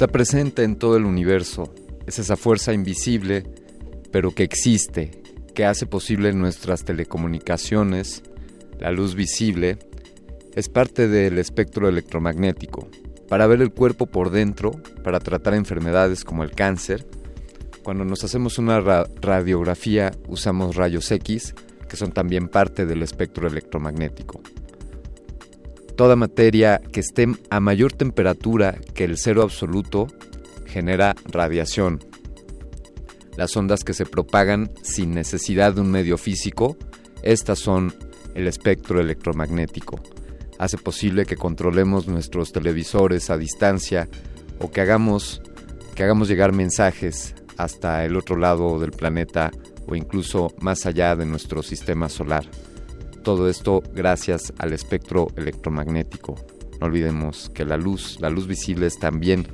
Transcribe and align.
Está 0.00 0.10
presente 0.10 0.62
en 0.62 0.76
todo 0.76 0.96
el 0.96 1.04
universo. 1.04 1.74
Es 2.06 2.18
esa 2.18 2.38
fuerza 2.38 2.72
invisible, 2.72 3.44
pero 4.10 4.34
que 4.34 4.44
existe, 4.44 5.10
que 5.54 5.66
hace 5.66 5.84
posible 5.84 6.32
nuestras 6.32 6.86
telecomunicaciones, 6.86 8.22
la 8.78 8.92
luz 8.92 9.14
visible, 9.14 9.78
es 10.54 10.70
parte 10.70 11.06
del 11.06 11.36
espectro 11.36 11.86
electromagnético. 11.86 12.88
Para 13.28 13.46
ver 13.46 13.60
el 13.60 13.74
cuerpo 13.74 14.06
por 14.06 14.30
dentro, 14.30 14.70
para 15.04 15.20
tratar 15.20 15.52
enfermedades 15.52 16.24
como 16.24 16.44
el 16.44 16.52
cáncer, 16.52 17.06
cuando 17.82 18.06
nos 18.06 18.24
hacemos 18.24 18.56
una 18.56 18.80
radiografía 18.80 20.12
usamos 20.28 20.76
rayos 20.76 21.10
X, 21.10 21.54
que 21.90 21.98
son 21.98 22.12
también 22.12 22.48
parte 22.48 22.86
del 22.86 23.02
espectro 23.02 23.46
electromagnético. 23.46 24.40
Toda 26.00 26.16
materia 26.16 26.80
que 26.92 27.00
esté 27.00 27.26
a 27.50 27.60
mayor 27.60 27.92
temperatura 27.92 28.78
que 28.94 29.04
el 29.04 29.18
cero 29.18 29.42
absoluto 29.42 30.06
genera 30.64 31.14
radiación. 31.26 32.00
Las 33.36 33.54
ondas 33.54 33.84
que 33.84 33.92
se 33.92 34.06
propagan 34.06 34.70
sin 34.80 35.12
necesidad 35.12 35.74
de 35.74 35.82
un 35.82 35.90
medio 35.90 36.16
físico, 36.16 36.78
estas 37.22 37.58
son 37.58 37.92
el 38.34 38.46
espectro 38.46 38.98
electromagnético. 38.98 40.00
Hace 40.58 40.78
posible 40.78 41.26
que 41.26 41.36
controlemos 41.36 42.08
nuestros 42.08 42.50
televisores 42.50 43.28
a 43.28 43.36
distancia 43.36 44.08
o 44.58 44.70
que 44.70 44.80
hagamos, 44.80 45.42
que 45.94 46.02
hagamos 46.02 46.28
llegar 46.28 46.54
mensajes 46.54 47.34
hasta 47.58 48.06
el 48.06 48.16
otro 48.16 48.36
lado 48.36 48.80
del 48.80 48.92
planeta 48.92 49.50
o 49.86 49.94
incluso 49.94 50.48
más 50.62 50.86
allá 50.86 51.14
de 51.14 51.26
nuestro 51.26 51.62
sistema 51.62 52.08
solar. 52.08 52.46
Todo 53.22 53.48
esto 53.48 53.82
gracias 53.94 54.52
al 54.58 54.72
espectro 54.72 55.28
electromagnético. 55.36 56.34
No 56.80 56.86
olvidemos 56.86 57.50
que 57.50 57.66
la 57.66 57.76
luz, 57.76 58.18
la 58.20 58.30
luz 58.30 58.46
visible 58.46 58.86
es 58.86 58.98
también 58.98 59.46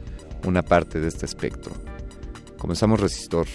una 0.47 0.63
parte 0.63 1.01
de 1.01 1.09
este 1.09 1.27
espectro. 1.27 1.73
Comenzamos 2.59 3.01
resistor. 3.01 3.49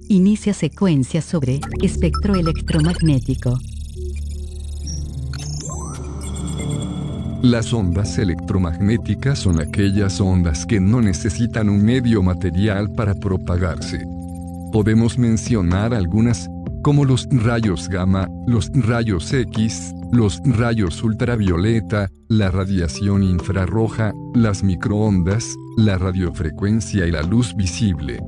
Inicia 0.09 0.53
secuencia 0.53 1.21
sobre 1.21 1.59
espectro 1.81 2.35
electromagnético. 2.35 3.57
Las 7.43 7.71
ondas 7.71 8.17
electromagnéticas 8.17 9.37
son 9.37 9.61
aquellas 9.61 10.19
ondas 10.19 10.65
que 10.65 10.79
no 10.79 11.01
necesitan 11.01 11.69
un 11.69 11.85
medio 11.85 12.23
material 12.23 12.91
para 12.91 13.13
propagarse. 13.13 14.03
Podemos 14.71 15.19
mencionar 15.19 15.93
algunas, 15.93 16.49
como 16.81 17.05
los 17.05 17.27
rayos 17.29 17.89
gamma, 17.89 18.27
los 18.47 18.71
rayos 18.73 19.31
X, 19.31 19.93
los 20.11 20.41
rayos 20.45 21.03
ultravioleta, 21.03 22.09
la 22.27 22.49
radiación 22.49 23.21
infrarroja, 23.21 24.13
las 24.33 24.63
microondas, 24.63 25.55
la 25.77 25.99
radiofrecuencia 25.99 27.05
y 27.05 27.11
la 27.11 27.21
luz 27.21 27.55
visible. 27.55 28.19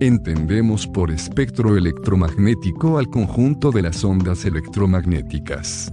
Entendemos 0.00 0.86
por 0.86 1.12
espectro 1.12 1.76
electromagnético 1.76 2.98
al 2.98 3.08
conjunto 3.08 3.70
de 3.70 3.82
las 3.82 4.02
ondas 4.02 4.44
electromagnéticas. 4.44 5.92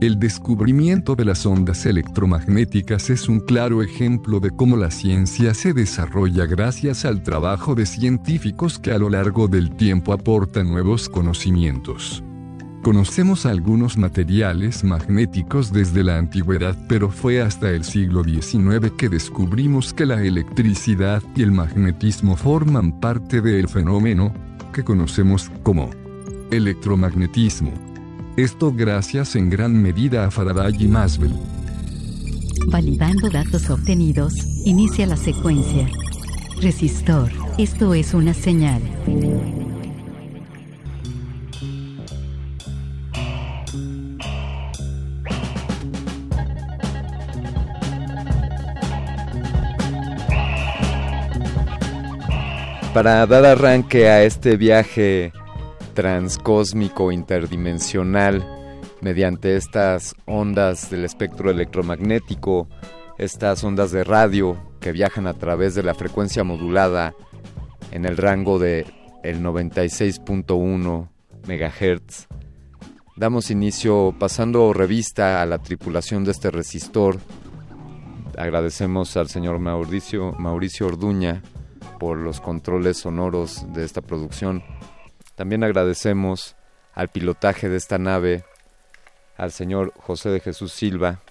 El 0.00 0.18
descubrimiento 0.18 1.14
de 1.14 1.26
las 1.26 1.44
ondas 1.44 1.84
electromagnéticas 1.84 3.10
es 3.10 3.28
un 3.28 3.38
claro 3.38 3.82
ejemplo 3.82 4.40
de 4.40 4.50
cómo 4.50 4.78
la 4.78 4.90
ciencia 4.90 5.52
se 5.52 5.74
desarrolla 5.74 6.46
gracias 6.46 7.04
al 7.04 7.22
trabajo 7.22 7.74
de 7.74 7.84
científicos 7.84 8.78
que 8.78 8.92
a 8.92 8.98
lo 8.98 9.10
largo 9.10 9.46
del 9.46 9.76
tiempo 9.76 10.14
aportan 10.14 10.70
nuevos 10.70 11.10
conocimientos. 11.10 12.22
Conocemos 12.82 13.44
algunos 13.44 13.98
materiales 13.98 14.84
magnéticos 14.84 15.70
desde 15.70 16.02
la 16.02 16.16
antigüedad, 16.16 16.78
pero 16.88 17.10
fue 17.10 17.42
hasta 17.42 17.68
el 17.68 17.84
siglo 17.84 18.24
XIX 18.24 18.92
que 18.96 19.10
descubrimos 19.10 19.92
que 19.92 20.06
la 20.06 20.22
electricidad 20.22 21.22
y 21.36 21.42
el 21.42 21.52
magnetismo 21.52 22.36
forman 22.36 23.00
parte 23.00 23.42
del 23.42 23.68
fenómeno 23.68 24.32
que 24.72 24.82
conocemos 24.82 25.50
como 25.62 25.90
electromagnetismo. 26.50 27.89
Esto 28.36 28.72
gracias 28.72 29.34
en 29.34 29.50
gran 29.50 29.74
medida 29.82 30.24
a 30.24 30.30
Faraday 30.30 30.74
y 30.78 30.86
Maxwell. 30.86 31.34
Validando 32.68 33.28
datos 33.28 33.68
obtenidos, 33.70 34.34
inicia 34.64 35.06
la 35.06 35.16
secuencia. 35.16 35.88
Resistor, 36.60 37.30
esto 37.58 37.92
es 37.92 38.14
una 38.14 38.32
señal. 38.32 38.80
Para 52.94 53.26
dar 53.26 53.44
arranque 53.44 54.08
a 54.08 54.22
este 54.22 54.56
viaje 54.56 55.32
transcósmico 56.00 57.12
interdimensional 57.12 58.42
mediante 59.02 59.56
estas 59.56 60.14
ondas 60.24 60.88
del 60.88 61.04
espectro 61.04 61.50
electromagnético, 61.50 62.68
estas 63.18 63.62
ondas 63.64 63.90
de 63.90 64.02
radio 64.02 64.56
que 64.80 64.92
viajan 64.92 65.26
a 65.26 65.34
través 65.34 65.74
de 65.74 65.82
la 65.82 65.92
frecuencia 65.92 66.42
modulada 66.42 67.12
en 67.90 68.06
el 68.06 68.16
rango 68.16 68.58
de 68.58 68.86
el 69.22 69.42
96.1 69.42 71.08
MHz. 71.46 72.28
Damos 73.16 73.50
inicio 73.50 74.14
pasando 74.18 74.72
revista 74.72 75.42
a 75.42 75.44
la 75.44 75.58
tripulación 75.58 76.24
de 76.24 76.30
este 76.30 76.50
resistor. 76.50 77.18
Agradecemos 78.38 79.18
al 79.18 79.28
señor 79.28 79.58
Mauricio, 79.58 80.32
Mauricio 80.38 80.86
Orduña 80.86 81.42
por 81.98 82.16
los 82.16 82.40
controles 82.40 82.96
sonoros 82.96 83.70
de 83.74 83.84
esta 83.84 84.00
producción. 84.00 84.62
También 85.40 85.64
agradecemos 85.64 86.54
al 86.92 87.08
pilotaje 87.08 87.70
de 87.70 87.78
esta 87.78 87.96
nave, 87.96 88.44
al 89.38 89.52
señor 89.52 89.94
José 89.96 90.28
de 90.28 90.40
Jesús 90.40 90.70
Silva, 90.70 91.22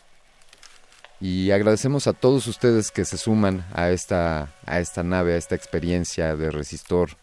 y 1.21 1.51
agradecemos 1.51 2.07
a 2.07 2.13
todos 2.13 2.47
ustedes 2.47 2.89
que 2.89 3.05
se 3.05 3.19
suman 3.19 3.67
a 3.71 3.91
esta, 3.91 4.51
a 4.65 4.79
esta 4.79 5.03
nave, 5.03 5.35
a 5.35 5.37
esta 5.37 5.53
experiencia 5.53 6.35
de 6.35 6.49
resistor. 6.49 7.17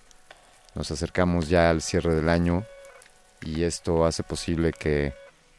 Nos 0.77 0.93
acercamos 0.93 1.49
ya 1.49 1.71
al 1.71 1.83
cierre 1.83 2.15
del 2.15 2.29
año 2.29 2.63
y 3.43 3.65
esto 3.65 4.07
hace 4.07 4.23
posible 4.23 4.73
que, 4.73 5.13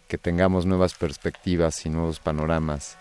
que 0.07 0.17
tengamos 0.17 0.65
nuevas 0.65 0.93
perspectivas 0.93 1.85
y 1.85 1.89
nuevos 1.89 2.21
panoramas 2.21 2.97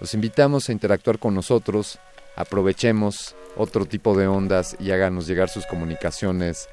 Los 0.00 0.14
invitamos 0.14 0.70
a 0.70 0.72
interactuar 0.72 1.18
con 1.18 1.34
nosotros, 1.34 1.98
aprovechemos 2.36 3.36
otro 3.54 3.84
tipo 3.84 4.16
de 4.16 4.28
ondas 4.28 4.78
y 4.80 4.92
háganos 4.92 5.26
llegar 5.26 5.50
sus 5.50 5.66
comunicaciones 5.66 6.70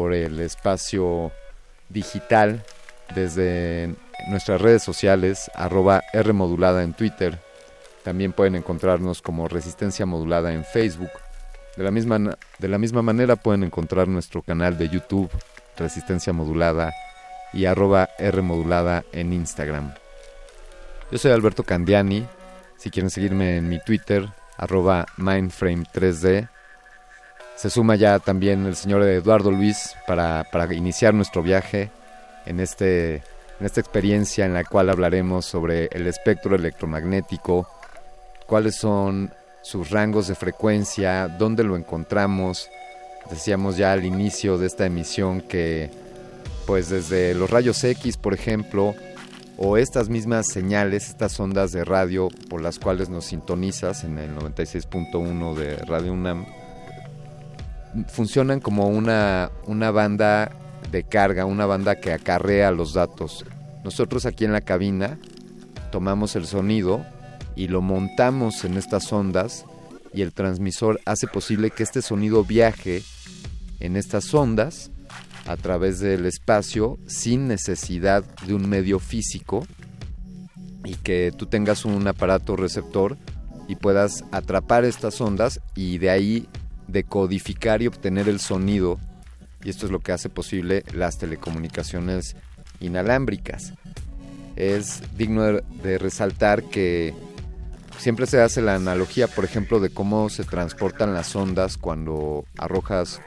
por 0.00 0.14
el 0.14 0.40
espacio 0.40 1.30
digital 1.90 2.64
desde 3.14 3.94
nuestras 4.30 4.58
redes 4.58 4.82
sociales, 4.82 5.50
arroba 5.54 6.02
Rmodulada 6.14 6.84
en 6.84 6.94
Twitter. 6.94 7.38
También 8.02 8.32
pueden 8.32 8.54
encontrarnos 8.54 9.20
como 9.20 9.46
Resistencia 9.46 10.06
Modulada 10.06 10.54
en 10.54 10.64
Facebook. 10.64 11.10
De 11.76 11.84
la 11.84 11.90
misma, 11.90 12.34
de 12.58 12.68
la 12.68 12.78
misma 12.78 13.02
manera 13.02 13.36
pueden 13.36 13.62
encontrar 13.62 14.08
nuestro 14.08 14.40
canal 14.40 14.78
de 14.78 14.88
YouTube, 14.88 15.28
Resistencia 15.76 16.32
Modulada, 16.32 16.94
y 17.52 17.66
arroba 17.66 18.08
Rmodulada 18.18 19.04
en 19.12 19.34
Instagram. 19.34 19.92
Yo 21.10 21.18
soy 21.18 21.32
Alberto 21.32 21.62
Candiani. 21.62 22.26
Si 22.78 22.88
quieren 22.88 23.10
seguirme 23.10 23.58
en 23.58 23.68
mi 23.68 23.78
Twitter, 23.84 24.26
arroba 24.56 25.04
Mindframe3D. 25.18 26.48
Se 27.60 27.68
suma 27.68 27.94
ya 27.94 28.18
también 28.20 28.64
el 28.64 28.74
señor 28.74 29.02
Eduardo 29.02 29.50
Luis 29.50 29.94
para, 30.06 30.46
para 30.50 30.72
iniciar 30.72 31.12
nuestro 31.12 31.42
viaje 31.42 31.90
en, 32.46 32.58
este, 32.58 33.16
en 33.16 33.66
esta 33.66 33.80
experiencia 33.80 34.46
en 34.46 34.54
la 34.54 34.64
cual 34.64 34.88
hablaremos 34.88 35.44
sobre 35.44 35.90
el 35.92 36.06
espectro 36.06 36.56
electromagnético, 36.56 37.68
cuáles 38.46 38.76
son 38.76 39.30
sus 39.60 39.90
rangos 39.90 40.26
de 40.28 40.36
frecuencia, 40.36 41.28
dónde 41.28 41.62
lo 41.62 41.76
encontramos. 41.76 42.70
Decíamos 43.30 43.76
ya 43.76 43.92
al 43.92 44.06
inicio 44.06 44.56
de 44.56 44.66
esta 44.66 44.86
emisión 44.86 45.42
que 45.42 45.90
pues 46.66 46.88
desde 46.88 47.34
los 47.34 47.50
rayos 47.50 47.84
X, 47.84 48.16
por 48.16 48.32
ejemplo, 48.32 48.94
o 49.58 49.76
estas 49.76 50.08
mismas 50.08 50.46
señales, 50.46 51.10
estas 51.10 51.38
ondas 51.38 51.72
de 51.72 51.84
radio 51.84 52.30
por 52.48 52.62
las 52.62 52.78
cuales 52.78 53.10
nos 53.10 53.26
sintonizas 53.26 54.02
en 54.04 54.16
el 54.16 54.34
96.1 54.34 55.54
de 55.54 55.76
Radio 55.76 56.14
UNAM, 56.14 56.46
funcionan 58.08 58.60
como 58.60 58.88
una, 58.88 59.50
una 59.66 59.90
banda 59.90 60.52
de 60.90 61.04
carga, 61.04 61.44
una 61.44 61.66
banda 61.66 62.00
que 62.00 62.12
acarrea 62.12 62.70
los 62.70 62.94
datos. 62.94 63.44
Nosotros 63.84 64.26
aquí 64.26 64.44
en 64.44 64.52
la 64.52 64.60
cabina 64.60 65.18
tomamos 65.90 66.36
el 66.36 66.46
sonido 66.46 67.04
y 67.56 67.68
lo 67.68 67.80
montamos 67.80 68.64
en 68.64 68.76
estas 68.76 69.12
ondas 69.12 69.64
y 70.12 70.22
el 70.22 70.32
transmisor 70.32 71.00
hace 71.04 71.26
posible 71.26 71.70
que 71.70 71.82
este 71.82 72.02
sonido 72.02 72.44
viaje 72.44 73.02
en 73.80 73.96
estas 73.96 74.32
ondas 74.34 74.90
a 75.46 75.56
través 75.56 76.00
del 76.00 76.26
espacio 76.26 76.98
sin 77.06 77.48
necesidad 77.48 78.24
de 78.46 78.54
un 78.54 78.68
medio 78.68 78.98
físico 78.98 79.66
y 80.84 80.94
que 80.96 81.32
tú 81.36 81.46
tengas 81.46 81.84
un 81.84 82.06
aparato 82.06 82.56
receptor 82.56 83.16
y 83.68 83.76
puedas 83.76 84.24
atrapar 84.32 84.84
estas 84.84 85.20
ondas 85.20 85.60
y 85.74 85.98
de 85.98 86.10
ahí 86.10 86.48
decodificar 86.90 87.82
y 87.82 87.86
obtener 87.86 88.28
el 88.28 88.40
sonido 88.40 88.98
y 89.62 89.70
esto 89.70 89.86
es 89.86 89.92
lo 89.92 90.00
que 90.00 90.12
hace 90.12 90.28
posible 90.28 90.84
las 90.92 91.18
telecomunicaciones 91.18 92.36
inalámbricas. 92.80 93.74
Es 94.56 95.02
digno 95.16 95.44
de, 95.44 95.98
resaltar 95.98 96.64
que 96.64 97.14
siempre 97.98 98.26
se 98.26 98.40
hace 98.40 98.62
la 98.62 98.74
analogía, 98.74 99.26
por 99.28 99.44
ejemplo, 99.44 99.80
de 99.80 99.90
cómo 99.90 100.28
se 100.28 100.44
transportan 100.44 101.14
las 101.14 101.34
ondas 101.36 101.76
cuando 101.76 102.44
arrojas 102.58 103.20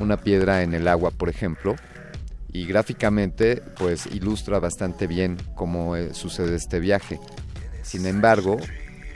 una 0.00 0.16
piedra 0.16 0.62
en 0.62 0.74
el 0.74 0.88
agua, 0.88 1.10
por 1.10 1.28
ejemplo, 1.28 1.76
y 2.52 2.66
gráficamente 2.66 3.62
pues 3.76 4.06
ilustra 4.06 4.58
bastante 4.58 5.06
bien 5.06 5.36
cómo 5.54 5.96
eh, 5.96 6.14
sucede 6.14 6.56
este 6.56 6.80
viaje. 6.80 7.18
Sin 7.82 8.06
embargo, 8.06 8.56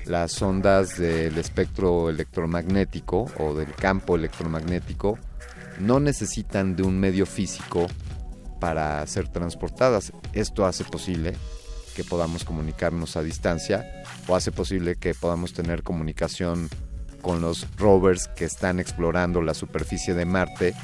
las 0.08 0.40
ondas 0.42 0.98
del 0.98 1.36
espectro 1.38 2.10
electromagnético 2.10 3.26
o 3.38 3.54
del 3.54 3.74
campo 3.74 4.16
electromagnético 4.16 5.18
no 5.78 6.00
necesitan 6.00 6.76
de 6.76 6.82
un 6.82 6.98
medio 6.98 7.26
físico 7.26 7.86
para 8.60 9.06
ser 9.06 9.28
transportadas. 9.28 10.12
Esto 10.32 10.66
hace 10.66 10.84
posible 10.84 11.34
que 11.94 12.04
podamos 12.04 12.44
comunicarnos 12.44 13.16
a 13.16 13.22
distancia 13.22 13.84
o 14.26 14.36
hace 14.36 14.52
posible 14.52 14.96
que 14.96 15.14
podamos 15.14 15.52
tener 15.52 15.82
comunicación 15.82 16.68
con 17.22 17.40
los 17.40 17.66
rovers 17.76 18.28
que 18.28 18.44
están 18.44 18.80
explorando 18.80 19.42
la 19.42 19.54
superficie 19.54 20.14
de 20.14 20.24
Marte 20.24 20.74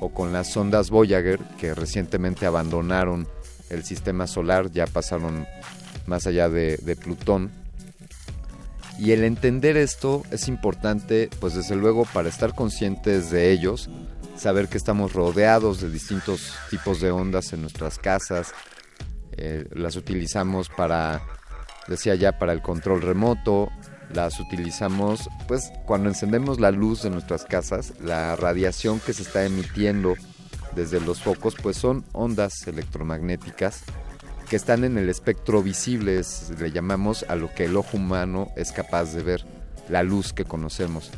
o 0.00 0.10
con 0.10 0.32
las 0.32 0.52
sondas 0.52 0.90
Voyager 0.90 1.38
que 1.58 1.74
recientemente 1.74 2.46
abandonaron 2.46 3.28
el 3.70 3.84
sistema 3.84 4.26
solar, 4.26 4.70
ya 4.70 4.86
pasaron 4.86 5.46
más 6.06 6.26
allá 6.26 6.48
de, 6.48 6.98
Plutón. 7.00 7.50
Y 8.98 9.12
el 9.12 9.22
entender 9.22 9.76
esto 9.76 10.24
es 10.32 10.48
importante, 10.48 11.30
pues 11.40 11.54
desde 11.54 11.76
luego 11.76 12.04
para 12.12 12.28
estar 12.28 12.54
conscientes 12.54 13.30
de 13.30 13.52
ellos, 13.52 13.88
saber 14.36 14.68
que 14.68 14.76
estamos 14.76 15.12
rodeados 15.12 15.80
de 15.80 15.88
distintos 15.88 16.52
tipos 16.68 17.00
de 17.00 17.12
ondas 17.12 17.52
en 17.52 17.60
nuestras 17.62 17.98
casas, 17.98 18.52
eh, 19.36 19.68
las 19.72 19.94
utilizamos 19.94 20.68
para, 20.68 21.22
decía 21.86 22.16
ya, 22.16 22.38
para 22.40 22.52
el 22.52 22.60
control 22.60 23.00
remoto, 23.00 23.68
las 24.12 24.40
utilizamos 24.40 25.28
pues 25.46 25.70
cuando 25.86 26.08
encendemos 26.08 26.58
la 26.58 26.72
luz 26.72 27.02
de 27.02 27.10
nuestras 27.10 27.44
casas, 27.44 27.92
la 28.00 28.34
radiación 28.34 28.98
que 28.98 29.12
se 29.12 29.22
está 29.22 29.44
emitiendo 29.44 30.14
desde 30.74 31.00
los 31.00 31.22
focos 31.22 31.54
pues 31.62 31.76
son 31.76 32.04
ondas 32.12 32.66
electromagnéticas 32.66 33.84
que 34.48 34.56
están 34.56 34.84
en 34.84 34.98
el 34.98 35.08
espectro 35.08 35.62
visible, 35.62 36.20
le 36.58 36.70
llamamos 36.70 37.24
a 37.28 37.36
lo 37.36 37.52
que 37.54 37.66
el 37.66 37.76
ojo 37.76 37.96
humano 37.96 38.48
es 38.56 38.72
capaz 38.72 39.12
de 39.14 39.22
ver, 39.22 39.44
la 39.88 40.02
luz 40.02 40.32
que 40.32 40.44
conocemos. 40.44 41.10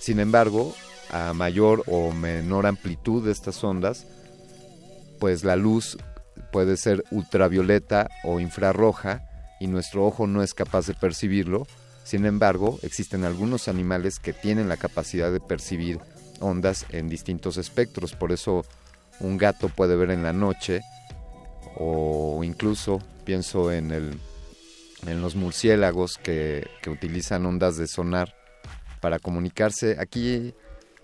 Sin 0.00 0.20
embargo, 0.20 0.74
a 1.10 1.32
mayor 1.34 1.84
o 1.86 2.12
menor 2.12 2.66
amplitud 2.66 3.24
de 3.24 3.32
estas 3.32 3.62
ondas, 3.62 4.06
pues 5.18 5.44
la 5.44 5.56
luz 5.56 5.98
puede 6.52 6.76
ser 6.76 7.04
ultravioleta 7.10 8.08
o 8.24 8.40
infrarroja 8.40 9.24
y 9.60 9.66
nuestro 9.66 10.06
ojo 10.06 10.26
no 10.26 10.42
es 10.42 10.54
capaz 10.54 10.86
de 10.86 10.94
percibirlo 10.94 11.66
sin 12.08 12.24
embargo, 12.24 12.78
existen 12.80 13.26
algunos 13.26 13.68
animales 13.68 14.18
que 14.18 14.32
tienen 14.32 14.66
la 14.66 14.78
capacidad 14.78 15.30
de 15.30 15.40
percibir 15.40 16.00
ondas 16.40 16.86
en 16.88 17.10
distintos 17.10 17.58
espectros, 17.58 18.14
por 18.14 18.32
eso 18.32 18.64
un 19.20 19.36
gato 19.36 19.68
puede 19.68 19.94
ver 19.94 20.10
en 20.10 20.22
la 20.22 20.32
noche 20.32 20.80
o 21.76 22.42
incluso 22.44 23.00
pienso 23.24 23.72
en, 23.72 23.90
el, 23.90 24.18
en 25.06 25.22
los 25.22 25.36
murciélagos 25.36 26.18
que, 26.18 26.66
que 26.82 26.90
utilizan 26.90 27.46
ondas 27.46 27.76
de 27.76 27.86
sonar 27.86 28.34
para 29.00 29.18
comunicarse. 29.18 29.96
Aquí, 30.00 30.54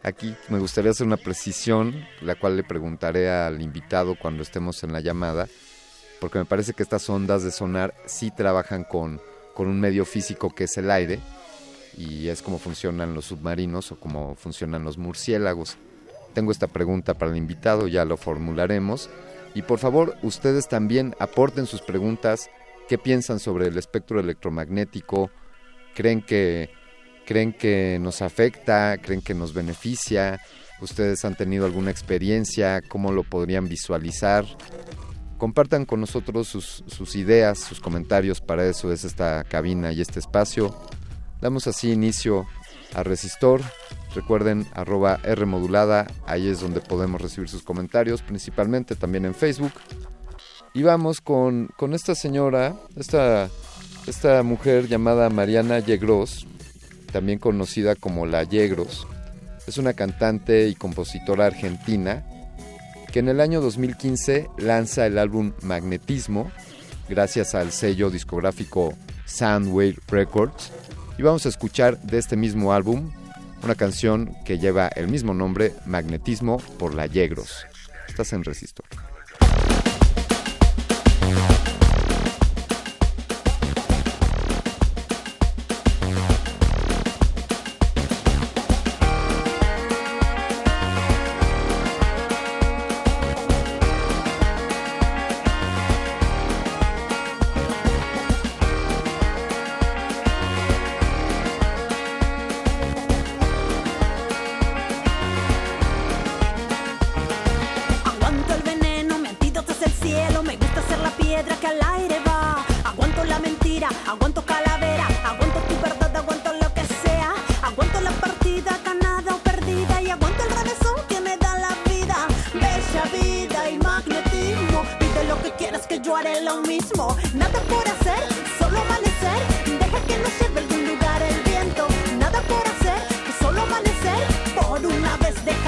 aquí 0.03 0.35
me 0.49 0.59
gustaría 0.59 0.91
hacer 0.91 1.07
una 1.07 1.17
precisión, 1.17 2.05
la 2.23 2.35
cual 2.35 2.57
le 2.57 2.65
preguntaré 2.65 3.31
al 3.31 3.61
invitado 3.63 4.17
cuando 4.21 4.43
estemos 4.43 4.83
en 4.85 4.93
la 4.93 5.01
llamada, 5.01 5.49
porque 6.21 6.39
me 6.39 6.45
parece 6.45 6.73
que 6.73 6.83
estas 6.83 7.09
ondas 7.09 7.43
de 7.43 7.51
sonar 7.51 7.95
sí 8.07 8.31
trabajan 8.31 8.85
con 8.85 9.21
con 9.55 9.69
un 9.69 9.81
medio 9.81 10.05
físico 10.05 10.51
que 10.51 10.65
es 10.65 10.77
el 10.77 10.91
aire 10.91 11.21
y 11.97 12.29
es 12.29 12.43
como 12.43 12.59
funcionan 12.59 13.15
los 13.15 13.27
submarinos 13.27 13.93
o 13.93 14.01
como 14.01 14.35
funcionan 14.35 14.83
los 14.83 14.99
murciélagos. 14.99 15.77
Tengo 16.35 16.51
esta 16.51 16.67
pregunta 16.67 17.15
para 17.15 17.31
el 17.31 17.39
invitado, 17.39 17.87
ya 17.87 18.05
lo 18.05 18.17
formularemos. 18.17 19.09
Y 19.55 19.63
por 19.63 19.79
favor, 19.79 20.17
ustedes 20.23 20.69
también 20.69 21.15
aporten 21.19 21.67
sus 21.67 21.81
preguntas. 21.81 22.51
¿Qué 22.89 22.99
piensan 22.99 23.39
sobre 23.39 23.69
el 23.69 23.79
espectro 23.79 24.21
electromagnético? 24.21 25.31
¿Creen 25.95 26.23
que, 26.23 26.71
creen 27.25 27.53
que 27.53 27.99
nos 28.01 28.21
afecta? 28.21 28.99
¿Creen 28.99 29.23
que 29.23 29.35
nos 29.35 29.55
beneficia? 29.55 30.41
¿Ustedes 30.81 31.25
han 31.25 31.37
tenido 31.37 31.67
alguna 31.67 31.91
experiencia? 31.91 32.83
¿Cómo 32.83 33.13
lo 33.13 33.23
podrían 33.23 33.69
visualizar? 33.69 34.45
compartan 35.45 35.85
con 35.85 36.01
nosotros 36.01 36.49
sus, 36.49 37.17
ideas, 37.17 37.59
sus 37.59 37.79
comentarios, 37.79 38.41
para 38.41 38.65
eso 38.67 38.91
es 38.91 39.05
esta 39.05 39.45
cabina 39.45 39.93
y 39.93 40.01
este 40.01 40.19
espacio. 40.19 40.75
Damos 41.43 41.67
así 41.67 41.93
inicio 41.93 42.47
a 42.95 43.03
Resistor. 43.03 43.61
Recuerden 44.15 44.67
arroba 44.75 45.19
R 45.25 45.45
modulada, 45.45 46.07
ahí 46.27 46.49
es 46.49 46.61
donde 46.61 46.81
podemos 46.81 47.21
recibir 47.21 47.49
sus 47.49 47.63
comentarios, 47.63 48.23
principalmente 48.23 48.95
también 48.95 49.25
en 49.25 49.35
Facebook. 49.35 49.73
Y 50.73 50.83
vamos 50.83 51.21
con, 51.21 51.71
esta 51.93 52.15
señora, 52.15 52.75
esta, 52.97 53.49
esta 54.07 54.43
mujer 54.43 54.87
llamada 54.89 55.31
Mariana 55.31 55.81
Yegros, 55.81 56.47
también 57.13 57.39
conocida 57.39 57.97
como 57.97 58.25
La 58.27 58.45
Yegros. 58.45 59.07
Es 59.67 59.79
una 59.79 59.95
cantante 59.95 60.69
y 60.69 60.75
compositora 60.75 61.47
argentina 61.47 62.25
que 63.13 63.21
en 63.21 63.29
el 63.29 63.41
año 63.41 63.61
2015 63.61 64.49
lanza 64.59 65.07
el 65.07 65.19
álbum 65.19 65.53
Magnetismo, 65.63 66.51
gracias 67.09 67.55
al 67.55 67.73
sello 67.73 68.11
discográfico 68.11 68.95
Soundwave 69.27 69.97
Records. 70.09 70.73
Y 71.19 71.23
vamos 71.23 71.47
a 71.47 71.49
escuchar 71.49 72.01
de 72.03 72.19
este 72.19 72.37
mismo 72.37 72.73
álbum 72.73 73.11
una 73.65 73.75
canción 73.75 74.37
que 74.45 74.59
lleva 74.59 74.89
el 74.89 75.09
mismo 75.09 75.33
nombre, 75.33 75.73
Magnetismo 75.87 76.59
por 76.79 76.95
la 76.95 77.07
Yegros. 77.07 77.67
Estás 78.09 78.33
en 78.35 78.45
Resistor. 78.45 78.85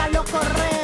Déjalo 0.07 0.25
correr. 0.31 0.76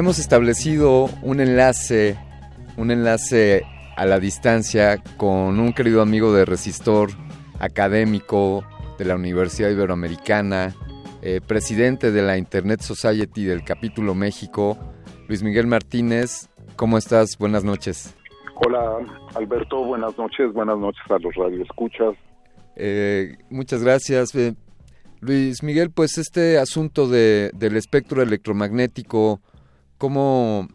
Hemos 0.00 0.18
establecido 0.18 1.10
un 1.20 1.40
enlace, 1.40 2.16
un 2.78 2.90
enlace 2.90 3.66
a 3.98 4.06
la 4.06 4.18
distancia 4.18 4.96
con 5.18 5.60
un 5.60 5.74
querido 5.74 6.00
amigo 6.00 6.32
de 6.32 6.46
Resistor, 6.46 7.10
académico 7.58 8.64
de 8.96 9.04
la 9.04 9.14
Universidad 9.14 9.68
Iberoamericana, 9.68 10.74
eh, 11.20 11.42
presidente 11.46 12.12
de 12.12 12.22
la 12.22 12.38
Internet 12.38 12.80
Society 12.80 13.44
del 13.44 13.62
capítulo 13.62 14.14
México, 14.14 14.78
Luis 15.28 15.42
Miguel 15.42 15.66
Martínez. 15.66 16.48
¿Cómo 16.76 16.96
estás? 16.96 17.36
Buenas 17.38 17.62
noches. 17.62 18.14
Hola 18.54 19.00
Alberto, 19.34 19.84
buenas 19.84 20.16
noches, 20.16 20.50
buenas 20.54 20.78
noches 20.78 21.02
a 21.10 21.18
los 21.18 21.34
radioescuchas. 21.34 22.14
Eh, 22.74 23.36
muchas 23.50 23.84
gracias. 23.84 24.34
Eh, 24.34 24.54
Luis 25.20 25.62
Miguel, 25.62 25.90
pues 25.90 26.16
este 26.16 26.56
asunto 26.56 27.06
de, 27.06 27.50
del 27.52 27.76
espectro 27.76 28.22
electromagnético, 28.22 29.42
como 30.00 30.66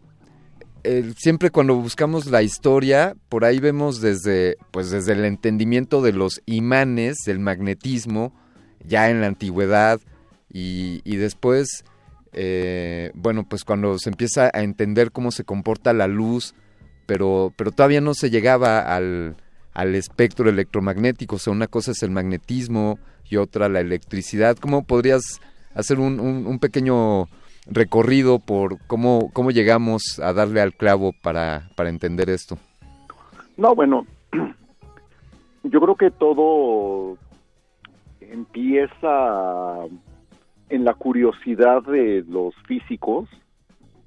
siempre 1.16 1.50
cuando 1.50 1.74
buscamos 1.74 2.26
la 2.26 2.42
historia, 2.42 3.16
por 3.28 3.44
ahí 3.44 3.58
vemos 3.58 4.00
desde, 4.00 4.56
pues 4.70 4.92
desde 4.92 5.14
el 5.14 5.24
entendimiento 5.24 6.00
de 6.00 6.12
los 6.12 6.42
imanes, 6.46 7.16
del 7.26 7.40
magnetismo, 7.40 8.32
ya 8.86 9.10
en 9.10 9.20
la 9.20 9.26
antigüedad, 9.26 10.00
y, 10.48 11.16
después, 11.16 11.84
eh, 12.32 13.10
bueno, 13.14 13.48
pues 13.48 13.64
cuando 13.64 13.98
se 13.98 14.10
empieza 14.10 14.48
a 14.54 14.62
entender 14.62 15.10
cómo 15.10 15.32
se 15.32 15.42
comporta 15.42 15.92
la 15.92 16.06
luz, 16.06 16.54
pero, 17.06 17.52
pero 17.56 17.72
todavía 17.72 18.00
no 18.00 18.14
se 18.14 18.30
llegaba 18.30 18.78
al, 18.78 19.36
al 19.74 19.96
espectro 19.96 20.48
electromagnético, 20.48 21.34
o 21.34 21.38
sea, 21.40 21.52
una 21.52 21.66
cosa 21.66 21.90
es 21.90 22.02
el 22.04 22.12
magnetismo 22.12 23.00
y 23.28 23.38
otra 23.38 23.68
la 23.68 23.80
electricidad. 23.80 24.56
¿Cómo 24.56 24.84
podrías 24.84 25.40
hacer 25.74 25.98
un 25.98 26.58
pequeño 26.60 27.28
recorrido 27.66 28.38
por 28.38 28.78
cómo, 28.86 29.30
cómo 29.32 29.50
llegamos 29.50 30.20
a 30.20 30.32
darle 30.32 30.60
al 30.60 30.74
clavo 30.74 31.12
para, 31.22 31.68
para 31.76 31.90
entender 31.90 32.30
esto? 32.30 32.58
No, 33.56 33.74
bueno, 33.74 34.06
yo 35.64 35.80
creo 35.80 35.96
que 35.96 36.10
todo 36.10 37.18
empieza 38.20 39.84
en 40.68 40.84
la 40.84 40.94
curiosidad 40.94 41.82
de 41.82 42.24
los 42.28 42.54
físicos 42.66 43.28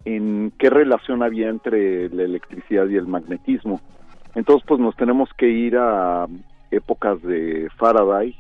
en 0.06 0.52
qué 0.58 0.70
relación 0.70 1.24
había 1.24 1.50
entre 1.50 2.10
la 2.10 2.24
electricidad 2.24 2.88
y 2.88 2.96
el 2.96 3.08
magnetismo. 3.08 3.82
Entonces, 4.36 4.66
pues 4.68 4.80
nos 4.80 4.96
tenemos 4.96 5.30
que 5.38 5.50
ir 5.50 5.78
a 5.78 6.28
épocas 6.72 7.22
de 7.22 7.70
Faraday, 7.78 8.36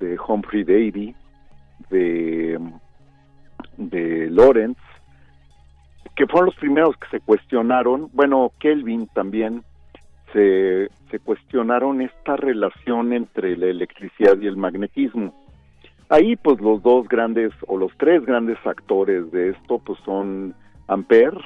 de 0.00 0.18
Humphrey 0.18 0.64
Davy, 0.64 1.14
de, 1.90 2.58
de 3.76 4.28
Lorentz, 4.30 4.80
que 6.16 6.26
fueron 6.26 6.46
los 6.46 6.56
primeros 6.56 6.96
que 6.96 7.08
se 7.08 7.20
cuestionaron, 7.20 8.08
bueno, 8.12 8.52
Kelvin 8.60 9.08
también, 9.08 9.64
se, 10.32 10.88
se 11.10 11.18
cuestionaron 11.20 12.02
esta 12.02 12.36
relación 12.36 13.12
entre 13.12 13.56
la 13.56 13.66
electricidad 13.66 14.36
y 14.40 14.46
el 14.46 14.56
magnetismo. 14.56 15.32
Ahí 16.08 16.36
pues 16.36 16.60
los 16.60 16.82
dos 16.82 17.08
grandes 17.08 17.52
o 17.66 17.78
los 17.78 17.92
tres 17.96 18.24
grandes 18.26 18.58
actores 18.64 19.30
de 19.32 19.50
esto 19.50 19.78
pues 19.78 19.98
son 20.04 20.54
Ampere, 20.86 21.38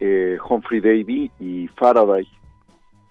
eh, 0.00 0.38
Humphrey 0.48 0.80
Davy 0.80 1.30
y 1.40 1.68
Faraday. 1.68 2.26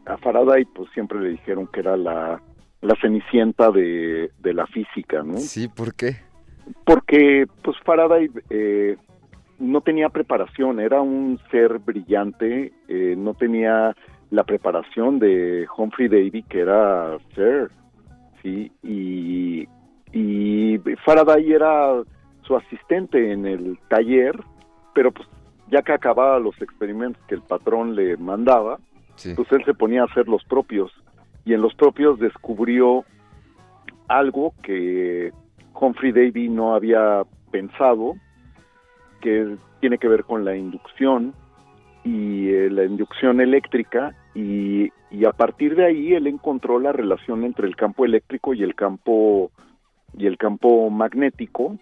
A 0.06 0.18
Faraday 0.18 0.66
pues 0.66 0.90
siempre 0.94 1.20
le 1.20 1.30
dijeron 1.30 1.68
que 1.68 1.82
era 1.82 1.98
la, 1.98 2.42
la 2.82 2.96
cenicienta 3.02 3.72
de, 3.72 4.32
de 4.40 4.54
la 4.54 4.66
física, 4.68 5.24
¿no? 5.24 5.38
Sí, 5.38 5.68
¿por 5.68 5.96
qué? 5.96 6.18
Porque 6.86 7.46
pues 7.62 7.78
Faraday 7.84 8.30
eh, 8.50 8.98
no 9.60 9.82
tenía 9.82 10.10
preparación, 10.10 10.80
era 10.80 11.02
un 11.02 11.40
ser 11.52 11.80
brillante, 11.80 12.74
eh, 12.88 13.16
no 13.18 13.34
tenía 13.34 13.96
la 14.32 14.44
preparación 14.44 15.20
de 15.20 15.68
Humphrey 15.78 16.08
Davy 16.08 16.44
que 16.44 16.60
era 16.62 17.18
ser, 17.36 17.70
sí, 18.42 18.72
y, 18.82 19.68
y 20.12 20.80
Faraday 21.06 21.54
era 21.54 22.02
su 22.42 22.56
asistente 22.56 23.32
en 23.32 23.46
el 23.46 23.78
taller, 23.90 24.36
pero 24.94 25.12
pues 25.12 25.28
ya 25.70 25.82
que 25.82 25.94
acababa 25.94 26.40
los 26.40 26.60
experimentos 26.62 27.22
que 27.28 27.36
el 27.36 27.42
patrón 27.42 27.96
le 27.96 28.18
mandaba, 28.18 28.80
pues 29.36 29.52
él 29.52 29.64
se 29.66 29.74
ponía 29.74 30.02
a 30.02 30.06
hacer 30.06 30.28
los 30.28 30.44
propios 30.46 30.92
y 31.46 31.54
en 31.54 31.62
los 31.62 31.74
propios 31.76 32.20
descubrió 32.20 33.06
algo 34.08 34.54
que 34.62 35.32
Humphrey 35.74 36.12
Davy 36.12 36.50
no 36.50 36.76
había 36.76 37.24
pensado, 37.52 38.16
que 39.22 39.56
tiene 39.80 39.98
que 39.98 40.08
ver 40.08 40.24
con 40.24 40.44
la 40.46 40.56
inducción 40.56 41.34
y 42.04 42.50
eh, 42.50 42.70
la 42.70 42.84
inducción 42.84 43.40
eléctrica 43.40 44.16
y, 44.36 44.92
y, 45.10 45.26
a 45.26 45.32
partir 45.32 45.76
de 45.76 45.86
ahí 45.86 46.14
él 46.14 46.28
encontró 46.28 46.80
la 46.80 46.92
relación 46.92 47.44
entre 47.44 47.68
el 47.68 47.76
campo 47.76 48.04
eléctrico 48.04 48.54
y 48.54 48.64
el 48.64 48.76
campo 48.76 49.52
y 50.18 50.28
el 50.28 50.38
campo 50.38 50.90
magnético 50.90 51.78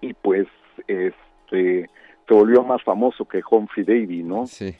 y 0.00 0.12
pues 0.14 0.46
este 0.86 1.88
se 2.28 2.34
volvió 2.34 2.62
más 2.62 2.82
famoso 2.82 3.24
que 3.26 3.42
Humphrey 3.48 3.84
Davy, 3.84 4.22
¿no? 4.22 4.46
Sí. 4.46 4.74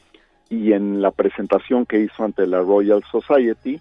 Y 0.49 0.73
en 0.73 1.01
la 1.01 1.11
presentación 1.11 1.85
que 1.85 1.99
hizo 1.99 2.23
ante 2.23 2.47
la 2.47 2.59
Royal 2.59 3.03
Society, 3.11 3.79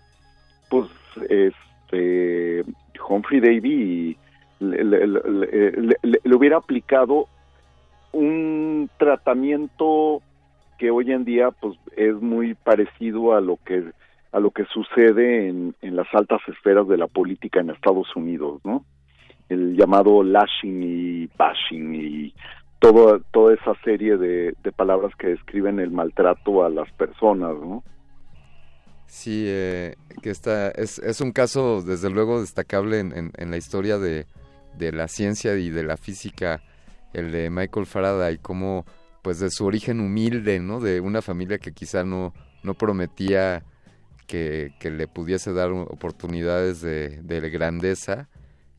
pues 0.69 0.89
este 1.29 2.65
Humphrey 3.09 3.41
Davy 3.41 4.17
le, 4.61 4.85
le, 4.85 6.35
hubiera 6.35 6.59
aplicado 6.59 7.29
un 8.13 8.89
tratamiento 8.99 10.23
que 10.79 10.91
hoy 10.91 11.13
en 11.13 11.25
día 11.25 11.51
pues 11.51 11.77
es 11.97 12.15
muy 12.15 12.55
parecido 12.55 13.35
a 13.35 13.41
lo 13.41 13.59
que 13.65 13.85
a 14.33 14.41
lo 14.41 14.51
que 14.51 14.65
sucede 14.65 15.49
en, 15.49 15.75
las 15.83 16.07
altas 16.15 16.41
esferas 16.49 16.89
de 16.89 16.97
la 16.97 17.07
política 17.07 17.61
en 17.61 17.69
Estados 17.69 18.17
Unidos, 18.17 18.63
¿no? 18.65 18.85
El 19.51 19.77
llamado 19.77 20.23
lashing 20.23 20.83
y 20.83 21.27
bashing 21.37 21.95
y 21.95 22.35
todo, 22.79 23.21
toda 23.31 23.53
esa 23.53 23.75
serie 23.85 24.17
de, 24.17 24.55
de 24.63 24.73
palabras 24.73 25.15
que 25.17 25.29
describen 25.29 25.79
el 25.81 25.91
maltrato 25.91 26.65
a 26.65 26.71
las 26.71 26.91
personas, 26.93 27.55
¿no? 27.59 27.85
Sí, 29.13 29.45
eh, 29.47 29.97
que 30.23 30.31
está, 30.31 30.71
es, 30.71 30.99
es 30.99 31.21
un 31.21 31.33
caso 31.33 31.83
desde 31.83 32.09
luego 32.09 32.41
destacable 32.41 32.99
en, 32.99 33.31
en, 33.37 33.51
la 33.51 33.59
historia 33.59 33.99
de, 33.99 34.27
de, 34.79 34.91
la 34.91 35.07
ciencia 35.07 35.55
y 35.59 35.69
de 35.69 35.85
la 35.85 35.99
física, 35.99 36.63
el 37.13 37.31
de 37.31 37.51
Michael 37.51 37.85
Faraday, 37.85 38.39
como 38.39 38.87
pues 39.21 39.39
de 39.39 39.51
su 39.51 39.67
origen 39.67 40.01
humilde, 40.01 40.61
¿no? 40.61 40.81
De 40.81 41.01
una 41.01 41.21
familia 41.21 41.59
que 41.59 41.73
quizá 41.73 42.05
no, 42.05 42.33
no 42.63 42.73
prometía 42.73 43.65
que, 44.27 44.73
que 44.81 44.91
le 44.91 45.07
pudiese 45.09 45.53
dar 45.53 45.71
oportunidades 45.73 46.81
de, 46.81 47.21
de 47.21 47.51
grandeza 47.51 48.31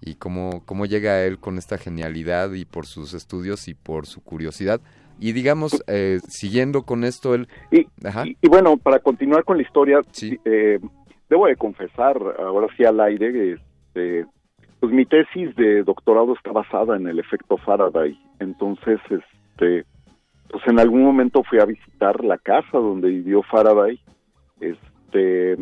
y 0.02 0.16
cómo, 0.16 0.64
cómo 0.66 0.88
llega 0.88 1.22
él 1.22 1.38
con 1.40 1.60
esta 1.60 1.78
genialidad 1.78 2.52
y 2.54 2.66
por 2.66 2.88
sus 2.88 3.14
estudios 3.14 3.68
y 3.68 3.76
por 3.76 4.08
su 4.08 4.22
curiosidad. 4.22 4.82
Y 5.20 5.32
digamos, 5.32 5.84
eh, 5.88 6.20
siguiendo 6.28 6.84
con 6.84 7.04
esto. 7.04 7.36
Y, 7.72 7.88
y, 8.42 8.50
bueno, 8.50 8.78
para 8.78 9.00
continuar 9.00 9.44
con 9.44 9.58
la 9.58 9.64
historia, 9.64 10.02
eh, 10.46 10.80
debo 11.30 11.48
de 11.48 11.56
confesar, 11.56 12.18
ahora 12.40 12.68
sí 12.76 12.84
al 12.84 13.00
aire, 13.00 13.54
este, 13.54 14.26
pues 14.80 14.92
mi 14.92 15.06
tesis 15.06 15.56
de 15.56 15.84
doctorado 15.84 16.34
está 16.34 16.52
basada 16.52 16.98
en 16.98 17.08
el 17.08 17.20
efecto 17.20 17.58
Faraday. 17.58 18.20
Entonces, 18.40 19.00
este, 19.10 19.86
pues 20.50 20.68
en 20.68 20.80
algún 20.80 21.04
momento 21.04 21.44
fui 21.44 21.60
a 21.60 21.66
visitar 21.66 22.24
la 22.24 22.38
casa 22.38 22.78
donde 22.78 23.10
vivió 23.10 23.44
Faraday. 23.44 24.00
Este, 24.60 25.58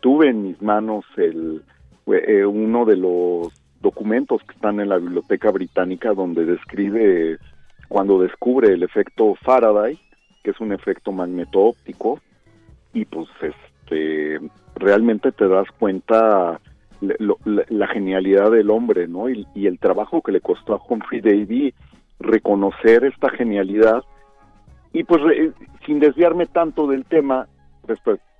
tuve 0.00 0.30
en 0.30 0.42
mis 0.42 0.60
manos 0.62 1.04
el 1.16 1.62
eh, 2.06 2.44
uno 2.46 2.84
de 2.84 2.96
los 2.96 3.52
documentos 3.80 4.42
que 4.44 4.54
están 4.54 4.80
en 4.80 4.88
la 4.88 4.98
Biblioteca 4.98 5.50
Británica 5.50 6.12
donde 6.12 6.44
describe 6.44 7.38
cuando 7.88 8.20
descubre 8.20 8.72
el 8.72 8.82
efecto 8.82 9.34
Faraday, 9.42 9.98
que 10.42 10.50
es 10.50 10.60
un 10.60 10.72
efecto 10.72 11.12
magneto-óptico, 11.12 12.20
y 12.92 13.04
pues 13.04 13.28
este 13.40 14.40
realmente 14.76 15.32
te 15.32 15.48
das 15.48 15.68
cuenta 15.78 16.60
la, 17.00 17.86
genialidad 17.88 18.50
del 18.50 18.70
hombre, 18.70 19.08
¿no? 19.08 19.28
Y, 19.28 19.46
el 19.54 19.78
trabajo 19.78 20.22
que 20.22 20.32
le 20.32 20.40
costó 20.40 20.74
a 20.74 20.82
Humphrey 20.88 21.20
Davy 21.20 21.74
reconocer 22.20 23.04
esta 23.04 23.30
genialidad 23.30 24.02
y 24.92 25.04
pues 25.04 25.22
sin 25.86 26.00
desviarme 26.00 26.46
tanto 26.46 26.86
del 26.88 27.04
tema 27.04 27.46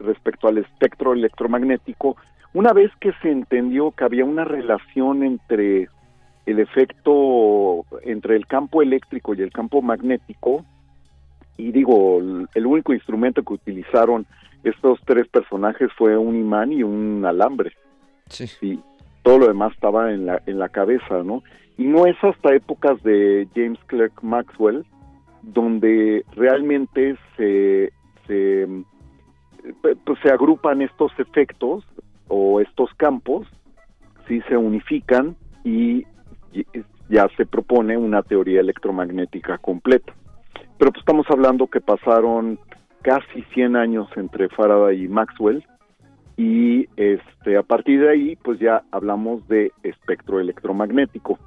respecto 0.00 0.48
al 0.48 0.58
espectro 0.58 1.12
electromagnético, 1.12 2.16
una 2.54 2.72
vez 2.72 2.90
que 3.00 3.12
se 3.22 3.30
entendió 3.30 3.92
que 3.92 4.04
había 4.04 4.24
una 4.24 4.44
relación 4.44 5.22
entre 5.22 5.88
el 6.50 6.60
efecto, 6.60 7.84
entre 8.02 8.36
el 8.36 8.46
campo 8.46 8.82
eléctrico 8.82 9.34
y 9.34 9.42
el 9.42 9.52
campo 9.52 9.82
magnético, 9.82 10.64
y 11.56 11.72
digo, 11.72 12.20
el 12.54 12.66
único 12.66 12.94
instrumento 12.94 13.42
que 13.42 13.54
utilizaron 13.54 14.26
estos 14.62 15.00
tres 15.04 15.26
personajes 15.28 15.90
fue 15.96 16.16
un 16.16 16.36
imán 16.36 16.72
y 16.72 16.82
un 16.82 17.24
alambre. 17.24 17.72
Sí. 18.28 18.46
Y 18.60 18.80
todo 19.22 19.38
lo 19.38 19.48
demás 19.48 19.72
estaba 19.72 20.12
en 20.12 20.26
la, 20.26 20.40
en 20.46 20.58
la 20.58 20.68
cabeza, 20.68 21.22
¿no? 21.24 21.42
Y 21.76 21.84
no 21.84 22.06
es 22.06 22.16
hasta 22.22 22.54
épocas 22.54 23.02
de 23.02 23.48
James 23.54 23.78
Clerk 23.86 24.22
Maxwell 24.22 24.84
donde 25.42 26.24
realmente 26.34 27.16
se, 27.36 27.92
se, 28.26 28.66
pues 30.04 30.18
se 30.22 30.30
agrupan 30.30 30.82
estos 30.82 31.12
efectos 31.18 31.84
o 32.28 32.60
estos 32.60 32.92
campos 32.94 33.46
sí 34.28 34.42
se 34.48 34.56
unifican 34.56 35.36
y 35.64 36.04
ya 37.08 37.28
se 37.36 37.46
propone 37.46 37.96
una 37.96 38.22
teoría 38.22 38.60
electromagnética 38.60 39.58
completa. 39.58 40.12
Pero 40.78 40.92
pues 40.92 41.00
estamos 41.00 41.26
hablando 41.30 41.66
que 41.66 41.80
pasaron 41.80 42.58
casi 43.02 43.42
100 43.54 43.76
años 43.76 44.08
entre 44.16 44.48
Faraday 44.48 45.04
y 45.04 45.08
Maxwell 45.08 45.64
y 46.36 46.88
este 46.96 47.56
a 47.56 47.62
partir 47.62 48.00
de 48.00 48.10
ahí 48.10 48.36
pues 48.36 48.58
ya 48.60 48.82
hablamos 48.92 49.46
de 49.48 49.72
espectro 49.82 50.40
electromagnético. 50.40 51.38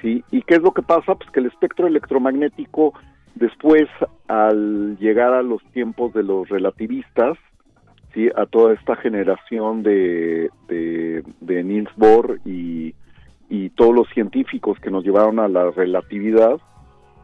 ¿Sí? 0.00 0.22
¿Y 0.30 0.42
qué 0.42 0.56
es 0.56 0.62
lo 0.62 0.72
que 0.72 0.82
pasa? 0.82 1.14
Pues 1.14 1.30
que 1.30 1.40
el 1.40 1.46
espectro 1.46 1.86
electromagnético 1.86 2.92
después 3.34 3.88
al 4.28 4.96
llegar 4.98 5.32
a 5.32 5.42
los 5.42 5.62
tiempos 5.72 6.12
de 6.12 6.22
los 6.22 6.48
relativistas 6.48 7.38
¿sí? 8.12 8.28
a 8.36 8.46
toda 8.46 8.74
esta 8.74 8.96
generación 8.96 9.82
de, 9.82 10.50
de, 10.68 11.64
Niels 11.64 11.90
Bohr 11.96 12.38
y, 12.44 12.94
y 13.54 13.70
todos 13.70 13.94
los 13.94 14.08
científicos 14.08 14.78
que 14.80 14.90
nos 14.90 15.04
llevaron 15.04 15.38
a 15.38 15.46
la 15.46 15.70
relatividad, 15.70 16.56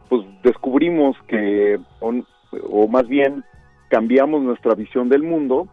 pues 0.07 0.25
descubrimos 0.43 1.17
que, 1.27 1.77
o, 1.99 2.87
más 2.87 3.07
bien 3.07 3.43
cambiamos 3.89 4.41
nuestra 4.41 4.73
visión 4.75 5.09
del 5.09 5.23
mundo 5.23 5.67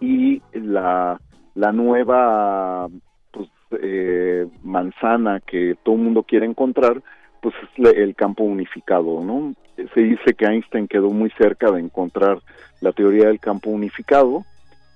y 0.00 0.40
la, 0.52 1.20
la 1.54 1.72
nueva 1.72 2.88
pues, 3.32 3.48
eh, 3.82 4.46
manzana 4.62 5.40
que 5.40 5.76
todo 5.82 5.96
el 5.96 6.02
mundo 6.02 6.22
quiere 6.22 6.46
encontrar, 6.46 7.02
pues 7.42 7.54
es 7.62 7.96
el 7.96 8.14
campo 8.14 8.44
unificado, 8.44 9.24
¿no? 9.24 9.54
Se 9.94 10.00
dice 10.00 10.34
que 10.34 10.46
Einstein 10.46 10.86
quedó 10.86 11.10
muy 11.10 11.30
cerca 11.30 11.70
de 11.72 11.80
encontrar 11.80 12.38
la 12.80 12.92
teoría 12.92 13.26
del 13.26 13.40
campo 13.40 13.70
unificado, 13.70 14.44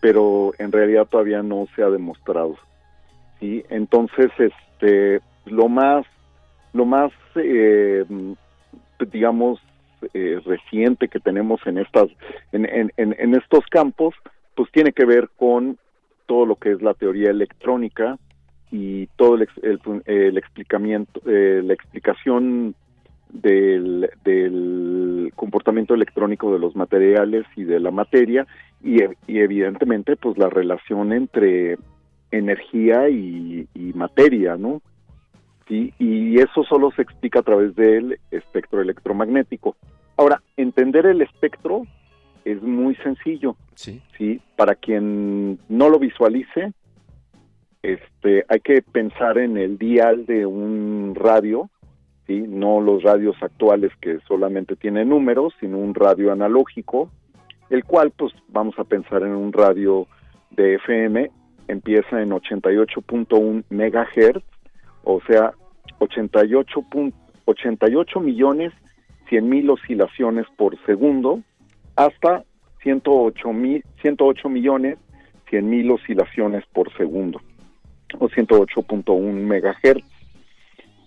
pero 0.00 0.52
en 0.58 0.70
realidad 0.70 1.06
todavía 1.06 1.42
no 1.42 1.66
se 1.74 1.82
ha 1.82 1.90
demostrado. 1.90 2.56
¿Sí? 3.42 3.64
Entonces, 3.68 4.30
este, 4.38 5.20
lo 5.46 5.68
más, 5.68 6.06
lo 6.72 6.86
más, 6.86 7.10
eh, 7.34 8.04
digamos, 9.10 9.60
eh, 10.14 10.40
reciente 10.44 11.08
que 11.08 11.18
tenemos 11.18 11.60
en 11.66 11.78
estas, 11.78 12.08
en, 12.52 12.66
en, 12.66 12.92
en, 12.96 13.34
estos 13.34 13.66
campos, 13.66 14.14
pues 14.54 14.70
tiene 14.70 14.92
que 14.92 15.04
ver 15.04 15.28
con 15.36 15.76
todo 16.26 16.46
lo 16.46 16.56
que 16.56 16.70
es 16.72 16.82
la 16.82 16.94
teoría 16.94 17.30
electrónica 17.30 18.18
y 18.70 19.06
todo 19.16 19.34
el, 19.34 19.48
el, 19.62 20.02
el 20.06 20.38
explicamiento, 20.38 21.20
eh, 21.26 21.62
la 21.64 21.74
explicación 21.74 22.74
del, 23.32 24.10
comportamiento 25.34 25.94
electrónico 25.94 26.52
de 26.52 26.58
los 26.58 26.76
materiales 26.76 27.44
y 27.56 27.64
de 27.64 27.80
la 27.80 27.90
materia 27.90 28.46
y, 28.82 28.98
evidentemente 29.26 30.16
pues 30.16 30.38
la 30.38 30.48
relación 30.48 31.12
entre 31.12 31.78
energía 32.32 33.08
y, 33.08 33.68
materia, 33.94 34.56
¿no? 34.56 34.82
y 35.68 36.38
eso 36.38 36.64
solo 36.64 36.90
se 36.90 37.00
explica 37.00 37.38
a 37.38 37.42
través 37.42 37.74
del 37.74 38.18
espectro 38.30 38.82
electromagnético. 38.82 39.74
Ahora, 40.18 40.42
entender 40.56 41.06
el 41.06 41.22
espectro 41.22 41.86
es 42.44 42.60
muy 42.62 42.94
sencillo. 42.96 43.56
Sí. 43.74 44.02
Sí, 44.18 44.40
para 44.56 44.74
quien 44.74 45.58
no 45.68 45.88
lo 45.88 45.98
visualice, 45.98 46.72
este, 47.82 48.44
hay 48.48 48.60
que 48.60 48.82
pensar 48.82 49.38
en 49.38 49.56
el 49.56 49.78
dial 49.78 50.26
de 50.26 50.46
un 50.46 51.14
radio, 51.14 51.70
¿sí? 52.26 52.44
no 52.46 52.80
los 52.80 53.02
radios 53.02 53.36
actuales 53.42 53.92
que 54.00 54.18
solamente 54.28 54.76
tienen 54.76 55.08
números, 55.08 55.54
sino 55.60 55.78
un 55.78 55.94
radio 55.94 56.32
analógico, 56.32 57.10
el 57.70 57.84
cual 57.84 58.12
pues 58.16 58.32
vamos 58.48 58.78
a 58.78 58.84
pensar 58.84 59.22
en 59.22 59.32
un 59.32 59.52
radio 59.52 60.06
de 60.50 60.74
FM, 60.74 61.30
empieza 61.72 62.20
en 62.20 62.30
88.1 62.30 63.64
megahertz, 63.70 64.44
o 65.04 65.20
sea, 65.26 65.52
88, 65.98 66.86
88 67.44 68.20
millones 68.20 68.72
100 69.28 69.48
mil 69.48 69.70
oscilaciones 69.70 70.46
por 70.56 70.76
segundo, 70.84 71.40
hasta 71.96 72.44
108, 72.82 73.52
mil, 73.52 73.84
108 74.02 74.48
millones 74.48 74.98
100 75.48 75.68
mil 75.68 75.90
oscilaciones 75.90 76.64
por 76.72 76.92
segundo 76.96 77.40
o 78.18 78.28
108.1 78.28 79.32
megahertz. 79.32 80.04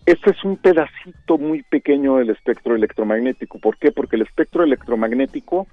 Este 0.06 0.32
es 0.32 0.44
un 0.44 0.58
pedacito 0.58 1.38
muy 1.40 1.64
pequeño 1.64 2.18
del 2.18 2.30
espectro 2.30 2.76
electromagnético. 2.76 3.58
¿Por 3.60 3.78
qué? 3.78 3.92
Porque 3.92 4.16
el 4.16 4.22
espectro 4.22 4.64
electromagnético 4.64 5.68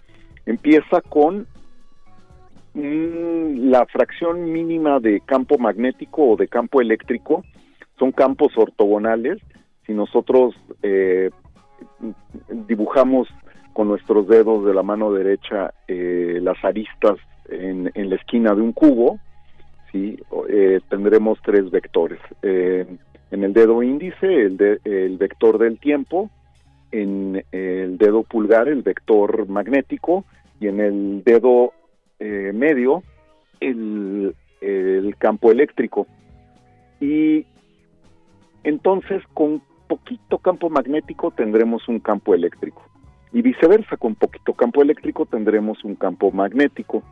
empieza 0.46 1.02
con 1.02 1.46
la 2.74 3.85
fracción 3.87 4.50
mínima 4.50 4.98
de 4.98 5.20
campo 5.20 5.58
magnético 5.58 6.30
o 6.30 6.37
de 6.37 6.48
campo 6.48 6.80
eléctrico. 6.80 7.44
Son 7.98 8.12
campos 8.12 8.52
ortogonales. 8.56 9.38
Si 9.87 9.92
nosotros 9.92 10.54
eh, 10.82 11.30
dibujamos 12.66 13.28
con 13.72 13.88
nuestros 13.88 14.28
dedos 14.28 14.64
de 14.64 14.74
la 14.74 14.82
mano 14.82 15.12
derecha 15.12 15.72
eh, 15.88 16.38
las 16.42 16.62
aristas 16.64 17.18
en, 17.48 17.90
la 17.94 18.16
esquina 18.16 18.54
de 18.54 18.62
un 18.62 18.72
cubo, 18.72 19.18
¿sí? 19.90 20.18
Eh, 20.48 20.80
tendremos 20.88 21.38
tres 21.44 21.70
vectores. 21.70 22.20
Eh, 22.42 22.87
en 23.30 23.44
el 23.44 23.52
dedo 23.52 23.82
índice, 23.82 24.26
el, 24.26 24.80
el 24.85 25.16
vector 25.16 25.58
del 25.58 25.78
tiempo, 25.78 26.30
en 26.90 27.44
el 27.50 27.96
dedo 27.96 28.22
pulgar, 28.22 28.68
el 28.68 28.82
vector 28.82 29.48
magnético, 29.48 30.24
y 30.61 30.68
en 30.68 30.80
el 30.80 31.24
dedo 31.24 31.72
medio, 32.52 33.02
el, 33.61 34.35
el 34.61 35.16
campo 35.18 35.50
eléctrico. 35.50 36.06
Y 37.00 37.46
entonces, 38.64 39.22
con 39.35 39.62
poquito 39.88 40.38
campo 40.38 40.70
magnético 40.70 41.30
tendremos 41.32 41.88
un 41.88 41.98
campo 41.98 42.35
eléctrico 42.35 42.82
y 43.32 43.42
viceversa, 43.42 43.96
con 43.96 44.14
poquito 44.14 44.52
campo 44.52 44.82
eléctrico 44.82 45.26
tendremos 45.26 45.85
un 45.85 45.94
campo 45.94 46.30
magnético. 46.30 47.02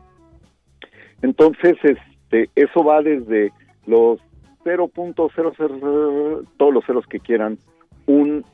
Entonces, 1.21 1.77
este, 1.83 2.49
eso 2.55 2.83
va 2.83 3.01
desde 3.01 3.51
los 3.87 4.19
0.00, 4.63 6.47
todos 6.57 6.73
los 6.73 6.85
ceros 6.85 7.05
que 7.07 7.19
quieran, 7.19 7.57
un 8.05 8.45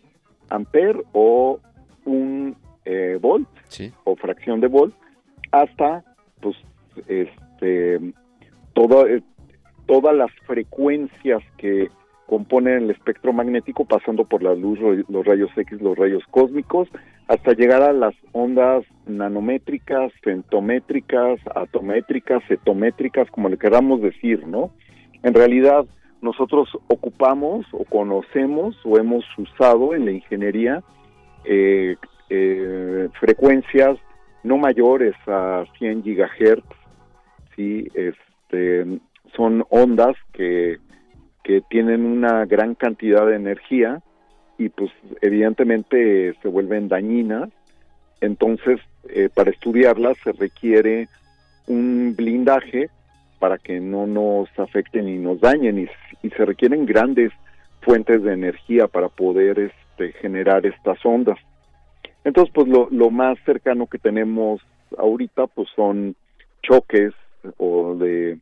amper 0.49 1.03
o 1.11 1.59
un 2.05 2.55
eh, 2.85 3.17
volt 3.21 3.47
o 4.05 4.15
fracción 4.15 4.61
de 4.61 4.67
volt, 4.67 4.95
hasta 5.51 6.03
pues 6.41 6.56
este 7.08 7.95
eh, 7.95 9.21
todas 9.86 10.15
las 10.15 10.32
frecuencias 10.45 11.41
que 11.58 11.89
componen 12.28 12.84
el 12.84 12.91
espectro 12.91 13.32
magnético 13.34 13.86
pasando 13.86 14.26
por 14.26 14.43
la 14.43 14.54
luz, 14.54 14.80
los 15.08 15.26
rayos 15.26 15.50
X, 15.56 15.82
los 15.82 15.97
rayos 15.97 16.23
cósmicos, 16.30 16.89
hasta 17.28 17.54
llegar 17.54 17.82
a 17.82 17.93
las 17.93 18.13
ondas 18.34 18.84
nanométricas, 19.06 20.12
femtométricas, 20.21 21.39
atométricas, 21.56 22.43
cetométricas, 22.47 23.32
como 23.32 23.50
le 23.50 23.58
queramos 23.58 24.02
decir, 24.02 24.45
¿no? 24.45 24.71
En 25.23 25.34
realidad, 25.34 25.86
nosotros 26.21 26.69
ocupamos 26.88 27.65
o 27.71 27.86
conocemos 27.86 28.76
o 28.84 28.97
hemos 28.97 29.23
usado 29.38 29.93
en 29.93 30.06
la 30.06 30.12
ingeniería 30.12 30.84
eh, 31.45 31.95
eh, 32.30 33.08
frecuencias 33.19 33.97
no 34.47 34.57
mayores 34.57 35.15
a 35.27 35.65
100 35.77 36.03
gigahertz, 36.03 36.65
¿sí? 37.55 37.88
Este, 37.93 38.99
son 39.36 39.65
ondas 39.69 40.15
que 40.33 40.77
que 41.47 41.62
tienen 41.62 42.05
una 42.05 42.45
gran 42.45 42.75
cantidad 42.75 43.25
de 43.25 43.38
energía 43.38 44.01
y 44.57 44.67
pues 44.67 44.91
evidentemente 45.21 46.36
se 46.41 46.47
vuelven 46.49 46.89
dañinas. 46.89 47.49
Entonces, 48.19 48.81
eh, 49.07 49.29
para 49.33 49.51
estudiarlas 49.51 50.17
se 50.25 50.33
requiere 50.33 51.07
un 51.67 52.15
blindaje 52.17 52.89
para 53.39 53.57
que 53.57 53.79
no 53.79 54.05
nos 54.05 54.49
afecten 54.60 55.07
y 55.07 55.17
nos 55.19 55.39
dañen 55.39 55.79
y, 55.79 55.88
se 56.29 56.43
requieren 56.43 56.86
grandes 56.86 57.31
fuentes 57.79 58.21
de 58.23 58.33
energía 58.33 58.88
para 58.88 59.07
poder 59.07 59.57
este, 59.57 60.12
generar 60.19 60.65
estas 60.65 60.97
ondas. 61.05 61.39
Entonces, 62.27 62.53
pues 62.53 62.67
lo, 62.67 62.89
lo 62.91 63.09
más 63.09 63.37
cercano 63.45 63.87
que 63.87 63.99
tenemos 63.99 64.59
ahorita 64.97 65.47
pues 65.47 65.69
son 65.73 66.13
choques 66.61 67.13
o 67.55 67.95
de, 67.95 68.37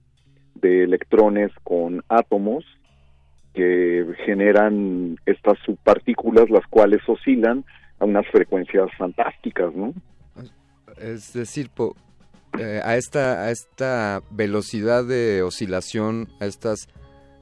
de 0.56 0.84
electrones 0.84 1.52
con 1.64 2.04
átomos 2.10 2.66
que 3.54 4.04
generan 4.26 5.20
estas 5.28 5.60
subpartículas, 5.64 6.50
las 6.50 6.66
cuales 6.66 7.08
oscilan 7.08 7.64
a 8.00 8.06
unas 8.06 8.26
frecuencias 8.32 8.90
fantásticas, 8.98 9.72
¿no? 9.76 9.94
Es 10.98 11.34
decir, 11.34 11.70
eh, 12.58 12.82
a 12.84 12.98
esta 12.98 13.44
a 13.44 13.52
esta 13.52 14.24
velocidad 14.32 15.06
de 15.06 15.44
oscilación, 15.44 16.28
a 16.40 16.48
estas 16.48 16.88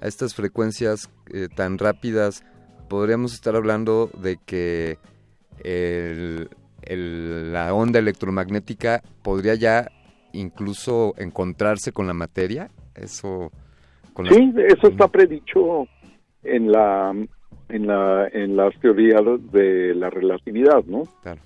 a 0.02 0.08
estas 0.10 0.36
frecuencias 0.36 1.10
eh, 1.34 1.48
tan 1.56 1.78
rápidas, 1.78 2.44
podríamos 2.90 3.34
estar 3.34 3.56
hablando 3.56 4.10
de 4.22 4.38
que 4.46 4.98
la 6.88 7.74
onda 7.74 8.00
electromagnética 8.00 9.02
podría 9.22 9.56
ya 9.56 9.90
incluso 10.34 11.14
encontrarse 11.18 11.92
con 11.92 12.08
la 12.08 12.14
materia. 12.14 12.70
Eso. 12.96 13.52
sí, 14.30 14.54
eso 14.68 14.88
está 14.88 15.08
predicho 15.08 15.88
en 16.44 16.72
la 16.72 17.14
en 17.70 17.88
la 17.88 18.28
en 18.28 18.56
las 18.56 18.78
teorías 18.80 19.22
de 19.52 19.96
la 19.96 20.10
relatividad, 20.10 20.84
¿no? 20.86 21.04
Claro. 21.22 21.42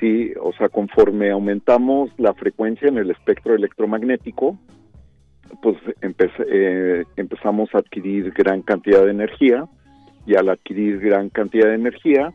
Sí, 0.00 0.32
o 0.40 0.52
sea, 0.54 0.68
conforme 0.68 1.30
aumentamos 1.30 2.10
la 2.18 2.34
frecuencia 2.34 2.88
en 2.88 2.98
el 2.98 3.10
espectro 3.10 3.54
electromagnético, 3.54 4.58
pues 5.62 5.76
eh, 6.00 7.04
empezamos 7.16 7.72
a 7.74 7.78
adquirir 7.78 8.32
gran 8.32 8.62
cantidad 8.62 9.04
de 9.04 9.12
energía 9.12 9.66
y 10.26 10.34
al 10.34 10.48
adquirir 10.48 10.98
gran 11.00 11.28
cantidad 11.28 11.68
de 11.68 11.74
energía, 11.74 12.32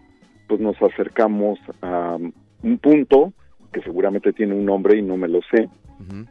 pues 0.50 0.60
nos 0.60 0.82
acercamos 0.82 1.60
a 1.84 2.18
un 2.64 2.78
punto 2.80 3.32
que 3.72 3.82
seguramente 3.82 4.34
tiene 4.34 4.56
un 4.56 4.66
nombre 4.66 4.98
y 4.98 5.04
no 5.04 5.16
me 5.16 5.28
lo 5.28 5.42
sé, 5.44 5.70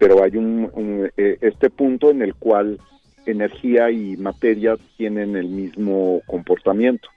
pero 0.00 0.24
hay 0.24 0.36
un, 0.36 1.08
eh, 1.16 1.38
este 1.40 1.70
punto 1.70 2.10
en 2.10 2.22
el 2.22 2.34
cual 2.34 2.80
energía 3.26 3.90
y 3.92 4.16
materia 4.16 4.76
tienen 4.96 5.36
el 5.36 5.48
mismo 5.48 6.20
comportamiento. 6.26 7.08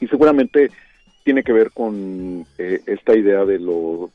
Y 0.00 0.06
seguramente 0.06 0.70
tiene 1.24 1.42
que 1.42 1.52
ver 1.52 1.72
con 1.72 2.46
eh, 2.56 2.80
esta 2.86 3.14
idea 3.14 3.44
de, 3.44 3.58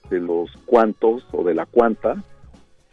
de 0.09 0.19
los 0.19 0.51
cuantos 0.65 1.27
o 1.31 1.43
de 1.43 1.53
la 1.53 1.67
cuanta, 1.67 2.23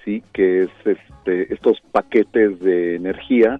sí, 0.05 0.23
que 0.35 0.65
es 0.65 0.71
este, 0.85 1.55
estos 1.55 1.81
paquetes 1.93 2.61
de 2.61 2.97
energía 2.97 3.59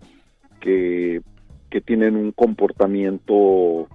que, 0.61 1.23
que 1.71 1.81
tienen 1.81 2.17
un 2.17 2.33
comportamiento 2.33 3.89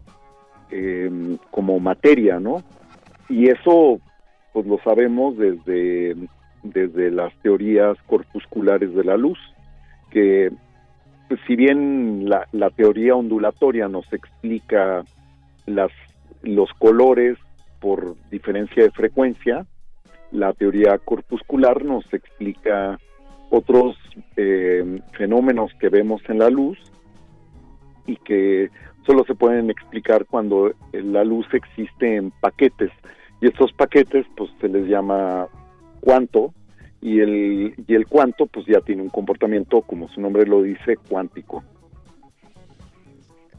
em, 0.70 1.38
como 1.52 1.80
materia, 1.80 2.40
¿no? 2.40 2.64
Y 3.30 3.50
eso, 3.50 4.00
pues 4.54 4.66
lo 4.66 4.80
sabemos 4.80 5.38
desde, 5.38 6.16
desde 6.64 7.12
las 7.12 7.34
teorías 7.42 7.98
corpusculares 8.08 8.94
de 8.94 9.04
la 9.04 9.18
luz 9.18 9.40
que 10.12 10.52
pues, 11.28 11.40
si 11.48 11.56
bien 11.56 12.30
la, 12.30 12.70
teoría 12.70 13.16
ondulatoria 13.16 13.88
nos 13.88 14.12
explica 14.14 15.04
las, 15.66 15.92
los 16.44 16.72
colores 16.74 17.38
por 17.80 18.16
diferencia 18.30 18.84
de 18.84 18.92
frecuencia, 18.92 19.66
la 20.32 20.54
teoría 20.54 20.98
corpuscular 21.00 21.84
nos 21.84 22.06
explica 22.14 23.00
otros 23.50 23.98
eh, 24.38 25.02
fenómenos 25.14 25.74
que 25.80 25.90
vemos 25.90 26.22
en 26.30 26.40
la 26.40 26.50
luz 26.50 26.78
y 28.08 28.18
que 28.18 28.70
solo 29.06 29.24
se 29.26 29.36
pueden 29.36 29.70
explicar 29.70 30.26
cuando 30.26 30.74
la 30.92 31.24
luz 31.24 31.46
existe 31.54 32.16
en 32.16 32.32
paquetes 32.32 32.92
y 33.42 33.48
estos 33.48 33.72
paquetes 33.74 34.26
pues 34.36 34.50
se 34.60 34.68
les 34.68 34.88
llama 34.88 35.48
cuanto 36.02 36.54
y 37.02 37.20
el 37.20 37.76
y 37.88 37.94
el 37.94 38.08
cuanto 38.08 38.48
pues 38.48 38.66
ya 38.66 38.82
tiene 38.82 39.02
un 39.02 39.10
comportamiento 39.10 39.82
como 39.82 40.08
su 40.10 40.22
nombre 40.22 40.46
lo 40.46 40.62
dice 40.62 40.98
cuántico. 41.10 41.64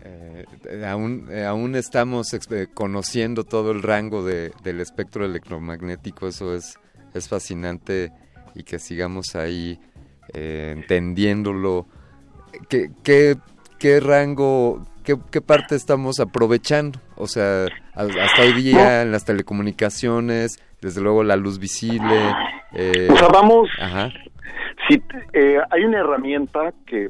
Eh, 0.04 0.84
aún, 0.86 1.26
eh, 1.30 1.44
aún 1.44 1.74
estamos 1.74 2.36
conociendo 2.74 3.44
todo 3.44 3.72
el 3.72 3.82
rango 3.82 4.24
de, 4.24 4.52
del 4.62 4.80
espectro 4.80 5.24
electromagnético, 5.24 6.28
eso 6.28 6.54
es, 6.54 6.78
es 7.12 7.28
fascinante 7.28 8.12
y 8.54 8.62
que 8.62 8.78
sigamos 8.78 9.34
ahí 9.34 9.80
eh, 10.32 10.74
entendiéndolo. 10.76 11.86
¿Qué, 12.68 12.90
qué, 13.02 13.36
qué 13.78 14.00
rango, 14.00 14.84
qué, 15.04 15.16
qué, 15.30 15.40
parte 15.40 15.74
estamos 15.74 16.20
aprovechando? 16.20 16.98
O 17.16 17.26
sea, 17.26 17.66
hasta 17.94 18.42
hoy 18.42 18.52
día 18.62 19.02
en 19.02 19.12
las 19.12 19.24
telecomunicaciones, 19.24 20.58
desde 20.80 21.00
luego 21.00 21.22
la 21.22 21.36
luz 21.36 21.58
visible. 21.58 22.32
Eh, 22.72 23.08
o 23.10 23.16
sea, 23.16 23.28
vamos... 23.28 23.68
Ajá. 23.80 24.10
Si, 24.88 25.02
hay 25.70 25.84
una 25.84 25.98
herramienta 25.98 26.72
que 26.86 27.08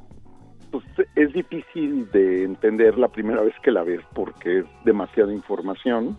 pues, 0.70 0.84
es 1.14 1.32
difícil 1.32 2.10
de 2.10 2.44
entender 2.44 2.96
la 2.98 3.08
primera 3.08 3.42
vez 3.42 3.54
que 3.62 3.70
la 3.70 3.82
ves 3.82 4.00
porque 4.14 4.60
es 4.60 4.64
demasiada 4.84 5.32
información, 5.32 6.18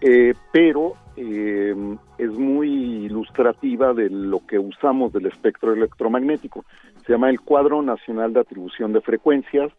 eh, 0.00 0.34
pero 0.52 0.94
eh, 1.16 1.74
es 2.18 2.30
muy 2.30 3.06
ilustrativa 3.06 3.92
de 3.92 4.10
lo 4.10 4.46
que 4.46 4.58
usamos 4.58 5.12
del 5.12 5.26
espectro 5.26 5.72
electromagnético. 5.72 6.64
Se 7.06 7.12
llama 7.12 7.30
el 7.30 7.40
Cuadro 7.40 7.82
Nacional 7.82 8.32
de 8.32 8.40
Atribución 8.40 8.92
de 8.92 9.00
Frecuencias 9.00 9.72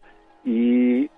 y 0.44 1.08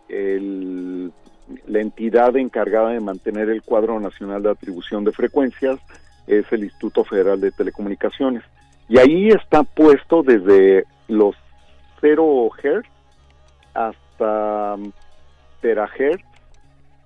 la 1.67 1.81
entidad 1.81 2.37
encargada 2.37 2.91
de 2.91 3.01
mantener 3.01 3.51
el 3.51 3.63
Cuadro 3.63 3.99
Nacional 3.99 4.43
de 4.43 4.51
Atribución 4.51 5.05
de 5.05 5.13
Frecuencias 5.13 5.79
es 6.27 6.51
el 6.53 6.65
Instituto 6.65 7.05
Federal 7.05 7.41
de 7.41 7.53
Telecomunicaciones. 7.53 8.43
Y 8.89 8.99
ahí 8.99 9.29
está 9.29 9.63
puesto 9.63 10.23
desde 10.23 10.85
los 11.09 11.35
0 12.01 12.51
Hz 12.63 12.87
hasta 13.75 14.75
um, 14.75 14.93
terahertz 15.61 16.25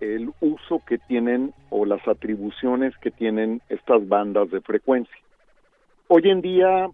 el 0.00 0.32
uso 0.40 0.82
que 0.86 0.98
tienen 0.98 1.52
o 1.68 1.84
las 1.84 2.06
atribuciones 2.08 2.96
que 2.98 3.10
tienen 3.10 3.60
estas 3.68 4.06
bandas 4.08 4.50
de 4.50 4.60
frecuencia. 4.62 5.14
Hoy 6.08 6.22
en 6.30 6.40
día 6.40 6.88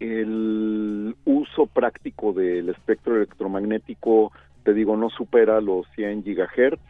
el 0.00 1.16
uso 1.24 1.66
práctico 1.66 2.32
del 2.32 2.68
espectro 2.68 3.16
electromagnético, 3.16 4.32
te 4.64 4.74
digo, 4.74 4.96
no 4.96 5.10
supera 5.10 5.60
los 5.60 5.86
100 5.94 6.24
gigahertz. 6.24 6.80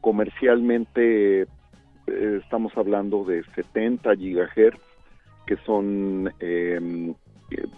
Comercialmente 0.00 1.42
eh, 1.42 1.46
estamos 2.42 2.72
hablando 2.76 3.24
de 3.24 3.42
70 3.54 4.14
gigahertz, 4.16 4.80
que 5.46 5.56
son 5.66 6.32
eh, 6.40 7.14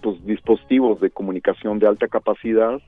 pues, 0.03 0.25
dispositivos 0.25 1.01
de 1.01 1.11
comunicación 1.11 1.79
de 1.79 1.89
alta 1.89 2.09
capacidad, 2.09 2.81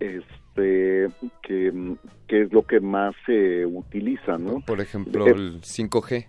este, 0.00 1.08
que, 1.42 1.96
es 2.28 2.52
lo 2.52 2.62
que 2.62 2.80
más 2.80 3.14
se 3.26 3.66
utiliza, 3.66 4.38
¿no? 4.38 4.60
Por 4.60 4.80
ejemplo, 4.80 5.26
el 5.26 5.60
5G. 5.60 6.26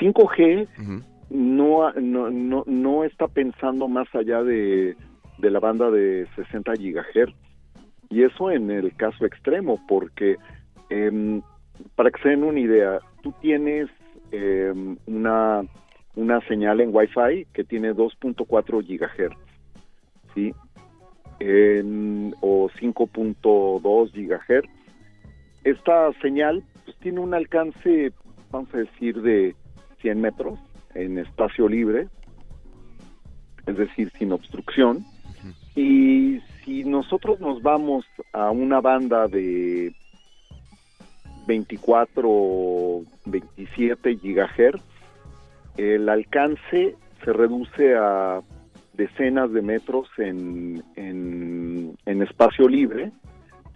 5G 0.00 0.68
no, 1.30 1.92
no, 1.92 2.64
no, 2.66 3.04
está 3.04 3.28
pensando 3.28 3.88
más 3.88 4.12
allá 4.14 4.42
de, 4.42 4.96
de 5.38 5.50
la 5.50 5.60
banda 5.60 5.90
de 5.90 6.26
60 6.36 6.74
gigahertz. 6.76 7.34
Y 8.08 8.22
eso 8.22 8.50
en 8.50 8.70
el 8.70 8.94
caso 8.94 9.26
extremo, 9.26 9.80
porque 9.88 10.36
em, 10.90 11.42
para 11.96 12.10
que 12.10 12.22
se 12.22 12.28
den 12.28 12.44
una 12.44 12.60
idea, 12.60 13.00
tú 13.22 13.34
tienes 13.40 13.88
em, 14.30 14.96
una 15.06 15.62
una 16.16 16.40
señal 16.48 16.80
en 16.80 16.94
Wi-Fi 16.94 17.46
que 17.52 17.62
tiene 17.62 17.92
2.4 17.94 18.84
gigahertz, 18.84 19.36
¿sí? 20.34 20.52
o 22.40 22.70
5.2 22.70 24.12
gigahertz. 24.12 24.70
Esta 25.64 26.12
señal 26.22 26.64
pues, 26.84 26.96
tiene 26.98 27.20
un 27.20 27.34
alcance, 27.34 28.12
vamos 28.50 28.74
a 28.74 28.78
decir, 28.78 29.20
de 29.20 29.54
100 30.00 30.20
metros 30.20 30.58
en 30.96 31.18
espacio 31.18 31.68
libre, 31.68 32.08
es 33.66 33.76
decir, 33.76 34.10
sin 34.18 34.32
obstrucción. 34.32 35.04
Y 35.74 36.40
si 36.64 36.84
nosotros 36.84 37.40
nos 37.40 37.62
vamos 37.62 38.04
a 38.32 38.50
una 38.50 38.80
banda 38.80 39.28
de 39.28 39.94
24 41.46 43.02
27 43.26 44.16
gigahertz, 44.16 44.82
el 45.76 46.08
alcance 46.08 46.96
se 47.24 47.32
reduce 47.32 47.94
a 47.96 48.40
decenas 48.94 49.52
de 49.52 49.62
metros 49.62 50.08
en, 50.16 50.82
en, 50.96 52.22
espacio 52.22 52.66
libre, 52.66 53.12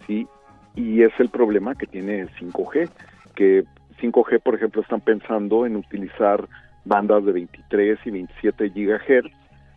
¿sí? 0.06 0.26
Y 0.74 1.02
es 1.02 1.12
el 1.18 1.28
problema 1.28 1.74
que 1.74 1.86
tiene 1.86 2.26
5G, 2.40 2.88
que 3.34 3.64
5G, 4.00 4.40
por 4.40 4.54
ejemplo, 4.54 4.80
están 4.82 5.02
pensando 5.02 5.66
en 5.66 5.76
utilizar 5.76 6.48
bandas 6.84 7.24
de 7.24 7.32
23 7.32 7.98
y 8.04 8.10
27 8.10 8.70
gigahertz, 8.70 9.32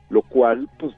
lo 0.10 0.22
cual, 0.22 0.70
pues, 0.80 0.94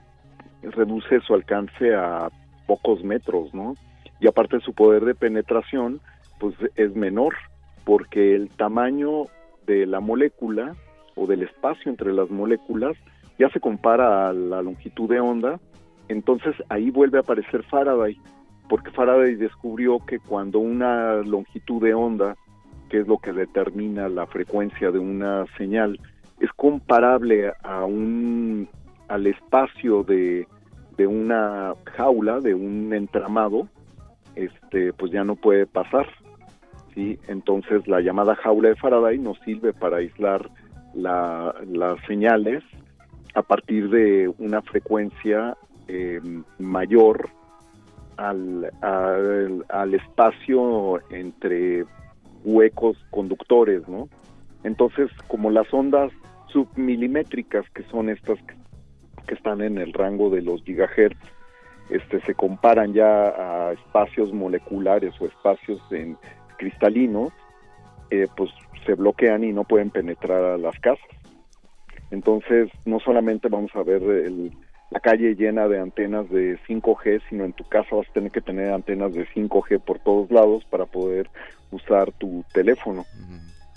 reduce 0.62 1.20
su 1.22 1.34
alcance 1.34 1.94
a 1.94 2.30
pocos 2.68 3.04
metros, 3.04 3.54
¿no? 3.54 3.76
Y 4.20 4.28
aparte 4.28 4.60
su 4.62 4.74
poder 4.74 5.06
de 5.06 5.16
penetración, 5.16 6.00
pues, 6.40 6.56
es 6.76 6.96
menor, 6.96 7.36
porque 7.84 8.36
el 8.36 8.50
tamaño 8.50 9.26
de 9.66 9.86
la 9.86 10.00
molécula 10.00 10.74
o 11.16 11.28
del 11.28 11.44
espacio 11.44 11.90
entre 11.90 12.14
las 12.14 12.30
moléculas 12.30 12.96
ya 13.38 13.50
se 13.50 13.60
compara 13.60 14.30
a 14.30 14.34
la 14.34 14.62
longitud 14.62 15.10
de 15.10 15.20
onda, 15.20 15.60
entonces 16.08 16.56
ahí 16.70 16.92
vuelve 16.92 17.18
a 17.18 17.22
aparecer 17.22 17.64
Faraday, 17.64 18.18
porque 18.70 18.92
Faraday 18.92 19.36
descubrió 19.36 20.00
que 20.00 20.20
cuando 20.20 20.60
una 20.60 21.16
longitud 21.16 21.82
de 21.82 21.94
onda, 21.94 22.36
es 23.00 23.08
lo 23.08 23.18
que 23.18 23.34
determina 23.34 24.10
la 24.10 24.28
frecuencia 24.28 24.92
de 24.92 25.00
una 25.00 25.46
señal, 25.58 26.00
es 26.40 26.52
comparable 26.54 27.54
a 27.64 27.86
un 27.86 28.68
al 29.08 29.28
espacio 29.28 30.04
de, 30.04 30.48
de 30.98 31.08
una 31.08 31.74
jaula, 31.96 32.40
de 32.40 32.56
un 32.56 32.94
entramado, 32.94 33.68
este 34.36 34.94
pues 34.94 35.12
ya 35.12 35.24
no 35.24 35.36
puede 35.36 35.66
pasar. 35.66 36.08
¿sí? 36.94 37.20
Entonces 37.28 37.88
la 37.88 38.02
llamada 38.02 38.36
jaula 38.36 38.70
de 38.70 38.76
Faraday 38.76 39.18
nos 39.18 39.40
sirve 39.40 39.74
para 39.74 39.98
aislar 39.98 40.50
las 40.96 42.00
señales 42.08 42.64
a 43.34 43.42
partir 43.42 43.90
de 43.90 44.32
una 44.40 44.62
frecuencia 44.62 45.58
eh, 45.88 46.22
mayor 46.58 47.30
al, 48.18 48.72
al, 49.70 49.94
espacio 49.94 51.02
entre 51.10 51.86
huecos 52.46 52.98
conductores, 53.10 53.88
¿no? 53.88 54.08
Entonces, 54.64 55.10
como 55.28 55.50
las 55.50 55.72
ondas 55.74 56.12
submilimétricas, 56.48 57.70
que 57.72 57.84
son 57.84 58.10
estas 58.10 58.40
que, 58.44 59.34
están 59.34 59.62
en 59.62 59.80
el 59.80 59.92
rango 59.92 60.30
de 60.30 60.42
los 60.42 60.64
gigahertz, 60.64 61.18
este, 61.90 62.22
se 62.22 62.36
comparan 62.36 62.94
ya 62.94 63.28
a 63.30 63.74
espacios 63.74 64.32
moleculares 64.32 65.14
o 65.20 65.26
espacios 65.26 65.82
en 65.92 66.16
cristalinos, 66.58 67.34
eh, 68.12 68.28
pues 68.38 68.52
se 68.86 68.94
bloquean 68.94 69.44
y 69.44 69.52
no 69.52 69.64
pueden 69.64 69.90
penetrar 69.90 70.44
a 70.44 70.58
las 70.58 70.80
casas. 70.80 71.06
Entonces, 72.12 72.70
no 72.86 73.00
solamente 73.00 73.50
vamos 73.50 73.72
a 73.76 73.84
ver 73.84 74.02
la 74.96 75.02
calle 75.02 75.36
llena 75.36 75.68
de 75.68 75.78
antenas 75.78 76.30
de 76.30 76.58
5G, 76.70 77.22
sino 77.30 77.44
en 77.44 77.52
tu 77.52 77.66
casa 77.66 77.98
vas 77.98 78.08
a 78.10 78.14
tener 78.14 78.32
que 78.32 78.40
tener 78.40 78.72
antenas 78.72 79.14
de 79.14 79.28
5G 79.28 79.82
por 79.82 80.00
todos 80.00 80.32
lados 80.32 80.64
para 80.70 80.86
poder 80.86 81.30
usar 81.70 82.14
tu 82.14 82.46
teléfono. 82.54 83.06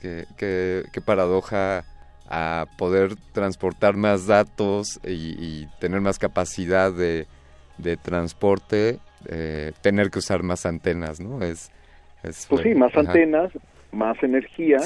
Qué, 0.01 0.77
paradoja 1.05 1.83
a 2.31 2.67
poder 2.79 3.17
transportar 3.33 3.97
más 3.97 4.29
datos 4.29 5.01
y, 5.05 5.67
tener 5.81 6.01
más 6.01 6.21
capacidad 6.21 6.93
de, 6.93 7.27
transporte, 8.05 9.01
eh, 9.29 9.73
tener 9.83 10.11
que 10.11 10.21
usar 10.21 10.45
más 10.45 10.67
antenas, 10.67 11.19
¿no? 11.19 11.43
Es, 11.43 11.73
pues 12.49 12.63
sí, 12.63 12.77
más 12.77 12.95
antenas, 12.97 13.51
más 13.91 14.23
energía 14.23 14.79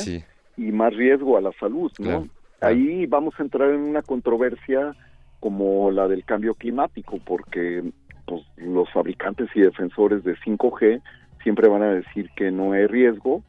y 0.57 0.73
más 0.73 0.95
riesgo 0.95 1.37
a 1.37 1.43
la 1.43 1.53
salud, 1.61 1.93
¿no? 1.99 2.27
Ahí 2.63 3.05
vamos 3.05 3.35
a 3.39 3.43
entrar 3.43 3.69
en 3.69 3.81
una 3.81 4.01
controversia 4.01 4.95
como 5.43 5.91
la 5.91 6.07
del 6.07 6.25
cambio 6.25 6.55
climático, 6.55 7.19
porque 7.27 7.83
pues, 8.27 8.43
los 8.59 8.89
fabricantes 8.93 9.49
y 9.57 9.61
defensores 9.61 10.23
de 10.23 10.37
5G 10.37 11.03
siempre 11.43 11.69
van 11.69 11.83
a 11.83 11.93
decir 11.93 12.31
que 12.37 12.53
no 12.53 12.71
hay 12.71 12.87
riesgo 12.87 13.43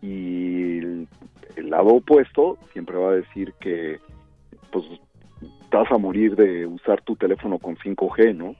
y 0.00 0.78
el, 0.78 1.08
lado 1.56 1.96
opuesto 1.96 2.56
siempre 2.72 2.96
va 2.96 3.10
a 3.10 3.16
decir 3.16 3.52
que 3.60 4.00
pues 4.72 4.86
vas 5.70 5.90
a 5.92 5.98
morir 5.98 6.34
de 6.34 6.66
usar 6.66 7.02
tu 7.02 7.14
teléfono 7.14 7.58
con 7.58 7.76
5G, 7.76 8.34
¿no? 8.34 8.56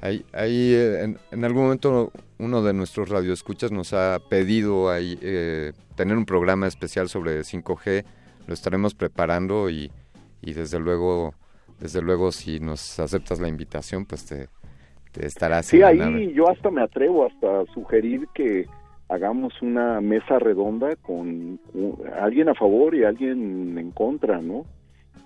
Ahí, 0.00 0.24
ahí 0.32 0.74
eh, 0.74 1.16
en, 1.32 1.44
algún 1.44 1.64
momento 1.64 2.12
uno 2.38 2.62
de 2.62 2.74
nuestros 2.74 3.08
radioescuchas 3.08 3.72
nos 3.72 3.92
ha 3.92 4.20
pedido 4.30 4.88
ahí, 4.88 5.18
eh, 5.20 5.72
tener 5.96 6.16
un 6.16 6.26
programa 6.26 6.68
especial 6.68 7.08
sobre 7.08 7.40
5G. 7.40 8.04
Lo 8.46 8.54
estaremos 8.54 8.94
preparando 8.94 9.68
y, 9.68 9.90
y 10.40 10.52
desde 10.52 10.78
luego, 10.78 11.34
desde 11.80 12.02
luego 12.02 12.32
si 12.32 12.60
nos 12.60 12.98
aceptas 12.98 13.40
la 13.40 13.48
invitación, 13.48 14.04
pues 14.06 14.24
te, 14.26 14.48
te 15.12 15.26
estarás. 15.26 15.66
Sí, 15.66 15.82
ahí 15.82 16.32
yo 16.32 16.48
hasta 16.48 16.70
me 16.70 16.82
atrevo 16.82 17.26
hasta 17.26 17.64
sugerir 17.72 18.28
que 18.34 18.66
hagamos 19.08 19.52
una 19.62 20.00
mesa 20.00 20.38
redonda 20.38 20.96
con 20.96 21.60
alguien 22.20 22.48
a 22.48 22.54
favor 22.54 22.94
y 22.94 23.04
alguien 23.04 23.78
en 23.78 23.90
contra, 23.92 24.40
¿no? 24.40 24.64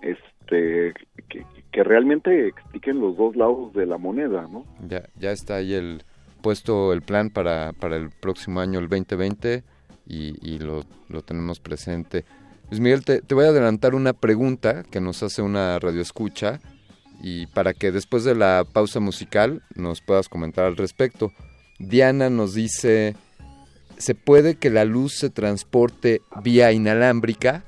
Este, 0.00 0.94
que, 1.28 1.44
que 1.70 1.84
realmente 1.84 2.48
expliquen 2.48 3.00
los 3.00 3.16
dos 3.16 3.34
lados 3.36 3.72
de 3.72 3.86
la 3.86 3.98
moneda, 3.98 4.46
¿no? 4.50 4.64
Ya, 4.88 5.02
ya 5.18 5.32
está 5.32 5.56
ahí 5.56 5.74
el 5.74 6.02
puesto 6.42 6.92
el 6.92 7.02
plan 7.02 7.30
para, 7.30 7.72
para 7.72 7.96
el 7.96 8.10
próximo 8.10 8.60
año, 8.60 8.80
el 8.80 8.88
2020, 8.88 9.62
y, 10.06 10.34
y 10.42 10.58
lo, 10.58 10.82
lo, 11.08 11.22
tenemos 11.22 11.60
presente. 11.60 12.24
Luis 12.72 12.80
Miguel, 12.80 13.04
te, 13.04 13.20
te, 13.20 13.34
voy 13.34 13.44
a 13.44 13.48
adelantar 13.48 13.94
una 13.94 14.14
pregunta 14.14 14.82
que 14.82 14.98
nos 14.98 15.22
hace 15.22 15.42
una 15.42 15.78
radioescucha 15.78 16.58
y 17.22 17.46
para 17.48 17.74
que 17.74 17.92
después 17.92 18.24
de 18.24 18.34
la 18.34 18.64
pausa 18.72 18.98
musical 18.98 19.62
nos 19.74 20.00
puedas 20.00 20.30
comentar 20.30 20.64
al 20.64 20.78
respecto. 20.78 21.30
Diana 21.78 22.30
nos 22.30 22.54
dice, 22.54 23.14
¿se 23.98 24.14
puede 24.14 24.54
que 24.54 24.70
la 24.70 24.86
luz 24.86 25.16
se 25.18 25.28
transporte 25.28 26.22
vía 26.42 26.72
inalámbrica? 26.72 27.62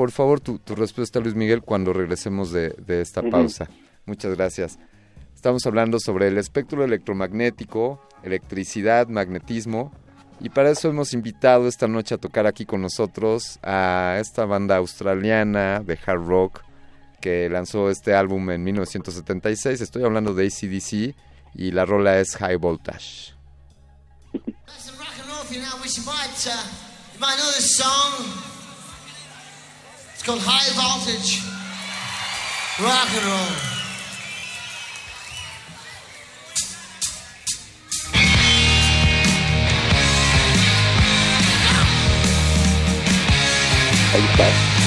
por 0.00 0.10
favor 0.10 0.40
tu, 0.40 0.58
respuesta, 0.74 1.20
Luis 1.20 1.36
Miguel, 1.36 1.60
cuando 1.60 1.92
regresemos 1.92 2.50
de, 2.52 2.74
esta 2.88 3.22
pausa. 3.22 3.68
Muchas 4.06 4.34
gracias. 4.34 4.78
Estamos 5.34 5.66
hablando 5.66 6.00
sobre 6.00 6.26
el 6.26 6.38
espectro 6.38 6.82
electromagnético, 6.82 8.00
electricidad, 8.24 9.06
magnetismo, 9.08 9.92
y 10.40 10.48
para 10.48 10.70
eso 10.70 10.88
hemos 10.88 11.12
invitado 11.12 11.68
esta 11.68 11.86
noche 11.86 12.14
a 12.14 12.18
tocar 12.18 12.46
aquí 12.46 12.64
con 12.64 12.80
nosotros 12.80 13.58
a 13.62 14.16
esta 14.20 14.46
banda 14.46 14.76
australiana 14.76 15.80
de 15.80 15.98
hard 16.04 16.26
rock 16.26 16.62
que 17.20 17.48
lanzó 17.50 17.90
este 17.90 18.14
álbum 18.14 18.50
en 18.50 18.64
1976. 18.64 19.80
Estoy 19.80 20.04
hablando 20.04 20.34
de 20.34 20.46
ACDC 20.46 21.14
y 21.54 21.70
la 21.72 21.84
rola 21.84 22.18
es 22.18 22.36
High 22.36 22.56
Voltage. 22.56 23.34
Rock 32.78 33.10
and 33.14 33.24
roll. 33.26 33.79
Ahí 44.12 44.24
está. 44.24 44.79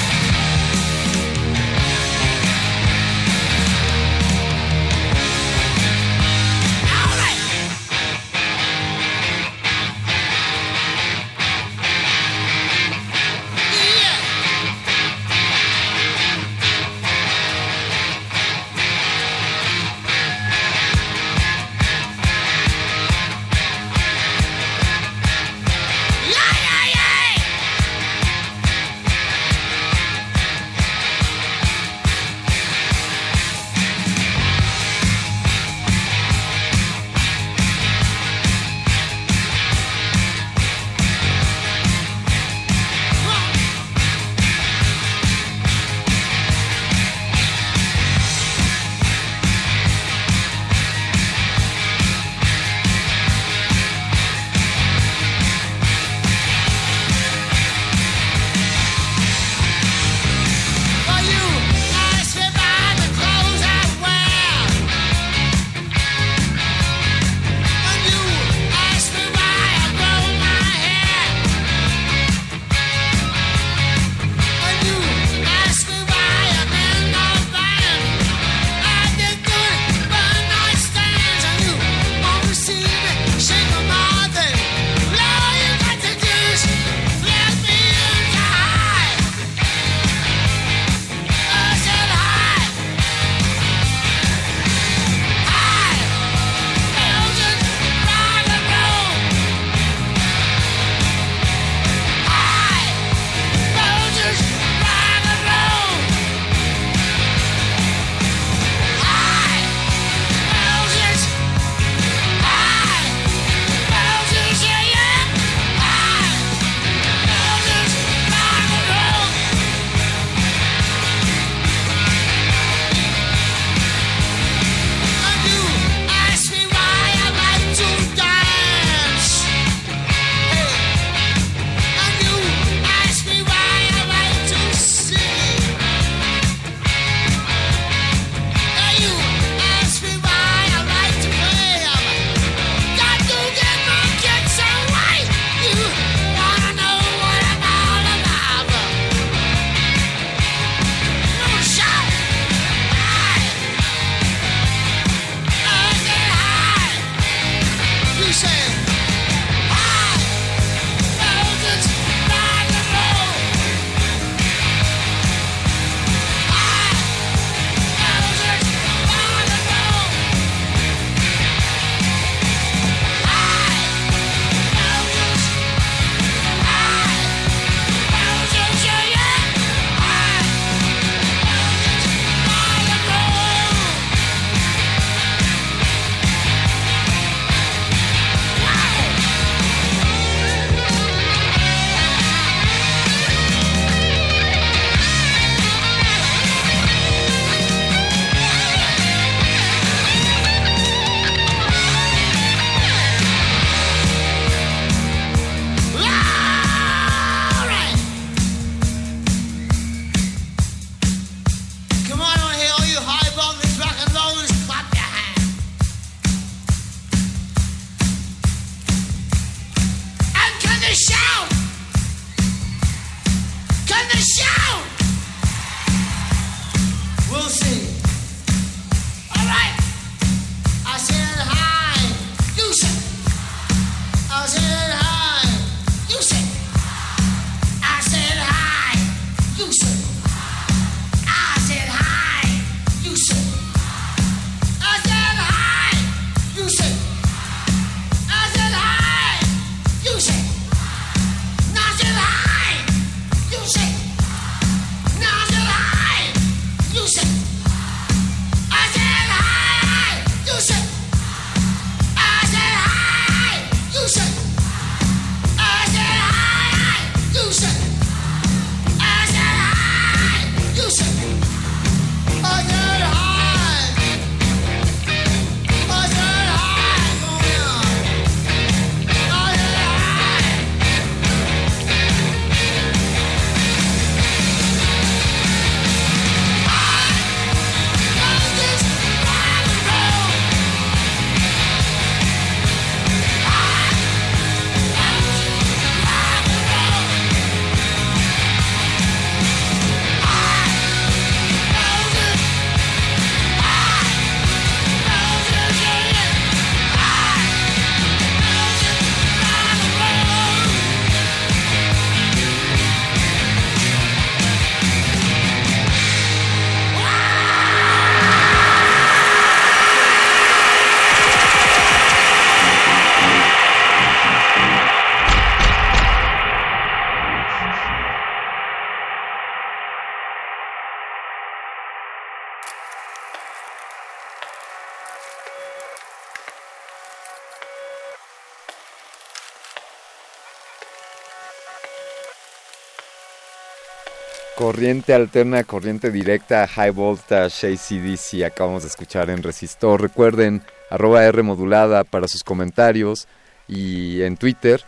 Corriente 344.63 345.13
alterna, 345.13 345.65
corriente 345.65 346.09
directa, 346.09 346.65
high 346.69 346.91
voltage, 346.91 347.67
ACDC, 347.67 348.45
acabamos 348.45 348.83
de 348.83 348.87
escuchar 348.87 349.29
en 349.29 349.43
Resistor. 349.43 350.01
Recuerden, 350.01 350.61
arroba 350.89 351.25
R 351.25 351.43
modulada 351.43 352.05
para 352.05 352.29
sus 352.29 352.45
comentarios 352.45 353.27
y 353.67 354.21
en 354.21 354.37
Twitter. 354.37 354.81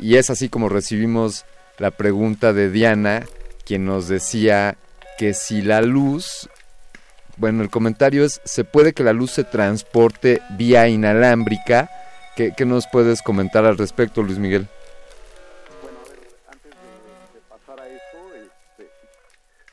Y 0.00 0.18
es 0.18 0.30
así 0.30 0.48
como 0.48 0.68
recibimos 0.68 1.46
la 1.78 1.90
pregunta 1.90 2.52
de 2.52 2.70
Diana, 2.70 3.26
quien 3.64 3.86
nos 3.86 4.06
decía 4.06 4.76
que 5.18 5.34
si 5.34 5.62
la 5.62 5.82
luz, 5.82 6.48
bueno, 7.38 7.64
el 7.64 7.70
comentario 7.70 8.24
es, 8.24 8.40
¿se 8.44 8.62
puede 8.62 8.92
que 8.92 9.02
la 9.02 9.12
luz 9.12 9.32
se 9.32 9.42
transporte 9.42 10.42
vía 10.50 10.86
inalámbrica? 10.86 11.90
¿Qué, 12.36 12.52
qué 12.56 12.64
nos 12.64 12.86
puedes 12.86 13.22
comentar 13.22 13.64
al 13.64 13.78
respecto, 13.78 14.22
Luis 14.22 14.38
Miguel? 14.38 14.68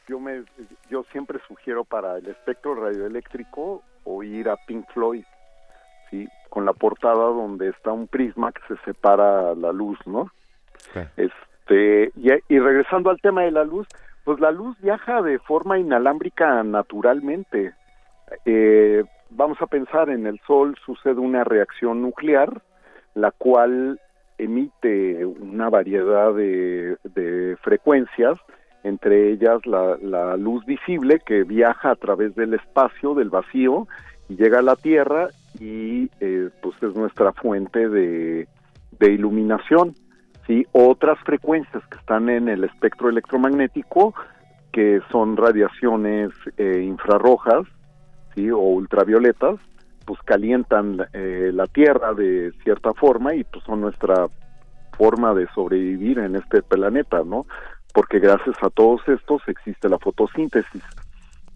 Yo 0.08 0.20
me 0.20 0.44
yo 0.90 1.04
siempre 1.12 1.40
sugiero 1.48 1.84
para 1.84 2.18
el 2.18 2.28
espectro 2.28 2.76
radioeléctrico 2.76 3.84
oír 4.04 4.50
a 4.50 4.58
Pink 4.68 4.86
Floyd 4.94 5.26
sí 6.10 6.28
con 6.50 6.66
la 6.66 6.74
portada 6.74 7.26
donde 7.26 7.70
está 7.70 7.92
un 7.92 8.08
prisma 8.08 8.52
que 8.52 8.62
se 8.68 8.82
separa 8.84 9.56
la 9.56 9.72
luz 9.72 9.98
no 10.06 10.32
este 11.18 12.12
y, 12.16 12.30
y, 12.50 12.60
regresando 12.60 13.10
al 13.10 13.20
tema 13.20 13.44
de 13.44 13.52
la 13.52 13.64
luz 13.64 13.88
pues 14.26 14.40
la 14.40 14.52
luz 14.52 14.76
viaja 14.82 15.22
de 15.22 15.40
forma 15.40 15.78
inalámbrica 15.78 16.64
naturalmente. 16.64 17.74
Eh, 18.44 19.04
vamos 19.30 19.62
a 19.62 19.68
pensar 19.68 20.10
en 20.10 20.26
el 20.26 20.40
sol 20.48 20.76
sucede 20.84 21.20
una 21.20 21.44
reacción 21.44 22.02
nuclear 22.02 22.62
la 23.14 23.32
cual 23.32 24.02
emite 24.38 25.24
una 25.26 25.70
variedad 25.70 26.34
de, 26.34 26.98
de 27.04 27.56
frecuencias 27.62 28.38
entre 28.86 29.32
ellas 29.32 29.66
la, 29.66 30.38
luz 30.38 30.64
visible 30.66 31.20
que 31.26 31.44
viaja 31.44 31.92
a 31.92 31.96
través 31.96 32.36
del 32.36 32.54
espacio, 32.54 33.16
del 33.16 33.32
vacío, 33.32 33.88
y 34.30 34.36
llega 34.36 34.60
a 34.60 34.62
la 34.62 34.76
Tierra 34.76 35.30
y 35.60 36.10
eh, 36.20 36.50
pues 36.62 36.76
es 36.84 36.96
nuestra 36.96 37.34
fuente 37.34 37.90
de, 37.90 38.48
de 39.00 39.12
iluminación. 39.12 39.96
¿sí? 40.46 40.68
Otras 40.72 41.18
frecuencias 41.26 41.84
que 41.88 41.98
están 41.98 42.30
en 42.30 42.48
el 42.48 42.64
espectro 42.64 43.10
electromagnético, 43.10 44.14
que 44.72 45.02
son 45.12 45.36
radiaciones 45.36 46.30
eh, 46.58 46.84
infrarrojas 46.84 47.66
¿sí? 48.36 48.52
o 48.52 48.60
ultravioletas, 48.60 49.56
pues 50.06 50.20
calientan 50.26 51.08
eh, 51.14 51.50
la 51.52 51.66
Tierra 51.66 52.14
de 52.14 52.52
cierta 52.64 52.94
forma 52.94 53.34
y 53.34 53.44
pues 53.46 53.64
son 53.66 53.82
nuestra 53.82 54.28
forma 54.96 55.34
de 55.34 55.48
sobrevivir 55.56 56.20
en 56.20 56.36
este 56.36 56.62
planeta, 56.62 57.24
¿no? 57.26 57.46
Porque 57.96 58.20
gracias 58.20 58.58
a 58.62 58.70
todos 58.70 59.02
estos 59.08 59.42
existe 59.48 59.88
la 59.88 59.98
fotosíntesis. 59.98 60.84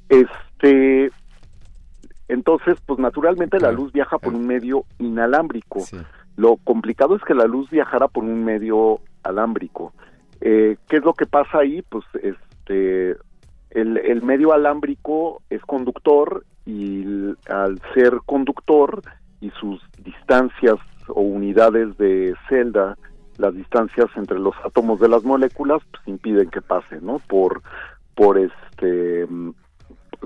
Este, 0.08 1.12
entonces, 2.30 2.78
pues 2.86 2.98
naturalmente 2.98 3.60
la 3.60 3.74
luz 3.74 3.92
viaja 3.92 4.18
por 4.18 4.34
un 4.34 4.48
medio 4.48 4.86
inalámbrico. 5.00 5.82
Lo 6.38 6.56
complicado 6.56 7.18
es 7.18 7.22
que 7.24 7.34
la 7.34 7.44
luz 7.44 7.70
viajara 7.70 8.08
por 8.08 8.24
un 8.24 8.46
medio 8.46 9.02
alámbrico. 9.22 9.92
Eh, 10.40 10.78
¿Qué 10.88 10.96
es 10.96 11.04
lo 11.04 11.14
que 11.14 11.26
pasa 11.26 11.60
ahí? 11.60 11.82
Pues 11.82 12.06
este, 12.24 13.18
el, 13.72 13.98
el 13.98 14.22
medio 14.24 14.54
alámbrico 14.54 15.42
es 15.50 15.62
conductor 15.64 16.46
y 16.66 17.04
al 17.50 17.82
ser 17.94 18.22
conductor 18.26 19.02
y 19.42 19.50
sus 19.60 19.82
distancias 20.02 20.78
o 21.10 21.20
unidades 21.20 21.98
de 21.98 22.34
celda 22.48 22.98
las 23.40 23.56
distancias 23.56 24.08
entre 24.16 24.38
los 24.38 24.54
átomos 24.64 25.00
de 25.00 25.08
las 25.08 25.24
moléculas 25.24 25.82
pues, 25.92 26.08
impiden 26.08 26.50
que 26.50 26.62
pase, 26.62 27.00
¿no? 27.02 27.20
Por, 27.20 27.62
por 28.14 28.38
este, 28.38 29.26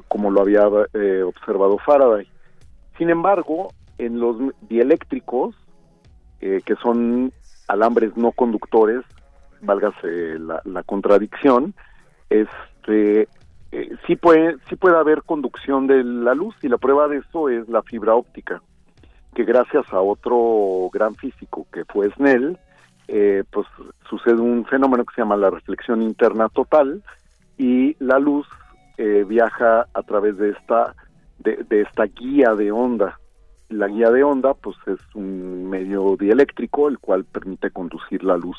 como 0.08 0.32
lo 0.32 0.42
había 0.42 0.68
eh, 0.94 1.22
observado 1.22 1.78
Faraday. 1.78 2.28
Sin 2.98 3.12
embargo, 3.12 3.72
en 4.00 4.20
los 4.20 4.38
dieléctricos, 4.68 5.56
eh, 6.42 6.62
que 6.66 6.76
son 6.78 7.32
alambres 7.68 8.18
no 8.18 8.32
conductores, 8.32 9.04
válgase 9.62 10.40
la, 10.40 10.84
contradicción, 10.84 11.76
este, 12.30 13.28
eh, 13.72 13.96
sí 14.08 14.16
puede, 14.16 14.58
sí 14.70 14.76
puede 14.76 14.98
haber 14.98 15.22
conducción 15.22 15.86
de 15.86 16.04
la 16.04 16.34
luz 16.34 16.56
y 16.64 16.68
la 16.68 16.80
prueba 16.80 17.08
de 17.08 17.18
eso 17.18 17.50
es 17.50 17.70
la 17.70 17.84
fibra 17.84 18.16
óptica, 18.16 18.62
que 19.36 19.44
gracias 19.44 19.86
a 19.94 20.02
otro 20.02 20.90
gran 20.92 21.16
físico 21.16 21.68
que 21.72 21.86
fue 21.86 22.10
Snell, 22.12 22.58
eh, 23.08 23.44
pues 23.52 23.68
sucede 24.10 24.36
un 24.36 24.66
fenómeno 24.66 25.06
que 25.06 25.16
se 25.16 25.22
llama 25.22 25.38
la 25.38 25.50
reflexión 25.50 26.02
interna 26.02 26.50
total 26.50 27.04
y 27.58 27.96
la 28.00 28.20
luz 28.20 28.48
eh, 28.98 29.26
viaja 29.28 29.88
a 29.94 30.04
través 30.04 30.38
de 30.38 30.52
esta 30.52 30.96
de, 31.40 31.82
esta 31.82 32.06
guía 32.06 32.56
de 32.56 32.72
onda. 32.72 33.20
La 33.70 33.88
guía 33.88 34.10
de 34.12 34.24
onda 34.24 34.54
pues 34.54 34.78
es 34.88 35.00
un 35.14 35.70
medio 35.70 36.16
dieléctrico 36.18 36.88
el 36.88 37.00
cual 37.00 37.26
permite 37.26 37.72
conducir 37.72 38.24
la 38.24 38.38
luz. 38.38 38.58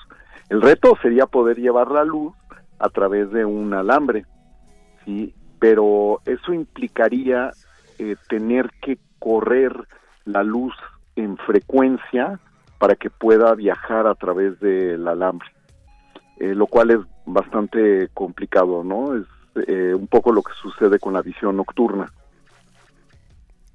El 0.50 0.60
reto 0.60 0.94
sería 1.00 1.26
poder 1.26 1.58
llevar 1.58 1.90
la 1.90 2.04
luz 2.04 2.34
a 2.78 2.88
través 2.90 3.30
de 3.30 3.44
un 3.44 3.72
alambre 3.72 4.26
sí 5.04 5.34
pero 5.58 6.20
eso 6.26 6.52
implicaría 6.52 7.50
eh, 7.98 8.16
tener 8.28 8.70
que 8.82 8.98
correr 9.18 9.72
la 10.26 10.42
luz 10.42 10.74
en 11.16 11.38
frecuencia 11.38 12.38
para 12.84 12.96
que 12.96 13.08
pueda 13.08 13.54
viajar 13.54 14.06
a 14.06 14.14
través 14.14 14.60
del 14.60 15.08
alambre, 15.08 15.48
eh, 16.38 16.54
lo 16.54 16.66
cual 16.66 16.90
es 16.90 16.98
bastante 17.24 18.10
complicado, 18.12 18.84
¿no? 18.84 19.16
Es 19.16 19.24
eh, 19.66 19.94
un 19.94 20.06
poco 20.06 20.32
lo 20.32 20.42
que 20.42 20.52
sucede 20.60 20.98
con 20.98 21.14
la 21.14 21.22
visión 21.22 21.56
nocturna. 21.56 22.12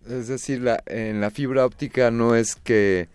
Es 0.08 0.28
decir, 0.28 0.62
la, 0.62 0.84
en 0.86 1.22
la 1.22 1.32
fibra 1.32 1.66
óptica 1.66 2.12
no 2.12 2.36
es 2.36 2.56
que 2.56 3.10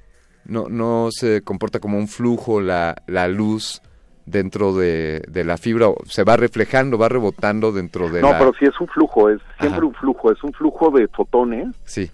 no, 0.47 0.68
no 0.68 1.11
se 1.12 1.42
comporta 1.42 1.78
como 1.78 1.97
un 1.97 2.09
flujo 2.09 2.61
la, 2.61 2.97
la 3.07 3.28
luz 3.28 3.80
dentro 4.26 4.74
de, 4.74 5.22
de, 5.28 5.45
la 5.45 5.59
fibra, 5.59 5.90
se 6.07 6.24
va 6.24 6.36
reflejando, 6.36 6.99
va 6.99 7.09
rebotando 7.09 7.70
dentro 7.70 8.09
de 8.09 8.20
no, 8.20 8.32
pero 8.36 8.53
sí 8.59 8.64
es 8.64 8.80
un 8.80 8.88
flujo, 8.88 9.30
es 9.30 9.40
siempre 9.61 9.84
un 9.84 9.95
flujo, 9.95 10.32
es 10.32 10.42
un 10.42 10.53
flujo 10.55 10.90
de 10.90 11.07
fotones, 11.07 11.68
sí. 11.84 12.11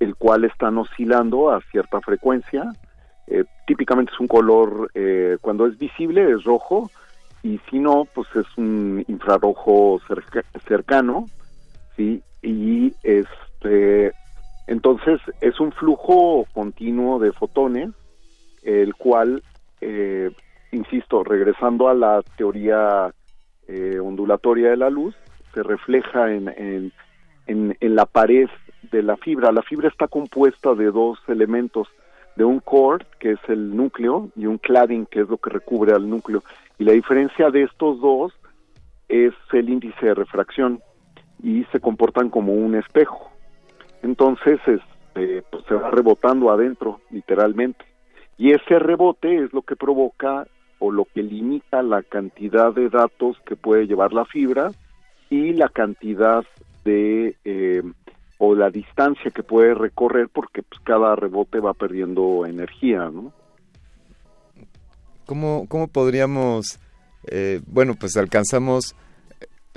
el 0.00 0.16
cual 0.16 0.44
están 0.44 0.76
oscilando 0.76 1.50
a 1.50 1.62
cierta 1.70 1.98
frecuencia 2.02 2.70
eh, 3.26 3.44
típicamente 3.66 4.12
es 4.12 4.20
un 4.20 4.28
color, 4.28 4.90
eh, 4.94 5.36
cuando 5.40 5.66
es 5.66 5.78
visible 5.78 6.30
es 6.30 6.44
rojo 6.44 6.90
y 7.42 7.60
si 7.70 7.78
no, 7.78 8.06
pues 8.14 8.28
es 8.34 8.46
un 8.56 9.04
infrarrojo 9.08 10.00
cercano, 10.66 11.28
¿sí? 11.96 12.22
Y 12.42 12.94
este, 13.02 14.12
entonces 14.66 15.20
es 15.40 15.58
un 15.60 15.72
flujo 15.72 16.46
continuo 16.52 17.18
de 17.18 17.32
fotones, 17.32 17.90
el 18.62 18.94
cual, 18.94 19.42
eh, 19.80 20.30
insisto, 20.70 21.24
regresando 21.24 21.88
a 21.88 21.94
la 21.94 22.22
teoría 22.36 23.12
ondulatoria 24.02 24.70
de 24.70 24.76
la 24.76 24.90
luz, 24.90 25.14
se 25.54 25.62
refleja 25.62 26.30
en, 26.30 26.92
en, 27.46 27.76
en 27.80 27.94
la 27.94 28.04
pared 28.04 28.48
de 28.90 29.02
la 29.02 29.16
fibra. 29.16 29.50
La 29.50 29.62
fibra 29.62 29.88
está 29.88 30.08
compuesta 30.08 30.74
de 30.74 30.90
dos 30.90 31.18
elementos, 31.28 31.88
de 32.36 32.44
un 32.44 32.60
core, 32.60 33.06
que 33.18 33.32
es 33.32 33.40
el 33.48 33.76
núcleo, 33.76 34.30
y 34.36 34.46
un 34.46 34.58
cladding, 34.58 35.06
que 35.06 35.20
es 35.20 35.28
lo 35.28 35.36
que 35.36 35.50
recubre 35.50 35.92
al 35.92 36.08
núcleo. 36.08 36.42
Y 36.78 36.84
la 36.84 36.92
diferencia 36.92 37.50
de 37.50 37.64
estos 37.64 38.00
dos 38.00 38.32
es 39.08 39.34
el 39.52 39.68
índice 39.68 40.06
de 40.06 40.14
refracción 40.14 40.80
y 41.42 41.64
se 41.64 41.80
comportan 41.80 42.30
como 42.30 42.52
un 42.54 42.74
espejo. 42.74 43.30
Entonces, 44.02 44.58
este, 44.66 45.42
pues 45.50 45.64
se 45.68 45.74
va 45.74 45.90
rebotando 45.90 46.50
adentro, 46.50 47.00
literalmente. 47.10 47.84
Y 48.38 48.52
ese 48.52 48.78
rebote 48.78 49.44
es 49.44 49.52
lo 49.52 49.62
que 49.62 49.76
provoca 49.76 50.46
o 50.78 50.90
lo 50.90 51.04
que 51.04 51.22
limita 51.22 51.82
la 51.82 52.02
cantidad 52.02 52.72
de 52.72 52.88
datos 52.88 53.36
que 53.46 53.54
puede 53.54 53.86
llevar 53.86 54.12
la 54.12 54.24
fibra 54.24 54.72
y 55.30 55.52
la 55.52 55.68
cantidad 55.68 56.44
de 56.84 57.36
eh, 57.44 57.82
o 58.44 58.56
la 58.56 58.70
distancia 58.70 59.30
que 59.30 59.44
puede 59.44 59.72
recorrer 59.72 60.28
porque 60.28 60.64
pues, 60.64 60.80
cada 60.82 61.14
rebote 61.14 61.60
va 61.60 61.74
perdiendo 61.74 62.44
energía, 62.44 63.08
¿no? 63.08 63.32
¿Cómo, 65.26 65.66
cómo 65.68 65.86
podríamos, 65.86 66.80
eh, 67.28 67.60
bueno, 67.68 67.94
pues 67.94 68.16
alcanzamos, 68.16 68.96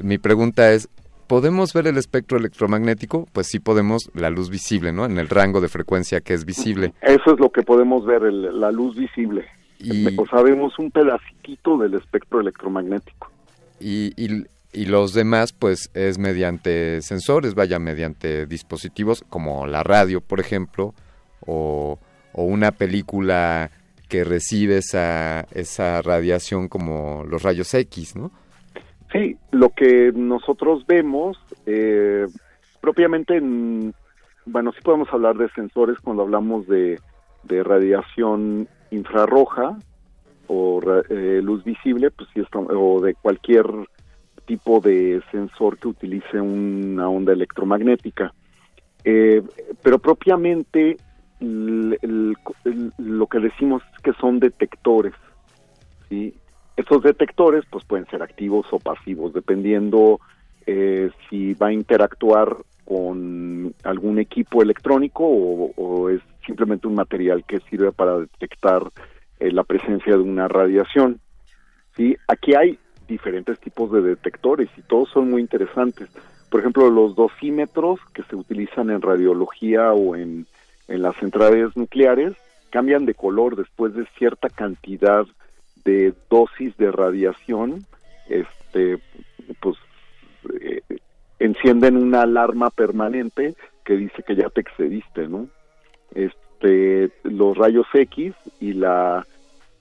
mi 0.02 0.18
pregunta 0.18 0.72
es, 0.72 0.90
¿podemos 1.28 1.74
ver 1.74 1.86
el 1.86 1.98
espectro 1.98 2.40
electromagnético? 2.40 3.28
Pues 3.34 3.46
sí 3.46 3.60
podemos, 3.60 4.10
la 4.16 4.32
luz 4.32 4.50
visible, 4.50 4.92
¿no? 4.92 5.06
En 5.06 5.20
el 5.20 5.30
rango 5.30 5.62
de 5.62 5.70
frecuencia 5.70 6.22
que 6.22 6.34
es 6.34 6.44
visible. 6.44 6.96
Eso 7.04 7.36
es 7.36 7.40
lo 7.40 7.52
que 7.52 7.62
podemos 7.62 8.04
ver, 8.04 8.24
la 8.24 8.72
luz 8.72 8.98
visible. 8.98 9.46
Y, 9.78 10.20
o 10.20 10.26
sabemos 10.26 10.80
un 10.80 10.90
pedacito 10.90 11.78
del 11.78 11.94
espectro 11.94 12.42
electromagnético. 12.42 13.30
Y, 13.80 14.12
y, 14.18 14.44
y 14.76 14.86
los 14.86 15.14
demás 15.14 15.54
pues 15.54 15.90
es 15.94 16.20
mediante 16.20 17.02
sensores, 17.02 17.56
vaya, 17.56 17.80
mediante 17.80 18.46
dispositivos 18.46 19.24
como 19.30 19.66
la 19.66 19.84
radio, 19.84 20.20
por 20.20 20.42
ejemplo, 20.42 20.94
o, 21.46 21.98
una 22.34 22.72
película 22.72 23.72
que 24.10 24.26
recibe 24.26 24.80
esa, 24.80 25.46
esa 25.52 26.02
radiación 26.02 26.68
como 26.68 27.24
los 27.24 27.44
rayos 27.44 27.74
X, 27.74 28.18
¿no? 28.18 28.32
Sí, 29.14 29.38
lo 29.52 29.70
que 29.70 30.12
nosotros 30.14 30.86
vemos, 30.86 31.38
eh, 31.66 32.28
propiamente, 32.82 33.38
en, 33.38 33.94
bueno, 34.46 34.74
sí 34.74 34.80
podemos 34.84 35.08
hablar 35.14 35.38
de 35.38 35.50
sensores 35.52 35.98
cuando 36.04 36.24
hablamos 36.24 36.68
de, 36.68 37.00
radiación 37.48 38.68
infrarroja 38.92 39.78
o 40.48 40.82
eh, 41.10 41.40
luz 41.42 41.64
visible, 41.64 42.12
pues 42.12 42.28
sí, 42.34 42.42
o 42.54 43.00
de 43.00 43.14
cualquier 43.14 43.66
tipo 44.46 44.80
de 44.80 45.22
sensor 45.32 45.78
que 45.78 45.88
utilice 45.88 46.40
una 46.40 47.10
onda 47.10 47.34
electromagnética. 47.34 48.34
Eh, 49.04 49.44
pero 49.84 50.00
propiamente 50.00 50.98
lo 51.40 53.28
que 53.28 53.40
decimos 53.40 53.84
es 53.94 54.02
que 54.02 54.14
son 54.14 54.40
detectores. 54.40 55.14
¿sí? 56.10 56.34
Estos 56.76 57.04
detectores 57.04 57.64
pues 57.70 57.84
pueden 57.86 58.08
ser 58.08 58.22
activos 58.22 58.66
o 58.72 58.80
pasivos, 58.80 59.34
dependiendo 59.34 60.20
eh, 60.66 61.12
si 61.30 61.54
va 61.54 61.68
a 61.68 61.74
interactuar 61.74 62.58
con 62.86 63.74
algún 63.84 64.20
equipo 64.20 64.62
electrónico 64.62 65.24
o, 65.26 66.10
es 66.10 66.22
simplemente 66.46 66.88
un 66.88 66.96
material 66.96 67.44
que 67.46 67.60
sirve 67.62 67.92
para 67.92 68.20
detectar 68.20 68.84
eh, 69.40 69.52
la 69.52 69.64
presencia 69.64 70.14
de 70.14 70.22
una 70.22 70.48
radiación. 70.48 71.20
¿sí? 71.96 72.16
Aquí 72.28 72.54
hay 72.54 72.78
diferentes 73.08 73.60
tipos 73.60 73.92
de 73.92 74.02
detectores 74.02 74.70
y 74.78 74.82
todos 74.82 75.10
son 75.10 75.30
muy 75.30 75.42
interesantes. 75.42 76.10
Por 76.50 76.60
ejemplo, 76.60 76.90
los 76.90 77.16
dosímetros 77.16 78.00
que 78.14 78.24
se 78.24 78.36
utilizan 78.36 78.90
en 78.90 79.02
radiología 79.02 79.94
o 79.94 80.16
en, 80.16 80.46
en 80.88 81.02
las 81.02 81.16
centrales 81.18 81.76
nucleares 81.76 82.34
cambian 82.70 83.06
de 83.06 83.14
color 83.14 83.56
después 83.56 83.94
de 83.94 84.06
cierta 84.18 84.50
cantidad 84.50 85.26
de 85.86 86.14
dosis 86.30 86.76
de 86.78 86.92
radiación, 86.92 87.86
este, 88.28 88.98
pues 89.62 89.78
eh, 90.62 90.82
encienden 91.40 91.96
una 91.96 92.24
alarma 92.24 92.70
permanente 92.72 93.56
que 93.84 93.96
dice 93.96 94.24
que 94.24 94.36
ya 94.36 94.50
te 94.50 94.62
excediste, 94.62 95.28
¿no? 95.28 95.48
Este, 96.14 97.12
los 97.24 97.58
rayos 97.58 97.86
X 97.94 98.34
y 98.60 98.74
la 98.74 99.26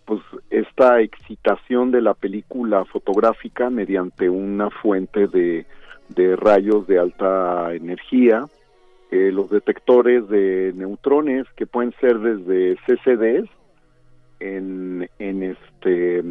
pues 0.05 0.21
esta 0.51 1.01
excitación 1.01 1.91
de 1.91 2.03
la 2.03 2.15
película 2.15 2.85
fotográfica 2.85 3.71
mediante 3.71 4.29
una 4.29 4.71
fuente 4.71 5.27
de, 5.27 5.67
de 6.09 6.37
rayos 6.37 6.87
de 6.87 6.99
alta 6.99 7.75
energía, 7.75 8.47
eh, 9.11 9.31
los 9.33 9.51
detectores 9.51 10.29
de 10.29 10.73
neutrones 10.75 11.47
que 11.57 11.67
pueden 11.67 11.93
ser 12.01 12.19
desde 12.19 12.77
CCDs 12.87 13.49
en, 14.41 15.09
en 15.19 15.43
este 15.43 16.23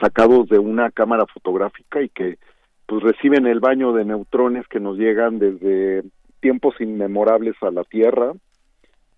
sacados 0.00 0.48
de 0.48 0.58
una 0.58 0.90
cámara 0.90 1.24
fotográfica 1.26 2.02
y 2.02 2.08
que 2.08 2.38
pues 2.86 3.02
reciben 3.02 3.46
el 3.46 3.60
baño 3.60 3.92
de 3.92 4.04
neutrones 4.04 4.66
que 4.68 4.80
nos 4.80 4.96
llegan 4.96 5.38
desde 5.38 6.04
tiempos 6.40 6.74
inmemorables 6.80 7.54
a 7.60 7.70
la 7.70 7.84
Tierra. 7.84 8.32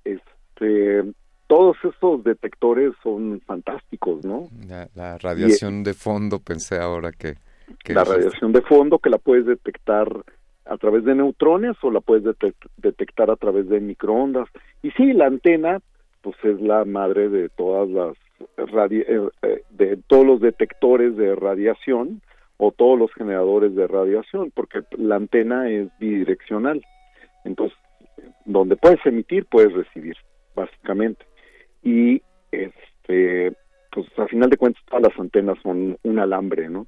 Este, 0.05 1.05
todos 1.51 1.77
estos 1.83 2.23
detectores 2.23 2.93
son 3.03 3.41
fantásticos, 3.45 4.25
¿no? 4.25 4.47
La, 4.95 5.19
radiación 5.19 5.83
de 5.83 5.95
fondo, 5.95 6.39
pensé 6.39 6.79
ahora 6.79 7.11
que... 7.11 7.35
la 7.93 8.05
radiación 8.05 8.53
de 8.53 8.63
fondo 8.63 9.01
que 9.01 9.11
la 9.11 9.19
puedes 9.19 9.47
detectar 9.47 10.07
a 10.65 10.77
través 10.77 11.05
de 11.05 11.17
neutrones 11.17 11.77
o 11.83 11.91
la 11.91 12.01
puedes 12.01 12.23
detectar 12.77 13.33
a 13.33 13.35
través 13.35 13.69
de 13.69 13.81
microondas. 13.81 14.49
Y 14.85 14.93
sí, 14.93 15.13
la 15.13 15.27
antena, 15.27 15.81
pues 16.23 16.37
es 16.45 16.61
la 16.61 16.85
madre 16.85 17.29
de 17.29 17.49
todas 17.49 17.89
las 17.89 18.15
eh, 18.61 19.29
eh, 19.43 19.65
de 19.71 19.97
todos 20.07 20.25
los 20.25 20.41
detectores 20.41 21.17
de 21.17 21.35
radiación 21.35 22.23
o 22.59 22.71
todos 22.71 22.97
los 22.97 23.13
generadores 23.13 23.75
de 23.75 23.89
radiación, 23.89 24.53
porque 24.55 24.83
la 24.93 25.17
antena 25.17 25.69
es 25.69 25.89
bidireccional. 25.99 26.81
Entonces, 27.45 27.77
donde 28.45 28.77
puedes 28.77 29.05
emitir, 29.05 29.47
puedes 29.47 29.73
recibir, 29.73 30.15
básicamente 30.55 31.25
y 31.83 32.23
este 32.51 33.57
pues 33.93 34.07
a 34.19 34.27
final 34.27 34.49
de 34.49 34.57
cuentas 34.57 34.83
todas 34.87 35.03
las 35.09 35.19
antenas 35.19 35.59
son 35.63 35.99
un 36.03 36.19
alambre, 36.19 36.69
¿no? 36.69 36.87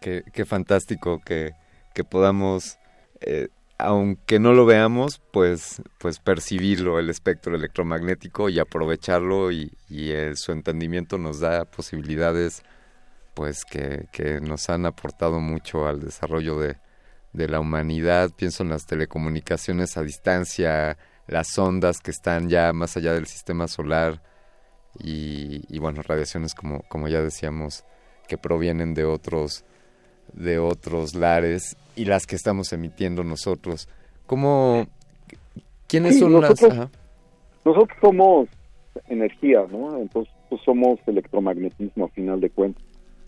Qué, 0.00 0.22
qué 0.32 0.44
fantástico 0.44 1.20
que, 1.24 1.52
que 1.94 2.04
podamos, 2.04 2.78
eh, 3.20 3.48
aunque 3.78 4.38
no 4.38 4.52
lo 4.52 4.66
veamos, 4.66 5.22
pues, 5.32 5.80
pues 5.98 6.18
percibirlo, 6.18 6.98
el 6.98 7.08
espectro 7.08 7.54
electromagnético 7.54 8.48
y 8.48 8.58
aprovecharlo 8.58 9.52
y, 9.52 9.72
y 9.88 10.10
eh, 10.10 10.34
su 10.36 10.52
entendimiento 10.52 11.18
nos 11.18 11.40
da 11.40 11.64
posibilidades 11.64 12.62
pues 13.34 13.64
que, 13.64 14.06
que 14.12 14.40
nos 14.40 14.68
han 14.68 14.84
aportado 14.84 15.40
mucho 15.40 15.86
al 15.86 16.00
desarrollo 16.00 16.58
de, 16.58 16.76
de 17.32 17.48
la 17.48 17.60
humanidad. 17.60 18.30
Pienso 18.36 18.62
en 18.62 18.68
las 18.68 18.86
telecomunicaciones 18.86 19.96
a 19.96 20.02
distancia, 20.02 20.98
las 21.32 21.58
ondas 21.58 22.00
que 22.00 22.10
están 22.10 22.48
ya 22.48 22.72
más 22.72 22.96
allá 22.96 23.14
del 23.14 23.26
sistema 23.26 23.66
solar 23.66 24.20
y, 25.02 25.78
bueno, 25.78 26.02
radiaciones 26.02 26.54
como, 26.54 26.82
como 26.82 27.08
ya 27.08 27.22
decíamos 27.22 27.84
que 28.28 28.36
provienen 28.36 28.94
de 28.94 29.04
otros 29.04 29.64
de 30.34 30.58
otros 30.58 31.14
lares 31.14 31.76
y 31.96 32.04
las 32.04 32.26
que 32.26 32.36
estamos 32.36 32.72
emitiendo 32.72 33.24
nosotros. 33.24 33.88
¿Cómo 34.26 34.86
quiénes 35.88 36.18
son 36.18 36.32
nosotros, 36.32 36.76
las 36.76 36.88
Nosotros 37.64 37.98
somos 38.00 38.48
energía, 39.08 39.66
¿no? 39.70 39.98
Entonces 39.98 40.32
pues, 40.48 40.62
somos 40.64 41.00
electromagnetismo 41.06 42.06
a 42.06 42.08
final 42.08 42.40
de 42.40 42.50
cuentas. 42.50 42.82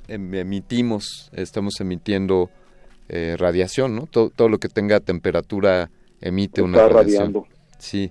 Em, 0.08 0.34
emitimos, 0.34 1.30
estamos 1.34 1.80
emitiendo 1.80 2.50
eh, 3.08 3.36
radiación, 3.38 3.96
¿no? 3.96 4.06
Todo, 4.06 4.30
todo, 4.30 4.48
lo 4.48 4.58
que 4.58 4.68
tenga 4.68 5.00
temperatura 5.00 5.90
emite 6.20 6.62
una 6.62 6.88
radiación. 6.88 7.44
Sí. 7.78 8.10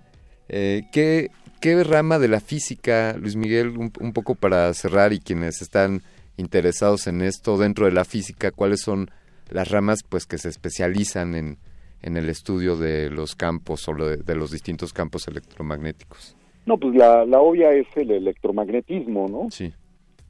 Eh, 0.50 0.84
¿qué, 0.92 1.30
¿qué, 1.62 1.84
rama 1.84 2.20
de 2.20 2.28
la 2.28 2.40
física, 2.40 3.16
Luis 3.18 3.36
Miguel, 3.36 3.78
un, 3.78 4.14
poco 4.14 4.36
para 4.36 4.74
cerrar 4.74 5.14
y 5.14 5.20
quienes 5.20 5.62
están 5.62 6.02
interesados 6.38 7.08
en 7.08 7.22
esto 7.22 7.58
dentro 7.58 7.86
de 7.86 7.92
la 7.92 8.06
física, 8.06 8.52
cuáles 8.52 8.82
son 8.82 9.10
las 9.50 9.70
ramas 9.70 10.04
pues 10.08 10.26
que 10.26 10.38
se 10.38 10.50
especializan 10.50 11.36
en, 11.36 11.58
en 12.02 12.18
el 12.18 12.30
estudio 12.30 12.76
de 12.76 13.10
los 13.10 13.36
campos 13.36 13.88
o 13.88 13.94
de, 13.94 14.36
los 14.36 14.52
distintos 14.52 14.94
campos 14.94 15.28
electromagnéticos? 15.28 16.36
No, 16.66 16.78
pues 16.78 16.96
la, 16.96 17.26
la 17.26 17.40
obvia 17.40 17.72
es 17.72 17.88
el 17.96 18.12
electromagnetismo, 18.12 19.28
¿no? 19.28 19.52
Sí. 19.52 19.74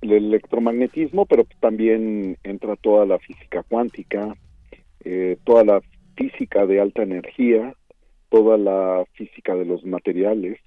El 0.01 0.13
electromagnetismo, 0.13 1.25
pero 1.25 1.45
también 1.59 2.37
entra 2.43 2.75
toda 2.75 3.05
la 3.05 3.19
física 3.19 3.63
cuántica, 3.63 4.35
eh, 5.03 5.37
toda 5.43 5.63
la 5.63 5.81
física 6.15 6.65
de 6.65 6.81
alta 6.81 7.03
energía, 7.03 7.73
toda 8.33 8.57
la 8.57 9.05
física 9.13 9.53
de 9.53 9.63
los 9.63 9.85
materiales, 9.85 10.57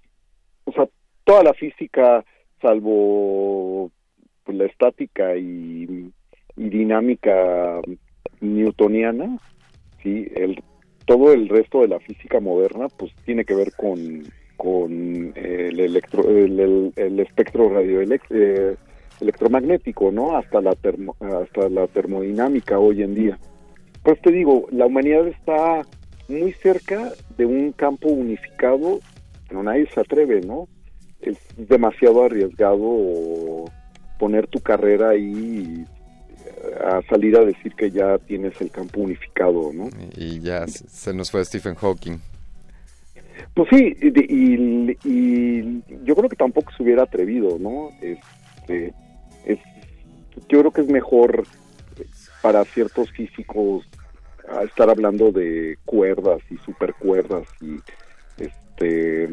o 0.66 0.72
sea, 0.72 0.88
toda 1.24 1.42
la 1.42 1.52
física 1.52 2.24
salvo 2.62 3.90
pues, 4.44 4.56
la 4.56 4.66
estática 4.66 5.36
y, 5.36 6.12
dinámica 6.54 7.80
newtoniana, 8.40 9.36
sí, 10.00 10.28
el 10.36 10.62
todo 11.06 11.32
el 11.32 11.48
resto 11.48 11.80
de 11.80 11.88
la 11.88 12.00
física 12.00 12.40
moderna 12.40 12.88
pues 12.88 13.12
tiene 13.24 13.44
que 13.44 13.54
ver 13.54 13.72
con 13.76 14.22
con 14.56 15.32
el 15.34 15.80
electro 15.80 16.22
el, 16.28 17.20
espectro 17.20 17.68
radio 17.68 18.00
eh, 18.00 18.76
electromagnético, 19.20 20.12
¿no? 20.12 20.36
Hasta 20.36 20.60
la 20.60 20.70
hasta 20.70 21.68
la 21.68 21.86
termodinámica 21.88 22.78
hoy 22.78 23.02
en 23.02 23.14
día. 23.14 23.38
Pues 24.02 24.20
te 24.22 24.30
digo, 24.30 24.66
la 24.70 24.86
humanidad 24.86 25.26
está 25.26 25.82
muy 26.28 26.52
cerca 26.54 27.12
de 27.36 27.46
un 27.46 27.72
campo 27.72 28.08
unificado, 28.08 29.00
pero 29.48 29.62
nadie 29.62 29.88
se 29.92 30.00
atreve, 30.00 30.40
¿no? 30.40 30.68
Es 31.20 31.38
demasiado 31.56 32.24
arriesgado 32.24 33.64
poner 34.18 34.46
tu 34.46 34.60
carrera 34.60 35.10
ahí 35.10 35.84
a 36.84 37.02
salir 37.08 37.36
a 37.36 37.44
decir 37.44 37.74
que 37.74 37.90
ya 37.90 38.18
tienes 38.18 38.60
el 38.60 38.70
campo 38.70 39.00
unificado, 39.00 39.72
¿no? 39.72 39.88
Y 40.16 40.40
ya 40.40 40.66
se 40.66 41.14
nos 41.14 41.30
fue 41.30 41.44
Stephen 41.44 41.74
Hawking. 41.74 42.18
Pues 43.54 43.68
sí, 43.70 43.96
y, 44.02 44.98
y, 45.04 45.82
yo 46.04 46.14
creo 46.14 46.28
que 46.28 46.36
tampoco 46.36 46.72
se 46.76 46.82
hubiera 46.82 47.04
atrevido, 47.04 47.58
¿no? 47.58 47.90
Este, 48.00 48.92
es, 49.46 49.58
yo 50.48 50.60
creo 50.60 50.70
que 50.70 50.82
es 50.82 50.88
mejor 50.88 51.46
para 52.42 52.64
ciertos 52.64 53.10
físicos 53.12 53.86
a 54.50 54.62
estar 54.62 54.88
hablando 54.90 55.32
de 55.32 55.78
cuerdas 55.84 56.40
y 56.50 56.56
supercuerdas 56.58 57.46
y 57.60 57.76
este 58.38 59.24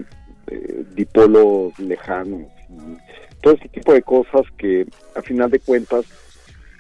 eh, 0.47 0.83
dipolos 0.95 1.77
lejanos 1.79 2.47
y 2.69 2.97
todo 3.41 3.53
ese 3.53 3.69
tipo 3.69 3.93
de 3.93 4.01
cosas 4.01 4.41
que 4.57 4.85
a 5.15 5.21
final 5.21 5.49
de 5.51 5.59
cuentas 5.59 6.05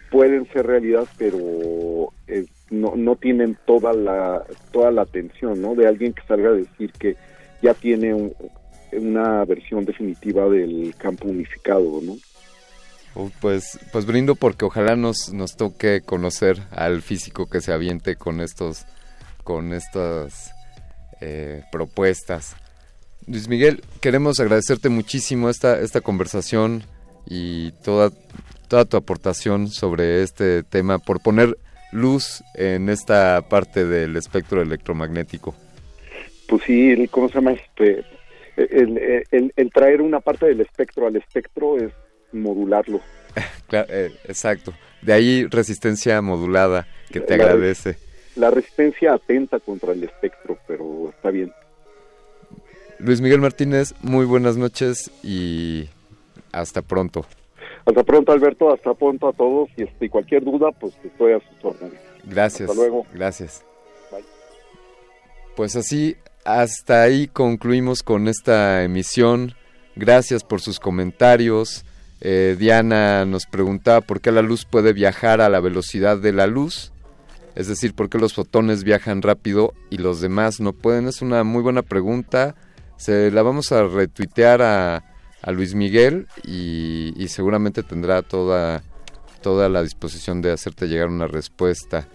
pueden 0.09 0.47
ser 0.51 0.67
realidad 0.67 1.07
pero 1.17 2.11
eh, 2.27 2.45
no, 2.69 2.95
no 2.95 3.15
tienen 3.15 3.57
toda 3.65 3.93
la 3.93 4.43
toda 4.71 4.91
la 4.91 5.03
atención 5.03 5.61
no 5.61 5.75
de 5.75 5.87
alguien 5.87 6.13
que 6.13 6.23
salga 6.23 6.49
a 6.49 6.53
decir 6.53 6.91
que 6.93 7.15
ya 7.61 7.73
tiene 7.73 8.33
una 8.91 9.45
versión 9.45 9.85
definitiva 9.85 10.47
del 10.49 10.93
campo 10.97 11.27
unificado 11.27 11.99
no 12.01 12.15
pues, 13.41 13.79
pues 13.91 14.05
brindo 14.05 14.35
porque 14.35 14.65
ojalá 14.65 14.95
nos, 14.95 15.31
nos 15.31 15.55
toque 15.55 16.01
conocer 16.01 16.57
al 16.71 17.01
físico 17.01 17.49
que 17.49 17.61
se 17.61 17.71
aviente 17.71 18.15
con 18.15 18.41
estos, 18.41 18.85
con 19.43 19.73
estas 19.73 20.51
eh, 21.21 21.63
propuestas. 21.71 22.55
Luis 23.27 23.47
Miguel, 23.47 23.81
queremos 24.01 24.39
agradecerte 24.39 24.89
muchísimo 24.89 25.49
esta, 25.49 25.79
esta 25.79 26.01
conversación 26.01 26.83
y 27.25 27.71
toda, 27.83 28.11
toda 28.67 28.85
tu 28.85 28.97
aportación 28.97 29.69
sobre 29.69 30.23
este 30.23 30.63
tema 30.63 30.99
por 30.99 31.21
poner 31.21 31.57
luz 31.91 32.43
en 32.55 32.89
esta 32.89 33.41
parte 33.47 33.85
del 33.85 34.17
espectro 34.17 34.61
electromagnético. 34.61 35.55
Pues 36.47 36.63
sí, 36.63 37.07
¿cómo 37.09 37.29
se 37.29 37.35
llama? 37.35 37.53
Este, 37.53 38.03
el, 38.57 39.71
traer 39.73 40.01
una 40.01 40.19
parte 40.19 40.47
del 40.47 40.61
espectro 40.61 41.07
al 41.07 41.15
espectro 41.15 41.77
es 41.77 41.91
modularlo. 42.33 43.01
Eh, 43.71 44.11
exacto. 44.25 44.71
De 45.01 45.13
ahí 45.13 45.47
resistencia 45.47 46.21
modulada, 46.21 46.85
que 47.09 47.19
te 47.19 47.33
agradece. 47.33 47.97
La 48.35 48.51
resistencia 48.51 49.13
atenta 49.13 49.59
contra 49.59 49.93
el 49.93 50.03
espectro, 50.03 50.59
pero 50.67 51.09
está 51.09 51.31
bien. 51.31 51.51
Luis 52.99 53.19
Miguel 53.19 53.41
Martínez, 53.41 53.95
muy 54.03 54.25
buenas 54.25 54.57
noches 54.57 55.09
y 55.23 55.89
hasta 56.51 56.83
pronto. 56.83 57.25
Hasta 57.85 58.03
pronto, 58.03 58.31
Alberto. 58.31 58.73
Hasta 58.73 58.93
pronto 58.93 59.27
a 59.27 59.33
todos. 59.33 59.69
Y 59.75 59.83
este, 59.83 60.09
cualquier 60.09 60.43
duda, 60.43 60.71
pues 60.71 60.93
estoy 61.03 61.33
a 61.33 61.39
sus 61.39 61.65
órdenes. 61.65 61.99
Gracias. 62.23 62.69
Hasta 62.69 62.81
luego. 62.81 63.05
Gracias. 63.13 63.65
Pues 65.55 65.75
así, 65.75 66.15
hasta 66.45 67.03
ahí 67.03 67.27
concluimos 67.27 68.01
con 68.01 68.27
esta 68.27 68.83
emisión. 68.83 69.53
Gracias 69.95 70.43
por 70.43 70.61
sus 70.61 70.79
comentarios. 70.79 71.85
Eh, 72.25 72.55
Diana 72.57 73.25
nos 73.25 73.45
preguntaba 73.47 73.99
por 73.99 74.21
qué 74.21 74.31
la 74.31 74.41
luz 74.41 74.63
puede 74.63 74.93
viajar 74.93 75.41
a 75.41 75.49
la 75.49 75.59
velocidad 75.59 76.17
de 76.17 76.31
la 76.31 76.47
luz. 76.47 76.93
Es 77.53 77.67
decir, 77.67 77.93
por 77.93 78.09
qué 78.09 78.17
los 78.17 78.33
fotones 78.33 78.85
viajan 78.85 79.21
rápido 79.21 79.73
y 79.89 79.97
los 79.97 80.21
demás 80.21 80.61
no 80.61 80.71
pueden. 80.71 81.09
Es 81.09 81.21
una 81.21 81.43
muy 81.43 81.61
buena 81.61 81.81
pregunta. 81.81 82.55
Se 82.95 83.29
la 83.29 83.43
vamos 83.43 83.73
a 83.73 83.83
retuitear 83.83 84.61
a, 84.61 85.03
Luis 85.51 85.75
Miguel 85.75 86.27
y, 86.45 87.13
y, 87.21 87.27
seguramente 87.27 87.83
tendrá 87.83 88.21
toda, 88.21 88.81
toda 89.41 89.67
la 89.67 89.83
disposición 89.83 90.41
de 90.41 90.53
hacerte 90.53 90.87
llegar 90.87 91.09
una 91.09 91.27
respuesta. 91.27 92.07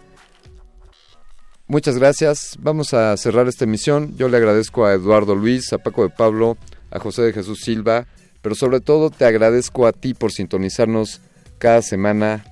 Muchas 1.66 1.98
gracias. 1.98 2.56
Vamos 2.60 2.94
a 2.94 3.14
cerrar 3.18 3.46
esta 3.46 3.64
emisión. 3.64 4.16
Yo 4.16 4.30
le 4.30 4.38
agradezco 4.38 4.86
a 4.86 4.94
Eduardo 4.94 5.34
Luis, 5.34 5.74
a 5.74 5.78
Paco 5.78 6.04
de 6.04 6.08
Pablo, 6.08 6.56
a 6.90 6.98
José 6.98 7.20
de 7.20 7.34
Jesús 7.34 7.60
Silva, 7.60 8.06
pero 8.48 8.56
sobre 8.56 8.80
todo 8.80 9.10
te 9.10 9.26
agradezco 9.26 9.86
a 9.86 9.92
ti 9.92 10.14
por 10.14 10.32
sintonizarnos 10.32 11.20
cada 11.58 11.82
semana 11.82 12.46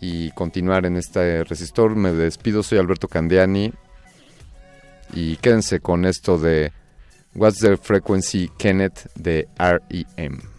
y 0.00 0.30
continuar 0.30 0.86
en 0.86 0.96
este 0.96 1.42
resistor. 1.42 1.96
Me 1.96 2.12
despido, 2.12 2.62
soy 2.62 2.78
Alberto 2.78 3.08
Candiani 3.08 3.72
y 5.12 5.34
quédense 5.38 5.80
con 5.80 6.04
esto 6.04 6.38
de 6.38 6.70
What's 7.34 7.58
the 7.58 7.76
Frequency 7.76 8.52
Kenneth 8.56 9.10
de 9.16 9.48
REM. 9.58 10.51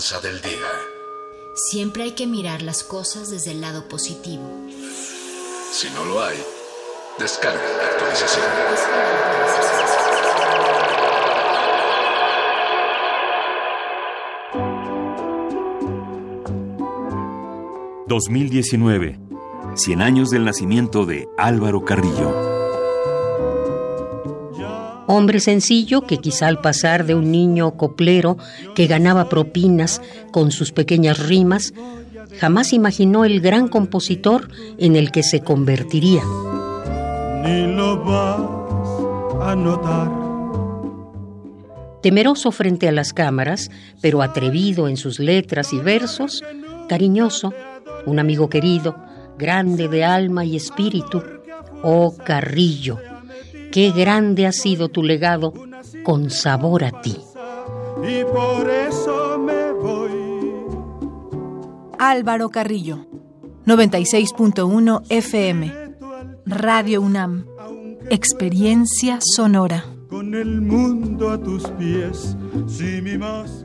Enseñanza 0.00 0.20
del 0.20 0.40
día. 0.40 0.66
Siempre 1.54 2.04
hay 2.04 2.12
que 2.12 2.26
mirar 2.26 2.62
las 2.62 2.82
cosas 2.82 3.30
desde 3.30 3.50
el 3.52 3.60
lado 3.60 3.86
positivo. 3.86 4.42
Si 5.72 5.90
no 5.90 6.04
lo 6.06 6.22
hay, 6.22 6.38
descarga 7.18 7.60
la 7.76 7.84
actualización. 7.84 8.46
2019. 18.06 19.20
100 19.74 20.02
años 20.02 20.30
del 20.30 20.44
nacimiento 20.44 21.04
de 21.06 21.28
Álvaro 21.36 21.84
Carrillo. 21.84 22.49
Hombre 25.20 25.38
sencillo 25.38 26.06
que 26.06 26.16
quizá 26.16 26.46
al 26.46 26.62
pasar 26.62 27.04
de 27.04 27.14
un 27.14 27.30
niño 27.30 27.72
coplero 27.72 28.38
que 28.74 28.86
ganaba 28.86 29.28
propinas 29.28 30.00
con 30.32 30.50
sus 30.50 30.72
pequeñas 30.72 31.18
rimas, 31.18 31.74
jamás 32.38 32.72
imaginó 32.72 33.26
el 33.26 33.42
gran 33.42 33.68
compositor 33.68 34.48
en 34.78 34.96
el 34.96 35.12
que 35.12 35.22
se 35.22 35.42
convertiría. 35.42 36.22
Ni 37.44 37.66
lo 37.66 38.02
vas 38.02 39.46
a 39.46 39.54
notar. 39.54 40.10
Temeroso 42.02 42.50
frente 42.50 42.88
a 42.88 42.92
las 42.92 43.12
cámaras, 43.12 43.70
pero 44.00 44.22
atrevido 44.22 44.88
en 44.88 44.96
sus 44.96 45.18
letras 45.18 45.74
y 45.74 45.80
versos, 45.80 46.42
cariñoso, 46.88 47.52
un 48.06 48.20
amigo 48.20 48.48
querido, 48.48 48.96
grande 49.36 49.86
de 49.86 50.02
alma 50.02 50.46
y 50.46 50.56
espíritu, 50.56 51.22
oh 51.82 52.16
Carrillo, 52.24 52.98
qué 53.70 53.90
grande 53.92 54.46
ha 54.46 54.52
sido 54.52 54.88
tu 54.88 55.02
legado 55.02 55.52
con 56.04 56.30
sabor 56.30 56.84
a 56.84 57.00
ti. 57.00 57.16
Y 58.02 58.24
por 58.24 58.68
eso 58.68 59.38
me 59.38 59.72
voy. 59.72 60.10
Álvaro 61.98 62.48
Carrillo, 62.48 63.06
96.1 63.66 65.02
FM, 65.08 65.72
Radio 66.46 67.02
UNAM, 67.02 67.46
Experiencia 68.08 69.18
Sonora. 69.20 69.84
Con 70.08 70.34
el 70.34 70.60
mundo 70.60 71.30
a 71.30 71.38
tus 71.38 71.68
pies, 71.70 72.36
si 72.66 73.00
mi 73.00 73.16
más 73.16 73.64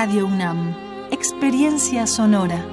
Radio 0.00 0.26
UNAM, 0.26 0.76
Experiencia 1.10 2.06
Sonora. 2.06 2.64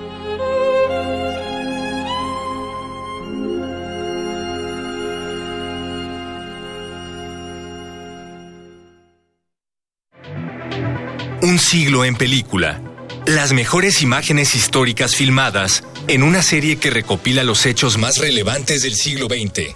Un 11.42 11.58
siglo 11.58 12.06
en 12.06 12.16
película. 12.16 12.80
Las 13.26 13.54
mejores 13.54 14.04
imágenes 14.04 14.54
históricas 14.54 15.16
filmadas 15.16 15.84
en 16.08 16.22
una 16.22 16.44
serie 16.44 16.78
que 16.78 16.92
recopila 16.92 17.44
los 17.44 17.66
hechos 17.66 17.98
más 17.98 18.20
relevantes 18.20 18.84
del 18.84 18.94
siglo 18.94 19.26
XX. 19.26 19.74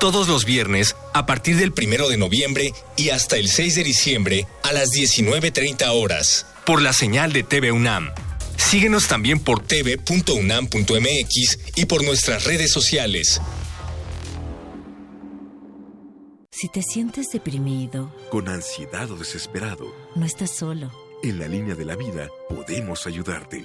Todos 0.00 0.26
los 0.26 0.46
viernes, 0.46 0.96
a 1.12 1.26
partir 1.26 1.58
del 1.58 1.72
primero 1.72 2.08
de 2.08 2.16
noviembre 2.16 2.72
y 2.96 3.10
hasta 3.10 3.36
el 3.36 3.50
6 3.50 3.74
de 3.74 3.84
diciembre, 3.84 4.46
a 4.62 4.72
las 4.72 4.88
19.30 4.92 5.86
horas 5.92 6.46
por 6.68 6.82
la 6.82 6.92
señal 6.92 7.32
de 7.32 7.42
TV 7.44 7.72
UNAM. 7.72 8.10
Síguenos 8.58 9.08
también 9.08 9.40
por 9.40 9.62
tv.unam.mx 9.62 11.58
y 11.76 11.86
por 11.86 12.04
nuestras 12.04 12.44
redes 12.44 12.70
sociales. 12.70 13.40
Si 16.50 16.68
te 16.68 16.82
sientes 16.82 17.30
deprimido, 17.30 18.14
con 18.30 18.50
ansiedad 18.50 19.10
o 19.10 19.16
desesperado, 19.16 19.94
no 20.14 20.26
estás 20.26 20.50
solo. 20.50 20.92
En 21.22 21.38
la 21.38 21.48
línea 21.48 21.74
de 21.74 21.86
la 21.86 21.96
vida 21.96 22.28
podemos 22.50 23.06
ayudarte. 23.06 23.64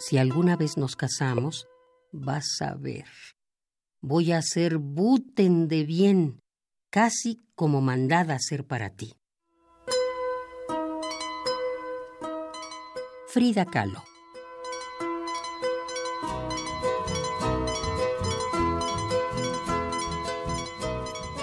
Si 0.00 0.16
alguna 0.16 0.56
vez 0.56 0.78
nos 0.78 0.96
casamos, 0.96 1.68
vas 2.10 2.60
a 2.62 2.74
ver. 2.74 3.04
Voy 4.00 4.32
a 4.32 4.38
hacer 4.38 4.78
buten 4.78 5.68
de 5.68 5.84
bien, 5.84 6.40
casi 6.90 7.38
como 7.54 7.82
mandada 7.82 8.34
a 8.34 8.38
ser 8.38 8.66
para 8.66 8.88
ti. 8.90 9.12
Frida 13.28 13.66
Kahlo. 13.66 14.02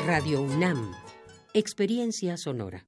Radio 0.05 0.41
UNAM. 0.41 0.93
Experiencia 1.53 2.38
sonora. 2.38 2.88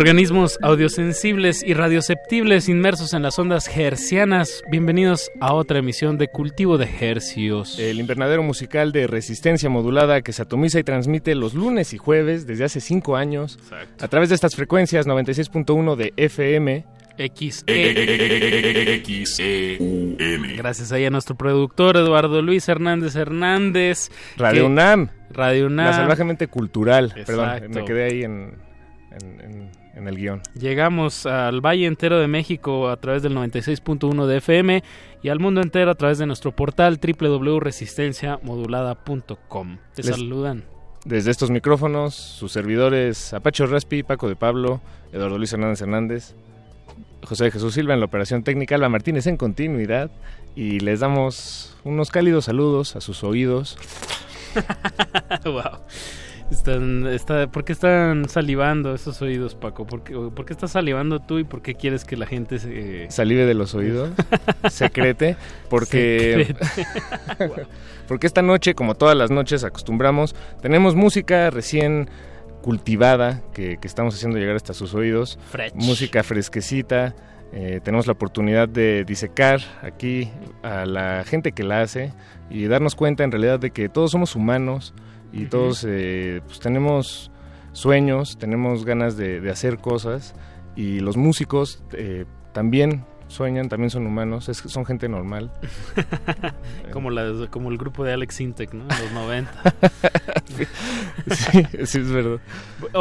Organismos 0.00 0.58
audiosensibles 0.60 1.62
y 1.62 1.72
radioceptibles 1.72 2.68
inmersos 2.68 3.14
en 3.14 3.22
las 3.22 3.38
ondas 3.38 3.66
hercianas. 3.74 4.62
Bienvenidos 4.70 5.30
a 5.40 5.54
otra 5.54 5.78
emisión 5.78 6.18
de 6.18 6.28
Cultivo 6.28 6.76
de 6.76 6.86
Hercios. 7.00 7.78
El 7.78 7.98
invernadero 7.98 8.42
musical 8.42 8.92
de 8.92 9.06
resistencia 9.06 9.70
modulada 9.70 10.20
que 10.20 10.34
se 10.34 10.42
atomiza 10.42 10.78
y 10.78 10.84
transmite 10.84 11.34
los 11.34 11.54
lunes 11.54 11.94
y 11.94 11.96
jueves 11.96 12.46
desde 12.46 12.64
hace 12.64 12.82
cinco 12.82 13.16
años 13.16 13.58
a 13.98 14.08
través 14.08 14.28
de 14.28 14.34
estas 14.34 14.54
frecuencias 14.54 15.06
96.1 15.06 15.96
de 15.96 16.12
FM. 16.18 16.84
XE. 17.16 17.64
Gracias 20.58 20.92
ahí 20.92 21.06
a 21.06 21.10
nuestro 21.10 21.36
productor 21.36 21.96
Eduardo 21.96 22.42
Luis 22.42 22.68
Hernández 22.68 23.16
Hernández. 23.16 24.10
Radio 24.36 24.60
que- 24.60 24.66
UNAM. 24.66 25.08
Radio 25.30 25.68
UNAM. 25.68 25.86
La 25.86 25.92
salvajemente 25.94 26.48
cultural. 26.48 27.14
Perdón, 27.24 27.48
me 27.70 27.82
quedé 27.86 28.04
ahí 28.04 28.24
en, 28.24 28.58
en- 29.22 29.40
en- 29.40 29.85
en 29.96 30.06
el 30.06 30.16
guion. 30.16 30.42
Llegamos 30.54 31.26
al 31.26 31.60
Valle 31.60 31.86
entero 31.86 32.20
de 32.20 32.28
México 32.28 32.88
a 32.88 32.96
través 32.98 33.24
del 33.24 33.34
96.1 33.34 34.26
de 34.26 34.36
FM 34.36 34.84
y 35.22 35.28
al 35.30 35.40
mundo 35.40 35.60
entero 35.62 35.90
a 35.90 35.94
través 35.96 36.18
de 36.18 36.26
nuestro 36.26 36.52
portal 36.52 37.00
www.resistenciamodulada.com. 37.02 39.78
Te 39.94 40.02
Les- 40.02 40.16
saludan. 40.16 40.64
Desde 41.04 41.30
estos 41.30 41.50
micrófonos, 41.50 42.14
sus 42.14 42.50
servidores 42.52 43.32
Apacho 43.32 43.66
Raspi, 43.66 44.02
Paco 44.02 44.28
de 44.28 44.34
Pablo, 44.36 44.80
Eduardo 45.12 45.38
Luis 45.38 45.52
Hernández 45.52 45.80
Hernández, 45.80 46.34
José 47.24 47.50
Jesús 47.52 47.74
Silva 47.74 47.94
en 47.94 48.00
la 48.00 48.06
operación 48.06 48.42
técnica, 48.42 48.74
Alba 48.74 48.88
Martínez 48.88 49.26
en 49.28 49.36
continuidad 49.36 50.10
y 50.56 50.80
les 50.80 50.98
damos 51.00 51.76
unos 51.84 52.10
cálidos 52.10 52.46
saludos 52.46 52.96
a 52.96 53.00
sus 53.00 53.22
oídos. 53.22 53.78
wow. 55.44 55.62
Están, 56.50 57.06
está, 57.08 57.48
¿Por 57.48 57.64
qué 57.64 57.72
están 57.72 58.28
salivando 58.28 58.94
esos 58.94 59.20
oídos, 59.20 59.54
Paco? 59.56 59.84
¿Por 59.86 60.04
qué, 60.04 60.14
por 60.14 60.44
qué 60.46 60.52
estás 60.52 60.70
salivando 60.72 61.18
tú 61.18 61.38
y 61.38 61.44
por 61.44 61.60
qué 61.60 61.74
quieres 61.74 62.04
que 62.04 62.16
la 62.16 62.26
gente 62.26 62.58
se... 62.60 63.10
Salive 63.10 63.46
de 63.46 63.54
los 63.54 63.74
oídos, 63.74 64.10
secrete, 64.70 65.36
porque 65.68 66.54
Secrete. 66.72 67.66
porque 68.08 68.26
esta 68.28 68.42
noche, 68.42 68.74
como 68.74 68.94
todas 68.94 69.16
las 69.16 69.30
noches 69.30 69.64
acostumbramos, 69.64 70.36
tenemos 70.62 70.94
música 70.94 71.50
recién 71.50 72.08
cultivada 72.62 73.42
que, 73.52 73.78
que 73.80 73.88
estamos 73.88 74.14
haciendo 74.14 74.38
llegar 74.38 74.54
hasta 74.56 74.72
sus 74.72 74.94
oídos, 74.94 75.38
Fresh. 75.50 75.74
música 75.74 76.22
fresquecita. 76.22 77.14
eh, 77.52 77.80
tenemos 77.82 78.06
la 78.06 78.12
oportunidad 78.12 78.68
de 78.68 79.04
disecar 79.04 79.60
aquí 79.82 80.30
a 80.62 80.84
la 80.86 81.24
gente 81.24 81.52
que 81.52 81.64
la 81.64 81.80
hace 81.82 82.12
y 82.50 82.66
darnos 82.66 82.94
cuenta 82.94 83.24
en 83.24 83.32
realidad 83.32 83.58
de 83.58 83.70
que 83.70 83.88
todos 83.88 84.12
somos 84.12 84.36
humanos 84.36 84.94
y 85.32 85.46
todos 85.46 85.84
eh, 85.88 86.40
pues 86.46 86.60
tenemos 86.60 87.30
sueños, 87.72 88.38
tenemos 88.38 88.84
ganas 88.84 89.16
de, 89.16 89.40
de 89.40 89.50
hacer 89.50 89.78
cosas 89.78 90.34
y 90.76 91.00
los 91.00 91.16
músicos 91.16 91.82
eh, 91.92 92.24
también 92.52 93.04
sueñan, 93.28 93.68
también 93.68 93.90
son 93.90 94.06
humanos, 94.06 94.48
es- 94.48 94.58
son 94.58 94.86
gente 94.86 95.08
normal. 95.08 95.50
como, 96.92 97.10
la, 97.10 97.48
como 97.50 97.70
el 97.70 97.76
grupo 97.78 98.04
de 98.04 98.12
Alex 98.12 98.40
Intec, 98.40 98.72
¿no? 98.72 98.82
En 98.84 98.88
los 99.02 99.12
90. 99.12 99.74
sí, 101.30 101.62
sí, 101.84 101.98
es 101.98 102.10
verdad. 102.10 102.40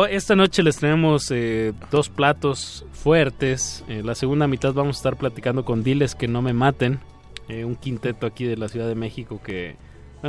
Esta 0.10 0.36
noche 0.36 0.64
les 0.64 0.78
tenemos 0.78 1.30
eh, 1.32 1.74
dos 1.92 2.10
platos 2.10 2.86
fuertes. 2.94 3.84
Eh, 3.88 4.02
la 4.04 4.16
segunda 4.16 4.48
mitad 4.48 4.74
vamos 4.74 4.98
a 4.98 5.00
estar 5.00 5.16
platicando 5.16 5.64
con 5.64 5.84
Diles 5.84 6.16
que 6.16 6.28
no 6.28 6.42
me 6.42 6.54
maten. 6.54 7.00
eh, 7.48 7.64
un 7.66 7.76
quinteto 7.76 8.26
aquí 8.26 8.46
de 8.46 8.58
la 8.58 8.68
Ciudad 8.68 8.88
de 8.88 8.96
México 8.96 9.40
que 9.44 9.76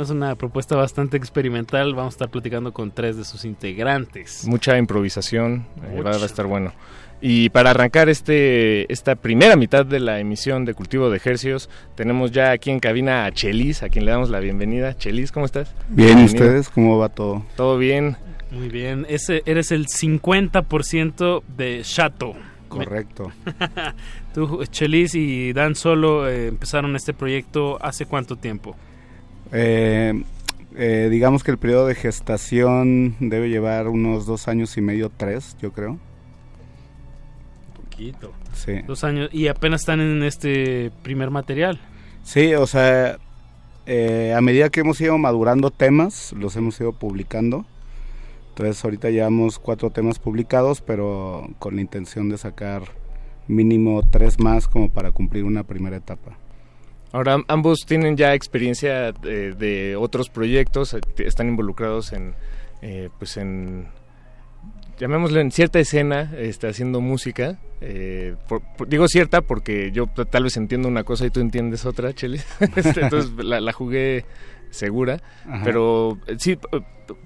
es 0.01 0.09
una 0.09 0.35
propuesta 0.35 0.75
bastante 0.75 1.17
experimental. 1.17 1.93
Vamos 1.93 2.13
a 2.13 2.15
estar 2.15 2.29
platicando 2.29 2.73
con 2.73 2.91
tres 2.91 3.17
de 3.17 3.25
sus 3.25 3.45
integrantes. 3.45 4.45
Mucha 4.47 4.77
improvisación, 4.77 5.65
eh, 5.83 6.01
va, 6.01 6.11
a 6.11 6.25
estar 6.25 6.45
bueno. 6.45 6.73
Y 7.19 7.49
para 7.49 7.71
arrancar 7.71 8.09
este 8.09 8.91
esta 8.93 9.15
primera 9.15 9.55
mitad 9.55 9.85
de 9.85 9.99
la 9.99 10.19
emisión 10.19 10.65
de 10.65 10.75
Cultivo 10.75 11.09
de 11.09 11.17
Ejercios, 11.17 11.69
tenemos 11.95 12.31
ya 12.31 12.51
aquí 12.51 12.69
en 12.69 12.79
cabina 12.79 13.25
a 13.25 13.31
Chelis, 13.31 13.81
a 13.81 13.89
quien 13.89 14.05
le 14.05 14.11
damos 14.11 14.29
la 14.29 14.39
bienvenida. 14.39 14.95
Chelis, 14.95 15.31
¿cómo 15.31 15.45
estás? 15.45 15.73
Bien, 15.89 16.15
Bienvenido. 16.15 16.45
¿ustedes 16.45 16.69
cómo 16.69 16.97
va 16.99 17.09
todo? 17.09 17.43
Todo 17.55 17.77
bien. 17.77 18.17
Muy 18.51 18.69
bien, 18.69 19.05
ese 19.09 19.41
eres 19.45 19.71
el 19.71 19.87
50% 19.87 21.43
de 21.57 21.81
Chato. 21.83 22.33
Correcto. 22.69 23.31
Tú, 24.33 24.63
Chelis 24.65 25.15
y 25.15 25.53
Dan 25.53 25.75
Solo 25.75 26.29
eh, 26.29 26.47
empezaron 26.47 26.95
este 26.95 27.13
proyecto 27.13 27.77
hace 27.81 28.05
cuánto 28.05 28.35
tiempo? 28.35 28.75
Eh, 29.51 30.23
eh, 30.75 31.07
digamos 31.09 31.43
que 31.43 31.51
el 31.51 31.57
periodo 31.57 31.87
de 31.87 31.95
gestación 31.95 33.15
debe 33.19 33.49
llevar 33.49 33.87
unos 33.87 34.25
dos 34.25 34.47
años 34.47 34.77
y 34.77 34.81
medio, 34.81 35.09
tres, 35.09 35.57
yo 35.61 35.71
creo. 35.71 35.97
Poquito. 37.75 38.31
Sí. 38.53 38.81
Dos 38.85 39.03
años. 39.03 39.29
Y 39.31 39.47
apenas 39.47 39.81
están 39.81 40.01
en 40.01 40.23
este 40.23 40.91
primer 41.03 41.31
material. 41.31 41.79
Sí, 42.23 42.53
o 42.53 42.67
sea, 42.67 43.17
eh, 43.85 44.33
a 44.35 44.41
medida 44.41 44.69
que 44.69 44.81
hemos 44.81 44.99
ido 44.99 45.17
madurando 45.17 45.71
temas, 45.71 46.33
los 46.33 46.55
hemos 46.55 46.79
ido 46.79 46.91
publicando. 46.91 47.65
Entonces 48.49 48.83
ahorita 48.83 49.09
llevamos 49.09 49.59
cuatro 49.59 49.91
temas 49.91 50.19
publicados, 50.19 50.81
pero 50.81 51.47
con 51.59 51.75
la 51.75 51.81
intención 51.81 52.27
de 52.29 52.37
sacar 52.37 52.83
mínimo 53.47 54.01
tres 54.09 54.39
más 54.39 54.67
como 54.67 54.89
para 54.89 55.11
cumplir 55.11 55.43
una 55.43 55.63
primera 55.63 55.97
etapa. 55.97 56.37
Ahora 57.13 57.37
ambos 57.47 57.85
tienen 57.87 58.17
ya 58.17 58.33
experiencia 58.33 59.11
de, 59.13 59.53
de 59.53 59.95
otros 59.95 60.29
proyectos, 60.29 60.93
eh, 60.93 60.99
están 61.19 61.47
involucrados 61.47 62.11
en, 62.13 62.33
eh, 62.81 63.09
pues 63.17 63.37
en, 63.37 63.87
llamémoslo 64.99 65.39
en 65.39 65.51
cierta 65.51 65.79
escena, 65.79 66.31
este, 66.37 66.67
haciendo 66.67 67.01
música. 67.01 67.57
eh, 67.79 68.35
por- 68.49 68.61
por- 68.75 68.87
digo 68.89 69.07
cierta 69.07 69.41
porque 69.41 69.91
yo 69.91 70.07
tal 70.07 70.43
vez 70.43 70.57
entiendo 70.57 70.87
una 70.87 71.03
cosa 71.03 71.25
y 71.25 71.29
tú 71.29 71.39
entiendes 71.39 71.85
otra, 71.85 72.11
Chele. 72.13 72.41
Este, 72.75 73.01
entonces 73.01 73.31
la, 73.37 73.61
la 73.61 73.71
jugué 73.71 74.25
segura. 74.71 75.21
Ajá. 75.47 75.61
Pero 75.63 76.17
eh, 76.27 76.35
sí, 76.39 76.57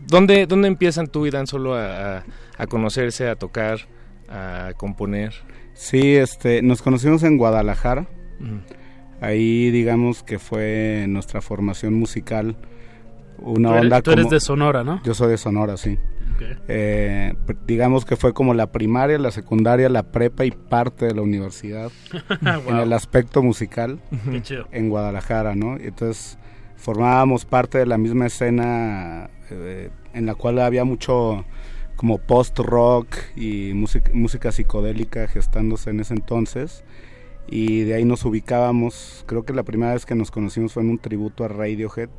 ¿dónde, 0.08 0.46
¿dónde 0.46 0.68
empiezan 0.68 1.08
tú 1.08 1.26
y 1.26 1.32
Dan 1.32 1.48
solo 1.48 1.76
a, 1.76 2.24
a- 2.58 2.68
conocerse, 2.68 3.28
a 3.30 3.36
tocar, 3.36 3.80
a 4.30 4.74
componer? 4.78 5.34
Sí, 5.74 6.16
este, 6.18 6.62
nos 6.62 6.82
conocimos 6.82 7.24
en 7.24 7.38
Guadalajara. 7.38 8.08
Ahí 9.22 9.72
digamos 9.72 10.24
que 10.24 10.38
fue 10.40 11.06
nuestra 11.08 11.42
formación 11.42 11.94
musical. 11.94 12.56
Una 13.38 13.70
Tú 13.70 13.74
eres- 13.76 13.84
onda 13.84 14.02
tú 14.02 14.12
eres 14.12 14.24
como- 14.26 14.34
de 14.34 14.40
Sonora, 14.42 14.84
¿no? 14.84 15.02
Yo 15.04 15.14
soy 15.14 15.30
de 15.30 15.38
Sonora, 15.38 15.78
sí. 15.78 15.98
Eh, 16.68 17.36
digamos 17.68 18.04
que 18.04 18.16
fue 18.16 18.34
como 18.34 18.56
la 18.56 18.72
primaria, 18.72 19.20
la 19.20 19.30
secundaria, 19.30 19.90
la 19.90 20.02
prepa 20.12 20.44
y 20.44 20.50
parte 20.50 21.06
de 21.06 21.14
la 21.14 21.22
universidad 21.22 21.92
en 22.68 22.78
el 22.78 22.94
aspecto 22.94 23.44
musical 23.44 24.00
en 24.72 24.90
Guadalajara, 24.90 25.54
¿no? 25.56 25.78
Entonces 25.78 26.40
formábamos 26.78 27.46
parte 27.46 27.78
de 27.78 27.86
la 27.86 28.00
misma 28.00 28.26
escena 28.26 29.30
eh, 29.52 29.92
en 30.16 30.26
la 30.26 30.34
cual 30.34 30.58
había 30.60 30.84
mucho 30.84 31.46
como 31.96 32.18
post-rock 32.18 33.16
y 33.36 33.74
música, 33.76 34.10
música 34.12 34.52
psicodélica 34.52 35.28
gestándose 35.28 35.92
en 35.92 36.00
ese 36.00 36.16
entonces. 36.16 36.84
Y 37.48 37.82
de 37.84 37.96
ahí 37.96 38.06
nos 38.06 38.24
ubicábamos, 38.26 39.24
creo 39.28 39.44
que 39.44 39.54
la 39.54 39.64
primera 39.64 39.94
vez 39.94 40.06
que 40.06 40.16
nos 40.16 40.32
conocimos 40.32 40.74
fue 40.74 40.84
en 40.84 40.90
un 40.90 41.00
tributo 41.00 41.44
a 41.44 41.48
Radiohead, 41.50 42.10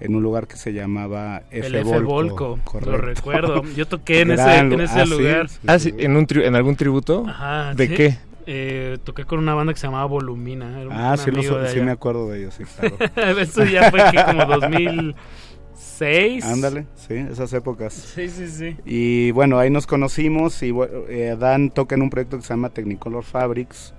en 0.00 0.14
un 0.16 0.22
lugar 0.22 0.46
que 0.46 0.56
se 0.56 0.72
llamaba 0.72 1.42
F. 1.50 1.66
El 1.66 1.74
F. 1.76 2.00
Volco, 2.00 2.56
Volco, 2.56 2.80
lo 2.80 2.96
recuerdo. 2.98 3.62
Yo 3.74 3.86
toqué 3.86 4.20
en 4.20 4.30
ese, 4.32 4.58
en 4.58 4.80
ah, 4.80 5.04
lugar. 5.06 5.48
sí, 5.48 5.58
Ah, 5.66 5.78
sí. 5.78 5.90
sí, 5.90 5.96
¿en, 6.04 6.16
un 6.16 6.26
tri- 6.26 6.44
¿en 6.44 6.54
algún 6.56 6.76
tributo? 6.76 7.24
Ajá, 7.26 7.74
¿De 7.74 7.86
sí. 7.86 7.94
qué? 7.94 8.18
Eh, 8.46 8.98
toqué 9.04 9.24
con 9.24 9.38
una 9.38 9.54
banda 9.54 9.72
que 9.72 9.78
se 9.78 9.86
llamaba 9.86 10.06
Volumina. 10.06 10.80
era 10.80 10.88
un 10.90 10.94
Ah, 10.96 11.16
sí, 11.16 11.30
lo 11.30 11.38
amigo 11.38 11.54
so- 11.54 11.60
de 11.60 11.68
sí 11.70 11.80
me 11.80 11.90
acuerdo 11.92 12.28
de 12.30 12.40
ellos, 12.40 12.54
sí, 12.54 12.64
claro. 13.14 13.38
Eso 13.40 13.64
ya 13.64 13.90
fue 13.90 14.00
que 14.10 14.22
como 14.24 14.44
2006. 15.74 16.44
Ándale, 16.44 16.86
sí, 16.96 17.14
esas 17.14 17.52
épocas. 17.52 17.92
Sí, 17.94 18.28
sí, 18.28 18.48
sí. 18.48 18.76
Y 18.84 19.30
bueno, 19.32 19.58
ahí 19.58 19.70
nos 19.70 19.86
conocimos 19.86 20.62
y 20.62 20.72
eh, 21.08 21.36
Dan 21.38 21.70
toca 21.70 21.94
en 21.94 22.02
un 22.02 22.10
proyecto 22.10 22.36
que 22.38 22.42
se 22.42 22.48
llama 22.50 22.70
Technicolor 22.70 23.22
Fabrics, 23.24 23.94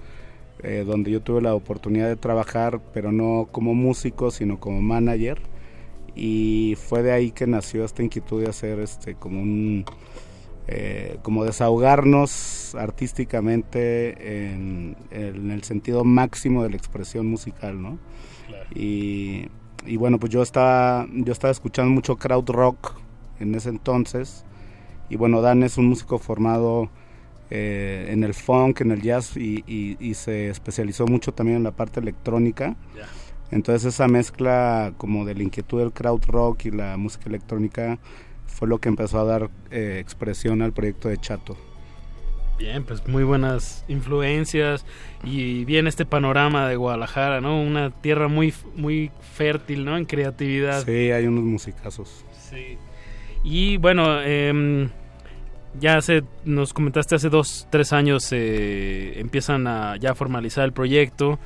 eh, 0.64 0.84
donde 0.86 1.12
yo 1.12 1.22
tuve 1.22 1.41
la 1.41 1.55
oportunidad 1.55 2.07
de 2.07 2.16
trabajar, 2.16 2.82
pero 2.93 3.12
no 3.12 3.47
como 3.51 3.74
músico, 3.74 4.32
sino 4.32 4.59
como 4.59 4.82
manager. 4.82 5.41
Y 6.16 6.76
fue 6.78 7.03
de 7.03 7.12
ahí 7.14 7.32
que 7.32 7.47
nació 7.47 7.86
esta 7.86 8.03
inquietud 8.03 8.43
de 8.43 8.49
hacer 8.49 8.80
este 8.80 9.16
como 9.16 9.41
un 9.41 9.86
eh, 10.68 11.18
como 11.24 11.43
desahogarnos 11.43 12.76
artísticamente 12.76 14.51
en, 14.51 14.95
en 15.09 15.51
el 15.51 15.64
sentido 15.64 16.03
máximo 16.03 16.64
de 16.64 16.70
la 16.70 16.78
expresión 16.78 17.28
musical, 17.28 17.82
¿no? 17.82 17.97
Y, 18.76 19.47
y 19.86 19.97
bueno, 19.97 20.20
pues 20.20 20.32
yo 20.32 20.41
estaba, 20.41 21.07
yo 21.14 21.34
estaba 21.34 21.51
escuchando 21.51 21.91
mucho 21.91 22.18
crowd 22.18 22.49
rock 22.49 22.95
en 23.39 23.55
ese 23.55 23.70
entonces. 23.70 24.45
Y 25.09 25.18
bueno, 25.18 25.41
Dan 25.41 25.64
es 25.64 25.78
un 25.78 25.88
músico 25.88 26.20
formado 26.20 26.89
eh, 27.52 28.08
en 28.10 28.24
el 28.24 28.34
funk, 28.34 28.82
en 28.82 28.91
el 28.91 29.02
jazz 29.02 29.38
y, 29.38 29.64
y- 29.68 29.97
y 29.99 30.14
se 30.16 30.49
especializó 30.49 31.06
mucho 31.06 31.34
también 31.34 31.58
en 31.58 31.64
la 31.64 31.72
parte 31.72 31.99
electrónica. 31.99 32.76
Entonces 33.52 33.93
esa 33.93 34.08
mezcla 34.08 34.93
como 34.97 35.26
de 35.26 35.36
la 35.36 35.43
inquietud 35.43 35.80
del 35.80 35.91
crowd 35.91 36.24
rock 36.28 36.66
y 36.66 36.72
la 36.72 36.95
música 36.97 37.26
electrónica 37.28 37.99
fue 38.47 38.68
lo 38.70 38.78
que 38.80 38.88
empezó 38.89 39.20
a 39.20 39.26
dar 39.26 39.49
eh, 39.70 39.97
expresión 39.99 40.62
al 40.62 40.72
proyecto 40.72 41.10
de 41.10 41.18
Chato. 41.18 41.58
Bien, 42.58 42.84
pues 42.84 43.06
muy 43.08 43.24
buenas 43.24 43.84
influencias 43.88 44.86
y 45.24 45.66
bien 45.66 45.88
este 45.88 46.06
panorama 46.06 46.68
de 46.70 46.76
Guadalajara, 46.76 47.41
¿no? 47.41 47.60
Una 47.62 47.89
tierra 47.89 48.28
muy 48.28 48.54
muy 48.76 49.12
fértil, 49.34 49.84
¿no? 49.84 49.97
En 49.97 50.06
creatividad. 50.06 50.86
Sí, 50.86 51.12
hay 51.12 51.26
unos 51.26 51.43
musicazos. 51.43 52.24
Sí. 52.49 52.78
Y 53.43 53.78
bueno, 53.78 54.22
eh, 54.22 54.88
ya 55.80 55.97
hace, 55.97 56.24
nos 56.45 56.74
comentaste 56.74 57.15
hace 57.15 57.30
dos, 57.30 57.67
tres 57.69 57.93
años 57.93 58.28
eh, 58.32 59.13
empiezan 59.19 59.67
a 59.67 59.95
ya 59.97 60.15
formalizar 60.15 60.65
el 60.65 60.74
proyecto. 60.74 61.39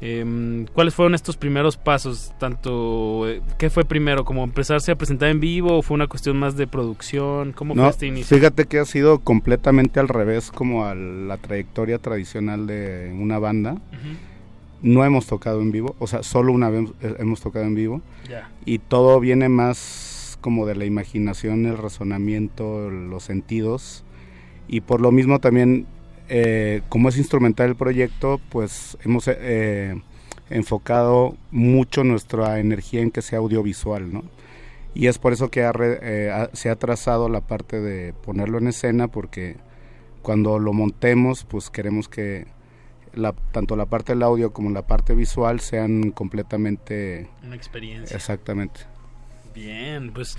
Eh, 0.00 0.64
¿Cuáles 0.74 0.94
fueron 0.94 1.14
estos 1.14 1.36
primeros 1.36 1.76
pasos? 1.76 2.32
Tanto, 2.38 3.28
eh, 3.28 3.42
¿qué 3.58 3.68
fue 3.68 3.84
primero? 3.84 4.24
¿Como 4.24 4.44
empezarse 4.44 4.92
a 4.92 4.94
presentar 4.96 5.28
en 5.28 5.40
vivo 5.40 5.78
o 5.78 5.82
fue 5.82 5.96
una 5.96 6.06
cuestión 6.06 6.36
más 6.36 6.56
de 6.56 6.68
producción? 6.68 7.52
¿Cómo 7.52 7.74
No, 7.74 7.82
fue 7.82 7.90
este 7.90 8.06
inicio? 8.06 8.36
fíjate 8.36 8.66
que 8.66 8.78
ha 8.78 8.84
sido 8.84 9.18
completamente 9.18 9.98
al 9.98 10.06
revés 10.08 10.52
como 10.52 10.84
a 10.84 10.94
la 10.94 11.36
trayectoria 11.38 11.98
tradicional 11.98 12.66
de 12.68 13.12
una 13.18 13.38
banda. 13.40 13.76
No 14.80 15.04
hemos 15.04 15.26
tocado 15.26 15.60
en 15.60 15.72
vivo, 15.72 15.96
o 15.98 16.06
sea, 16.06 16.22
solo 16.22 16.52
una 16.52 16.70
vez 16.70 16.88
eh, 17.02 17.16
hemos 17.18 17.40
tocado 17.40 17.64
en 17.64 17.74
vivo. 17.74 18.00
Y 18.64 18.78
todo 18.78 19.18
viene 19.18 19.48
más 19.48 19.76
como 20.40 20.66
de 20.66 20.74
la 20.74 20.84
imaginación, 20.84 21.66
el 21.66 21.78
razonamiento, 21.78 22.90
los 22.90 23.24
sentidos. 23.24 24.04
Y 24.68 24.80
por 24.82 25.00
lo 25.00 25.12
mismo 25.12 25.38
también, 25.40 25.86
eh, 26.28 26.82
como 26.88 27.08
es 27.08 27.16
instrumental 27.18 27.68
el 27.70 27.76
proyecto, 27.76 28.40
pues 28.50 28.98
hemos 29.04 29.24
eh, 29.28 29.94
enfocado 30.50 31.36
mucho 31.50 32.04
nuestra 32.04 32.58
energía 32.60 33.00
en 33.02 33.10
que 33.10 33.22
sea 33.22 33.38
audiovisual, 33.38 34.12
¿no? 34.12 34.24
Y 34.94 35.06
es 35.06 35.18
por 35.18 35.32
eso 35.32 35.50
que 35.50 35.62
ha 35.62 35.72
re- 35.72 35.98
eh, 36.02 36.30
ha- 36.30 36.50
se 36.54 36.70
ha 36.70 36.76
trazado 36.76 37.28
la 37.28 37.40
parte 37.42 37.80
de 37.80 38.12
ponerlo 38.12 38.58
en 38.58 38.68
escena, 38.68 39.08
porque 39.08 39.56
cuando 40.22 40.58
lo 40.58 40.72
montemos, 40.72 41.44
pues 41.44 41.70
queremos 41.70 42.08
que 42.08 42.46
la, 43.14 43.32
tanto 43.52 43.76
la 43.76 43.86
parte 43.86 44.12
del 44.12 44.22
audio 44.22 44.52
como 44.52 44.70
la 44.70 44.86
parte 44.86 45.14
visual 45.14 45.60
sean 45.60 46.10
completamente... 46.10 47.28
Una 47.44 47.56
experiencia. 47.56 48.16
Exactamente. 48.16 48.80
Bien, 49.58 50.12
pues, 50.12 50.36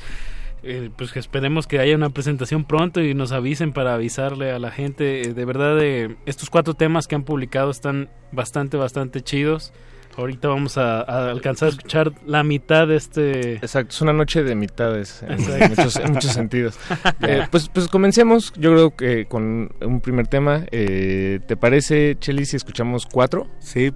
eh, 0.63 0.89
pues 0.95 1.11
que 1.11 1.19
esperemos 1.19 1.67
que 1.67 1.79
haya 1.79 1.95
una 1.95 2.09
presentación 2.09 2.63
pronto 2.63 3.01
y 3.01 3.13
nos 3.13 3.31
avisen 3.31 3.73
para 3.73 3.95
avisarle 3.95 4.51
a 4.51 4.59
la 4.59 4.71
gente. 4.71 5.21
Eh, 5.21 5.33
de 5.33 5.45
verdad, 5.45 5.77
eh, 5.81 6.15
estos 6.25 6.49
cuatro 6.49 6.73
temas 6.73 7.07
que 7.07 7.15
han 7.15 7.23
publicado 7.23 7.69
están 7.69 8.09
bastante, 8.31 8.77
bastante 8.77 9.21
chidos. 9.21 9.73
Ahorita 10.17 10.47
vamos 10.49 10.77
a, 10.77 11.01
a 11.01 11.29
alcanzar 11.29 11.67
a 11.67 11.69
escuchar 11.71 12.11
la 12.25 12.43
mitad 12.43 12.87
de 12.87 12.97
este... 12.97 13.53
Exacto, 13.53 13.93
es 13.93 14.01
una 14.01 14.11
noche 14.11 14.43
de 14.43 14.55
mitades 14.55 15.23
en 15.23 15.69
muchos, 15.69 15.95
en 15.95 16.11
muchos 16.13 16.31
sentidos. 16.31 16.77
Eh, 17.21 17.45
pues, 17.51 17.69
pues 17.69 17.87
comencemos, 17.87 18.53
yo 18.55 18.71
creo 18.71 18.95
que 18.95 19.25
con 19.25 19.71
un 19.81 20.01
primer 20.01 20.27
tema. 20.27 20.65
Eh, 20.71 21.39
¿Te 21.47 21.57
parece, 21.57 22.17
Cheli, 22.19 22.45
si 22.45 22.55
escuchamos 22.55 23.05
cuatro? 23.05 23.47
Sí, 23.59 23.91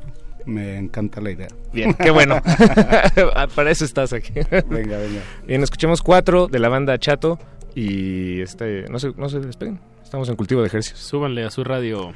me 0.45 0.77
encanta 0.77 1.21
la 1.21 1.31
idea. 1.31 1.47
Bien, 1.71 1.93
qué 1.93 2.11
bueno. 2.11 2.41
Para 3.55 3.71
eso 3.71 3.85
estás 3.85 4.13
aquí. 4.13 4.33
Venga, 4.33 4.97
venga. 4.97 5.21
Bien, 5.45 5.63
escuchemos 5.63 6.01
cuatro 6.01 6.47
de 6.47 6.59
la 6.59 6.69
banda 6.69 6.97
Chato 6.97 7.39
y 7.75 8.41
este, 8.41 8.85
no 8.89 8.99
se, 8.99 9.11
no 9.17 9.29
se 9.29 9.39
despeguen. 9.39 9.79
Estamos 10.03 10.29
en 10.29 10.35
cultivo 10.35 10.61
de 10.61 10.67
ejercicios. 10.67 10.99
Súbanle 10.99 11.43
a 11.43 11.49
su 11.49 11.63
radio. 11.63 12.13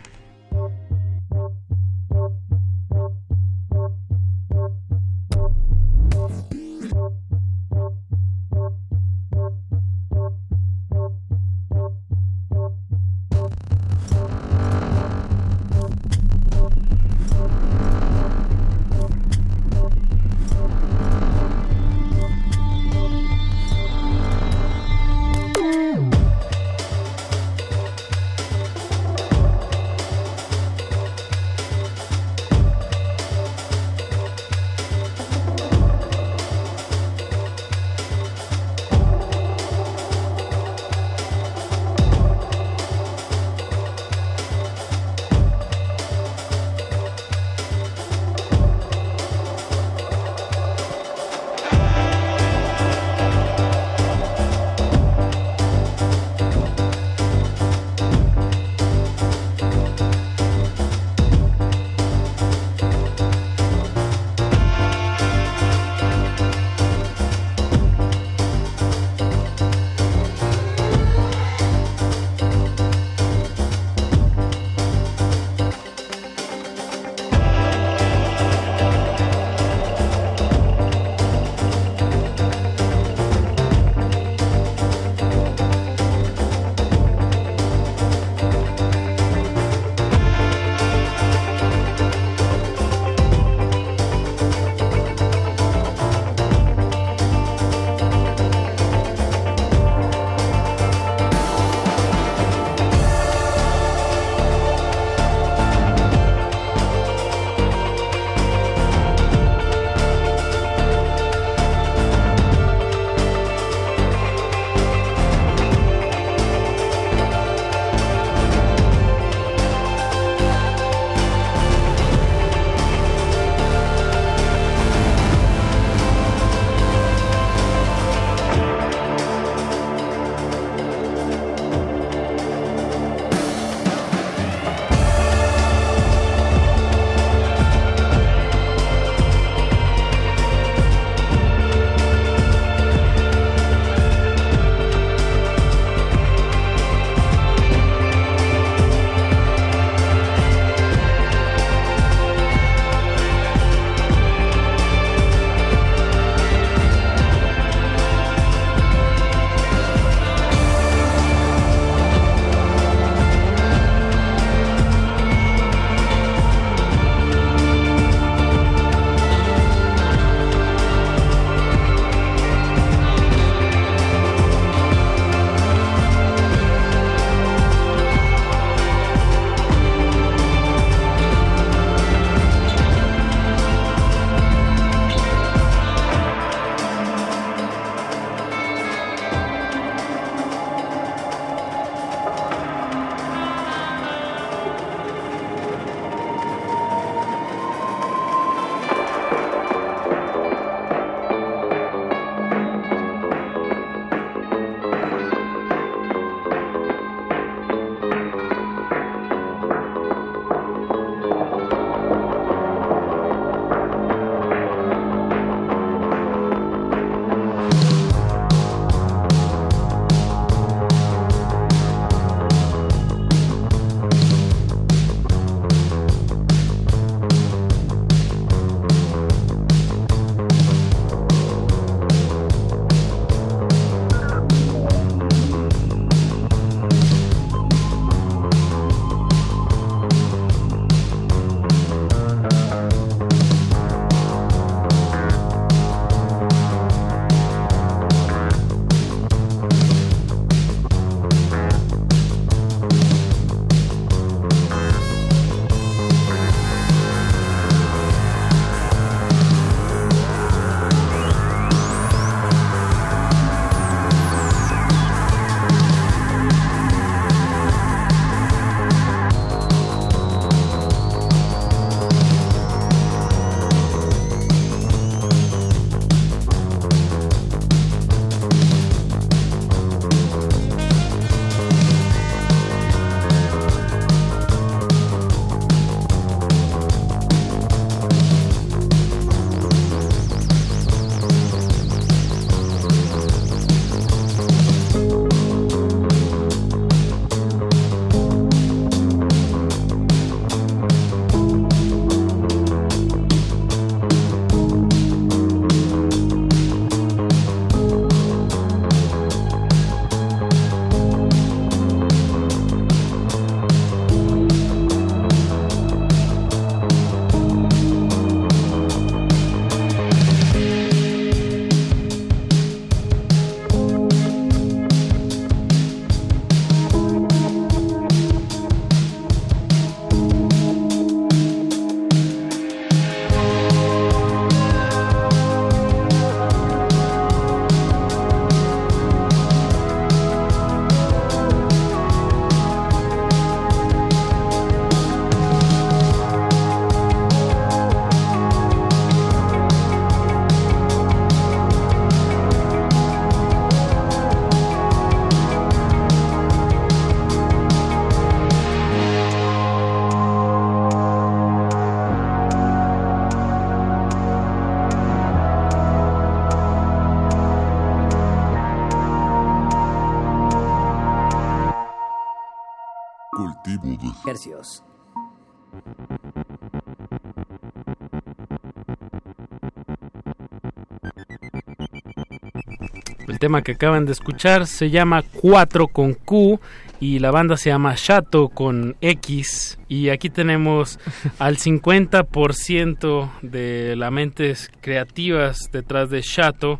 El 383.37 383.39
tema 383.39 383.61
que 383.61 383.73
acaban 383.73 384.07
de 384.07 384.13
escuchar 384.13 384.65
se 384.65 384.89
llama 384.89 385.21
4 385.21 385.89
con 385.89 386.15
Q 386.15 386.59
y 386.99 387.19
la 387.19 387.29
banda 387.29 387.55
se 387.55 387.69
llama 387.69 387.93
Chato 387.93 388.49
con 388.49 388.95
X 388.99 389.77
y 389.87 390.09
aquí 390.09 390.31
tenemos 390.31 390.97
al 391.37 391.57
50% 391.57 393.29
de 393.43 393.95
las 393.95 394.11
mentes 394.11 394.71
creativas 394.81 395.69
detrás 395.71 396.09
de 396.09 396.23
Chato. 396.23 396.79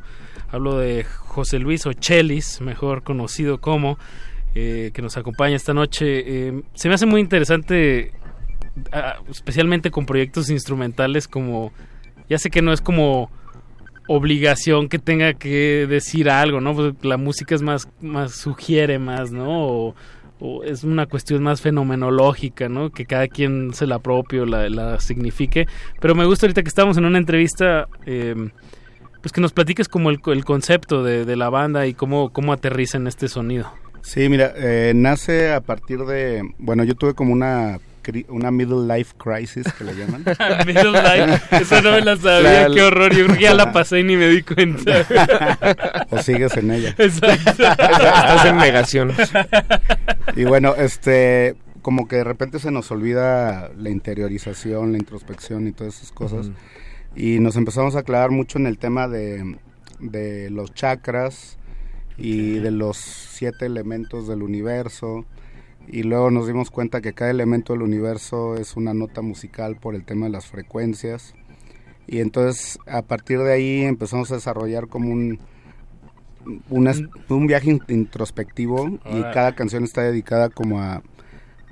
Hablo 0.49 0.79
de 0.79 1.03
José 1.03 1.59
Luis 1.59 1.85
Ochelis, 1.85 2.59
mejor 2.61 3.03
conocido 3.03 3.61
como, 3.61 3.99
eh, 4.55 4.89
que 4.95 5.03
nos 5.03 5.15
acompaña 5.15 5.55
esta 5.55 5.75
noche. 5.75 6.23
Eh, 6.25 6.63
se 6.73 6.87
me 6.87 6.95
hace 6.95 7.05
muy 7.05 7.21
interesante, 7.21 8.13
ah, 8.91 9.17
especialmente 9.29 9.91
con 9.91 10.07
proyectos 10.07 10.49
instrumentales 10.49 11.27
como, 11.27 11.71
ya 12.27 12.39
sé 12.39 12.49
que 12.49 12.63
no 12.63 12.73
es 12.73 12.81
como 12.81 13.29
obligación 14.07 14.89
que 14.89 14.99
tenga 14.99 15.33
que 15.33 15.85
decir 15.87 16.29
algo, 16.29 16.61
¿no? 16.61 16.73
Pues 16.75 16.93
la 17.01 17.17
música 17.17 17.55
es 17.55 17.61
más, 17.61 17.87
más 18.01 18.33
sugiere 18.33 18.99
más, 18.99 19.31
¿no? 19.31 19.47
O, 19.49 19.95
es 20.63 20.83
una 20.83 21.07
cuestión 21.07 21.41
más 21.41 21.61
fenomenológica, 21.61 22.69
¿no? 22.69 22.91
Que 22.91 23.05
cada 23.05 23.27
quien 23.27 23.73
se 23.73 23.87
la 23.87 23.95
apropie 23.95 24.45
la, 24.45 24.69
la 24.69 24.99
signifique. 24.99 25.65
Pero 25.99 26.13
me 26.13 26.25
gusta 26.25 26.45
ahorita 26.45 26.61
que 26.61 26.69
estamos 26.69 26.95
en 26.97 27.05
una 27.05 27.17
entrevista, 27.17 27.87
eh, 28.05 28.35
pues 29.21 29.31
que 29.31 29.41
nos 29.41 29.51
platiques 29.51 29.87
como 29.87 30.11
el, 30.11 30.19
el 30.27 30.45
concepto 30.45 31.03
de, 31.03 31.25
de, 31.25 31.35
la 31.35 31.49
banda 31.49 31.87
y 31.87 31.95
cómo, 31.95 32.31
cómo 32.31 32.53
aterriza 32.53 32.97
en 32.97 33.07
este 33.07 33.27
sonido. 33.29 33.73
Sí, 34.03 34.29
mira, 34.29 34.53
eh, 34.55 34.93
nace 34.95 35.51
a 35.51 35.59
partir 35.59 36.05
de, 36.05 36.43
bueno, 36.59 36.83
yo 36.83 36.93
tuve 36.93 37.15
como 37.15 37.33
una 37.33 37.79
una 38.29 38.51
middle 38.51 38.85
life 38.87 39.13
crisis 39.17 39.71
que 39.73 39.83
le 39.83 39.95
llaman. 39.95 40.23
middle 40.65 40.91
life, 40.91 41.41
eso 41.51 41.81
no 41.81 41.91
me 41.91 42.01
la 42.01 42.17
sabía, 42.17 42.67
la, 42.67 42.75
qué 42.75 42.81
horror. 42.81 43.15
Yo 43.15 43.25
creo 43.25 43.37
que 43.37 43.43
ya 43.43 43.53
la 43.53 43.71
pasé 43.71 43.99
y 43.99 44.03
ni 44.03 44.15
me 44.15 44.27
di 44.29 44.43
cuenta. 44.43 45.05
o 46.09 46.21
sigues 46.21 46.55
en 46.57 46.71
ella. 46.71 46.95
Exacto. 46.97 47.51
Estás 47.51 48.45
en 48.45 48.57
negación. 48.57 49.13
y 50.35 50.43
bueno, 50.43 50.75
este, 50.75 51.55
como 51.81 52.07
que 52.07 52.17
de 52.17 52.23
repente 52.23 52.59
se 52.59 52.71
nos 52.71 52.91
olvida 52.91 53.69
la 53.77 53.89
interiorización, 53.89 54.91
la 54.91 54.97
introspección 54.97 55.67
y 55.67 55.71
todas 55.71 55.97
esas 55.97 56.11
cosas. 56.11 56.47
Uh 56.47 56.49
-huh. 56.51 56.55
Y 57.15 57.39
nos 57.39 57.55
empezamos 57.55 57.95
a 57.95 57.99
aclarar 57.99 58.29
mucho 58.29 58.59
en 58.59 58.67
el 58.67 58.77
tema 58.77 59.07
de, 59.07 59.57
de 59.99 60.49
los 60.49 60.73
chakras 60.73 61.57
y 62.17 62.51
okay. 62.51 62.59
de 62.59 62.71
los 62.71 62.97
siete 62.97 63.65
elementos 63.65 64.27
del 64.27 64.43
universo 64.43 65.25
y 65.87 66.03
luego 66.03 66.31
nos 66.31 66.47
dimos 66.47 66.69
cuenta 66.69 67.01
que 67.01 67.13
cada 67.13 67.31
elemento 67.31 67.73
del 67.73 67.81
universo 67.81 68.55
es 68.55 68.75
una 68.75 68.93
nota 68.93 69.21
musical 69.21 69.77
por 69.77 69.95
el 69.95 70.03
tema 70.03 70.25
de 70.25 70.31
las 70.31 70.47
frecuencias 70.47 71.33
y 72.07 72.19
entonces 72.19 72.79
a 72.85 73.01
partir 73.01 73.39
de 73.39 73.53
ahí 73.53 73.81
empezamos 73.83 74.31
a 74.31 74.35
desarrollar 74.35 74.87
como 74.87 75.11
un 75.11 75.39
una, 76.69 76.93
un 77.29 77.47
viaje 77.47 77.79
introspectivo 77.87 78.99
y 79.05 79.21
cada 79.33 79.53
canción 79.55 79.83
está 79.83 80.01
dedicada 80.01 80.49
como 80.49 80.79
a, 80.79 81.01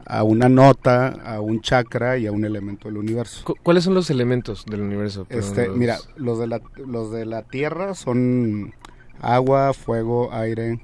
a 0.05 0.23
una 0.23 0.49
nota, 0.49 1.07
a 1.07 1.39
un 1.41 1.61
chakra 1.61 2.17
y 2.17 2.27
a 2.27 2.31
un 2.31 2.45
elemento 2.45 2.87
del 2.87 2.97
universo. 2.97 3.55
¿Cuáles 3.63 3.83
son 3.83 3.93
los 3.93 4.09
elementos 4.09 4.65
del 4.65 4.81
universo? 4.81 5.27
Este, 5.29 5.67
los... 5.67 5.77
Mira, 5.77 5.97
los 6.15 6.39
de, 6.39 6.47
la, 6.47 6.61
los 6.75 7.11
de 7.11 7.25
la 7.25 7.43
Tierra 7.43 7.95
son 7.95 8.73
agua, 9.21 9.73
fuego, 9.73 10.33
aire, 10.33 10.79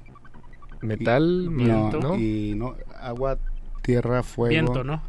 metal, 0.80 1.48
y, 1.50 1.64
¿no? 1.64 2.16
Y 2.16 2.54
no, 2.56 2.74
agua, 3.02 3.38
tierra, 3.82 4.22
fuego. 4.22 4.50
Viento, 4.50 4.84
¿no? 4.84 5.02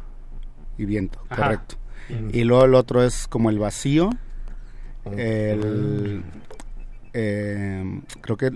Y 0.78 0.84
viento, 0.84 1.20
Ajá. 1.28 1.42
correcto. 1.42 1.76
Y 2.32 2.44
luego 2.44 2.64
el 2.66 2.74
otro 2.74 3.02
es 3.02 3.26
como 3.28 3.50
el 3.50 3.58
vacío. 3.58 4.10
El, 5.16 6.22
eh, 7.12 8.00
creo 8.20 8.36
que 8.36 8.50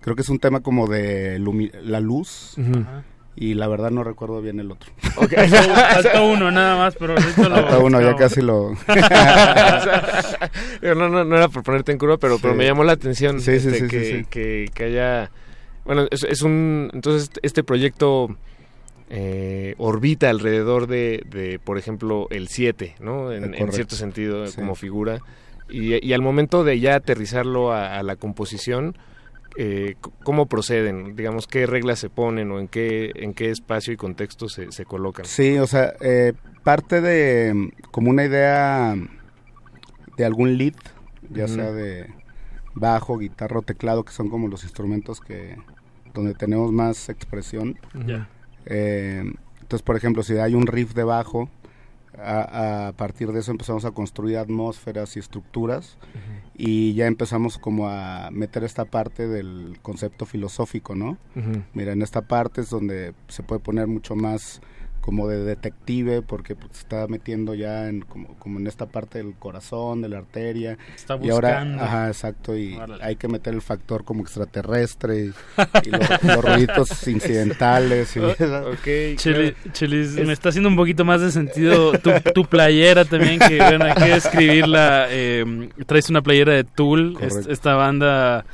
creo 0.00 0.16
que 0.16 0.22
es 0.22 0.28
un 0.28 0.38
tema 0.38 0.60
como 0.60 0.86
de 0.86 1.38
la 1.82 2.00
luz. 2.00 2.54
Uh 2.58 2.62
-huh. 2.62 3.02
Y 3.38 3.52
la 3.52 3.68
verdad 3.68 3.90
no 3.90 4.02
recuerdo 4.02 4.40
bien 4.40 4.60
el 4.60 4.70
otro. 4.70 4.90
Okay. 5.16 5.46
Falta 5.48 6.22
uno 6.22 6.50
nada 6.50 6.78
más, 6.78 6.96
pero 6.96 7.16
Falta 7.20 7.78
uno, 7.80 8.00
ya 8.00 8.16
casi 8.16 8.40
lo... 8.40 8.70
no, 10.82 10.94
no, 10.94 11.24
no 11.24 11.36
era 11.36 11.48
por 11.48 11.62
ponerte 11.62 11.92
en 11.92 11.98
curva, 11.98 12.16
pero, 12.16 12.36
Sí. 12.36 12.40
pero 12.42 12.54
me 12.54 12.64
llamó 12.64 12.82
la 12.84 12.92
atención 12.92 13.40
Sí, 13.40 13.60
sí, 13.60 13.68
este, 13.68 13.80
sí, 13.80 13.88
que. 13.88 14.26
Que, 14.30 14.70
que 14.72 14.84
haya... 14.84 15.30
Bueno, 15.84 16.06
es, 16.10 16.24
es 16.24 16.40
un... 16.40 16.90
Entonces 16.94 17.30
este 17.42 17.62
proyecto 17.62 18.34
eh, 19.08 19.74
orbita 19.78 20.30
alrededor 20.30 20.86
de, 20.86 21.22
de, 21.30 21.58
por 21.58 21.78
ejemplo, 21.78 22.26
el 22.30 22.48
7, 22.48 22.96
¿no? 23.00 23.32
En, 23.32 23.54
cierto 23.72 23.96
sentido, 23.96 24.46
Sí. 24.46 24.56
como 24.56 24.74
figura. 24.74 25.20
Y, 25.68 26.04
y 26.06 26.12
al 26.12 26.22
momento 26.22 26.64
de 26.64 26.78
ya 26.80 26.94
aterrizarlo 26.96 27.72
a, 27.72 27.98
a 27.98 28.02
la 28.02 28.16
composición, 28.16 28.96
eh, 29.58 29.94
¿cómo 30.22 30.46
proceden? 30.46 31.16
Digamos, 31.16 31.46
¿qué 31.46 31.66
reglas 31.66 31.98
se 31.98 32.10
ponen 32.10 32.50
o 32.50 32.60
en 32.60 32.68
qué, 32.68 33.12
en 33.16 33.32
qué 33.32 33.50
espacio 33.50 33.92
y 33.92 33.96
contexto 33.96 34.48
se, 34.48 34.70
se 34.70 34.84
colocan? 34.84 35.24
Sí, 35.24 35.58
o 35.58 35.66
sea, 35.66 35.94
eh, 36.00 36.34
parte 36.62 37.00
de 37.00 37.54
mm, 37.54 37.68
como 37.90 38.10
una 38.10 38.24
idea 38.24 38.94
de 40.16 40.24
algún 40.24 40.58
lead, 40.58 40.74
ya 41.30 41.48
sea 41.48 41.72
de 41.72 42.06
bajo, 42.74 43.18
guitarra 43.18 43.60
o 43.60 43.62
teclado, 43.62 44.04
que 44.04 44.12
son 44.12 44.28
como 44.28 44.48
los 44.48 44.62
instrumentos 44.62 45.20
que 45.20 45.56
donde 46.14 46.34
tenemos 46.34 46.70
más 46.72 47.08
expresión. 47.08 47.78
Ya. 48.06 48.28
Eh, 48.66 49.24
entonces, 49.60 49.82
por 49.82 49.96
ejemplo, 49.96 50.22
si 50.22 50.36
hay 50.38 50.54
un 50.54 50.66
riff 50.66 50.94
de 50.94 51.04
bajo, 51.04 51.48
a, 52.18 52.88
a 52.88 52.92
partir 52.92 53.32
de 53.32 53.40
eso 53.40 53.50
empezamos 53.50 53.84
a 53.84 53.90
construir 53.90 54.38
atmósferas 54.38 55.16
y 55.16 55.18
estructuras 55.18 55.98
y 56.56 56.94
ya 56.94 57.06
empezamos 57.06 57.58
como 57.58 57.88
a 57.88 58.30
meter 58.30 58.64
esta 58.64 58.86
parte 58.86 59.28
del 59.28 59.78
concepto 59.82 60.24
filosófico, 60.24 60.94
¿no? 60.94 61.18
Mira, 61.74 61.92
en 61.92 62.02
esta 62.02 62.22
parte 62.22 62.62
es 62.62 62.70
donde 62.70 63.12
se 63.28 63.42
puede 63.42 63.60
poner 63.60 63.86
mucho 63.86 64.16
más 64.16 64.62
como 65.06 65.28
de 65.28 65.42
detective 65.44 66.20
porque 66.20 66.54
pues, 66.56 66.72
se 66.72 66.80
está 66.80 67.06
metiendo 67.06 67.54
ya 67.54 67.88
en 67.88 68.00
como, 68.02 68.34
como 68.38 68.58
en 68.58 68.66
esta 68.66 68.86
parte 68.86 69.18
del 69.18 69.34
corazón, 69.34 70.02
de 70.02 70.08
la 70.08 70.18
arteria. 70.18 70.76
Está 70.96 71.16
y 71.22 71.30
ahora, 71.30 71.50
buscando. 71.60 71.82
ajá, 71.84 72.08
exacto, 72.08 72.56
y 72.56 72.74
Órale. 72.74 73.02
hay 73.04 73.14
que 73.16 73.28
meter 73.28 73.54
el 73.54 73.62
factor 73.62 74.04
como 74.04 74.22
extraterrestre 74.22 75.26
y, 75.26 75.32
y 75.86 75.90
los, 75.90 76.22
los 76.24 76.44
ruiditos 76.44 77.06
incidentales. 77.08 78.16
Y, 78.16 78.18
ok. 78.20 79.16
Chili- 79.16 79.54
Chilis, 79.72 80.12
me 80.14 80.32
está 80.32 80.48
haciendo 80.48 80.68
un 80.68 80.76
poquito 80.76 81.04
más 81.04 81.20
de 81.20 81.30
sentido 81.30 81.92
tu, 82.00 82.10
tu 82.34 82.44
playera 82.44 83.04
también, 83.04 83.38
que 83.38 83.58
bueno, 83.58 83.84
hay 83.84 83.94
que 83.94 84.16
escribirla. 84.16 85.06
eh, 85.08 85.68
traes 85.86 86.10
una 86.10 86.20
playera 86.22 86.52
de 86.52 86.64
Tool, 86.64 87.16
es- 87.20 87.46
esta 87.46 87.74
banda 87.74 88.44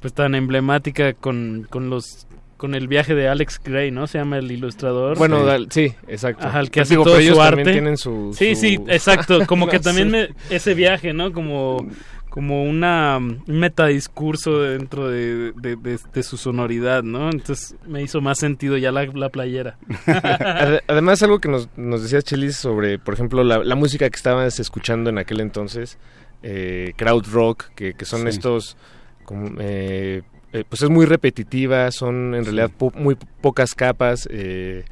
pues 0.00 0.12
tan 0.14 0.34
emblemática 0.34 1.12
con, 1.12 1.66
con 1.70 1.88
los 1.90 2.26
con 2.60 2.74
el 2.74 2.88
viaje 2.88 3.14
de 3.14 3.26
Alex 3.26 3.58
Gray, 3.64 3.90
¿no? 3.90 4.06
Se 4.06 4.18
llama 4.18 4.36
el 4.36 4.52
ilustrador. 4.52 5.16
Bueno, 5.16 5.42
Sí. 5.70 5.94
exacto. 6.08 6.46
Ajá, 6.46 6.60
el 6.60 6.70
que 6.70 6.80
Pues 6.80 6.88
hace 6.88 6.92
digo, 6.94 7.04
todo 7.04 7.14
pero 7.14 7.22
ellos 7.24 7.36
su 7.38 7.42
también 7.42 7.66
arte. 7.68 7.72
tienen 7.72 7.96
su- 7.96 8.34
Sí, 8.36 8.54
su- 8.54 8.60
sí, 8.60 8.78
exacto. 8.88 9.46
Como 9.46 9.66
que 9.66 9.78
también 9.80 10.10
me- 10.10 10.28
ese 10.50 10.74
viaje, 10.74 11.14
¿no? 11.14 11.32
Como, 11.32 11.88
como 12.28 12.62
una, 12.64 13.16
un 13.16 13.42
metadiscurso 13.46 14.60
dentro 14.60 15.08
de, 15.08 15.52
de, 15.52 15.76
de- 15.76 15.98
de 16.12 16.22
su 16.22 16.36
sonoridad, 16.36 17.02
¿no? 17.02 17.30
Entonces 17.30 17.76
me 17.86 18.02
hizo 18.02 18.20
más 18.20 18.38
sentido 18.38 18.76
ya 18.76 18.92
la, 18.92 19.06
la 19.06 19.30
playera. 19.30 19.78
Ade- 20.06 20.82
Además, 20.86 21.22
algo 21.22 21.38
que 21.40 21.48
nos, 21.48 21.70
nos 21.78 22.02
decía 22.02 22.20
Chelis 22.20 22.56
sobre, 22.56 22.98
por 22.98 23.14
ejemplo, 23.14 23.42
la, 23.42 23.58
la 23.64 23.74
música 23.74 24.10
que 24.10 24.16
estabas 24.16 24.60
escuchando 24.60 25.08
en 25.08 25.16
aquel 25.16 25.40
entonces, 25.40 25.96
eh, 26.42 26.92
crowd 26.96 27.24
rock, 27.32 27.64
que, 27.74 27.94
que 27.94 28.04
son 28.04 28.20
Sí. 28.22 28.28
estos, 28.28 28.76
como, 29.24 29.50
eh, 29.60 30.22
eh, 30.52 30.64
pues 30.68 30.82
es 30.82 30.90
muy 30.90 31.06
repetitiva, 31.06 31.90
son 31.90 32.34
en 32.34 32.44
realidad 32.44 32.70
po- 32.76 32.92
muy 32.94 33.16
pocas 33.40 33.74
capas, 33.74 34.28
eh, 34.30 34.84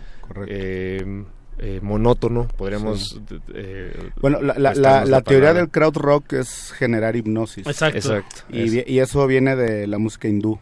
eh, 0.47 1.25
eh, 1.59 1.81
monótono, 1.83 2.47
podríamos... 2.57 3.01
Sí. 3.29 3.41
eh, 3.55 4.11
Bueno, 4.21 4.41
la, 4.41 4.59
la, 4.59 4.75
la, 4.75 5.05
la 5.05 5.21
teoría 5.23 5.53
del 5.55 5.69
crowd 5.71 5.97
rock 5.97 6.35
es 6.35 6.73
generar 6.73 7.17
hipnosis. 7.17 7.67
Exacto. 7.67 7.97
Exacto. 7.99 8.43
Y, 8.51 8.79
Es- 8.79 8.89
y 8.89 8.99
eso 9.01 9.27
viene 9.27 9.57
de 9.57 9.87
la 9.89 9.99
música 9.99 10.29
hindú. 10.29 10.59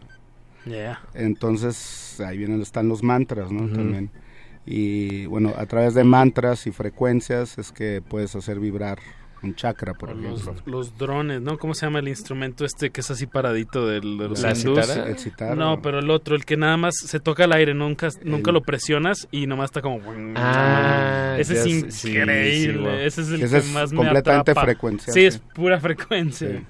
Yeah. 0.65 0.99
Entonces, 1.13 2.19
ahí 2.19 2.37
vienen, 2.39 2.61
están 2.61 2.89
los 2.89 3.03
mantras, 3.03 3.51
¿no? 3.51 3.67
También. 3.73 4.09
Y 4.65 5.25
bueno, 5.27 5.53
a 5.55 5.65
través 5.65 5.93
de 5.93 6.03
mantras 6.03 6.67
y 6.67 6.71
frecuencias 6.71 7.57
es 7.57 7.71
que 7.71 8.01
puedes 8.05 8.35
hacer 8.35 8.59
vibrar 8.59 8.97
un 9.43 9.55
chakra, 9.55 9.93
por 9.93 10.15
Los, 10.15 10.41
ejemplo. 10.41 10.63
los 10.79 10.97
drones, 10.97 11.41
¿no? 11.41 11.57
¿Cómo 11.57 11.73
se 11.73 11.85
llama 11.85 11.99
el 11.99 12.07
instrumento 12.07 12.65
este 12.65 12.89
que 12.89 13.01
es 13.01 13.11
así 13.11 13.27
paradito 13.27 13.85
del, 13.85 14.17
de 14.17 14.29
los 14.29 14.41
¿La? 14.41 14.51
El 14.51 15.17
citar. 15.17 15.55
No, 15.55 15.81
pero 15.81 15.99
el 15.99 16.09
otro, 16.09 16.35
el 16.35 16.43
que 16.45 16.57
nada 16.57 16.75
más 16.77 16.95
se 16.97 17.19
toca 17.19 17.43
el 17.45 17.51
aire, 17.53 17.73
nunca, 17.73 18.09
nunca 18.23 18.51
lo 18.51 18.61
presionas 18.61 19.27
y 19.31 19.45
nomás 19.47 19.65
está 19.65 19.81
como... 19.81 19.99
Ah, 20.35 21.35
ese 21.39 21.53
es 21.53 21.63
sí, 21.93 22.09
increíble, 22.09 22.73
sí, 22.73 22.77
wow. 22.79 22.89
ese 22.89 23.21
es 23.21 23.29
el 23.29 23.41
Ese 23.43 23.51
que 23.51 23.57
es 23.67 23.71
más 23.73 23.91
me 23.91 23.97
completamente 23.97 24.51
atrapa. 24.51 24.61
frecuencia, 24.65 25.13
Sí, 25.13 25.19
sí. 25.21 25.25
es 25.27 25.37
pura 25.39 25.79
frecuencia. 25.79 26.49
Sí, 26.49 26.63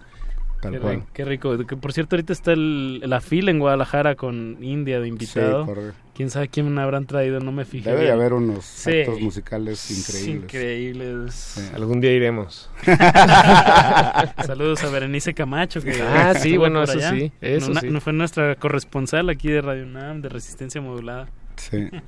tal 0.62 0.74
qué, 0.74 0.80
cual. 0.80 1.04
qué 1.14 1.26
rico. 1.26 1.58
Que, 1.66 1.78
por 1.78 1.94
cierto, 1.94 2.16
ahorita 2.16 2.34
está 2.34 2.52
el, 2.54 3.00
la 3.00 3.22
fila 3.22 3.52
en 3.52 3.60
Guadalajara 3.60 4.16
con 4.16 4.58
India 4.64 5.00
de 5.00 5.08
invitado. 5.08 5.66
Sí. 5.66 5.72
Quién 6.18 6.32
sabe 6.32 6.48
quién 6.50 6.78
habrán 6.80 7.06
traído, 7.06 7.40
no 7.40 7.52
me 7.52 7.64
fijé. 7.64 7.92
Debe 7.92 8.06
de 8.06 8.12
haber 8.12 8.34
unos 8.34 8.66
Sí. 8.66 9.02
actos 9.02 9.22
musicales 9.22 9.92
increíbles. 9.92 10.44
Increíbles. 10.44 11.34
Sí. 11.36 11.62
Algún 11.76 12.02
día 12.02 12.12
iremos. 12.12 12.70
Saludos 14.46 14.84
a 14.84 14.90
Berenice 14.90 15.34
Camacho. 15.36 15.80
Que 15.82 16.02
Ah, 16.02 16.34
sí, 16.34 16.58
bueno, 16.58 16.82
eso 16.84 16.94
allá. 16.94 17.12
sí, 17.12 17.32
eso 17.40 17.72
sí. 17.76 17.90
no 17.90 18.02
fue 18.02 18.14
nuestra 18.14 18.56
corresponsal 18.56 19.30
aquí 19.30 19.50
de 19.50 19.62
Radio 19.62 19.84
UNAM, 19.84 20.22
de 20.22 20.30
Resistencia 20.30 20.82
Modulada. 20.82 21.30
Sí. 21.56 21.88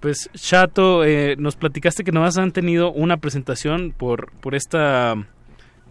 Pues 0.00 0.28
Chato, 0.34 1.02
eh, 1.02 1.34
nos 1.38 1.56
platicaste 1.56 2.04
que 2.04 2.12
nomás 2.12 2.36
han 2.36 2.52
tenido 2.52 2.92
una 2.92 3.16
presentación 3.16 3.90
por, 3.96 4.32
por 4.32 4.54
esta 4.54 5.14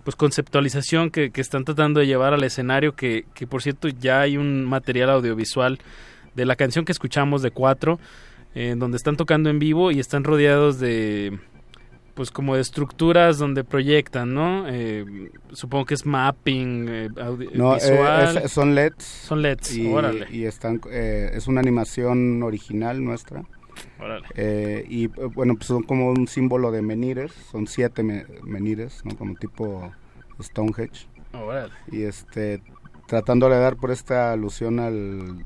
pues 0.03 0.15
conceptualización 0.15 1.09
que, 1.09 1.31
que 1.31 1.41
están 1.41 1.63
tratando 1.65 1.99
de 1.99 2.05
llevar 2.05 2.31
al 2.35 2.43
escenario, 2.43 2.95
que, 2.95 3.25
que 3.33 3.47
por 3.47 3.63
cierto 3.63 3.87
ya 3.87 4.21
hay 4.21 4.37
un 4.37 4.65
material 4.65 5.09
audiovisual 5.09 5.79
de 6.35 6.45
la 6.45 6.55
canción 6.55 6.85
que 6.85 6.91
escuchamos 6.91 7.41
de 7.41 7.51
cuatro, 7.51 7.99
eh, 8.55 8.75
donde 8.77 8.97
están 8.97 9.17
tocando 9.17 9.49
en 9.49 9.59
vivo 9.59 9.91
y 9.91 9.99
están 9.99 10.23
rodeados 10.23 10.79
de 10.79 11.39
pues 12.13 12.29
como 12.29 12.53
de 12.53 12.61
estructuras 12.61 13.39
donde 13.39 13.63
proyectan, 13.63 14.35
¿no? 14.35 14.65
Eh, 14.69 15.31
supongo 15.51 15.85
que 15.85 15.95
es 15.95 16.05
mapping 16.05 16.85
eh, 16.87 17.09
No, 17.55 17.73
eh, 17.75 17.79
visual. 17.79 18.37
es- 18.43 18.51
son 18.51 18.75
LEDs. 18.75 19.03
Son 19.03 19.41
LEDs, 19.41 19.75
y, 19.75 19.91
órale. 19.91 20.27
y 20.29 20.43
están, 20.43 20.79
eh, 20.91 21.31
es 21.33 21.47
una 21.47 21.59
animación 21.61 22.43
original 22.43 23.03
nuestra. 23.03 23.43
Órale. 23.99 24.27
Eh, 24.35 24.85
y 24.87 25.07
bueno, 25.07 25.55
pues 25.55 25.65
son 25.65 25.81
como 25.81 26.11
un 26.11 26.27
símbolo 26.27 26.71
de 26.71 26.83
menires, 26.83 27.31
son 27.51 27.65
siete 27.65 28.03
me- 28.03 28.25
menires, 28.43 29.01
¿no? 29.05 29.15
Como 29.17 29.33
tipo 29.33 29.91
Stonehenge. 30.39 31.07
Órale. 31.33 31.73
Y 31.91 32.03
este, 32.03 32.61
tratándole 33.07 33.55
de 33.55 33.61
dar 33.61 33.75
por 33.75 33.89
esta 33.89 34.31
alusión 34.33 34.79
al, 34.79 35.43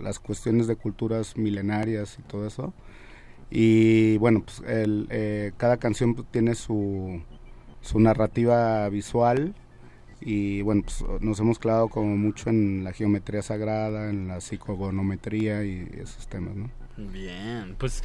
las 0.00 0.18
cuestiones 0.18 0.66
de 0.66 0.76
culturas 0.76 1.36
milenarias 1.36 2.18
y 2.18 2.22
todo 2.22 2.46
eso. 2.46 2.72
Y 3.50 4.16
bueno, 4.18 4.42
pues 4.44 4.62
el, 4.66 5.06
eh, 5.10 5.52
cada 5.56 5.76
canción 5.76 6.26
tiene 6.30 6.54
su, 6.54 7.22
su 7.80 8.00
narrativa 8.00 8.88
visual 8.88 9.54
y 10.20 10.62
bueno, 10.62 10.82
pues 10.82 11.04
nos 11.20 11.38
hemos 11.40 11.58
clavado 11.58 11.88
como 11.88 12.16
mucho 12.16 12.48
en 12.48 12.82
la 12.82 12.92
geometría 12.92 13.42
sagrada, 13.42 14.08
en 14.08 14.28
la 14.28 14.40
psicogonometría 14.40 15.64
y 15.64 15.88
esos 15.98 16.26
temas, 16.28 16.56
¿no? 16.56 16.70
Bien, 16.96 17.76
pues 17.78 18.02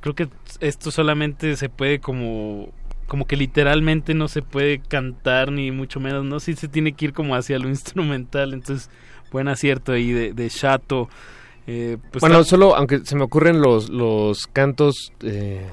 creo 0.00 0.14
que 0.14 0.28
esto 0.60 0.90
solamente 0.90 1.56
se 1.56 1.68
puede 1.68 2.00
como 2.00 2.68
como 3.06 3.26
que 3.26 3.36
literalmente 3.36 4.14
no 4.14 4.28
se 4.28 4.40
puede 4.40 4.78
cantar 4.78 5.52
ni 5.52 5.70
mucho 5.70 6.00
menos, 6.00 6.24
no 6.24 6.40
sí 6.40 6.54
se 6.54 6.68
tiene 6.68 6.92
que 6.92 7.06
ir 7.06 7.12
como 7.12 7.34
hacia 7.34 7.58
lo 7.58 7.68
instrumental, 7.70 8.54
entonces 8.54 8.90
buen 9.32 9.48
acierto 9.48 9.92
ahí 9.92 10.12
de, 10.12 10.32
de 10.32 10.48
Chato. 10.50 11.08
Eh, 11.66 11.96
pues 12.10 12.20
bueno, 12.20 12.42
solo 12.44 12.76
aunque 12.76 13.00
se 13.04 13.16
me 13.16 13.22
ocurren 13.24 13.60
los, 13.60 13.88
los 13.88 14.46
cantos, 14.48 15.12
eh, 15.22 15.64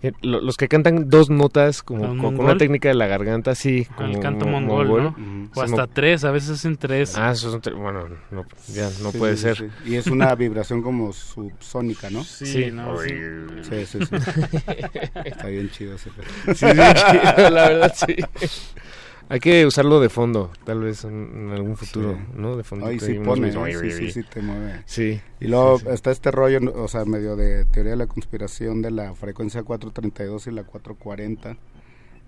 eh, 0.00 0.12
lo- 0.22 0.40
los 0.40 0.56
que 0.56 0.66
cantan 0.68 1.10
dos 1.10 1.28
notas 1.28 1.82
como 1.82 2.04
¿Al 2.04 2.16
con, 2.18 2.36
con 2.36 2.44
una 2.46 2.56
técnica 2.56 2.88
de 2.88 2.94
la 2.94 3.06
garganta, 3.06 3.54
sí. 3.54 3.86
al 3.90 3.94
como 4.12 4.20
canto 4.20 4.46
mo- 4.46 4.60
mongol, 4.60 5.02
¿no? 5.02 5.48
O 5.54 5.54
Se 5.60 5.60
hasta 5.66 5.82
me- 5.88 5.92
tres, 5.92 6.24
a 6.24 6.30
veces 6.30 6.50
hacen 6.50 6.76
tres. 6.76 7.18
Ah, 7.18 7.32
eso 7.32 7.50
son 7.50 7.60
tre- 7.60 7.74
bueno, 7.76 8.06
no, 8.30 8.46
ya 8.68 8.88
no 9.02 9.10
Sí, 9.12 9.18
puede 9.18 9.36
sí, 9.36 9.42
ser. 9.42 9.56
sí. 9.58 9.64
Y 9.84 9.96
es 9.96 10.06
una 10.06 10.34
vibración 10.36 10.82
como 10.82 11.12
subsónica, 11.12 12.08
¿no? 12.10 12.22
Sí, 12.24 12.46
Sí. 12.46 12.70
no, 12.70 12.96
sí. 12.98 13.10
Sí, 13.62 13.86
sí, 13.86 13.98
sí. 14.06 14.14
Está 15.24 15.48
bien 15.48 15.68
chido 15.70 15.96
ese. 15.96 16.10
Sí, 16.54 16.64
es 16.66 16.76
bien 16.76 16.94
chido, 16.94 17.50
la 17.50 17.68
verdad, 17.68 17.94
sí. 17.94 18.16
Hay 19.30 19.40
que 19.40 19.66
usarlo 19.66 20.00
de 20.00 20.08
fondo, 20.08 20.50
tal 20.64 20.80
vez 20.80 21.04
en, 21.04 21.50
algún 21.52 21.76
futuro, 21.76 22.14
Sí. 22.14 22.20
¿no? 22.34 22.56
De 22.56 22.64
fondo. 22.64 22.86
Ay, 22.86 22.98
sí 22.98 23.14
pone, 23.14 23.52
sí, 23.52 23.90
sí, 23.90 24.10
sí 24.10 24.22
te 24.22 24.40
mueve. 24.40 24.82
Sí. 24.86 25.20
Y 25.40 25.48
luego 25.48 25.78
Sí, 25.78 25.84
sí. 25.86 25.92
está 25.92 26.10
este 26.10 26.30
rollo, 26.30 26.60
o 26.74 26.88
sea, 26.88 27.04
medio 27.04 27.36
de 27.36 27.64
teoría 27.66 27.90
de 27.92 27.96
la 27.98 28.06
conspiración 28.06 28.80
de 28.80 28.90
la 28.90 29.14
frecuencia 29.14 29.62
432 29.62 30.46
y 30.46 30.50
la 30.50 30.64
440, 30.64 31.56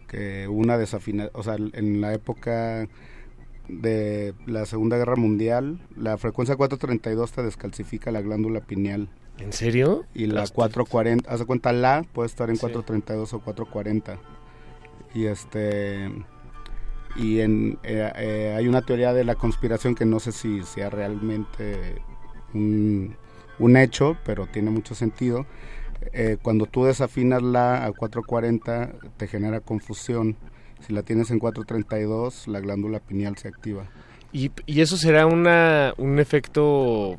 que 0.09 0.47
una 0.49 0.77
desafina, 0.77 1.31
o 1.33 1.43
sea, 1.43 1.55
en 1.57 2.01
la 2.03 2.13
época 2.13 2.87
de 3.69 4.35
la 4.47 4.67
Segunda 4.67 4.99
Guerra 4.99 5.17
Mundial, 5.17 5.81
la 5.97 6.19
frecuencia 6.19 6.57
432 6.57 7.33
te 7.33 7.43
descalcifica 7.43 8.11
la 8.11 8.21
glándula 8.21 8.61
pineal. 8.61 9.09
¿En 9.39 9.53
serio? 9.55 10.05
Y 10.13 10.27
la 10.27 10.41
Las- 10.41 10.51
440, 10.53 11.31
haz 11.33 11.39
de 11.41 11.47
cuenta 11.47 11.73
la 11.73 12.05
puede 12.13 12.27
estar 12.27 12.51
en 12.51 12.57
Sí. 12.57 12.61
432 12.61 13.33
o 13.33 13.39
440. 13.41 14.19
Y 15.15 15.25
este 15.27 16.11
y 17.17 17.41
en 17.41 17.79
eh, 17.83 18.11
eh, 18.17 18.55
hay 18.57 18.69
una 18.69 18.83
teoría 18.83 19.13
de 19.13 19.25
la 19.25 19.35
conspiración 19.35 19.95
que 19.95 20.05
no 20.05 20.21
sé 20.21 20.33
si 20.33 20.63
sea 20.63 20.91
realmente 20.91 22.03
un, 22.55 23.17
un 23.59 23.77
hecho, 23.77 24.17
pero 24.25 24.47
tiene 24.47 24.71
mucho 24.71 24.95
sentido. 24.95 25.47
Eh, 26.13 26.39
cuando 26.41 26.67
tú 26.67 26.85
desafinas 26.85 27.43
la 27.43 27.85
a 27.85 27.93
440 27.93 28.93
te 29.17 29.27
genera 29.27 29.61
confusión. 29.61 30.37
Si 30.81 30.95
la 30.95 31.03
tienes 31.03 31.31
en 31.31 31.39
432, 31.39 32.49
la 32.49 32.61
glándula 32.61 33.01
pineal 33.01 33.37
se 33.37 33.49
activa. 33.49 33.85
¿Y, 34.33 34.51
y 34.65 34.81
eso 34.81 34.97
será 34.97 35.27
una, 35.27 35.93
un 35.99 36.19
efecto 36.19 37.19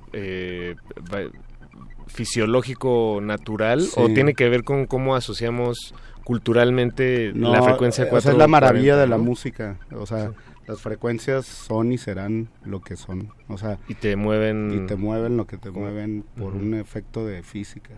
fisiológico 2.08 3.20
natural 3.22 3.82
Sí. 3.82 3.94
o 3.96 4.08
tiene 4.08 4.34
que 4.34 4.50
ver 4.50 4.64
con 4.64 4.86
cómo 4.86 5.16
asociamos 5.16 5.94
culturalmente 6.24 7.32
la 7.36 7.58
No, 7.58 7.64
frecuencia 7.64 8.06
eh, 8.06 8.08
440? 8.10 8.18
o 8.18 8.22
sea, 8.22 8.32
es 8.32 8.38
la 8.38 8.48
maravilla 8.48 8.98
de 8.98 9.08
la 9.08 9.18
¿no? 9.18 9.24
música. 9.24 9.78
O 9.96 10.06
sea, 10.06 10.32
las 10.68 10.80
frecuencias 10.82 11.46
son 11.46 11.92
y 11.92 11.98
serán 11.98 12.50
lo 12.64 12.82
que 12.82 12.96
son. 12.96 13.30
O 13.48 13.58
sea, 13.58 13.78
Y 13.88 13.96
te 13.96 14.16
mueven... 14.16 14.84
y 14.84 14.88
te 14.88 14.96
mueven 14.96 15.38
lo 15.38 15.46
que 15.48 15.58
te 15.58 15.72
mueven 15.72 16.24
por 16.38 16.54
un 16.54 16.74
efecto 16.76 17.26
de 17.26 17.44
física. 17.44 17.96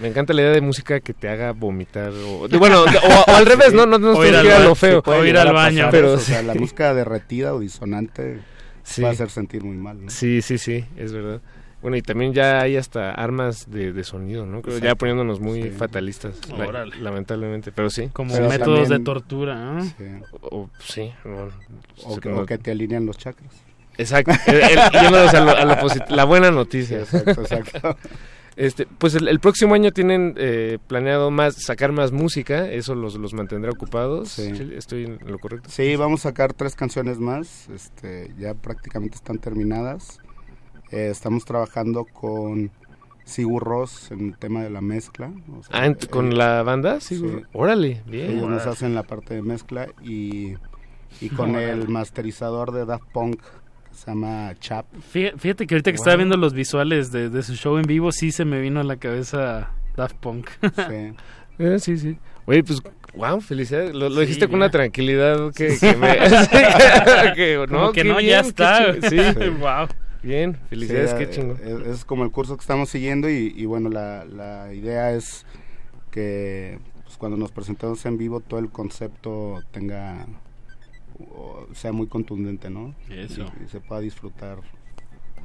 Me 0.00 0.08
encanta 0.08 0.32
la 0.32 0.42
idea 0.42 0.50
de 0.50 0.60
música 0.60 0.98
que 0.98 1.14
te 1.14 1.28
haga 1.28 1.52
vomitar 1.52 2.10
o, 2.10 2.48
de- 2.48 2.56
bueno, 2.58 2.80
o, 2.82 3.30
o 3.30 3.34
al 3.36 3.46
revés, 3.46 3.72
no, 3.72 3.86
no, 3.86 3.96
no 3.96 4.12
O 4.18 4.24
ir 4.26 4.34
estoy 4.34 4.50
al 4.50 4.64
lo 4.64 4.74
feo. 4.74 4.96
sí, 4.98 5.02
puede 5.04 5.22
llegar 5.24 5.46
a 5.46 5.52
pasar 5.52 5.90
pero 5.92 6.14
o 6.14 6.18
sea, 6.18 6.40
sí. 6.40 6.46
la 6.46 6.54
música 6.54 6.92
derretida 6.92 7.54
o 7.54 7.60
disonante 7.60 8.40
Sí. 8.82 9.00
va 9.00 9.10
a 9.10 9.12
hacer 9.12 9.30
sentir 9.30 9.62
muy 9.62 9.76
mal. 9.76 10.04
¿no? 10.06 10.10
Sí, 10.10 10.42
sí, 10.42 10.58
sí, 10.58 10.84
es 10.96 11.12
verdad. 11.12 11.40
Bueno, 11.82 11.96
y 11.96 12.02
también 12.02 12.32
ya 12.32 12.60
hay 12.60 12.76
hasta 12.76 13.10
armas 13.10 13.68
de, 13.70 13.92
de 13.92 14.04
sonido, 14.04 14.46
¿no? 14.46 14.62
Ya 14.80 14.94
poniéndonos 14.94 15.40
muy 15.40 15.62
Sí. 15.64 15.70
fatalistas, 15.70 16.38
la- 16.56 16.86
lamentablemente, 16.86 17.72
pero 17.72 17.90
sí. 17.90 18.08
Como 18.12 18.32
Pero 18.32 18.48
métodos 18.48 18.88
de 18.88 19.00
tortura, 19.00 19.56
¿no? 19.56 19.82
Sí. 19.84 19.92
O, 20.42 20.56
o- 20.58 20.70
sí, 20.78 21.12
bueno, 21.24 21.48
O, 22.04 22.16
que, 22.20 22.28
no- 22.28 22.38
o 22.42 22.46
que 22.46 22.56
te 22.58 22.70
alinean 22.70 23.04
los 23.04 23.18
chakras. 23.18 23.52
Exacto, 23.98 24.32
el- 24.46 24.78
a 24.78 25.10
lo- 25.40 25.50
a 25.50 25.64
lo 25.64 25.76
la 26.16 26.24
buena 26.24 26.50
noticia. 26.50 27.04
Sí, 27.04 27.16
exacto, 27.16 27.42
exacto. 27.42 27.96
Este, 28.54 28.86
pues 28.98 29.14
el, 29.14 29.28
el 29.28 29.40
próximo 29.40 29.74
año 29.74 29.92
tienen 29.92 30.34
eh, 30.36 30.78
planeado 30.86 31.30
más 31.30 31.54
sacar 31.54 31.90
más 31.90 32.12
música, 32.12 32.68
eso 32.70 32.94
los, 32.94 33.14
los 33.14 33.32
mantendrá 33.32 33.70
ocupados. 33.70 34.28
Sí. 34.28 34.54
Sí, 34.54 34.72
¿Estoy 34.76 35.04
en 35.06 35.18
lo 35.24 35.38
correcto? 35.38 35.70
Sí, 35.70 35.96
vamos 35.96 36.20
a 36.20 36.28
sacar 36.28 36.52
tres 36.52 36.74
canciones 36.74 37.18
más, 37.18 37.70
este, 37.70 38.30
ya 38.38 38.52
prácticamente 38.52 39.16
están 39.16 39.38
terminadas. 39.38 40.18
Eh, 40.92 41.08
estamos 41.10 41.44
trabajando 41.44 42.04
con 42.04 42.70
Sigur 43.24 43.62
Ross 43.64 44.10
en 44.10 44.28
el 44.28 44.38
tema 44.38 44.62
de 44.62 44.70
la 44.70 44.80
mezcla. 44.80 45.30
o 45.58 45.62
sea, 45.62 45.82
Ah, 45.84 45.92
¿con 46.10 46.32
eh, 46.32 46.36
la 46.36 46.62
banda? 46.62 47.00
Sí, 47.00 47.16
sí. 47.16 47.26
órale, 47.52 48.02
bien. 48.06 48.32
Ellos 48.32 48.48
nos 48.48 48.66
hacen 48.66 48.94
la 48.94 49.02
parte 49.02 49.34
de 49.34 49.42
mezcla 49.42 49.88
y, 50.02 50.54
y 51.20 51.28
con 51.30 51.50
Órale. 51.50 51.70
el 51.72 51.88
masterizador 51.88 52.72
de 52.72 52.84
Daft 52.84 53.06
Punk 53.12 53.40
se 53.92 54.10
llama 54.10 54.52
Chap. 54.58 54.86
Fí- 55.12 55.32
Fíjate 55.38 55.66
que 55.66 55.74
ahorita 55.74 55.92
que 55.92 55.96
Wow. 55.98 56.02
estaba 56.02 56.16
viendo 56.16 56.36
los 56.36 56.52
visuales 56.54 57.12
de, 57.12 57.28
de 57.30 57.42
su 57.42 57.54
show 57.54 57.76
en 57.78 57.82
vivo, 57.84 58.10
sí 58.12 58.32
se 58.32 58.44
me 58.44 58.60
vino 58.60 58.80
a 58.80 58.84
la 58.84 58.96
cabeza 58.96 59.70
Daft 59.96 60.16
Punk. 60.16 60.48
Sí. 60.60 61.12
Eh, 61.58 61.78
sí, 61.78 61.98
sí. 61.98 62.16
Oye, 62.46 62.64
pues, 62.64 62.80
wow, 63.14 63.38
felicidades. 63.42 63.92
Lo, 63.94 64.08
lo 64.08 64.14
Sí, 64.16 64.20
dijiste 64.22 64.46
con 64.48 64.56
una 64.56 64.70
tranquilidad 64.70 65.52
que, 65.54 65.76
que 65.78 65.94
me... 65.96 66.16
que, 67.36 67.66
Como 67.68 67.92
que 67.92 68.02
qué 68.02 68.08
no, 68.08 68.16
bien, 68.16 68.30
ya 68.30 68.40
está. 68.40 68.94
Sí, 69.08 69.16
wow. 69.60 69.86
Bien, 70.22 70.56
felicidades, 70.68 71.10
Sí, 71.10 71.16
qué 71.18 71.22
eh, 71.24 71.30
chingo. 71.30 71.54
Es, 71.54 71.86
es 71.98 72.04
como 72.04 72.24
el 72.24 72.30
curso 72.30 72.56
que 72.56 72.60
estamos 72.62 72.88
siguiendo 72.88 73.28
y, 73.30 73.52
y 73.56 73.64
bueno, 73.66 73.88
la, 73.88 74.24
la 74.24 74.72
idea 74.74 75.12
es 75.12 75.44
que 76.10 76.78
pues, 77.04 77.16
cuando 77.16 77.36
nos 77.36 77.50
presentemos 77.52 78.04
en 78.06 78.18
vivo 78.18 78.40
todo 78.40 78.60
el 78.60 78.70
concepto 78.70 79.62
tenga 79.72 80.26
o 81.18 81.66
sea 81.74 81.92
muy 81.92 82.06
contundente, 82.06 82.70
¿no? 82.70 82.94
Eso. 83.10 83.44
Y, 83.60 83.64
y 83.64 83.68
se 83.68 83.80
pueda 83.80 84.00
disfrutar 84.00 84.58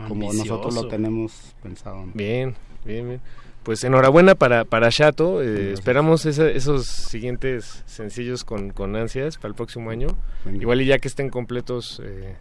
como 0.07 0.29
Ambicioso. 0.29 0.37
nosotros 0.55 0.75
lo 0.75 0.87
tenemos 0.87 1.55
pensado. 1.63 2.05
¿no? 2.05 2.11
Bien, 2.13 2.55
bien, 2.85 3.07
bien. 3.07 3.21
Pues 3.63 3.83
enhorabuena 3.83 4.33
para, 4.35 4.63
para 4.63 4.89
Chato. 4.89 5.41
eh, 5.43 5.73
esperamos 5.73 6.25
esa- 6.25 6.49
esos 6.49 6.85
siguientes 6.87 7.83
sencillos 7.85 8.43
con, 8.45 8.69
con 8.71 8.95
ansias 8.95 9.37
para 9.37 9.49
el 9.49 9.55
próximo 9.55 9.89
año. 9.89 10.07
Venga. 10.45 10.61
Igual 10.61 10.81
y 10.81 10.85
ya 10.85 10.99
que 10.99 11.07
estén 11.09 11.29
completos, 11.29 12.01
eh, 12.03 12.35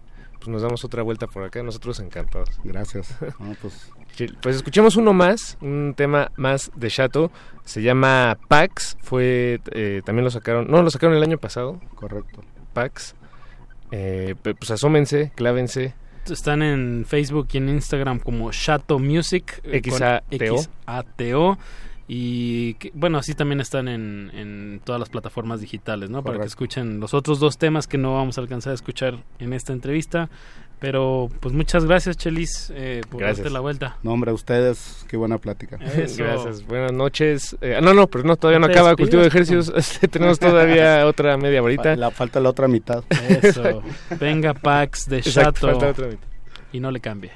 pues 0.47 0.53
nos 0.53 0.63
damos 0.63 0.85
otra 0.85 1.03
vuelta 1.03 1.27
por 1.27 1.43
acá. 1.43 1.61
Nosotros 1.65 1.99
encantados. 1.99 2.51
Gracias. 2.63 3.15
Pues, 3.61 4.33
Pues 4.41 4.57
escuchemos 4.57 4.97
uno 4.97 5.13
más, 5.13 5.59
un 5.61 5.93
tema 5.97 6.31
más 6.37 6.71
de 6.77 6.89
Chato. 6.89 7.31
Se 7.65 7.83
llama 7.83 8.39
Pax. 8.49 8.97
Fue, 9.03 9.61
eh, 9.73 10.03
también 10.05 10.25
lo 10.25 10.31
sacaron, 10.31 10.69
no, 10.71 10.83
lo 10.83 10.91
sacaron 10.91 11.17
el 11.17 11.23
año 11.23 11.37
pasado. 11.37 11.81
correcto. 11.97 12.43
Pax. 12.73 13.15
Eh, 13.91 14.37
pues 14.43 14.71
asómense, 14.71 15.33
clávense. 15.35 15.95
están 16.31 16.63
en 16.63 17.05
Facebook 17.07 17.49
y 17.53 17.59
en 17.59 17.69
Instagram 17.69 18.21
como 18.21 18.53
Shato 18.53 18.99
Music. 19.01 19.61
eh, 19.65 19.83
XATO. 19.85 20.59
XATO. 20.87 21.59
Y 22.09 22.75
que- 22.75 22.93
bueno, 22.95 23.19
así 23.19 23.35
también 23.35 23.61
están 23.61 23.89
en, 23.89 24.31
en 24.35 24.81
todas 24.85 25.01
las 25.01 25.09
plataformas 25.09 25.61
digitales, 25.61 26.09
¿no? 26.11 26.23
Para 26.23 26.39
que 26.39 26.45
escuchen 26.47 27.01
los 27.01 27.15
otros 27.15 27.41
dos 27.41 27.59
temas 27.59 27.87
que 27.89 27.99
no 27.99 28.15
vamos 28.15 28.39
a 28.39 28.41
alcanzar 28.43 28.71
a 28.73 28.75
escuchar 28.75 29.19
en 29.39 29.53
esta 29.53 29.73
entrevista. 29.73 30.29
Pero 30.79 31.31
pues 31.41 31.55
muchas 31.55 31.87
gracias, 31.87 32.19
Chelis, 32.19 32.71
eh, 32.75 33.01
por 33.09 33.21
Gracias. 33.21 33.39
darte 33.39 33.51
la 33.51 33.61
vuelta. 33.61 33.97
No, 34.03 34.13
hombre, 34.13 34.31
a 34.31 34.35
ustedes, 34.35 35.07
qué 35.09 35.17
buena 35.17 35.39
plática. 35.39 35.77
Eso. 35.77 36.23
Gracias, 36.23 36.67
buenas 36.67 36.93
noches. 36.93 37.57
Eh, 37.63 37.81
no, 37.83 37.95
no, 37.95 38.07
pero 38.09 38.25
no, 38.25 38.37
todavía 38.37 38.59
no 38.59 38.67
acaba 38.67 38.91
despides, 38.91 39.05
Cultivo 39.07 39.23
de. 39.23 39.29
Ejercicios. 39.29 39.73
Este, 39.75 40.07
tenemos 40.07 40.39
todavía 40.39 41.07
otra 41.09 41.39
media 41.39 41.63
horita. 41.63 41.97
La 41.97 42.11
falta 42.11 42.41
la 42.41 42.51
otra 42.51 42.69
mitad. 42.69 43.03
Eso. 43.43 43.83
Venga, 44.21 44.53
Pax 44.53 45.07
de 45.09 45.17
Exacto, 45.19 45.67
falta 45.67 45.89
otra 45.89 46.09
mitad. 46.09 46.21
Y 46.75 46.81
no 46.81 46.91
le 46.91 47.01
cambie. 47.01 47.33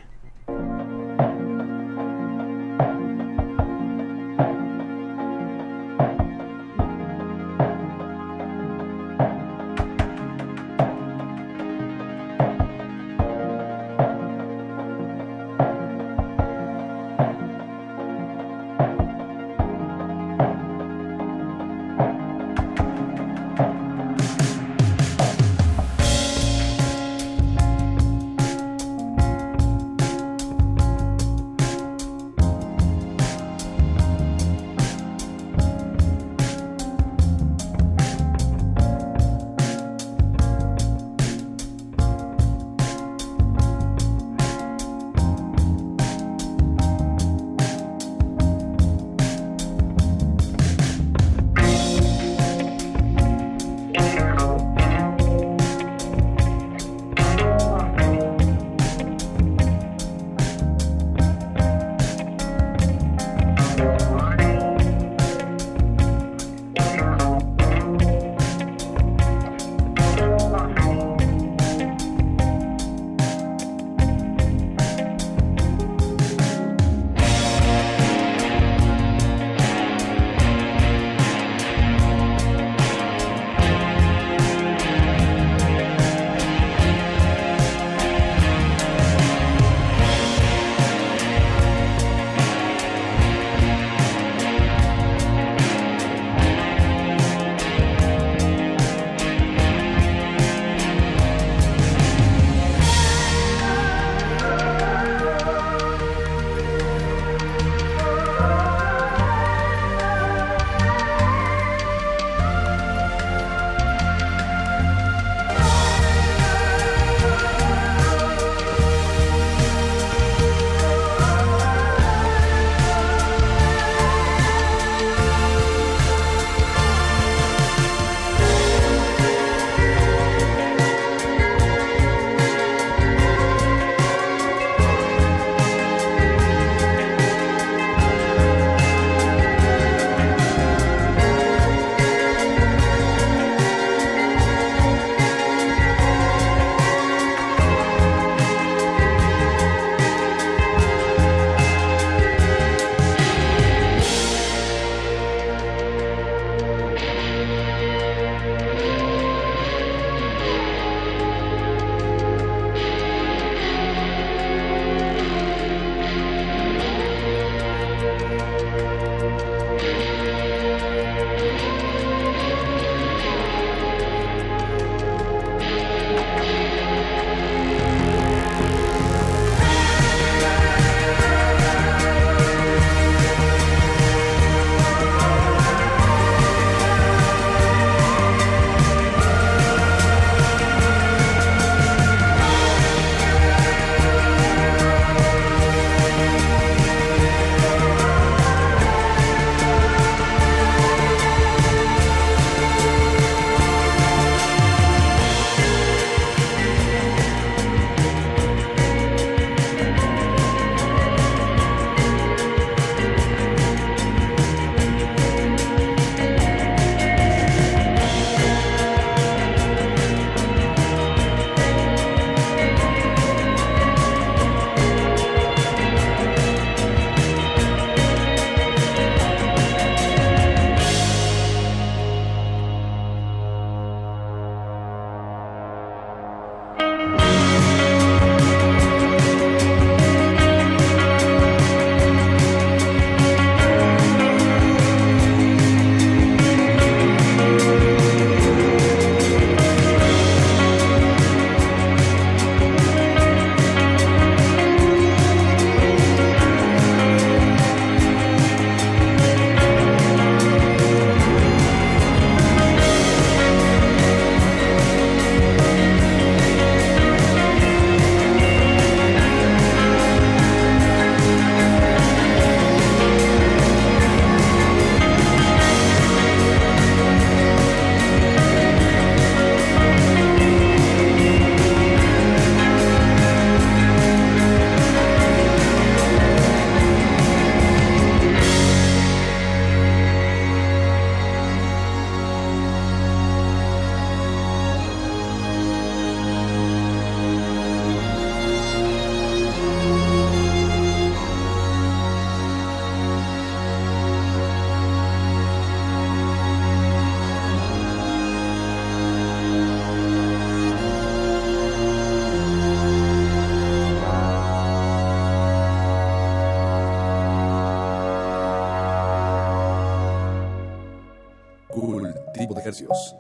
MHz. 322.71 323.17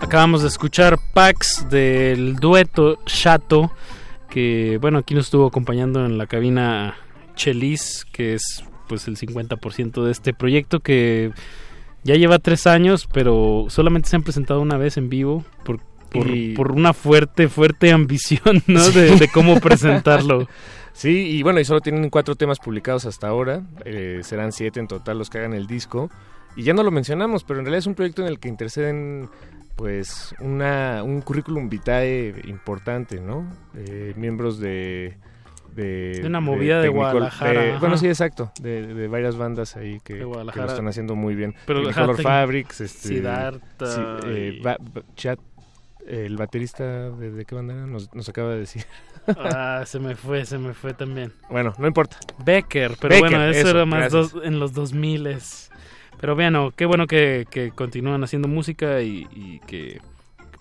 Acabamos 0.00 0.42
de 0.42 0.48
escuchar 0.48 0.98
Pax 1.14 1.68
del 1.70 2.36
dueto 2.36 2.98
Chato, 3.06 3.70
que 4.28 4.78
bueno, 4.80 4.98
aquí 4.98 5.14
nos 5.14 5.26
estuvo 5.26 5.46
acompañando 5.46 6.04
en 6.04 6.18
la 6.18 6.26
cabina 6.26 6.96
Chelis, 7.36 8.06
que 8.12 8.34
es 8.34 8.64
pues 8.88 9.06
el 9.06 9.16
50% 9.16 10.02
de 10.02 10.10
este 10.10 10.34
proyecto 10.34 10.80
que 10.80 11.32
ya 12.02 12.16
lleva 12.16 12.40
tres 12.40 12.66
años, 12.66 13.08
pero 13.12 13.66
solamente 13.68 14.08
se 14.08 14.16
han 14.16 14.24
presentado 14.24 14.60
una 14.60 14.76
vez 14.78 14.96
en 14.96 15.10
vivo 15.10 15.44
por, 16.10 16.26
Y- 16.28 16.54
por 16.54 16.72
una 16.72 16.92
fuerte, 16.92 17.48
fuerte 17.48 17.92
ambición, 17.92 18.62
¿no? 18.66 18.88
De, 18.90 19.16
de 19.16 19.28
cómo 19.28 19.60
presentarlo. 19.60 20.46
Sí, 20.92 21.38
y 21.38 21.42
bueno, 21.44 21.60
y 21.60 21.64
solo 21.64 21.80
tienen 21.80 22.10
cuatro 22.10 22.34
temas 22.34 22.58
publicados 22.58 23.06
hasta 23.06 23.28
ahora. 23.28 23.62
eh, 23.86 24.20
serán 24.22 24.52
siete 24.52 24.80
en 24.80 24.88
total 24.88 25.18
los 25.18 25.30
que 25.30 25.38
hagan 25.38 25.54
el 25.54 25.66
disco. 25.66 26.10
Y 26.56 26.64
ya 26.64 26.74
no 26.74 26.82
lo 26.82 26.90
mencionamos, 26.90 27.42
pero 27.44 27.60
en 27.60 27.64
realidad 27.64 27.78
es 27.78 27.86
un 27.86 27.94
proyecto 27.94 28.20
en 28.22 28.28
el 28.28 28.38
que 28.40 28.48
interceden 28.48 29.30
pues 29.76 30.34
una, 30.40 31.02
un 31.04 31.22
currículum 31.22 31.70
vitae 31.70 32.34
importante, 32.48 33.18
¿no? 33.20 33.46
Eh, 33.76 34.12
miembros 34.16 34.58
de... 34.58 35.16
De, 35.74 36.18
De 36.20 36.26
una 36.26 36.40
movida 36.40 36.82
de 36.82 36.88
Guadalajara, 36.88 37.62
de- 37.62 37.70
ajá. 37.70 37.78
bueno, 37.78 37.96
sí, 37.96 38.08
exacto. 38.08 38.50
De, 38.60 38.92
de 38.92 39.06
varias 39.06 39.36
bandas 39.36 39.76
ahí 39.76 40.00
que, 40.04 40.14
que 40.14 40.20
lo 40.24 40.66
están 40.66 40.88
haciendo 40.88 41.14
muy 41.14 41.36
bien. 41.36 41.54
Pero, 41.64 41.88
ajá, 41.88 42.06
Tec- 42.08 42.22
Fabrics, 42.22 42.80
este, 42.80 43.08
Siddhartha 43.08 43.86
sí, 43.86 44.00
eh, 44.26 44.56
y- 44.58 44.60
Ba- 44.62 44.76
Ba- 44.80 45.02
Chat, 45.14 45.38
el 46.06 46.36
baterista 46.36 47.10
de, 47.10 47.30
de 47.30 47.44
qué 47.44 47.54
banda? 47.54 47.74
Nos, 47.74 48.14
nos 48.14 48.28
acaba 48.28 48.50
de 48.50 48.60
decir. 48.60 48.84
Ah, 49.36 49.84
se 49.86 50.00
me 50.00 50.16
fue, 50.16 50.44
se 50.46 50.58
me 50.58 50.72
fue 50.74 50.92
también. 50.94 51.32
Bueno, 51.50 51.74
no 51.78 51.86
importa. 51.86 52.16
Becker, 52.44 52.96
pero 52.98 53.14
Becker, 53.14 53.20
bueno, 53.30 53.44
eso, 53.44 53.60
eso, 53.60 53.70
era 53.70 53.84
más 53.84 54.10
dos- 54.10 54.34
en 54.42 54.58
los 54.58 54.72
2000 54.72 55.36
Pero 56.20 56.34
bueno, 56.34 56.72
qué 56.74 56.86
bueno 56.86 57.06
que, 57.06 57.46
que 57.48 57.70
continúan 57.70 58.24
haciendo 58.24 58.48
música 58.48 59.02
y, 59.02 59.28
y 59.30 59.60
que 59.66 60.00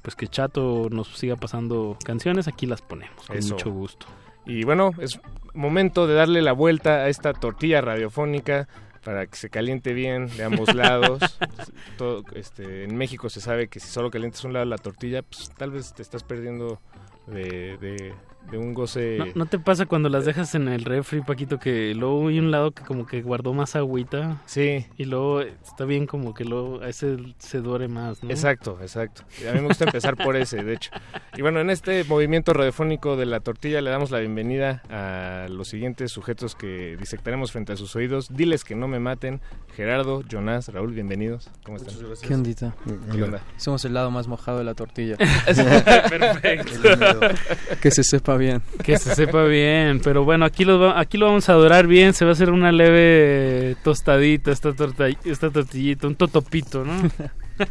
pues 0.03 0.15
que 0.15 0.27
Chato 0.27 0.87
nos 0.91 1.07
siga 1.17 1.35
pasando 1.37 1.97
canciones, 2.05 2.47
aquí 2.47 2.65
las 2.67 2.81
ponemos 2.81 3.25
con 3.25 3.37
Eso. 3.37 3.55
mucho 3.55 3.71
gusto. 3.71 4.05
Y 4.45 4.65
bueno, 4.65 4.91
es 4.99 5.19
momento 5.53 6.05
de 6.05 6.13
darle 6.15 6.41
la 6.41 6.51
vuelta 6.51 6.95
a 6.97 7.09
esta 7.09 7.33
tortilla 7.33 7.81
radiofónica 7.81 8.67
para 9.09 9.25
que 9.25 9.35
se 9.35 9.49
caliente 9.49 9.93
bien 9.93 10.27
de 10.37 10.43
ambos 10.43 10.75
lados. 10.75 11.19
Todo, 11.97 12.23
este, 12.35 12.83
en 12.83 12.95
México 12.95 13.27
se 13.27 13.41
sabe 13.41 13.67
que 13.67 13.79
si 13.79 13.87
solo 13.87 14.11
calientas 14.11 14.43
un 14.43 14.53
lado 14.53 14.65
la 14.65 14.77
tortilla, 14.77 15.23
pues 15.23 15.49
tal 15.57 15.71
vez 15.71 15.95
te 15.95 16.03
estás 16.03 16.21
perdiendo 16.23 16.79
de, 17.25 17.75
de- 17.77 18.13
de 18.51 18.57
un 18.57 18.73
goce... 18.73 19.17
¿No, 19.17 19.25
no 19.35 19.45
te 19.45 19.59
pasa 19.59 19.85
cuando 19.85 20.09
las 20.09 20.25
dejas 20.25 20.55
en 20.55 20.67
el 20.67 20.85
refri, 20.85 21.21
Paquito, 21.21 21.59
que 21.59 21.93
luego 21.95 22.27
hay 22.27 22.39
un 22.39 22.51
lado 22.51 22.71
que 22.71 22.83
como 22.83 23.05
que 23.05 23.21
guardó 23.21 23.53
más 23.53 23.75
agüita? 23.75 24.41
Sí. 24.45 24.85
Y 24.97 25.05
luego 25.05 25.41
está 25.41 25.85
bien 25.85 26.07
como 26.07 26.33
que 26.33 26.45
luego 26.45 26.81
a 26.81 26.89
ese 26.89 27.17
se 27.37 27.59
duere 27.59 27.87
más, 27.87 28.23
¿no? 28.23 28.29
Exacto, 28.29 28.77
exacto. 28.81 29.23
Y 29.41 29.47
A 29.47 29.53
mí 29.53 29.61
me 29.61 29.67
gusta 29.67 29.85
empezar 29.85 30.15
por 30.17 30.35
ese, 30.35 30.63
de 30.63 30.73
hecho. 30.73 30.91
Y 31.37 31.41
bueno, 31.41 31.59
en 31.59 31.69
este 31.69 32.03
movimiento 32.03 32.53
radiofónico 32.53 33.15
de 33.15 33.25
la 33.25 33.39
tortilla 33.39 33.81
le 33.81 33.89
damos 33.89 34.11
la 34.11 34.19
bienvenida 34.19 34.81
a 34.89 35.47
los 35.49 35.67
siguientes 35.67 36.11
sujetos 36.11 36.55
que 36.55 36.97
disectaremos 36.97 37.51
frente 37.51 37.73
a 37.73 37.75
sus 37.75 37.95
oídos. 37.95 38.27
Diles 38.29 38.63
que 38.63 38.75
no 38.75 38.87
me 38.87 38.99
maten. 38.99 39.41
Gerardo, 39.75 40.23
Jonás, 40.29 40.67
Raúl, 40.69 40.93
bienvenidos. 40.93 41.49
¿Cómo 41.63 41.77
están? 41.77 41.95
¿Qué 42.21 42.33
ondita? 42.33 42.75
¿Qué 43.11 43.23
onda? 43.23 43.41
Somos 43.57 43.85
el 43.85 43.93
lado 43.93 44.11
más 44.11 44.27
mojado 44.27 44.57
de 44.57 44.63
la 44.63 44.73
tortilla. 44.73 45.17
Perfecto. 46.09 46.71
que 47.81 47.91
se 47.91 48.03
sepa 48.03 48.37
bien. 48.39 48.61
Que 48.83 48.97
se 48.97 49.13
sepa 49.13 49.43
bien, 49.43 50.01
pero 50.03 50.23
bueno, 50.23 50.45
aquí 50.45 50.65
lo, 50.65 50.79
va- 50.79 50.99
aquí 50.99 51.17
lo 51.19 51.27
vamos 51.27 51.47
a 51.49 51.51
adorar 51.53 51.85
bien, 51.85 52.13
se 52.13 52.25
va 52.25 52.31
a 52.31 52.33
hacer 52.33 52.49
una 52.49 52.71
leve 52.71 53.75
tostadita, 53.83 54.51
esta, 54.51 54.73
torta, 54.73 55.07
esta 55.25 55.51
tortillita, 55.51 56.07
un 56.07 56.15
totopito, 56.15 56.83
¿no? 56.83 56.93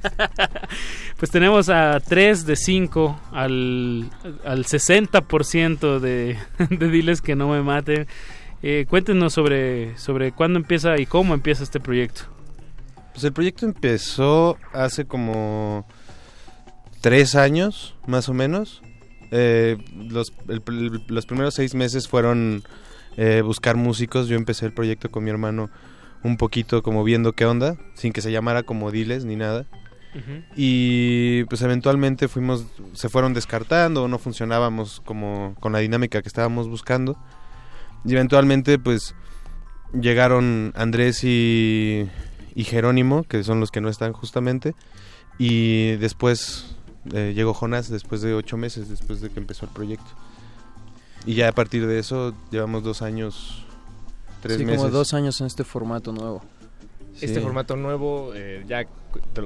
pues 1.19 1.31
tenemos 1.31 1.69
a 1.69 1.99
3 2.01 2.47
de 2.47 2.57
5 2.57 3.21
al, 3.33 4.11
al 4.45 4.65
60% 4.65 5.99
de, 5.99 6.37
de 6.71 6.89
diles 6.89 7.21
que 7.21 7.35
no 7.35 7.49
me 7.49 7.63
maten. 7.63 8.07
Eh, 8.63 8.87
cuéntenos 8.89 9.33
sobre, 9.33 9.97
sobre 9.99 10.33
cuándo 10.33 10.59
empieza 10.59 10.99
y 10.99 11.07
cómo 11.07 11.35
empieza 11.35 11.63
este 11.63 11.81
proyecto. 11.81 12.23
Pues 13.13 13.25
el 13.25 13.33
proyecto 13.33 13.67
empezó 13.67 14.59
hace 14.73 15.07
como 15.07 15.87
tres 17.01 17.35
años, 17.35 17.95
más 18.07 18.29
o 18.29 18.35
menos. 18.35 18.83
Eh, 19.31 19.77
los, 20.09 20.33
el- 20.49 20.63
los 21.09 21.27
primeros 21.27 21.55
seis 21.55 21.75
meses 21.75 22.09
fueron 22.09 22.63
eh, 23.17 23.43
buscar 23.45 23.77
músicos. 23.77 24.29
Yo 24.29 24.37
empecé 24.37 24.67
el 24.67 24.73
proyecto 24.73 25.11
con 25.11 25.25
mi 25.25 25.31
hermano 25.31 25.71
un 26.23 26.37
poquito 26.37 26.83
como 26.83 27.05
viendo 27.05 27.33
qué 27.33 27.47
onda, 27.47 27.77
sin 27.95 28.13
que 28.13 28.21
se 28.23 28.33
llamara 28.33 28.63
como 28.63 28.91
Diles 28.91 29.25
ni 29.25 29.37
nada. 29.37 29.67
Y 30.57 31.45
pues 31.45 31.63
eventualmente 31.63 32.27
fuimos, 32.29 32.65
se 32.95 33.09
fueron 33.09 33.35
descartando, 33.35 34.09
no 34.09 34.19
funcionábamos 34.19 35.01
como 35.05 35.55
con 35.61 35.73
la 35.73 35.79
dinámica 35.79 36.23
que 36.23 36.29
estábamos 36.29 36.67
buscando. 36.69 37.17
Y 38.05 38.13
eventualmente 38.15 38.79
pues 38.81 39.15
llegaron 39.93 40.73
Andrés 40.77 41.23
y, 41.25 42.09
y 42.55 42.65
Jerónimo, 42.65 43.23
que 43.25 43.45
son 43.45 43.61
los 43.61 43.71
que 43.71 43.81
no 43.81 43.89
están 43.89 44.13
justamente. 44.13 44.75
Y 45.39 45.93
después 45.97 46.75
eh, 47.13 47.33
llegó 47.35 47.55
Jonás, 47.55 47.89
después 47.89 48.21
de 48.23 48.35
ocho 48.35 48.57
meses, 48.57 48.89
después 48.89 49.21
de 49.21 49.31
que 49.31 49.41
empezó 49.41 49.67
el 49.67 49.73
proyecto. 49.73 50.11
Y 51.27 51.35
ya 51.35 51.49
a 51.49 51.53
partir 51.53 51.87
de 51.87 51.99
eso 51.99 52.35
llevamos 52.51 52.83
dos 52.85 53.03
años, 53.03 53.65
tres 54.41 54.59
sí, 54.59 54.65
meses. 54.65 54.81
como 54.83 54.91
dos 54.93 55.15
años 55.15 55.41
en 55.41 55.47
este 55.47 55.65
formato 55.65 56.13
nuevo. 56.13 56.43
Este 57.21 57.35
Sí. 57.37 57.41
formato 57.41 57.75
nuevo, 57.77 58.33
eh, 58.35 58.65
ya 58.69 58.85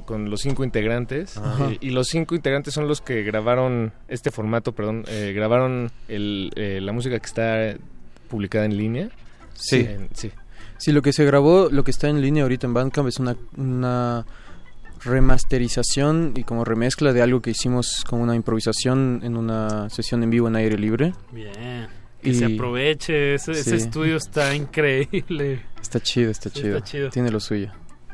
con 0.05 0.28
los 0.28 0.40
cinco 0.43 0.62
integrantes. 0.62 1.36
Eh, 1.39 1.78
y 1.80 1.90
los 1.90 2.09
cinco 2.09 2.34
integrantes 2.34 2.74
son 2.74 2.86
los 2.86 3.01
que 3.01 3.22
grabaron, 3.22 3.93
este 4.09 4.30
formato, 4.30 4.72
perdón, 4.72 5.05
eh, 5.09 5.32
grabaron 5.34 5.90
el, 6.09 6.51
eh, 6.56 6.80
la 6.82 6.93
música 6.93 7.18
que 7.18 7.26
está 7.26 7.74
publicada 8.28 8.66
en 8.66 8.76
línea. 8.76 9.09
Sí. 9.55 9.76
En- 9.80 10.09
sí. 10.12 10.30
Sí, 10.76 10.93
lo 10.93 11.01
que 11.01 11.12
se 11.12 11.24
grabó, 11.24 11.68
lo 11.70 11.84
que 11.84 11.93
está 11.93 12.09
en 12.09 12.20
línea 12.20 12.43
ahorita 12.43 12.66
en 12.66 12.74
Bandcamp 12.74 13.09
es 13.09 13.18
una, 13.20 13.36
una 13.56 14.26
remasterización 15.04 16.32
y 16.36 16.44
como 16.44 16.64
remezcla 16.64 17.12
de 17.12 17.22
algo 17.22 17.40
que 17.42 17.50
hicimos 17.50 18.04
como 18.08 18.22
una 18.22 18.34
improvisación 18.36 19.20
en 19.22 19.36
una 19.36 19.88
sesión 19.90 20.22
en 20.22 20.30
vivo 20.30 20.48
en 20.48 20.56
aire 20.56 20.78
libre. 20.78 21.12
Bien. 21.32 21.88
Que 22.22 22.30
Y- 22.30 22.34
se 22.34 22.44
aproveche, 22.44 23.34
ese, 23.34 23.52
estudio 23.74 24.16
está 24.16 24.54
increíble. 24.54 25.62
Está 25.80 25.98
chido, 26.00 26.30
está 26.30 26.50
Sí, 26.50 26.60
chido. 26.62 26.76
está 26.78 26.88
chido. 26.88 27.10
Tiene 27.10 27.30
lo 27.30 27.40
suyo. 27.40 27.72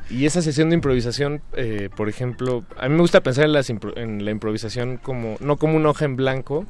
Y 0.09 0.25
esa 0.25 0.41
sesión 0.41 0.69
de 0.69 0.75
improvisación, 0.75 1.41
eh, 1.53 1.89
por 1.95 2.09
ejemplo, 2.09 2.63
a 2.79 2.89
mí 2.89 2.95
me 2.95 3.01
gusta 3.01 3.21
pensar 3.21 3.45
en, 3.45 3.53
las 3.53 3.69
impro- 3.69 3.95
en 3.95 4.25
la 4.25 4.31
improvisación 4.31 4.97
como 4.97 5.35
no 5.39 5.57
como 5.57 5.75
una 5.77 5.89
hoja 5.89 6.05
en 6.05 6.15
blanco, 6.15 6.65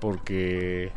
porque 0.00 0.90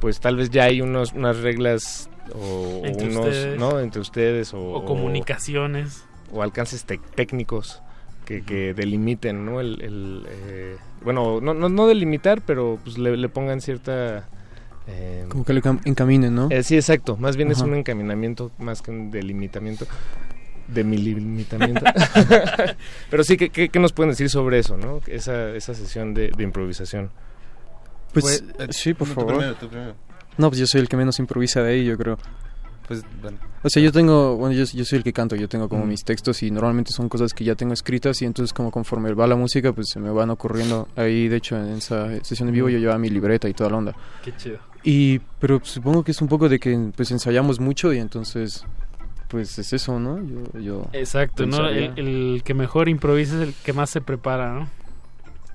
pues 0.00 0.18
tal 0.20 0.36
vez 0.36 0.50
ya 0.50 0.64
hay 0.64 0.80
unos, 0.80 1.12
unas 1.12 1.38
reglas 1.38 2.10
o, 2.34 2.80
o 2.82 2.84
Entre 2.84 3.08
unos, 3.08 3.26
ustedes. 3.26 3.58
¿no? 3.60 3.78
Entre 3.78 4.00
ustedes 4.00 4.52
o, 4.54 4.60
O 4.72 4.84
comunicaciones. 4.84 6.04
o 6.32 6.42
alcances 6.42 6.84
tec- 6.86 7.00
técnicos 7.14 7.80
que, 8.26 8.42
que 8.42 8.74
delimiten, 8.74 9.46
¿no? 9.46 9.60
El, 9.60 9.80
el, 9.80 10.26
eh, 10.28 10.76
bueno, 11.02 11.40
no, 11.40 11.54
no, 11.54 11.68
no 11.70 11.86
delimitar, 11.86 12.42
pero 12.42 12.78
pues 12.84 12.98
le, 12.98 13.16
le 13.16 13.28
pongan 13.30 13.60
cierta... 13.62 14.28
eh, 14.88 15.24
Como 15.30 15.44
que 15.44 15.52
lo 15.54 15.60
encam- 15.62 15.80
encaminen, 15.86 16.34
¿no? 16.34 16.48
eh, 16.50 16.62
sí, 16.62 16.74
exacto. 16.76 17.16
Más 17.16 17.36
bien 17.36 17.50
es 17.50 17.60
un 17.60 17.74
encaminamiento 17.74 18.50
más 18.58 18.82
que 18.82 18.90
un 18.90 19.10
delimitamiento. 19.10 19.86
De 20.68 20.82
mi 20.82 20.98
limitamiento. 20.98 21.84
Pero 23.10 23.22
sí, 23.24 23.36
¿qué, 23.36 23.50
qué, 23.50 23.68
qué 23.68 23.78
nos 23.78 23.92
pueden 23.92 24.10
decir 24.10 24.28
sobre 24.28 24.58
eso, 24.58 24.76
no? 24.76 25.00
Esa, 25.06 25.50
esa 25.54 25.74
sesión 25.74 26.12
de, 26.12 26.30
de 26.36 26.42
improvisación. 26.42 27.10
Pues 28.12 28.42
Pues, 28.42 28.68
eh, 28.68 28.72
sí, 28.72 28.92
por 28.94 29.06
tú 29.08 29.14
favor. 29.14 29.34
primero, 29.36 29.54
tú 29.54 29.68
primero. 29.68 29.94
No, 30.38 30.48
pues 30.50 30.58
yo 30.58 30.66
soy 30.66 30.80
el 30.80 30.88
que 30.88 30.96
menos 30.96 31.18
improvisa 31.20 31.62
de 31.62 31.72
ahí, 31.72 31.84
yo 31.84 31.96
creo. 31.96 32.18
Pues, 32.88 33.02
bueno. 33.20 33.38
O 33.64 33.68
sea, 33.68 33.82
yo 33.82 33.90
tengo, 33.90 34.36
bueno, 34.36 34.54
yo, 34.54 34.64
yo 34.64 34.84
soy 34.84 34.98
el 34.98 35.04
que 35.04 35.12
canto, 35.12 35.34
yo 35.34 35.48
tengo 35.48 35.68
como 35.68 35.84
Mm. 35.84 35.88
mis 35.88 36.04
textos 36.04 36.42
y 36.44 36.50
normalmente 36.52 36.92
son 36.92 37.08
cosas 37.08 37.34
que 37.34 37.42
ya 37.44 37.54
tengo 37.56 37.72
escritas 37.74 38.22
y 38.22 38.24
entonces 38.26 38.52
como 38.52 38.70
conforme 38.70 39.12
va 39.12 39.26
la 39.26 39.34
música, 39.36 39.72
pues 39.72 39.88
se 39.92 39.98
me 39.98 40.10
van 40.10 40.30
ocurriendo. 40.30 40.86
Ahí, 40.94 41.26
de 41.28 41.36
hecho, 41.36 41.56
en 41.56 41.76
esa 41.78 42.08
sesión 42.24 42.48
en 42.48 42.54
vivo 42.54 42.68
yo 42.68 42.78
llevaba 42.78 42.98
mi 42.98 43.08
libreta 43.10 43.48
y 43.48 43.54
toda 43.54 43.70
la 43.70 43.76
onda. 43.78 43.94
Qué 44.24 44.34
chido. 44.36 44.58
Y, 44.84 45.18
pero 45.40 45.60
supongo 45.64 46.04
que 46.04 46.12
es 46.12 46.22
un 46.22 46.28
poco 46.28 46.48
de 46.48 46.60
que 46.60 46.90
pues 46.94 47.10
ensayamos 47.10 47.58
mucho 47.58 47.92
y 47.92 47.98
entonces, 47.98 48.64
pues 49.26 49.58
es 49.58 49.72
eso, 49.72 49.98
¿no? 49.98 50.22
Yo, 50.24 50.60
yo 50.60 50.86
Exacto, 50.92 51.44
¿no? 51.44 51.68
El, 51.68 51.92
el 51.98 52.42
que 52.44 52.54
mejor 52.54 52.88
improvisa 52.88 53.34
es 53.42 53.48
el 53.48 53.54
que 53.64 53.72
más 53.72 53.90
se 53.90 54.00
prepara, 54.00 54.52
¿no? 54.54 54.68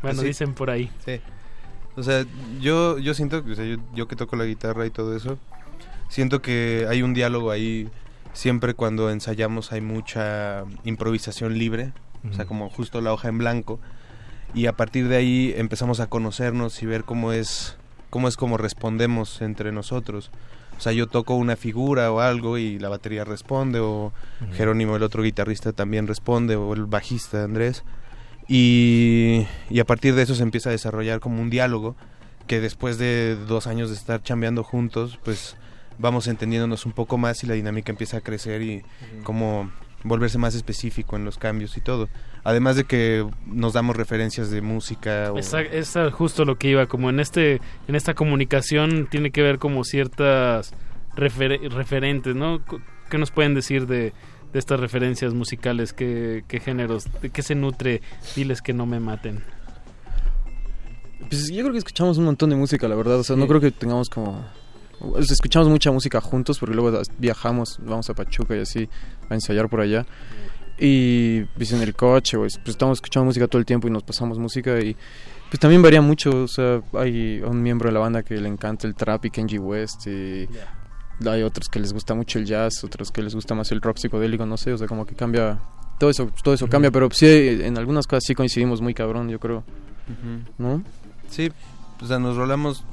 Bueno, 0.02 0.20
Sí. 0.22 0.28
dicen 0.28 0.54
por 0.54 0.70
ahí. 0.70 0.92
Sí. 1.06 1.22
O 1.96 2.04
sea, 2.04 2.26
yo, 2.60 2.98
yo 2.98 3.14
siento 3.14 3.42
que, 3.46 3.52
o 3.52 3.56
sea, 3.56 3.64
yo, 3.66 3.78
yo 3.94 4.08
que 4.10 4.18
toco 4.18 4.36
la 4.36 4.44
guitarra 4.46 4.86
y 4.86 4.90
todo 4.90 5.16
eso, 5.16 5.38
siento 6.12 6.42
que 6.42 6.86
hay 6.90 7.02
un 7.02 7.14
diálogo 7.14 7.52
ahí. 7.52 7.90
Siempre 8.34 8.74
cuando 8.74 9.10
ensayamos 9.10 9.72
hay 9.72 9.82
mucha 9.82 10.64
improvisación 10.84 11.58
libre, 11.58 11.94
o 12.30 12.34
sea, 12.34 12.46
como 12.46 12.70
justo 12.70 13.02
la 13.02 13.12
hoja 13.12 13.30
en 13.30 13.40
blanco. 13.40 13.80
Y 14.54 14.68
a 14.68 14.74
partir 14.74 15.08
de 15.08 15.16
ahí 15.16 15.54
empezamos 15.58 16.00
a 16.00 16.08
conocernos 16.08 16.82
y 16.84 16.86
ver 16.86 17.04
cómo 17.04 17.34
es 17.34 17.78
cómo 18.10 18.28
es 18.28 18.38
como 18.38 18.58
respondemos 18.58 19.42
entre 19.42 19.72
nosotros. 19.72 20.32
O 20.78 20.82
sea, 20.82 20.92
yo 20.92 21.08
toco 21.08 21.36
una 21.36 21.56
figura 21.56 22.12
o 22.12 22.20
algo 22.20 22.58
y 22.58 22.78
la 22.78 22.90
batería 22.90 23.24
responde, 23.24 23.80
o 23.80 24.12
Jerónimo, 24.54 24.96
el 24.96 25.04
otro 25.04 25.24
guitarrista, 25.24 25.72
también 25.72 26.08
responde, 26.08 26.56
o 26.56 26.74
el 26.74 26.86
bajista 26.86 27.44
Andrés. 27.44 27.84
Y, 28.48 29.46
y 29.70 29.80
a 29.80 29.86
partir 29.86 30.16
de 30.16 30.24
eso 30.24 30.36
se 30.36 30.44
empieza 30.44 30.70
a 30.70 30.72
desarrollar 30.72 31.20
como 31.20 31.42
un 31.42 31.50
diálogo 31.50 31.96
que 32.48 32.60
después 32.60 32.98
de 32.98 33.38
dos 33.48 33.68
años 33.68 33.90
de 33.90 33.96
estar 33.96 34.24
chambeando 34.24 34.64
juntos, 34.64 35.20
pues 35.24 35.56
vamos 36.00 36.28
entendiéndonos 36.28 36.86
un 36.86 36.92
poco 36.92 37.18
más 37.18 37.44
y 37.44 37.48
la 37.48 37.54
dinámica 37.54 37.92
empieza 37.92 38.18
a 38.18 38.22
crecer 38.22 38.62
y 38.62 38.84
como 39.24 39.72
volverse 40.04 40.38
más 40.38 40.56
específico 40.56 41.16
en 41.16 41.26
los 41.26 41.38
cambios 41.38 41.78
y 41.78 41.82
todo. 41.82 42.10
Además 42.44 42.76
de 42.76 42.86
que 42.86 43.28
nos 43.46 43.74
damos 43.74 43.96
referencias 43.96 44.50
de 44.50 44.62
música. 44.62 45.32
O... 45.32 45.38
Es, 45.38 45.54
es 45.54 45.96
justo 46.12 46.46
lo 46.46 46.58
que 46.58 46.70
iba, 46.70 46.88
como 46.88 47.10
en 47.10 47.20
este 47.20 47.62
en 47.88 47.96
esta 47.96 48.14
comunicación 48.14 49.08
tiene 49.10 49.32
que 49.32 49.42
ver 49.42 49.60
como 49.60 49.84
ciertas 49.84 50.74
refer 51.16 51.60
referentes, 51.72 52.36
¿no? 52.36 52.62
¿Qué 53.10 53.18
nos 53.18 53.32
pueden 53.32 53.54
decir 53.54 53.88
de, 53.88 54.14
de 54.54 54.60
estas 54.60 54.80
referencias 54.80 55.34
musicales? 55.34 55.94
¿Qué, 55.94 56.44
¿Qué 56.48 56.60
géneros? 56.60 57.06
¿De 57.22 57.30
qué 57.30 57.44
se 57.44 57.56
nutre? 57.56 58.02
Diles 58.36 58.62
que 58.62 58.74
no 58.74 58.86
me 58.86 59.00
maten. 59.00 59.44
Pues 61.30 61.50
yo 61.50 61.62
creo 61.62 61.72
que 61.72 61.78
escuchamos 61.78 62.18
un 62.18 62.26
montón 62.26 62.50
de 62.50 62.56
música, 62.56 62.88
la 62.88 62.96
verdad. 62.96 63.20
O 63.20 63.24
sea, 63.24 63.36
no 63.36 63.48
creo 63.48 63.62
que 63.62 63.72
tengamos 63.72 64.10
como 64.10 64.44
escuchamos 65.20 65.70
mucha 65.70 65.92
música 65.92 66.22
juntos 66.22 66.60
porque 66.60 66.76
luego 66.76 67.02
viajamos, 67.18 67.80
vamos 67.82 68.10
a 68.10 68.14
Pachuca 68.14 68.56
y 68.56 68.60
así 68.60 68.90
a 69.30 69.34
ensayar 69.34 69.70
por 69.70 69.82
allá. 69.82 70.06
Y 70.80 71.44
pues 71.56 71.72
en 71.74 71.82
el 71.82 71.94
coche, 71.94 72.38
pues, 72.38 72.58
pues 72.58 72.70
estamos 72.70 72.98
escuchando 72.98 73.26
música 73.26 73.48
todo 73.48 73.60
el 73.60 73.66
tiempo 73.66 73.88
y 73.88 73.92
nos 73.92 74.04
pasamos 74.04 74.40
música 74.40 74.80
y 74.80 74.96
pues 75.50 75.60
también 75.60 75.82
varía 75.82 76.02
mucho, 76.02 76.44
o 76.44 76.48
sea, 76.48 76.82
hay 76.94 77.42
un 77.42 77.62
miembro 77.62 77.90
de 77.90 77.94
la 77.94 78.00
banda 78.00 78.24
que 78.24 78.36
le 78.38 78.48
encanta 78.48 78.88
el 78.88 78.96
trap 78.96 79.26
y 79.26 79.30
Kenji 79.30 79.60
West 79.60 80.08
y 80.08 80.48
hay 81.28 81.44
otros 81.44 81.70
que 81.70 81.80
les 81.80 81.94
gusta 81.94 82.16
mucho 82.16 82.40
el 82.40 82.46
jazz, 82.46 82.84
otros 82.84 83.12
que 83.12 83.22
les 83.22 83.36
gusta 83.36 83.54
más 83.54 83.72
el 83.72 83.82
rock 83.82 83.98
psicodélico, 83.98 84.46
no 84.46 84.58
sé, 84.58 84.74
o 84.74 84.78
sea, 84.78 84.88
como 84.88 85.06
que 85.06 85.14
cambia 85.14 85.60
todo 86.00 86.10
eso, 86.10 86.32
todo 86.42 86.54
eso 86.54 86.68
cambia, 86.68 86.90
pero 86.90 87.10
sí 87.12 87.28
en 87.28 87.78
algunas 87.78 88.08
cosas 88.08 88.24
sí 88.26 88.34
coincidimos 88.34 88.82
muy 88.82 88.94
cabrón, 88.94 89.30
yo 89.30 89.40
creo. 89.40 89.64
¿No? 90.58 90.82
Sí, 91.30 91.52
o 92.02 92.08
sea, 92.08 92.18
nos 92.18 92.38
rolamos 92.38 92.84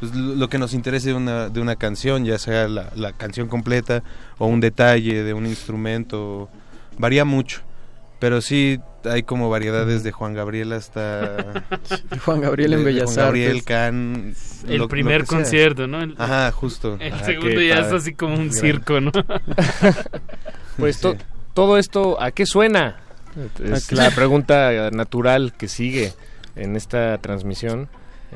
pues, 0.00 0.14
lo 0.14 0.48
que 0.48 0.58
nos 0.58 0.74
interese 0.74 1.08
de 1.08 1.14
una, 1.14 1.48
de 1.48 1.60
una 1.60 1.76
canción, 1.76 2.24
ya 2.24 2.38
sea 2.38 2.68
la, 2.68 2.90
la 2.94 3.12
canción 3.12 3.48
completa 3.48 4.02
o 4.38 4.46
un 4.46 4.60
detalle 4.60 5.22
de 5.22 5.34
un 5.34 5.46
instrumento, 5.46 6.48
varía 6.98 7.24
mucho. 7.24 7.62
Pero 8.20 8.40
sí 8.40 8.80
hay 9.06 9.22
como 9.22 9.50
variedades 9.50 10.02
de 10.02 10.12
Juan 10.12 10.34
Gabriel 10.34 10.72
hasta 10.72 11.62
Juan 12.24 12.40
Gabriel 12.40 12.74
en 12.74 12.84
Bellas 12.84 13.04
Juan 13.12 13.26
Gabriel 13.26 13.64
Can 13.64 14.34
el 14.68 14.88
primer 14.88 15.24
concierto 15.26 15.86
no 15.86 16.00
el, 16.00 16.14
ajá 16.18 16.50
justo. 16.52 16.96
el 17.00 17.20
segundo 17.20 17.60
ya 17.60 17.80
es 17.80 17.92
así 17.92 18.14
como 18.14 18.36
un 18.36 18.52
circo 18.52 19.00
no 19.00 19.10
pues 20.78 21.00
to, 21.00 21.16
todo 21.52 21.78
esto 21.78 22.20
a 22.20 22.30
qué 22.30 22.46
suena 22.46 22.96
es 23.62 23.92
la 23.92 24.10
pregunta 24.10 24.90
natural 24.90 25.52
que 25.56 25.68
sigue 25.68 26.12
en 26.56 26.76
esta 26.76 27.18
transmisión 27.18 27.88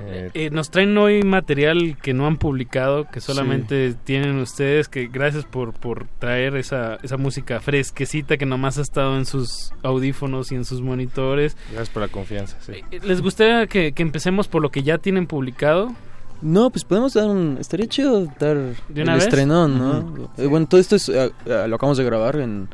eh, 0.07 0.31
eh, 0.35 0.51
nos 0.51 0.71
traen 0.71 0.97
hoy 0.97 1.23
material 1.23 1.97
que 2.01 2.15
no 2.15 2.27
han 2.27 2.37
publicado, 2.37 3.09
que 3.11 3.21
solamente 3.21 3.95
tienen 4.05 4.39
ustedes, 4.39 4.89
que 4.89 5.09
gracias 5.09 5.45
por, 5.45 5.73
por 5.73 6.07
traer 6.19 6.57
esa, 6.57 6.99
esa 7.03 7.17
música 7.17 7.61
fresquecita 7.61 8.37
que 8.37 8.47
nomás 8.47 8.79
ha 8.79 8.83
estado 8.83 9.17
en 9.17 9.27
sus 9.27 9.73
audífonos 9.83 10.53
y 10.53 10.55
en 10.55 10.65
sus 10.65 10.81
monitores. 10.81 11.57
Gracias 11.73 11.91
por 11.91 12.03
la 12.03 12.09
confianza. 12.09 12.57
Eh, 12.69 12.83
¿Les 13.03 13.21
gustaría 13.21 13.67
que, 13.67 13.93
empecemos 13.97 14.49
por 14.49 14.63
lo 14.63 14.71
que 14.71 14.83
ya 14.83 14.99
tienen 14.99 15.27
publicado? 15.27 15.93
No, 16.41 16.71
pues 16.71 16.85
podemos 16.85 17.15
dar 17.15 17.29
un... 17.29 17.57
Estaría 17.59 17.89
chido 17.89 18.27
dar 18.39 18.57
¿De 18.89 19.03
el 19.03 19.09
estrenón, 19.09 19.79
¿no? 19.79 20.31
bueno, 20.49 20.67
todo 20.69 20.81
esto 20.81 20.95
es, 20.95 21.09
lo 21.09 21.75
acabamos 21.75 21.99
de 21.99 22.05
grabar 22.05 22.37
en 22.37 22.69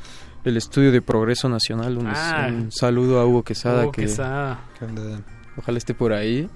el 0.44 0.56
estudio 0.58 0.92
de 0.92 1.00
Progreso 1.00 1.48
Nacional. 1.48 1.96
Un, 1.96 2.08
ah. 2.08 2.48
un 2.50 2.70
saludo 2.70 3.18
a 3.18 3.26
Hugo 3.26 3.42
Quesada. 3.42 3.84
Hugo 3.84 3.92
que, 3.92 4.02
Quesada. 4.02 4.60
Ojalá 5.56 5.78
esté 5.78 5.94
por 5.94 6.12
ahí. 6.12 6.48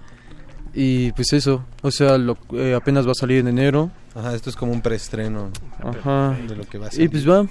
Y 0.74 1.12
pues 1.12 1.32
eso, 1.32 1.64
o 1.82 1.90
sea, 1.90 2.18
lo, 2.18 2.36
eh, 2.52 2.74
apenas 2.74 3.06
va 3.06 3.12
a 3.12 3.14
salir 3.14 3.38
en 3.38 3.48
enero. 3.48 3.90
Ajá, 4.14 4.34
esto 4.34 4.50
es 4.50 4.56
como 4.56 4.72
un 4.72 4.80
preestreno 4.80 5.50
Ajá. 5.82 6.36
de 6.46 6.56
lo 6.56 6.64
que 6.64 6.78
va 6.78 6.88
a 6.88 6.90
salir. 6.90 7.06
Y 7.06 7.08
pues 7.08 7.28
va, 7.28 7.46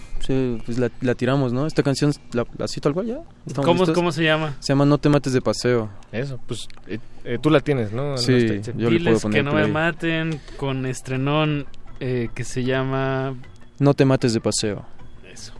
pues 0.65 0.77
la, 0.77 1.15
tiramos, 1.15 1.53
¿no? 1.53 1.65
Esta 1.65 1.83
canción, 1.83 2.13
¿la, 2.33 2.45
la 2.57 2.67
cito 2.67 2.89
al 2.89 2.93
cual 2.93 3.07
ya? 3.07 3.19
¿Cómo, 3.55 3.85
¿Cómo 3.93 4.11
se 4.11 4.23
llama? 4.23 4.55
Se 4.59 4.73
llama 4.73 4.85
No 4.85 4.97
te 4.97 5.09
mates 5.09 5.33
de 5.33 5.41
paseo. 5.41 5.89
Eso, 6.11 6.39
pues 6.45 6.67
eh, 6.87 6.99
eh, 7.23 7.37
tú 7.41 7.49
la 7.49 7.61
tienes, 7.61 7.91
¿no? 7.91 8.17
Sí, 8.17 8.61
yo 8.75 8.89
le 8.89 8.99
puedo 8.99 9.19
poner 9.19 9.39
que 9.39 9.43
no 9.43 9.53
me 9.53 9.67
maten 9.67 10.39
con 10.57 10.85
estrenón 10.85 11.65
que 11.99 12.43
se 12.43 12.63
llama... 12.63 13.35
No 13.79 13.93
te 13.93 14.05
mates 14.05 14.33
de 14.33 14.41
paseo. 14.41 14.85
Eso. 15.31 15.53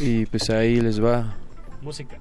Y 0.00 0.26
pues 0.26 0.50
ahí 0.50 0.80
les 0.80 1.02
va. 1.02 1.34
Música. 1.82 2.18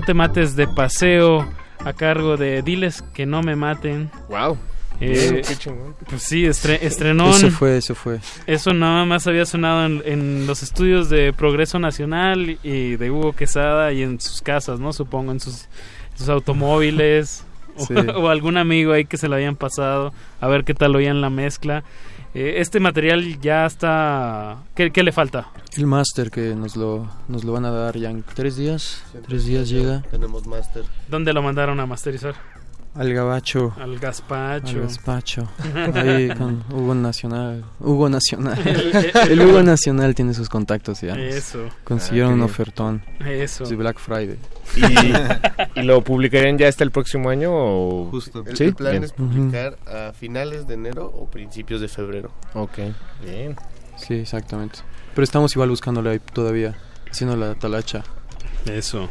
No 0.00 0.06
te 0.06 0.14
mates 0.14 0.56
de 0.56 0.66
paseo 0.66 1.46
a 1.84 1.92
cargo 1.92 2.38
de 2.38 2.62
Diles 2.62 3.02
que 3.12 3.26
no 3.26 3.42
me 3.42 3.54
maten. 3.54 4.10
Wow. 4.30 4.56
Eh, 4.98 5.42
pues 6.08 6.22
sí, 6.22 6.44
estre- 6.44 6.78
estrenón. 6.80 7.28
Eso 7.32 7.50
fue, 7.50 7.76
eso 7.76 7.94
fue. 7.94 8.18
Eso 8.46 8.72
nada 8.72 9.04
más 9.04 9.26
había 9.26 9.44
sonado 9.44 9.84
en, 9.84 10.02
en 10.06 10.46
los 10.46 10.62
estudios 10.62 11.10
de 11.10 11.34
Progreso 11.34 11.78
Nacional 11.78 12.58
y 12.62 12.96
de 12.96 13.10
Hugo 13.10 13.34
Quesada 13.34 13.92
y 13.92 14.00
en 14.02 14.18
sus 14.22 14.40
casas, 14.40 14.80
¿no? 14.80 14.94
Supongo, 14.94 15.32
en 15.32 15.40
sus, 15.40 15.68
sus 16.14 16.30
automóviles 16.30 17.44
o- 17.76 18.28
algún 18.30 18.56
amigo 18.56 18.94
ahí 18.94 19.04
que 19.04 19.18
se 19.18 19.28
lo 19.28 19.34
habían 19.34 19.56
pasado 19.56 20.14
a 20.40 20.48
ver 20.48 20.64
qué 20.64 20.72
tal 20.72 20.96
oían 20.96 21.20
la 21.20 21.28
mezcla. 21.28 21.84
Eh, 22.32 22.54
este 22.56 22.80
material 22.80 23.38
ya 23.42 23.66
está... 23.66 24.62
¿Qué, 24.74 24.92
qué 24.92 25.02
le 25.02 25.12
falta? 25.12 25.48
El 25.76 25.86
máster 25.86 26.30
que 26.30 26.54
nos 26.54 26.76
lo, 26.76 27.08
nos 27.28 27.44
lo 27.44 27.52
van 27.52 27.64
a 27.64 27.70
dar 27.70 27.96
ya 27.96 28.10
en 28.10 28.22
tres 28.22 28.56
días. 28.56 29.02
Tres 29.26 29.44
días 29.44 29.68
llega. 29.68 30.02
Tenemos 30.10 30.46
máster. 30.46 30.84
¿Dónde 31.08 31.32
lo 31.32 31.42
mandaron 31.42 31.78
a 31.80 31.86
masterizar? 31.86 32.34
Al 32.92 33.14
gabacho. 33.14 33.72
Al 33.80 34.00
gazpacho. 34.00 34.78
Al 34.78 34.82
gazpacho. 34.82 35.48
Ahí 35.94 36.28
con 36.30 36.64
Hugo 36.72 36.92
Nacional. 36.96 37.64
Hugo 37.78 38.08
Nacional. 38.08 38.58
El- 38.66 38.96
El, 38.96 39.30
el- 39.30 39.40
Hugo 39.48 39.62
Nacional 39.62 40.12
tiene 40.16 40.34
sus 40.34 40.48
contactos 40.48 41.00
ya. 41.02 41.14
Eso. 41.14 41.68
Consiguieron 41.84 42.32
Ah, 42.32 42.34
un 42.34 42.42
ofertón. 42.42 43.02
Eso. 43.24 43.64
Sí, 43.64 43.76
Black 43.76 43.98
Friday. 44.00 44.38
¿Y, 44.76 45.78
y 45.78 45.82
lo 45.84 46.02
publicarían 46.02 46.58
ya 46.58 46.66
hasta 46.66 46.82
el 46.82 46.90
próximo 46.90 47.30
año 47.30 47.50
o...? 47.52 48.08
Justo. 48.10 48.42
El, 48.44 48.56
¿Sí? 48.56 48.64
el 48.64 48.74
plan 48.74 48.90
Bien. 48.90 49.04
es 49.04 49.12
publicar 49.12 49.78
a 49.86 50.12
finales 50.12 50.66
de 50.66 50.74
enero 50.74 51.06
o 51.14 51.26
principios 51.30 51.80
de 51.80 51.86
febrero. 51.86 52.32
Ok, 52.54 52.78
bien. 53.24 53.54
Sí, 53.96 54.14
exactamente. 54.14 54.80
Pero 55.14 55.24
estamos 55.24 55.52
igual 55.52 55.70
buscándole 55.70 56.10
ahí 56.10 56.20
todavía. 56.32 56.76
Haciendo 57.10 57.36
la 57.36 57.54
talacha. 57.54 58.04
Eso. 58.66 59.08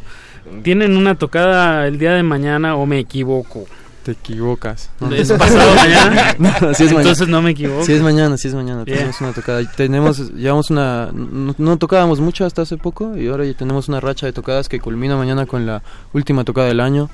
¿Tienen 0.64 0.98
una 0.98 1.16
tocada 1.16 1.88
el 1.88 2.00
día 2.00 2.14
de 2.14 2.24
mañana 2.24 2.76
o 2.76 2.86
me 2.86 3.00
equivoco? 3.00 3.66
Te 4.04 4.14
equivocas. 4.14 4.90
¿Es 5.12 5.32
pasado 5.34 5.76
mañana? 5.76 6.36
No, 6.40 6.50
es 6.72 6.80
mañana. 6.80 6.98
Entonces 7.00 7.28
no 7.28 7.42
me 7.42 7.52
equivoco. 7.52 7.84
Sí 7.86 7.94
es 7.94 8.02
mañana, 8.02 8.38
sí 8.38 8.48
es 8.48 8.56
mañana. 8.56 8.86
Tenemos 8.86 9.20
una 9.20 9.34
tocada. 9.34 9.62
Tenemos, 9.76 10.34
llevamos 10.34 10.70
una... 10.70 11.10
No, 11.14 11.54
no 11.58 11.78
tocábamos 11.78 12.20
mucho 12.22 12.46
hasta 12.46 12.62
hace 12.62 12.78
poco 12.78 13.18
y 13.18 13.28
ahora 13.28 13.46
ya 13.46 13.54
tenemos 13.54 13.90
una 13.90 14.00
racha 14.00 14.26
de 14.26 14.34
tocadas 14.34 14.70
que 14.70 14.80
culmina 14.80 15.18
mañana 15.18 15.46
con 15.46 15.66
la 15.66 15.84
última 16.14 16.46
tocada 16.46 16.68
del 16.68 16.80
año. 16.80 17.10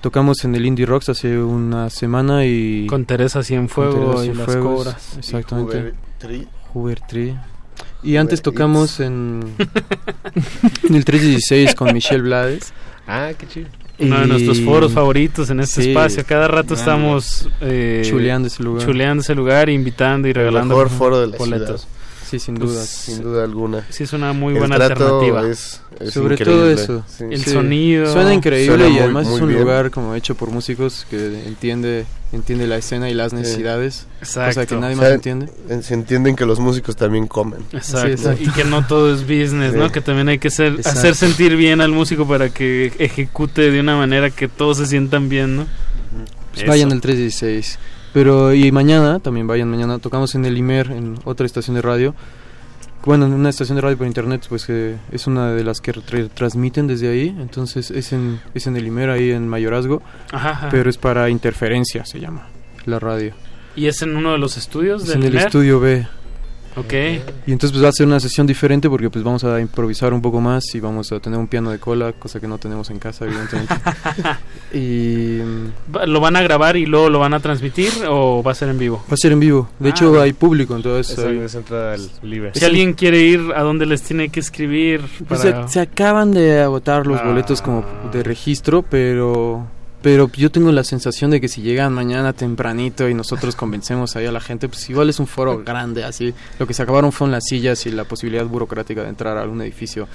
Tocamos 0.00 0.44
en 0.44 0.54
el 0.54 0.64
Indie 0.66 0.86
Rocks 0.86 1.08
hace 1.08 1.38
una 1.38 1.90
semana 1.90 2.44
y... 2.46 2.86
Con 2.86 3.06
Teresa 3.06 3.42
Cienfuegos 3.42 4.22
Teresa 4.22 4.32
y 4.32 4.34
las 4.34 4.56
Cobras. 4.56 5.16
Exactamente. 5.18 5.76
Y 5.76 5.80
Hoover 5.80 5.94
Tree. 6.18 6.48
Hoover 6.72 7.00
Tree. 7.00 7.36
Y 8.04 8.16
antes 8.18 8.42
tocamos 8.42 9.00
en, 9.00 9.42
en 10.88 10.94
el 10.94 11.04
316 11.04 11.74
con 11.74 11.92
Michelle 11.92 12.22
Blades. 12.22 12.72
Ah, 13.06 13.32
qué 13.38 13.46
chido. 13.46 13.68
Uno 13.98 14.20
de 14.20 14.26
nuestros 14.26 14.60
foros 14.60 14.92
favoritos 14.92 15.50
en 15.50 15.60
este 15.60 15.82
Sí. 15.82 15.88
espacio. 15.90 16.24
Cada 16.26 16.48
rato 16.48 16.74
estamos 16.74 17.48
eh, 17.60 18.02
Chuleando 18.04 18.48
ese 18.48 18.62
lugar. 18.62 18.84
chuleando 18.84 19.22
ese 19.22 19.34
lugar, 19.34 19.68
invitando 19.70 20.26
y 20.28 20.32
regalando 20.32 20.74
mejor 20.74 20.90
foro 20.90 21.20
de 21.20 21.28
la 21.28 21.36
boletos. 21.38 21.82
ciudad. 21.82 21.94
Sí, 22.28 22.38
sin 22.38 22.54
Pues, 22.56 22.70
duda. 22.70 22.84
Sin 22.84 23.22
duda 23.22 23.44
alguna. 23.44 23.86
Sí, 23.90 24.04
es 24.04 24.12
una 24.12 24.32
muy 24.32 24.54
El 24.54 24.60
buena 24.60 24.76
trato 24.76 25.20
alternativa. 25.20 25.48
es- 25.50 25.80
es 26.00 26.12
Sobre 26.14 26.34
increíble. 26.34 26.44
todo 26.60 26.70
eso. 26.70 27.04
Sí. 27.06 27.24
El 27.30 27.44
Sí. 27.44 27.50
sonido. 27.50 28.12
Suena 28.12 28.34
increíble 28.34 28.66
Suena 28.76 28.86
y 28.88 28.90
muy- 28.92 28.98
además 29.00 29.26
muy 29.26 29.34
es 29.36 29.40
un 29.42 29.48
bien. 29.48 29.60
lugar 29.60 29.90
como 29.90 30.14
hecho 30.14 30.34
por 30.34 30.50
músicos 30.50 31.06
que 31.10 31.44
entiende 31.46 32.06
entiende 32.32 32.66
la 32.66 32.76
escena 32.78 33.08
y 33.08 33.14
las 33.14 33.32
necesidades. 33.32 34.08
Cosa 34.18 34.42
que 34.46 34.48
Exacto. 34.50 34.80
nadie 34.80 34.94
O 34.94 34.96
más 34.96 35.06
sea, 35.06 35.14
entiende. 35.14 35.52
en- 35.68 35.82
Se 35.84 35.94
entienden 35.94 36.34
que 36.34 36.44
los 36.44 36.58
músicos 36.58 36.96
también 36.96 37.28
comen. 37.28 37.60
Exacto. 37.72 38.08
Sí, 38.08 38.12
exacto. 38.12 38.42
Y 38.42 38.48
que 38.48 38.64
no 38.64 38.84
todo 38.88 39.14
es 39.14 39.20
business, 39.22 39.72
Sí. 39.72 39.78
¿no? 39.78 39.92
Que 39.92 40.00
también 40.00 40.28
hay 40.28 40.40
que 40.40 40.50
ser, 40.50 40.72
Exacto. 40.74 40.98
hacer 40.98 41.14
sentir 41.14 41.54
bien 41.54 41.80
al 41.80 41.92
músico 41.92 42.26
para 42.26 42.48
que 42.48 42.92
ejecute 42.98 43.70
de 43.70 43.78
una 43.78 43.96
manera 43.96 44.30
que 44.30 44.48
todos 44.48 44.78
se 44.78 44.86
sientan 44.86 45.28
bien, 45.28 45.54
¿no? 45.58 45.66
Pues 46.50 46.62
Eso. 46.62 46.70
vayan 46.70 46.90
al 46.90 47.00
316. 47.00 47.78
Pero 48.14 48.54
y 48.54 48.70
mañana, 48.72 49.18
también 49.18 49.46
vayan 49.46 49.68
mañana, 49.68 49.98
tocamos 49.98 50.34
en 50.36 50.44
el 50.46 50.56
IMER, 50.56 50.92
en 50.92 51.18
otra 51.24 51.44
estación 51.44 51.74
de 51.74 51.82
radio. 51.82 52.14
Bueno, 53.04 53.26
en 53.26 53.34
una 53.34 53.50
estación 53.50 53.76
de 53.76 53.82
radio 53.82 53.98
por 53.98 54.06
internet, 54.06 54.46
pues 54.48 54.64
que 54.64 54.94
es 55.12 55.26
una 55.26 55.50
de 55.52 55.62
las 55.64 55.80
que 55.82 55.92
transmiten 55.92 56.86
desde 56.86 57.08
ahí. 57.08 57.36
Entonces 57.38 57.90
es 57.90 58.12
en, 58.12 58.40
es 58.54 58.66
en 58.66 58.76
el 58.76 58.86
IMER, 58.86 59.10
ahí 59.10 59.32
en 59.32 59.46
Mayorazgo. 59.48 60.00
Ajá, 60.32 60.50
ajá. 60.50 60.68
Pero 60.70 60.88
es 60.88 60.96
para 60.96 61.28
interferencia, 61.28 62.06
se 62.06 62.20
llama, 62.20 62.46
la 62.86 62.98
radio. 63.00 63.34
¿Y 63.76 63.86
es 63.88 64.00
en 64.02 64.16
uno 64.16 64.32
de 64.32 64.38
los 64.38 64.56
estudios 64.56 65.02
Es 65.02 65.08
del 65.08 65.16
en 65.18 65.22
el 65.24 65.32
IMER? 65.34 65.46
estudio 65.46 65.80
B. 65.80 66.06
Ok. 66.76 66.92
Y 67.46 67.52
entonces 67.52 67.70
pues 67.72 67.84
va 67.84 67.88
a 67.88 67.92
ser 67.92 68.06
una 68.06 68.18
sesión 68.18 68.46
diferente 68.46 68.88
porque 68.90 69.08
pues 69.10 69.22
vamos 69.24 69.44
a 69.44 69.60
improvisar 69.60 70.12
un 70.12 70.20
poco 70.20 70.40
más 70.40 70.64
y 70.74 70.80
vamos 70.80 71.12
a 71.12 71.20
tener 71.20 71.38
un 71.38 71.46
piano 71.46 71.70
de 71.70 71.78
cola, 71.78 72.12
cosa 72.12 72.40
que 72.40 72.48
no 72.48 72.58
tenemos 72.58 72.90
en 72.90 72.98
casa 72.98 73.24
evidentemente. 73.26 73.74
y 74.72 75.38
¿Lo 76.06 76.20
van 76.20 76.36
a 76.36 76.42
grabar 76.42 76.76
y 76.76 76.86
luego 76.86 77.08
lo 77.10 77.18
van 77.18 77.34
a 77.34 77.40
transmitir 77.40 77.90
o 78.08 78.42
va 78.42 78.52
a 78.52 78.54
ser 78.54 78.68
en 78.70 78.78
vivo? 78.78 79.04
va 79.10 79.14
a 79.14 79.16
ser 79.16 79.32
en 79.32 79.40
vivo. 79.40 79.68
De 79.78 79.88
Ah, 79.88 79.90
hecho 79.90 80.10
bien. 80.10 80.22
hay 80.24 80.32
público, 80.32 80.74
entonces 80.74 81.18
hay- 81.18 81.38
es 81.38 81.54
entrada 81.54 81.94
al 81.94 82.10
libre. 82.22 82.50
Si 82.54 82.64
alguien 82.64 82.94
quiere 82.94 83.20
ir, 83.20 83.40
¿a 83.54 83.62
dónde 83.62 83.86
les 83.86 84.02
tiene 84.02 84.28
que 84.30 84.40
escribir? 84.40 85.02
Pues 85.28 85.42
Para... 85.42 85.68
se, 85.68 85.74
se 85.74 85.80
acaban 85.80 86.32
de 86.32 86.60
agotar 86.60 87.06
los 87.06 87.20
Ah. 87.20 87.24
boletos 87.26 87.62
como 87.62 87.84
de 88.12 88.22
registro, 88.22 88.82
pero 88.82 89.66
pero 90.04 90.30
yo 90.30 90.50
tengo 90.50 90.70
la 90.70 90.84
sensación 90.84 91.30
de 91.30 91.40
que 91.40 91.48
si 91.48 91.62
llegan 91.62 91.94
mañana 91.94 92.34
tempranito 92.34 93.08
y 93.08 93.14
nosotros 93.14 93.56
convencemos 93.56 94.16
ahí 94.16 94.26
a 94.26 94.32
la 94.32 94.40
gente, 94.40 94.68
pues 94.68 94.90
igual 94.90 95.08
es 95.08 95.18
un 95.18 95.26
foro 95.26 95.64
grande, 95.64 96.04
así. 96.04 96.34
Lo 96.58 96.66
que 96.66 96.74
se 96.74 96.82
acabaron 96.82 97.10
fueron 97.10 97.32
las 97.32 97.44
sillas 97.46 97.86
y 97.86 97.90
la 97.90 98.04
posibilidad 98.04 98.44
burocrática 98.44 99.02
de 99.02 99.08
entrar 99.08 99.38
a 99.38 99.40
algún 99.40 99.62
edificio 99.62 100.06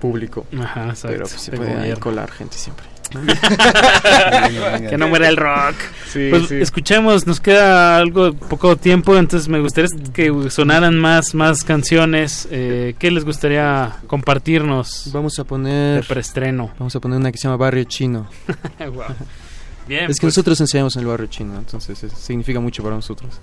público. 0.00 0.46
Ajá, 0.56 0.90
exacto. 0.90 1.08
Pero 1.08 1.26
pues, 1.26 1.40
se 1.40 1.50
de 1.50 1.56
puede 1.56 1.74
ahí 1.74 1.92
colar 1.96 2.30
gente 2.30 2.56
siempre. 2.56 2.86
que 4.88 4.96
no 4.98 5.08
muera 5.08 5.28
el 5.28 5.36
rock. 5.36 5.74
Sí, 6.12 6.28
pues 6.30 6.48
sí. 6.48 6.56
escuchemos, 6.56 7.26
nos 7.26 7.40
queda 7.40 7.98
algo 7.98 8.32
poco 8.34 8.76
tiempo, 8.76 9.16
entonces 9.16 9.48
me 9.48 9.60
gustaría 9.60 9.88
que 10.12 10.32
sonaran 10.50 10.98
más, 10.98 11.34
más 11.34 11.64
canciones. 11.64 12.48
Eh, 12.50 12.94
¿Qué 12.98 13.10
les 13.10 13.24
gustaría 13.24 13.96
compartirnos 14.06 15.10
Vamos 15.12 15.38
a 15.38 15.42
de 15.42 15.48
poner 15.48 16.04
preestreno? 16.06 16.70
vamos 16.78 16.94
a 16.96 17.00
poner 17.00 17.18
una 17.18 17.32
que 17.32 17.38
se 17.38 17.44
llama 17.44 17.56
Barrio 17.56 17.84
Chino. 17.84 18.28
Bien, 19.88 20.10
es 20.10 20.16
que 20.16 20.22
pues, 20.22 20.34
nosotros 20.34 20.60
ensayamos 20.60 20.96
en 20.96 21.02
el 21.02 21.06
Barrio 21.08 21.26
Chino, 21.28 21.56
entonces 21.58 22.02
es- 22.02 22.12
significa 22.12 22.58
mucho 22.60 22.82
para 22.82 22.96
nosotros. 22.96 23.40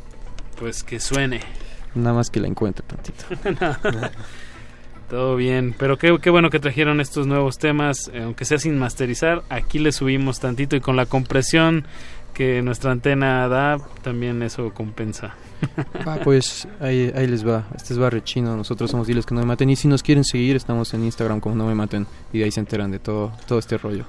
pues 0.59 0.83
que 0.83 0.99
suene. 0.99 1.39
Nada 1.95 2.15
más 2.15 2.29
que 2.29 2.39
la 2.39 2.47
encuentre 2.47 2.83
tantito. 2.87 3.25
Todo 5.09 5.35
bien, 5.35 5.75
pero 5.77 5.97
qué, 5.97 6.17
qué 6.21 6.29
bueno 6.29 6.49
que 6.49 6.59
trajeron 6.59 6.99
estos 6.99 7.27
nuevos 7.27 7.57
temas, 7.57 8.09
eh, 8.13 8.23
aunque 8.23 8.45
sea 8.45 8.57
sin 8.57 8.79
masterizar, 8.79 9.43
aquí 9.49 9.77
le 9.79 9.91
subimos 9.91 10.39
tantito 10.39 10.75
y 10.75 10.81
con 10.81 10.95
la 10.95 11.05
compresión 11.05 11.85
que 12.33 12.61
nuestra 12.61 12.91
antena 12.91 13.47
da, 13.47 13.77
también 14.01 14.41
eso 14.43 14.73
compensa. 14.73 15.35
Pues 16.23 16.67
ahí, 16.81 17.11
ahí 17.15 17.27
les 17.27 17.47
va. 17.47 17.67
Este 17.75 17.93
es 17.93 17.99
Barrio 17.99 18.21
Chino. 18.21 18.57
Nosotros 18.57 18.91
somos 18.91 19.07
Diles 19.07 19.25
que 19.25 19.33
no 19.33 19.41
me 19.41 19.47
maten. 19.47 19.69
Y 19.69 19.75
si 19.75 19.87
nos 19.87 20.03
quieren 20.03 20.25
seguir, 20.25 20.55
estamos 20.55 20.93
en 20.93 21.03
Instagram 21.05 21.39
como 21.39 21.55
no 21.55 21.67
me 21.67 21.75
maten. 21.75 22.05
Y 22.33 22.41
ahí 22.41 22.51
se 22.51 22.59
enteran 22.59 22.91
de 22.91 22.99
todo, 22.99 23.31
todo 23.47 23.59
este 23.59 23.77
rollo. 23.77 24.05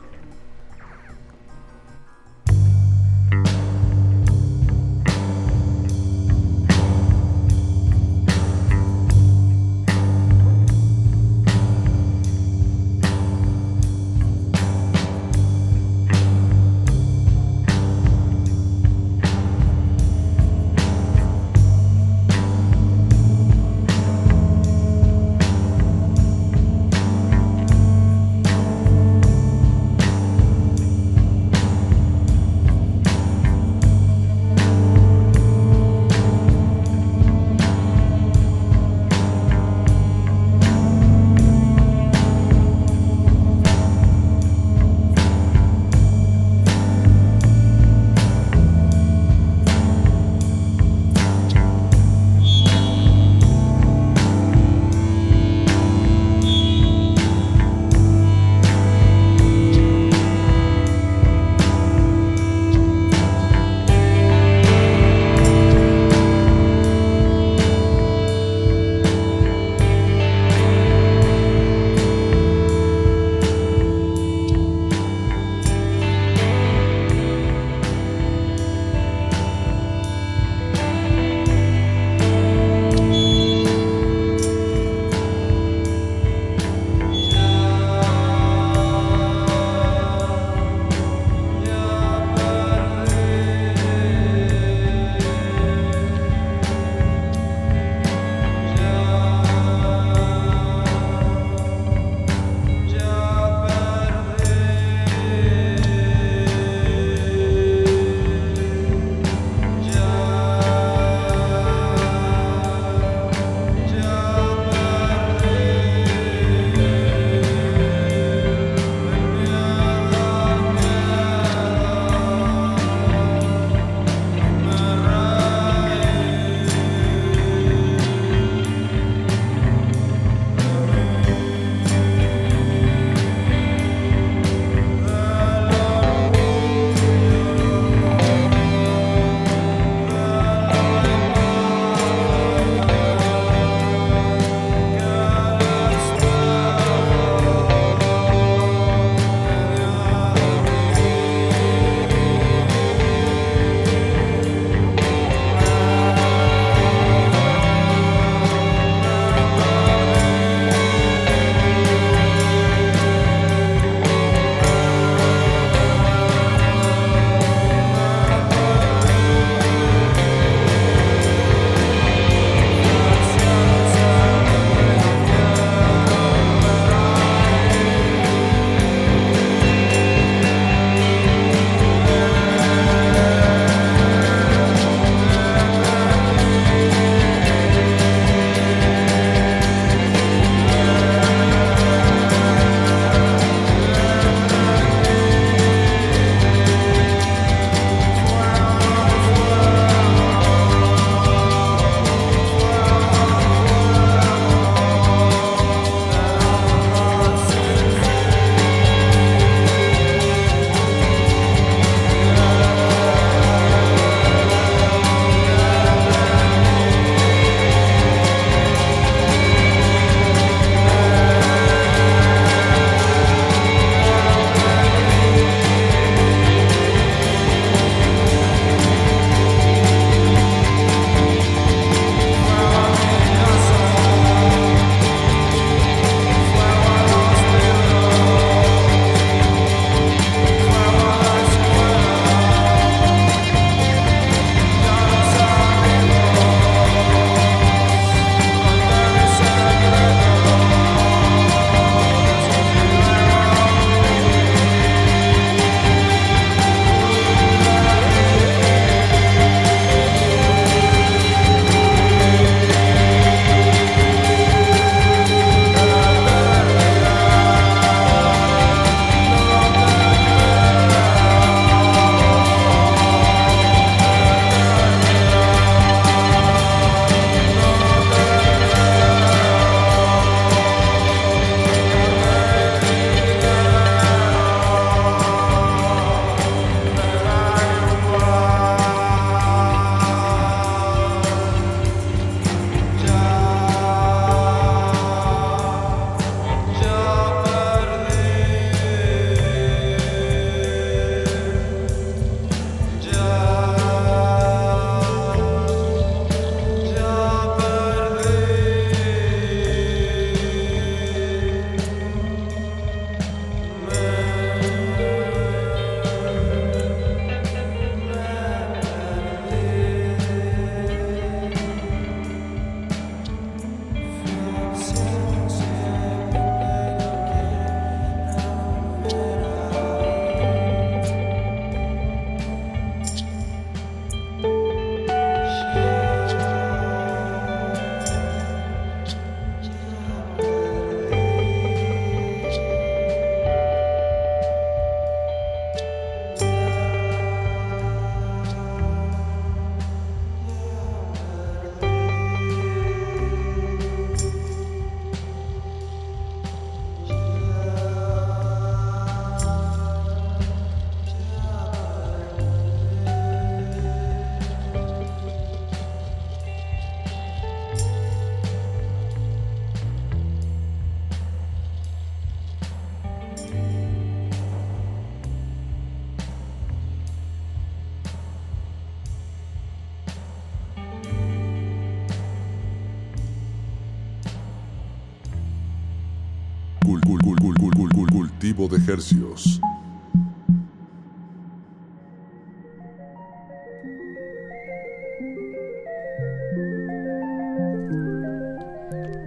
De 388.68 388.92
hercios. 388.92 389.60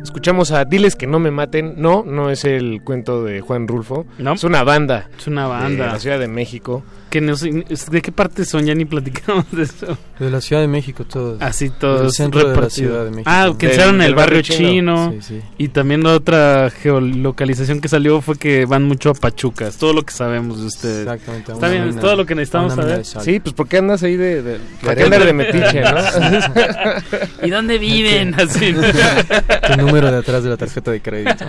Escuchamos 0.04 0.52
a 0.52 0.66
Diles 0.66 0.96
que 0.96 1.06
no 1.06 1.20
me 1.20 1.32
maten. 1.32 1.76
No, 1.78 2.04
no 2.04 2.30
es 2.30 2.44
el 2.44 2.82
cuento 2.84 3.24
de 3.24 3.42
Juan 3.42 3.68
Rulfo. 3.68 4.06
No. 4.18 4.34
Es 4.34 4.44
una 4.44 4.64
banda. 4.64 5.10
Es 5.18 5.28
una 5.28 5.48
banda. 5.48 5.86
De 5.86 5.92
la 5.92 6.00
Ciudad 6.00 6.20
de 6.20 6.28
México. 6.28 6.84
Que 7.10 7.22
no 7.22 7.36
sé, 7.36 7.52
¿De 7.92 8.02
qué 8.02 8.12
parte 8.12 8.44
son? 8.44 8.66
Ya 8.66 8.74
ni 8.74 8.86
platicamos 8.86 9.46
de 9.52 9.64
eso. 9.64 9.98
De 10.20 10.32
la 10.32 10.42
Ciudad 10.42 10.62
de 10.62 10.68
México, 10.68 11.04
todos. 11.06 11.42
Así 11.42 11.70
todos. 11.70 12.02
Del 12.02 12.12
centro 12.12 12.48
de 12.50 12.56
la. 12.60 12.70
Ciudad 12.70 13.06
de 13.06 13.12
México. 13.12 13.30
Ah, 13.30 13.54
que 13.58 13.74
en 13.76 14.02
el 14.02 14.16
barrio 14.16 14.42
chino. 14.42 15.12
chino. 15.12 15.22
Sí, 15.22 15.36
sí. 15.40 15.42
Y 15.58 15.68
también 15.70 16.06
otra 16.06 16.70
geolocalización 16.70 17.82
que 17.82 17.88
salió 17.88 18.22
fue 18.22 18.36
que 18.36 18.66
van 18.66 18.84
mucho 18.84 19.12
a 19.12 19.14
Pachuca. 19.14 19.68
Es 19.68 19.78
todo 19.78 19.94
lo 19.94 20.04
que 20.04 20.14
sabemos 20.14 20.60
de 20.60 20.66
ustedes. 20.68 21.02
Exactamente. 21.08 21.52
Está 21.54 21.70
bien, 21.70 21.84
es 21.90 22.00
todo 22.00 22.16
lo 22.16 22.26
que 22.26 22.36
necesitamos 22.36 22.74
saber. 22.74 22.98
de. 23.00 23.04
Sí, 23.06 23.40
pues 23.40 23.54
¿por 23.54 23.68
qué 23.68 23.78
andas 23.78 24.04
ahí 24.04 24.16
de... 24.18 24.42
de 24.42 24.60
¿Para 24.82 24.96
qué 24.96 25.04
Queriendo- 25.04 25.16
andar 25.16 25.26
de 25.26 25.34
metiche, 25.34 25.82
no? 25.82 27.46
¿Y 27.48 27.50
dónde 27.50 27.78
viven? 27.78 28.34
Así. 28.40 28.74
Tu 28.74 29.78
número 29.82 30.12
de 30.12 30.18
atrás 30.18 30.44
de 30.44 30.50
la 30.50 30.58
tarjeta 30.58 30.92
de 30.92 31.02
crédito. 31.02 31.46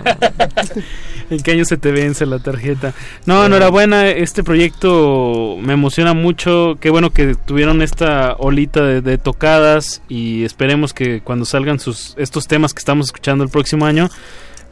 ¿En 1.29 1.39
qué 1.41 1.51
año 1.51 1.65
se 1.65 1.77
te 1.77 1.91
vence 1.91 2.25
la 2.25 2.39
tarjeta? 2.39 2.93
No, 3.25 3.45
enhorabuena, 3.45 4.07
este 4.07 4.43
proyecto 4.43 5.57
me 5.61 5.73
emociona 5.73 6.13
mucho. 6.13 6.77
Qué 6.79 6.89
bueno 6.89 7.11
que 7.11 7.35
tuvieron 7.35 7.81
esta 7.83 8.35
de, 8.67 9.01
de 9.01 9.17
tocadas 9.17 10.01
y 10.09 10.43
esperemos 10.43 10.93
que 10.93 11.21
cuando 11.21 11.45
salgan 11.45 11.79
sus 11.79 12.13
estos 12.17 12.47
temas 12.47 12.73
que 12.73 12.79
estamos 12.79 13.07
escuchando 13.07 13.43
el 13.43 13.49
próximo 13.49 13.85
año, 13.85 14.09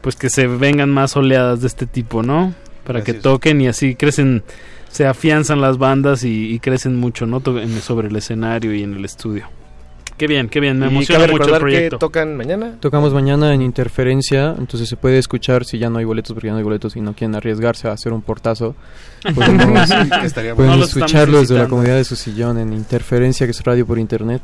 pues 0.02 0.16
que 0.16 0.30
se 0.30 0.48
vengan 0.48 0.90
más 0.90 1.16
oleadas 1.16 1.62
de 1.62 1.68
este 1.68 1.86
tipo, 1.86 2.24
¿no? 2.24 2.54
Para 2.86 3.04
que 3.04 3.12
Así 3.12 3.20
toquen 3.20 3.62
y 3.62 3.68
así 3.68 3.96
crecen, 3.96 4.44
se 4.90 5.06
afianzan 5.06 5.62
las 5.62 5.78
bandas 5.78 6.24
y, 6.24 6.54
y 6.54 6.60
crecen 6.60 6.96
mucho, 6.96 7.26
¿no? 7.26 7.42
Sobre 7.82 8.08
el 8.08 8.16
escenario 8.16 8.74
y 8.74 8.84
en 8.84 8.96
el 8.96 9.06
estudio. 9.06 9.48
Qué 10.18 10.26
bien, 10.28 10.50
qué 10.50 10.60
bien, 10.60 10.80
me 10.80 10.88
Y 10.88 10.90
emociona 10.90 11.20
cabe 11.20 11.32
mucho 11.32 11.44
el 11.44 11.50
recordar 11.50 11.60
que 11.70 11.74
proyecto. 11.76 11.98
tocan 12.00 12.36
mañana. 12.36 12.76
Tocamos 12.80 13.14
mañana 13.14 13.54
en 13.54 13.62
Interferencia, 13.62 14.56
entonces 14.58 14.90
se 14.90 14.98
puede 14.98 15.20
escuchar 15.20 15.64
si 15.64 15.78
ya 15.78 15.90
no 15.92 16.00
hay 16.00 16.06
boletos, 16.06 16.34
porque 16.34 16.48
ya 16.48 16.54
no 16.54 16.58
hay 16.58 16.64
boletos 16.64 16.96
y 16.96 17.02
no 17.02 17.14
quieren 17.14 17.36
arriesgarse 17.36 17.88
a 17.88 17.92
hacer 17.92 18.12
un 18.14 18.22
portazo. 18.24 18.76
Podemos, 19.36 19.88
Sí, 19.90 19.96
que 20.34 20.56
pueden. 20.56 20.80
No 20.80 20.84
escucharlo 20.84 21.40
desde 21.40 21.56
la 21.56 21.68
comodidad 21.68 21.96
de 21.98 22.04
su 22.04 22.16
sillón 22.16 22.58
en 22.58 22.74
Interferencia, 22.74 23.46
que 23.46 23.52
es 23.52 23.64
radio 23.64 23.86
por 23.86 24.00
internet, 24.00 24.42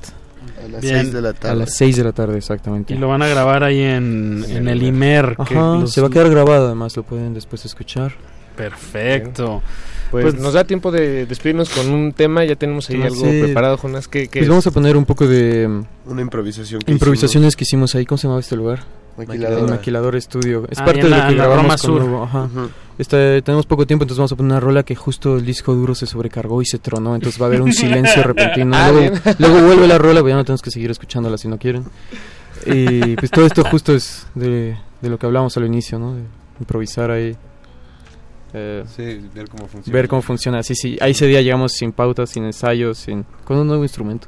A 0.64 0.68
las 0.68 0.82
Bien. 0.82 1.00
6 1.02 1.14
de 1.14 1.22
la 1.22 1.30
a 1.30 1.34
tarde. 1.34 1.56
las 1.58 1.76
6 1.76 1.96
de 1.98 2.04
la 2.04 2.12
tarde 2.12 2.38
exactamente. 2.38 2.94
Y 2.94 2.98
lo 2.98 3.08
van 3.08 3.22
a 3.24 3.28
grabar 3.28 3.64
ahí 3.64 3.82
en, 3.82 4.46
en 4.48 4.68
el 4.68 4.84
IMER. 4.84 5.36
que 5.48 5.56
Ajá, 5.58 5.78
los- 5.80 5.92
se 5.92 6.02
va 6.02 6.08
a 6.08 6.10
quedar 6.12 6.30
grabado 6.30 6.68
además, 6.68 6.96
lo 6.96 7.04
pueden 7.04 7.34
después 7.34 7.66
escuchar. 7.66 8.14
Perfecto. 8.56 9.62
Pues, 10.14 10.26
Pues- 10.36 10.40
nos 10.44 10.54
da 10.54 10.64
tiempo 10.64 10.92
de 10.92 11.26
despedirnos 11.26 11.70
con 11.70 11.90
un 11.92 12.14
tema. 12.14 12.46
Ya 12.46 12.56
tenemos 12.56 12.90
ahí 12.90 13.02
Ah, 13.02 13.08
algo 13.08 13.26
sí. 13.26 13.42
preparado, 13.42 13.78
Jonas. 13.78 14.08
¿Qué, 14.08 14.24
qué 14.28 14.40
Pues 14.40 14.44
es? 14.44 14.50
vamos 14.50 14.68
a 14.68 14.72
poner 14.72 14.96
un 14.96 15.06
poco 15.06 15.28
de 15.28 15.68
mm, 15.68 15.84
Una 16.12 16.22
improvisación. 16.22 16.82
que 16.82 16.92
improvisaciones 16.92 17.56
que 17.56 17.64
hicimos 17.64 17.96
ahí, 17.96 18.06
¿cómo 18.06 18.18
se 18.18 18.24
llamaba 18.28 18.40
este 18.40 18.56
lugar? 18.56 18.84
Maquiladora. 19.18 19.74
Maquilador 19.76 20.16
Estudio. 20.16 20.66
Es 20.70 20.80
Ah, 20.80 20.86
parte 20.86 21.04
de 21.04 21.10
la- 21.10 21.24
lo 21.24 21.28
que 21.30 21.36
grabamos 21.36 21.62
Roma 21.64 21.78
con 21.78 21.78
Sur. 21.80 22.04
Hugo, 22.04 22.24
ajá. 22.24 22.50
Este, 22.98 23.42
tenemos 23.42 23.66
poco 23.66 23.86
tiempo, 23.88 24.04
entonces 24.04 24.20
vamos 24.20 24.32
a 24.32 24.36
poner 24.36 24.52
una 24.52 24.60
rola 24.60 24.84
que 24.84 24.96
justo 24.96 25.38
el 25.38 25.46
disco 25.46 25.74
duro 25.74 25.94
se 25.96 26.06
sobrecargó 26.06 26.62
y 26.62 26.66
se 26.66 26.78
tronó, 26.80 27.16
entonces 27.16 27.40
va 27.42 27.46
a 27.46 27.48
haber 27.50 27.62
un 27.64 27.74
silencio 27.74 28.22
repentino. 28.24 28.76
Ah, 28.76 28.92
luego, 28.92 29.16
luego 29.40 29.62
vuelve 29.66 29.88
la 29.88 29.98
rola, 29.98 30.22
pues 30.22 30.32
ya 30.32 30.36
no 30.38 30.44
tenemos 30.46 30.62
que 30.62 30.70
seguir 30.72 30.92
escuchándola 30.92 31.38
si 31.40 31.48
no 31.48 31.58
quieren. 31.58 31.86
Y 32.66 33.16
pues 33.16 33.32
todo 33.32 33.46
esto 33.46 33.64
justo 33.64 33.94
es 33.94 34.26
de, 34.36 34.78
de 35.02 35.10
lo 35.10 35.18
que 35.18 35.26
hablábamos 35.26 35.58
al 35.58 35.66
inicio, 35.66 35.98
¿no? 36.00 36.14
De 36.16 36.22
improvisar 36.60 37.12
ahí. 37.12 37.36
Eh, 38.54 38.84
Sí, 38.88 39.30
ver 39.34 39.50
cómo 39.50 39.68
funciona. 39.68 39.96
ver 39.98 40.08
cómo 40.08 40.22
funciona. 40.22 40.64
Sí, 40.64 40.76
sí, 40.76 40.98
ahí 41.02 41.12
ese 41.12 41.28
día 41.28 41.42
llegamos 41.42 41.74
sin 41.74 41.92
pautas, 41.92 42.30
sin 42.30 42.44
ensayos, 42.46 42.98
sin, 42.98 43.26
con 43.44 43.58
un 43.58 43.68
nuevo 43.68 43.84
instrumento. 43.84 44.28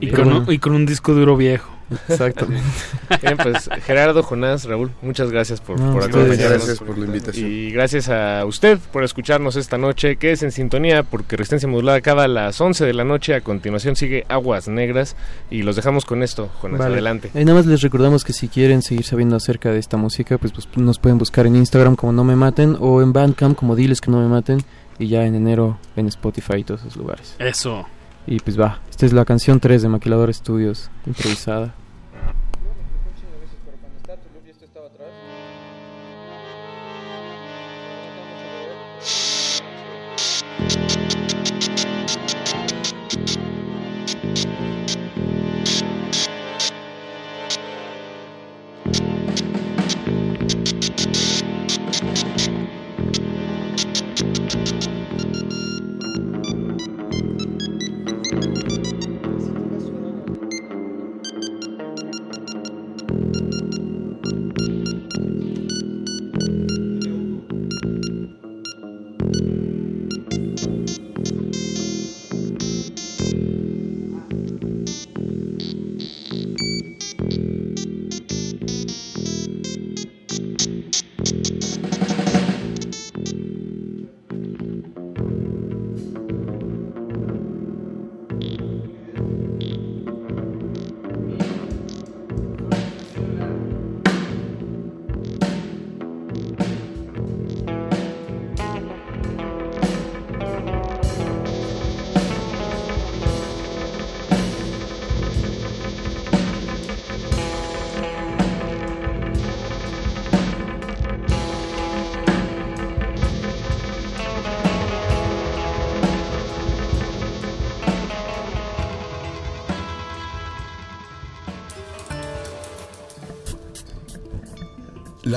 Y 0.00 0.08
con, 0.08 0.24
bueno. 0.24 0.44
un, 0.46 0.52
y 0.52 0.58
con 0.58 0.72
un 0.74 0.86
disco 0.86 1.14
duro 1.14 1.36
viejo. 1.36 1.74
Exactamente. 2.08 2.64
Bien, 3.22 3.36
pues 3.36 3.68
Gerardo, 3.84 4.22
Jonás, 4.22 4.64
Raúl, 4.64 4.90
muchas 5.02 5.30
gracias 5.30 5.60
por, 5.60 5.78
No, 5.78 5.92
por 5.92 6.04
acompañarnos. 6.04 6.38
Gracias 6.38 6.78
por 6.78 6.98
la 6.98 7.06
invitación. 7.06 7.50
Y 7.50 7.70
gracias 7.70 8.08
a 8.08 8.44
usted 8.46 8.78
por 8.92 9.04
escucharnos 9.04 9.56
esta 9.56 9.78
noche. 9.78 10.16
Quédese 10.16 10.46
en 10.46 10.52
sintonía 10.52 11.02
porque 11.02 11.36
Resistencia 11.36 11.68
Modulada 11.68 11.98
acaba 11.98 12.24
a 12.24 12.28
las 12.28 12.60
11 12.60 12.84
de 12.84 12.94
la 12.94 13.04
noche. 13.04 13.34
A 13.34 13.42
continuación 13.42 13.96
sigue 13.96 14.24
Aguas 14.28 14.68
Negras. 14.68 15.16
Y 15.50 15.62
los 15.62 15.76
dejamos 15.76 16.04
con 16.04 16.22
esto, 16.22 16.48
Jonás. 16.60 16.78
Vale. 16.78 16.94
Adelante. 16.94 17.30
Eh, 17.34 17.44
nada 17.44 17.58
más 17.58 17.66
les 17.66 17.82
recordamos 17.82 18.24
que 18.24 18.32
si 18.32 18.48
quieren 18.48 18.82
seguir 18.82 19.04
sabiendo 19.04 19.36
acerca 19.36 19.70
de 19.70 19.78
esta 19.78 19.96
música, 19.96 20.38
pues, 20.38 20.52
pues 20.52 20.66
nos 20.76 20.98
pueden 20.98 21.18
buscar 21.18 21.46
en 21.46 21.56
Instagram 21.56 21.96
como 21.96 22.12
No 22.12 22.24
Me 22.24 22.36
Maten 22.36 22.76
o 22.80 23.02
en 23.02 23.12
Bandcamp 23.12 23.56
como 23.56 23.76
Diles 23.76 24.00
que 24.00 24.10
No 24.10 24.20
Me 24.20 24.28
Maten 24.28 24.62
y 24.98 25.08
ya 25.08 25.24
en 25.24 25.34
enero 25.34 25.78
en 25.96 26.06
Spotify 26.06 26.58
y 26.58 26.64
todos 26.64 26.80
esos 26.80 26.96
lugares. 26.96 27.34
Eso. 27.38 27.86
Y 28.26 28.40
pues 28.40 28.58
va, 28.58 28.80
esta 28.88 29.06
es 29.06 29.12
la 29.12 29.24
canción 29.24 29.60
3 29.60 29.82
de 29.82 29.88
Maquilador 29.88 30.32
Studios, 30.32 30.90
improvisada. 31.06 31.74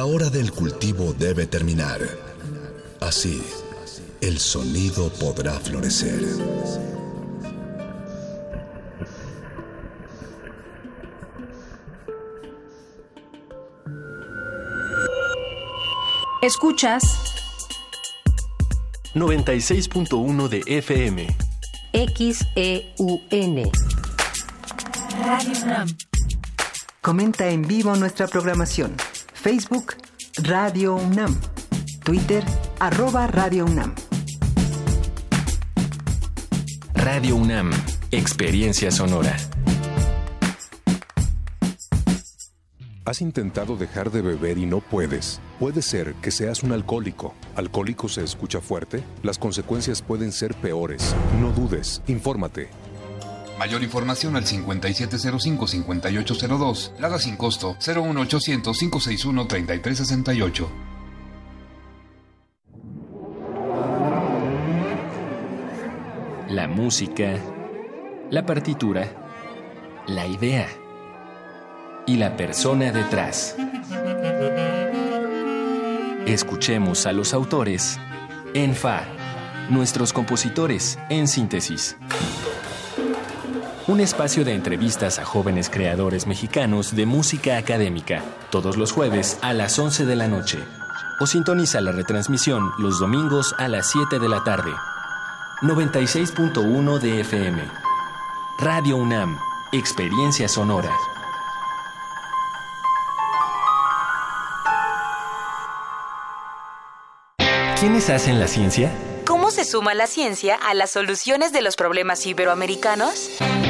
Hora 0.08 0.30
del 0.30 0.52
cultivo 0.52 1.14
debe 1.14 1.48
terminar. 1.48 2.00
Así, 3.02 3.44
el 4.22 4.40
sonido 4.40 5.10
podrá 5.10 5.60
florecer. 5.60 6.22
Escuchas 16.42 17.04
96.1 19.14 20.48
de 20.48 20.64
FM. 20.66 21.28
XEUN. 22.16 23.72
Radio. 25.26 25.98
Comenta 27.02 27.50
en 27.50 27.64
vivo 27.64 27.96
nuestra 27.96 28.28
programación. 28.28 28.96
Facebook 29.48 29.96
Radio 30.44 30.96
UNAM. 30.96 31.34
Twitter 32.04 32.44
arroba 32.80 33.28
Radio 33.28 33.64
UNAM. 33.64 33.96
Radio 36.94 37.38
UNAM, 37.38 37.72
Experiencia 38.12 38.92
Sonora. 38.92 39.38
¿Has 43.06 43.22
intentado 43.22 43.78
dejar 43.78 44.12
de 44.12 44.22
beber 44.22 44.58
y 44.58 44.66
no 44.66 44.82
puedes? 44.82 45.40
Puede 45.62 45.82
ser 45.82 46.14
que 46.16 46.32
seas 46.32 46.62
un 46.64 46.74
alcohólico. 46.74 47.34
¿Alcohólico 47.56 48.10
se 48.10 48.26
escucha 48.26 48.60
fuerte? 48.60 49.02
Las 49.24 49.40
consecuencias 49.40 50.02
pueden 50.02 50.34
ser 50.34 50.56
peores. 50.56 51.16
No 51.40 51.54
dudes, 51.54 52.02
infórmate. 52.08 52.68
Mayor 53.58 53.82
información 53.84 54.36
al 54.36 54.44
5705-5802. 54.46 57.00
Lada 57.00 57.18
sin 57.18 57.38
costo 57.38 57.76
01800-561-3368. 57.80 60.68
La 66.50 66.68
música, 66.68 67.40
la 68.30 68.46
partitura, 68.46 69.08
la 70.06 70.28
idea 70.28 70.68
y 72.06 72.18
la 72.18 72.38
persona 72.38 72.92
detrás. 72.92 73.56
Escuchemos 76.26 77.06
a 77.06 77.12
los 77.12 77.34
autores 77.34 78.00
en 78.54 78.74
Fa, 78.76 79.04
nuestros 79.70 80.14
compositores 80.14 80.98
en 81.10 81.28
síntesis. 81.28 81.98
Un 83.88 84.02
espacio 84.02 84.44
de 84.44 84.54
entrevistas 84.54 85.18
a 85.18 85.24
jóvenes 85.24 85.70
creadores 85.70 86.28
mexicanos 86.28 86.94
de 86.94 87.06
música 87.06 87.58
académica, 87.58 88.22
todos 88.50 88.76
los 88.76 88.92
jueves 88.92 89.40
a 89.42 89.54
las 89.54 89.80
11 89.80 90.06
de 90.06 90.16
la 90.18 90.28
noche. 90.28 90.60
O 91.22 91.26
sintoniza 91.26 91.80
la 91.80 91.94
retransmisión 91.94 92.70
los 92.80 93.00
domingos 93.00 93.56
a 93.58 93.70
las 93.70 93.90
7 93.90 94.20
de 94.20 94.28
la 94.28 94.44
tarde. 94.44 94.72
96.1 95.62 97.00
de 97.00 97.22
FM. 97.22 97.64
Radio 98.60 98.98
UNAM, 98.98 99.40
Experiencia 99.72 100.50
Sonora. 100.50 100.94
¿Quiénes 107.80 108.10
hacen 108.10 108.38
la 108.42 108.48
ciencia? 108.48 108.92
¿Cómo 109.26 109.50
se 109.50 109.64
suma 109.64 109.94
la 109.94 110.08
ciencia 110.08 110.56
a 110.56 110.74
las 110.74 110.92
soluciones 110.92 111.54
de 111.54 111.62
los 111.62 111.78
problemas 111.78 112.26
iberoamericanos? 112.26 113.30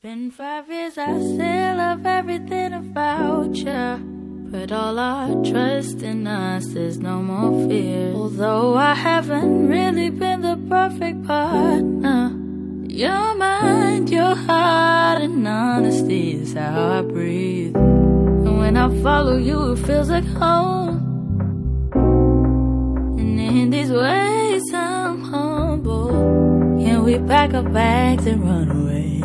Been 0.00 0.30
five 0.30 0.70
years, 0.70 0.96
I 0.96 1.18
still 1.18 1.76
love 1.76 2.06
everything 2.06 2.72
about 2.72 3.56
you. 3.56 4.48
Put 4.48 4.70
all 4.70 4.96
our 4.96 5.44
trust 5.44 6.02
in 6.02 6.24
us, 6.24 6.66
there's 6.66 6.98
no 6.98 7.20
more 7.20 7.68
fear. 7.68 8.12
Although 8.14 8.76
I 8.76 8.94
haven't 8.94 9.66
really 9.66 10.10
been 10.10 10.42
the 10.42 10.56
perfect 10.68 11.26
partner, 11.26 12.30
your 12.86 13.34
mind, 13.34 14.08
your 14.08 14.36
heart, 14.36 15.20
and 15.20 15.48
honesty 15.48 16.42
is 16.42 16.52
how 16.52 17.00
I 17.00 17.02
breathe. 17.02 17.74
And 17.74 18.56
when 18.56 18.76
I 18.76 19.02
follow 19.02 19.36
you, 19.36 19.72
it 19.72 19.78
feels 19.80 20.10
like 20.10 20.26
home. 20.26 21.90
And 23.18 23.40
in 23.40 23.70
these 23.70 23.90
ways, 23.90 24.62
I'm 24.72 25.22
humble. 25.22 26.10
Can 26.84 27.02
we 27.02 27.18
pack 27.18 27.52
our 27.52 27.64
bags 27.64 28.28
and 28.28 28.44
run 28.44 28.70
away? 28.70 29.17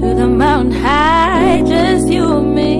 To 0.00 0.14
the 0.14 0.26
mountain 0.26 0.72
high, 0.72 1.62
just 1.66 2.08
you 2.08 2.38
and 2.38 2.54
me. 2.54 2.72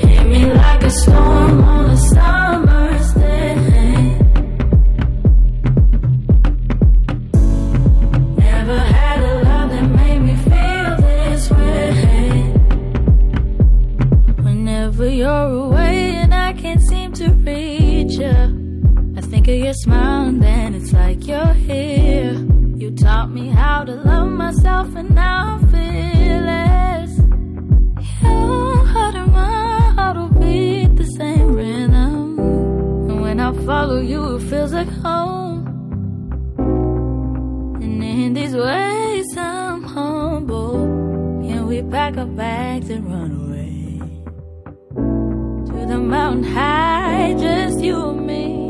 Hit 0.00 0.26
me 0.26 0.52
like 0.52 0.82
a 0.82 0.90
storm 0.90 1.60
on 1.62 1.90
a 1.90 1.96
summer's 1.96 2.45
to 23.86 23.94
love 23.94 24.28
myself 24.28 24.96
and 24.96 25.14
now 25.14 25.60
I 25.62 25.66
feel. 25.70 25.96
Your 28.22 28.84
heart 28.84 29.14
and 29.14 29.32
my 29.32 29.92
heart 29.96 30.16
will 30.16 30.40
beat 30.40 30.96
the 30.96 31.04
same 31.16 31.54
rhythm. 31.54 32.38
And 33.08 33.22
when 33.22 33.38
I 33.38 33.52
follow 33.64 34.00
you, 34.00 34.36
it 34.36 34.42
feels 34.50 34.72
like 34.72 34.88
home. 34.88 35.66
And 37.80 38.02
in 38.02 38.34
these 38.34 38.56
ways, 38.56 39.36
I'm 39.36 39.84
humble. 39.84 40.72
Can 41.46 41.66
we 41.68 41.82
pack 41.82 42.16
our 42.16 42.26
bags 42.26 42.90
and 42.90 43.06
run 43.06 43.30
away? 43.42 44.00
To 45.70 45.86
the 45.86 45.98
mountain 45.98 46.42
high, 46.42 47.34
just 47.38 47.80
you 47.80 48.10
and 48.10 48.26
me. 48.26 48.65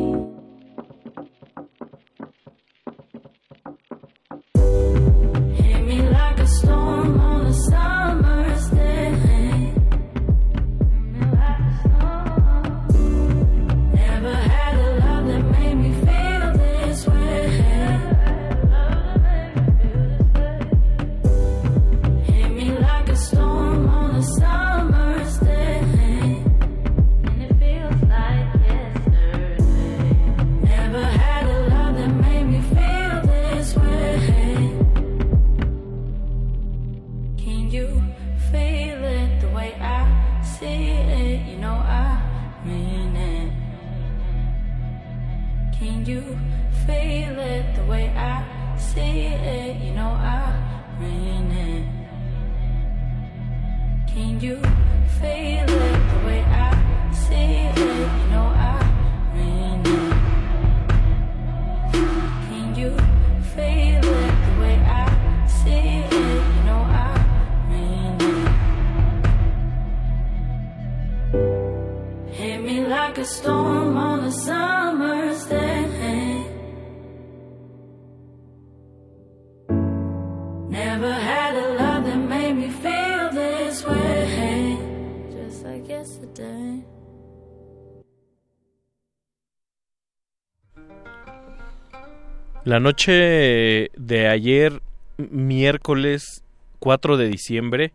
La 92.67 92.81
noche 92.81 93.93
de 93.97 94.27
ayer, 94.27 94.83
miércoles 95.19 96.43
4 96.81 97.17
de 97.17 97.29
diciembre, 97.29 97.93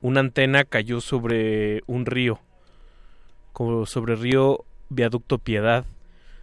una 0.00 0.18
antena 0.18 0.64
cayó 0.64 1.00
sobre 1.00 1.82
un 1.86 2.04
río, 2.04 2.40
como 3.52 3.86
sobre 3.86 4.14
el 4.14 4.20
río 4.20 4.64
Viaducto 4.88 5.38
Piedad. 5.38 5.84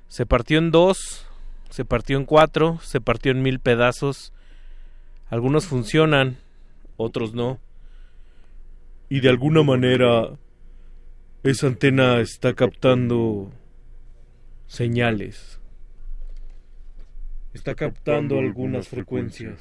Se 0.07 0.25
partió 0.25 0.59
en 0.59 0.71
dos, 0.71 1.27
se 1.69 1.83
partió 1.83 2.15
en 2.15 2.23
cuatro, 2.23 2.79
se 2.83 3.01
partió 3.01 3.33
en 3.33 3.41
mil 3.41 3.59
pedazos. 3.59 4.31
Algunos 5.29 5.65
funcionan, 5.65 6.37
otros 6.95 7.33
no. 7.33 7.59
Y 9.09 9.19
de 9.19 9.27
alguna 9.27 9.61
manera 9.61 10.37
esa 11.43 11.67
antena 11.67 12.21
está 12.21 12.53
captando 12.53 13.51
señales. 14.67 15.58
Está 17.51 17.73
captando 17.73 18.37
algunas 18.37 18.87
frecuencias. 18.87 19.57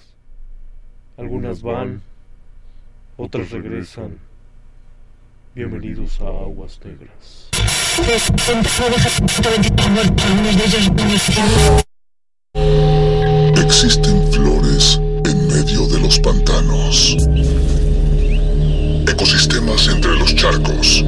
Algunas 1.17 1.63
van, 1.63 2.03
otras 3.17 3.51
regresan. 3.51 4.19
Bienvenidos 5.55 6.21
a 6.21 6.27
Aguas 6.27 6.79
Negras. 6.85 7.49
Existen 13.57 14.33
flores 14.33 15.01
en 15.25 15.49
medio 15.49 15.87
de 15.89 16.01
los 16.01 16.19
pantanos. 16.21 17.17
Ecosistemas 19.11 19.89
entre 19.89 20.15
los 20.19 20.35
charcos. 20.35 21.03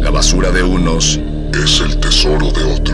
La 0.00 0.10
basura 0.10 0.50
de 0.50 0.64
unos 0.64 1.20
es 1.52 1.80
el 1.80 2.00
tesoro 2.00 2.50
de 2.50 2.64
otros. 2.64 2.93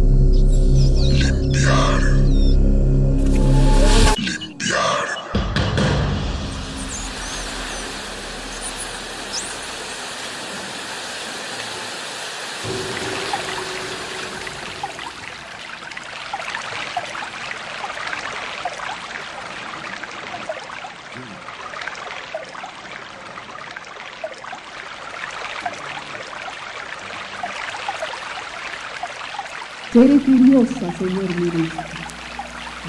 Seré 30.01 30.17
curiosa, 30.17 30.91
señor 30.97 31.29
ministro. 31.35 31.83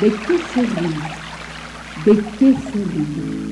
¿De 0.00 0.08
qué 0.10 0.38
se 0.54 0.62
ríe? 0.62 0.96
¿De 2.06 2.14
qué 2.38 2.48
se 2.56 2.78
ríe? 2.90 3.42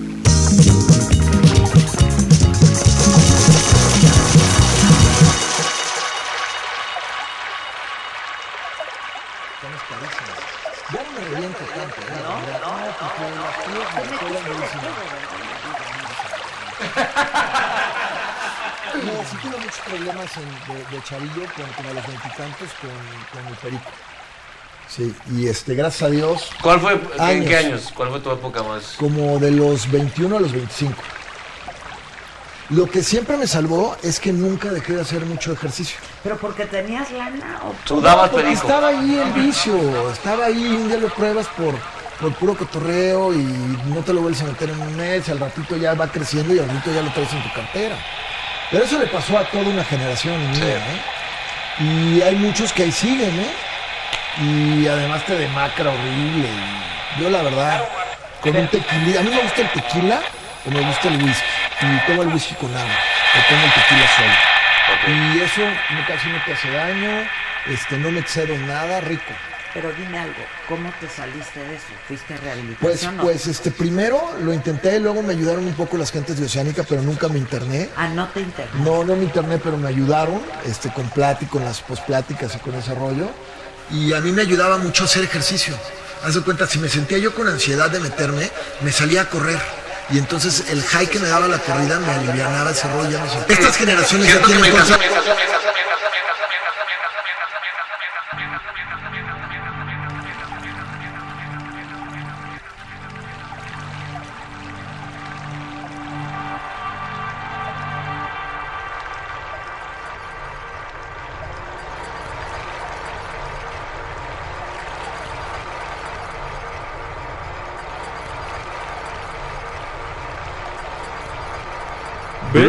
No 10.91 11.01
me. 11.13 11.23
¿eh? 16.97 17.30
Sí 19.01 19.37
tuve 19.43 19.57
muchos 19.59 19.81
problemas 19.87 20.27
en- 20.37 20.75
de, 20.75 20.97
de 20.97 21.03
chavillo, 21.05 21.43
con, 21.57 21.67
como 21.77 21.91
a 21.91 21.93
los 21.95 22.07
veintitantos, 22.07 22.69
con, 22.81 22.91
con 23.43 23.47
el 23.53 23.55
perico. 23.59 23.91
Sí, 24.89 25.15
y 25.33 25.47
este, 25.47 25.75
gracias 25.75 26.03
a 26.03 26.11
Dios. 26.11 26.51
¿Cuál 26.63 26.81
fue, 26.81 27.01
en 27.19 27.45
qué 27.47 27.57
años? 27.57 27.93
¿Cuál 27.95 28.11
fue 28.11 28.21
tu 28.21 28.31
época 28.33 28.63
más? 28.65 28.95
Como 28.99 29.39
de 29.39 29.53
los 29.53 29.89
21 29.91 30.37
a 30.37 30.41
los 30.41 30.51
25. 30.53 30.95
Lo 32.71 32.87
que 32.89 33.03
siempre 33.03 33.37
me 33.37 33.47
salvó 33.49 33.97
es 34.03 34.21
que 34.21 34.33
nunca 34.33 34.71
dejé 34.71 34.95
de 34.95 35.01
hacer 35.03 35.25
mucho 35.27 35.53
ejercicio. 35.53 35.99
¿Pero 36.23 36.37
porque 36.39 36.67
tenías 36.67 37.11
lana 37.11 37.61
o 37.65 37.75
Sudabas 37.87 38.31
Porque 38.31 38.45
perico. 38.47 38.63
Estaba 38.63 38.89
ahí 38.89 39.17
el 39.19 39.33
vicio, 39.33 40.11
estaba 40.13 40.45
ahí, 40.47 40.67
un 40.67 40.89
día 40.89 40.99
lo 40.99 41.09
pruebas 41.09 41.49
por, 41.49 41.75
por 42.21 42.33
puro 42.35 42.57
cotorreo 42.57 43.33
y 43.35 43.43
no 43.87 44.03
te 44.05 44.13
lo 44.13 44.21
vuelves 44.23 44.43
a 44.43 44.45
meter 44.45 44.71
en 44.71 44.81
un 44.81 44.97
mes, 44.97 45.29
al 45.29 45.41
ratito 45.41 45.77
ya 45.77 45.95
va 45.95 46.07
creciendo 46.09 46.55
y 46.55 46.61
al 46.61 46.69
ratito 46.69 46.93
ya 46.95 47.03
lo 47.03 47.13
traes 47.13 47.33
en 47.33 47.43
tu 47.43 47.53
cartera. 47.53 47.97
Pero 48.71 48.85
eso 48.85 48.99
le 48.99 49.07
pasó 49.07 49.37
a 49.37 49.45
toda 49.45 49.65
una 49.65 49.85
generación 49.85 50.39
mía, 50.53 50.77
¿eh? 50.77 51.83
Y 51.83 52.23
hay 52.23 52.37
muchos 52.37 52.73
que 52.73 52.85
ahí 52.85 52.93
siguen, 52.93 53.41
¿eh? 53.41 53.53
Y 54.41 54.87
además 54.87 55.25
te 55.25 55.37
demacra 55.37 55.91
horrible. 55.91 56.49
y 57.17 57.21
yo 57.21 57.31
la 57.31 57.43
verdad, 57.43 57.85
con 58.41 58.57
un 58.57 58.69
tequila, 58.69 59.21
a 59.21 59.23
mí 59.25 59.31
me 59.31 59.43
gusta 59.43 59.63
el 59.63 59.69
tequila 59.71 60.21
o 60.67 60.71
me 60.71 60.81
gusta 60.81 61.09
el 61.09 61.23
whisky. 61.23 61.45
Y 61.83 62.07
tomo 62.07 62.23
el 62.23 62.29
whisky 62.29 62.55
con 62.55 62.71
agua, 62.77 62.99
o 63.35 63.49
tomo 63.49 63.65
el 63.65 63.73
tequila 63.73 64.07
solo. 64.17 64.51
Y 65.09 65.41
eso 65.41 65.63
casi 66.07 66.29
no 66.29 66.45
te 66.45 66.53
hace 66.53 66.71
daño, 66.71 67.29
este, 67.67 67.97
no 67.97 68.11
me 68.11 68.21
excedo 68.21 68.57
nada, 68.59 69.01
rico. 69.01 69.33
Pero 69.73 69.93
dime 69.93 70.19
algo, 70.19 70.35
¿cómo 70.69 70.93
te 70.99 71.09
saliste 71.09 71.61
de 71.61 71.77
eso? 71.77 71.85
¿Fuiste 72.09 72.35
a 72.35 72.39
Pues, 72.39 72.43
rehabilitación 72.45 73.21
o- 73.21 73.23
pues 73.23 73.47
este, 73.47 73.71
primero 73.71 74.21
lo 74.43 74.53
intenté, 74.53 74.99
luego 74.99 75.23
me 75.23 75.33
ayudaron 75.33 75.65
un 75.65 75.75
poco 75.75 75.97
las 75.97 76.11
gentes 76.11 76.39
de 76.41 76.47
Oceánica, 76.47 76.83
pero 76.89 77.03
nunca 77.03 77.29
me 77.29 77.39
interné. 77.39 77.89
Ah, 77.97 78.09
no 78.09 78.27
te 78.31 78.41
interné. 78.41 78.81
No, 78.83 79.05
no 79.05 79.15
me 79.15 79.23
interné, 79.25 79.59
pero 79.59 79.77
me 79.77 79.89
ayudaron, 79.89 80.43
este, 80.65 80.93
con 80.93 81.09
pláticas, 81.11 81.53
con 81.53 81.65
las 81.65 81.81
pospláticas 81.83 82.55
y 82.57 82.59
con 82.59 82.75
ese 82.75 82.95
rollo. 82.97 83.31
Y 83.93 84.13
a 84.13 84.21
mí 84.21 84.33
me 84.33 84.43
ayudaba 84.43 84.77
mucho 84.79 85.05
hacer 85.05 85.23
ejercicio. 85.23 85.77
Haz 86.25 86.35
de 86.35 86.41
cuenta, 86.43 86.67
si 86.67 86.79
me 86.81 86.89
sentía 86.89 87.19
yo 87.19 87.33
con 87.35 87.47
ansiedad 87.47 87.89
de 87.91 88.01
meterme, 88.01 88.51
me 88.83 88.91
salía 88.91 89.23
a 89.23 89.29
correr. 89.29 89.59
Y 90.11 90.19
entonces 90.19 90.65
el 90.71 90.83
high 90.83 91.07
que 91.07 91.21
me 91.21 91.29
daba 91.29 91.47
la 91.47 91.59
corrida 91.59 92.01
me 92.01 92.11
alivianaba 92.13 92.73
ese 92.73 92.89
rollo. 92.93 93.11
ya 93.11 93.25
no 93.25 93.31
sé. 93.31 93.39
Estas 93.49 93.77
generaciones 93.77 94.27
ya 94.35 94.43
tienen 94.43 94.71
cosas... 94.73 94.99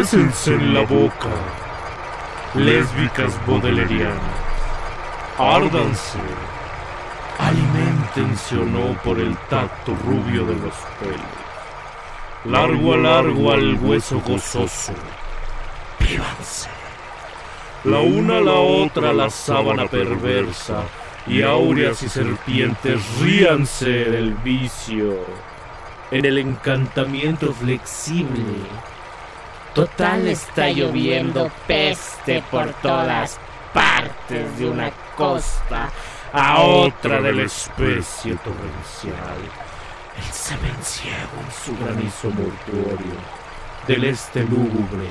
Bésense 0.02 0.54
en 0.54 0.74
la 0.74 0.80
boca, 0.80 1.30
lésbicas 2.56 3.32
bodelerianas. 3.46 4.18
Árdanse, 5.38 6.18
alimentense 7.38 8.56
o 8.56 8.64
no 8.64 9.00
por 9.04 9.20
el 9.20 9.36
tacto 9.48 9.94
rubio 10.04 10.44
de 10.44 10.54
los 10.54 10.74
pelos. 10.98 11.22
Largo 12.46 12.94
a 12.94 12.96
largo 12.96 13.52
al 13.52 13.74
hueso 13.74 14.20
gozoso. 14.26 14.92
Vívanse. 16.00 16.68
La 17.84 18.00
una 18.00 18.38
a 18.38 18.40
la 18.40 18.58
otra 18.58 19.12
la 19.12 19.30
sábana 19.30 19.86
perversa, 19.86 20.82
y 21.28 21.42
áureas 21.42 22.02
y 22.02 22.08
serpientes 22.08 23.00
ríanse 23.20 23.86
del 23.86 24.34
vicio. 24.34 25.14
En 26.10 26.24
el 26.24 26.38
encantamiento 26.38 27.52
flexible. 27.52 28.42
Total 29.74 30.28
está 30.28 30.68
lloviendo 30.68 31.50
peste 31.66 32.42
por 32.50 32.72
todas 32.82 33.38
partes 33.72 34.58
de 34.58 34.68
una 34.68 34.90
costa 35.16 35.90
a 36.32 36.60
otra 36.60 37.20
de 37.20 37.32
la 37.32 37.42
especie 37.44 38.36
torrencial. 38.36 39.38
El 40.16 40.32
semen 40.32 40.76
ciego 40.82 41.16
en 41.40 41.52
su 41.64 41.84
granizo 41.84 42.30
mortuorio, 42.30 43.16
del 43.86 44.04
este 44.04 44.42
lúgubre 44.42 45.08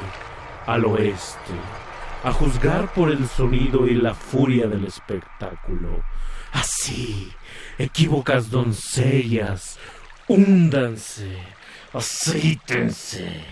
al 0.68 0.86
oeste, 0.86 1.54
a 2.24 2.32
juzgar 2.32 2.94
por 2.94 3.10
el 3.12 3.28
sonido 3.28 3.88
y 3.88 3.96
la 3.96 4.14
furia 4.14 4.68
del 4.68 4.86
espectáculo. 4.86 6.04
Así, 6.54 7.32
equívocas 7.78 8.52
doncellas, 8.52 9.80
húndanse, 10.28 11.36
aceítense, 11.94 13.44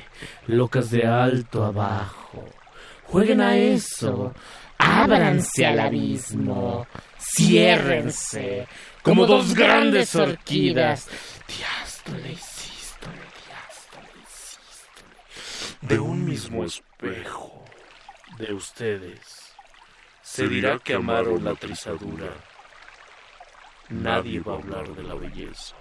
locas 0.47 0.91
de 0.91 1.05
alto 1.05 1.63
abajo. 1.63 2.45
Jueguen 3.05 3.41
a 3.41 3.57
eso, 3.57 4.33
ábranse 4.77 5.65
al 5.65 5.79
abismo, 5.79 6.85
ciérrense 7.17 8.67
como 9.01 9.25
dos 9.25 9.53
grandes 9.55 10.15
orquídeas. 10.15 11.07
Diástole 11.47 12.31
y 12.31 12.35
sístole, 12.35 13.17
diástole 13.47 14.09
y 14.15 14.25
sístole. 14.27 15.15
De 15.81 15.99
un 15.99 16.25
mismo 16.25 16.63
espejo 16.63 17.65
de 18.37 18.53
ustedes 18.53 19.19
se 20.21 20.47
dirá 20.47 20.77
que 20.79 20.93
amaron 20.93 21.43
la 21.43 21.55
trizadura. 21.55 22.31
Nadie 23.89 24.39
va 24.39 24.53
a 24.53 24.57
hablar 24.57 24.87
de 24.89 25.03
la 25.03 25.15
belleza. 25.15 25.75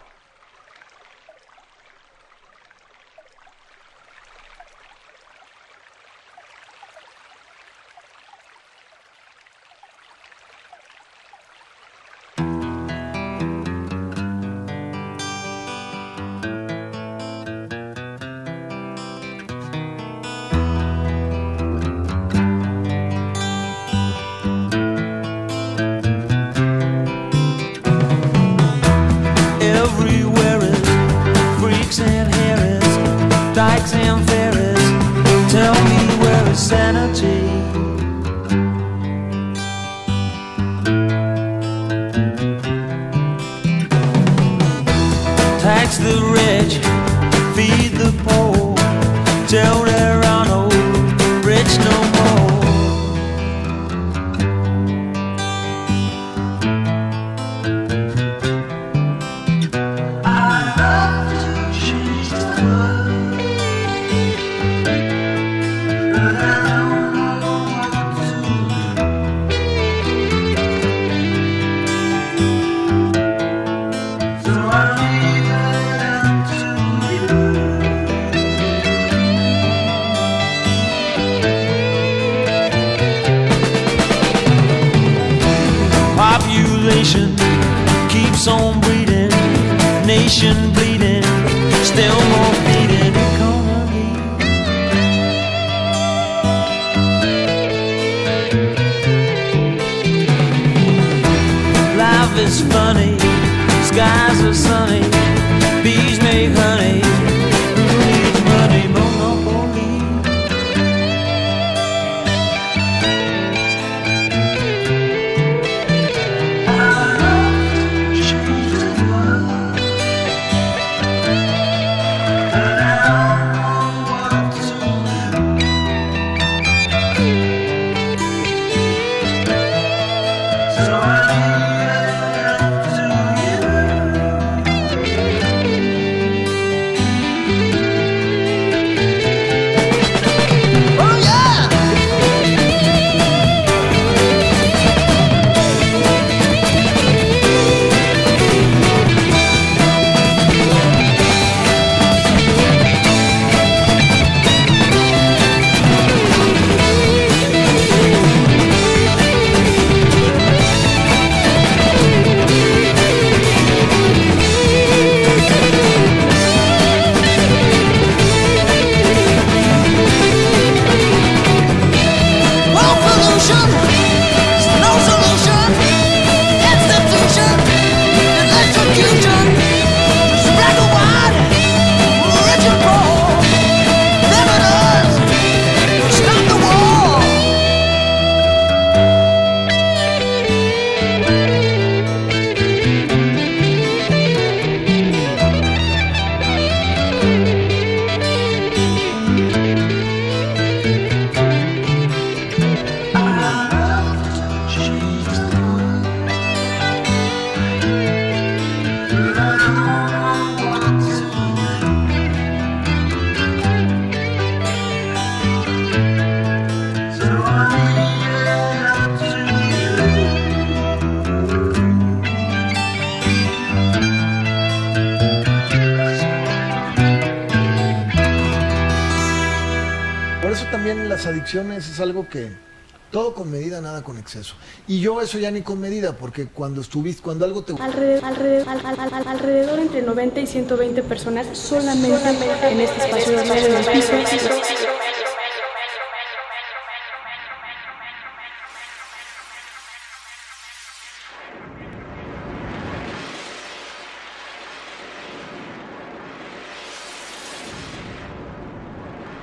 Cuando 236.78 236.82
estuviste, 236.86 237.22
cuando 237.22 237.44
algo 237.44 237.62
te 237.62 237.72
Alrededor, 237.82 238.24
alrededor, 238.24 238.68
al- 238.68 238.86
al- 238.86 239.12
al- 239.12 239.28
alrededor 239.28 239.80
entre 239.80 240.02
90 240.02 240.40
y 240.40 240.46
120 240.46 241.02
personas 241.02 241.46
solamente 241.58 242.70
en 242.70 242.80
este 242.80 243.04
espacio 243.04 243.32
de 243.36 243.44
radio 243.44 243.66
en 243.66 243.74
el 243.74 243.84
piso. 243.86 244.12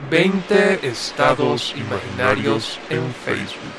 Veinte 0.10 0.80
estados 0.88 1.74
imaginarios 1.76 2.80
en 2.90 3.02
Facebook. 3.26 3.74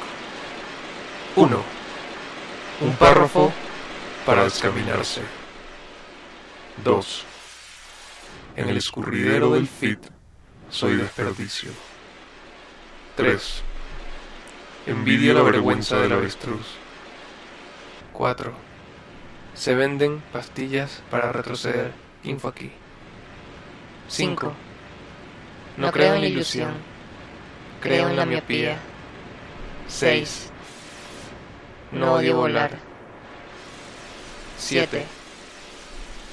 1. 1.37 1.62
Un 3.07 3.12
párrafo 3.12 3.53
para 4.27 4.43
descaminarse. 4.43 5.20
2. 6.83 7.24
En 8.57 8.69
el 8.69 8.77
escurridero 8.77 9.53
del 9.53 9.69
feed 9.69 9.99
soy 10.70 10.97
desperdicio. 10.97 11.70
3. 13.15 13.62
Envidia 14.89 15.35
la 15.35 15.43
vergüenza 15.43 15.99
del 15.99 16.15
avestruz. 16.15 16.66
4. 18.12 18.53
Se 19.55 19.77
venden 19.77 20.20
pastillas 20.33 21.01
para 21.09 21.31
retroceder. 21.31 21.93
Info 22.24 22.49
aquí. 22.49 22.73
5. 24.09 24.53
No 25.77 25.93
creo 25.93 26.15
en 26.15 26.23
la 26.23 26.27
ilusión. 26.27 26.74
Creo 27.81 28.09
en 28.09 28.16
la 28.16 28.27
miopía. 28.27 28.78
6. 29.87 30.51
No 31.93 32.15
odio 32.15 32.35
volar. 32.35 32.76
7. 34.66 35.06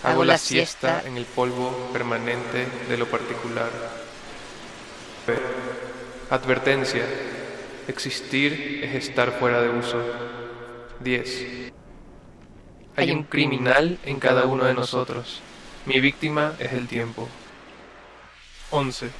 Hago 0.01 0.25
la 0.25 0.39
siesta 0.39 1.03
en 1.05 1.17
el 1.17 1.25
polvo 1.25 1.91
permanente 1.93 2.65
de 2.89 2.97
lo 2.97 3.05
particular. 3.05 3.69
Advertencia. 6.31 7.05
Existir 7.87 8.81
es 8.83 8.95
estar 8.95 9.33
fuera 9.33 9.61
de 9.61 9.69
uso. 9.69 10.01
10. 11.01 11.71
Hay 12.95 13.11
un 13.11 13.23
criminal 13.23 13.99
en 14.03 14.19
cada 14.19 14.45
uno 14.45 14.65
de 14.65 14.73
nosotros. 14.73 15.43
Mi 15.85 15.99
víctima 15.99 16.55
es 16.57 16.73
el 16.73 16.87
tiempo. 16.87 17.29
11. 18.71 19.11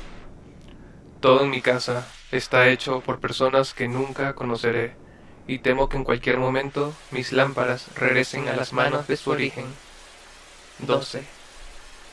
Todo 1.20 1.44
en 1.44 1.52
mi 1.52 1.62
casa 1.62 2.08
está 2.32 2.68
hecho 2.68 3.02
por 3.02 3.20
personas 3.20 3.76
que 3.76 3.88
nunca 3.88 4.34
conoceré 4.34 5.03
y 5.48 5.60
temo 5.60 5.90
que 5.90 5.98
en 5.98 6.04
cualquier 6.04 6.38
momento 6.38 6.94
mis 7.12 7.32
lámparas 7.32 7.88
regresen 7.96 8.48
a 8.48 8.56
las 8.56 8.74
manos 8.74 9.08
de 9.08 9.18
su 9.18 9.32
origen. 9.32 9.66
12. 10.80 11.24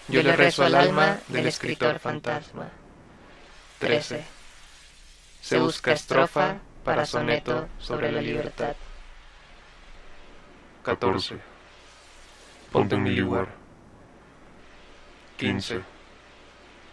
Yo 0.09 0.23
le 0.23 0.35
rezo 0.35 0.65
al 0.65 0.75
alma 0.75 1.19
del 1.29 1.47
escritor 1.47 1.99
fantasma. 2.01 2.69
13. 3.79 4.25
Se 5.41 5.59
busca 5.59 5.93
estrofa 5.93 6.59
para 6.85 7.07
soneto 7.07 7.69
sobre 7.79 8.11
la 8.11 8.21
libertad. 8.21 8.75
14. 10.83 11.37
Ponte 12.73 12.95
en 12.97 13.03
mi 13.03 13.15
lugar. 13.15 13.49
15. 15.39 15.81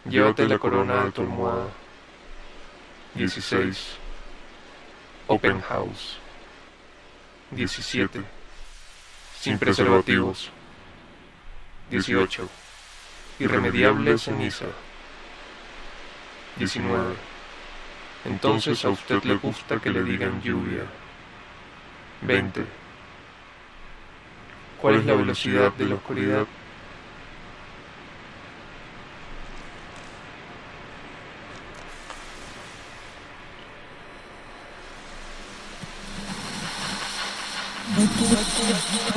Llévate 0.06 0.48
la 0.48 0.60
corona 0.60 1.04
de 1.06 1.12
tu 1.12 1.22
almohada. 1.22 1.68
16. 3.16 3.98
Open 5.28 5.60
House. 5.62 6.20
17. 7.52 8.22
Sin 9.40 9.58
preservativos. 9.58 10.50
18. 11.90 12.50
Irremediable 13.40 14.18
ceniza. 14.18 14.66
19. 16.58 17.16
Entonces 18.26 18.84
a 18.84 18.90
usted 18.90 19.24
le 19.24 19.36
gusta 19.36 19.80
que 19.80 19.90
le 19.90 20.04
digan 20.04 20.42
lluvia. 20.42 20.84
20. 22.22 22.66
¿Cuál 24.82 24.96
es 24.96 25.06
la 25.06 25.14
velocidad 25.14 25.72
de 25.74 25.86
la 25.86 25.96
oscuridad? 25.96 26.46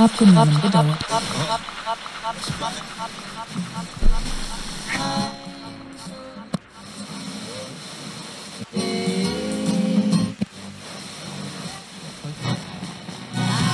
Abgenommen. 0.00 0.56
Abgenommen. 0.56 0.96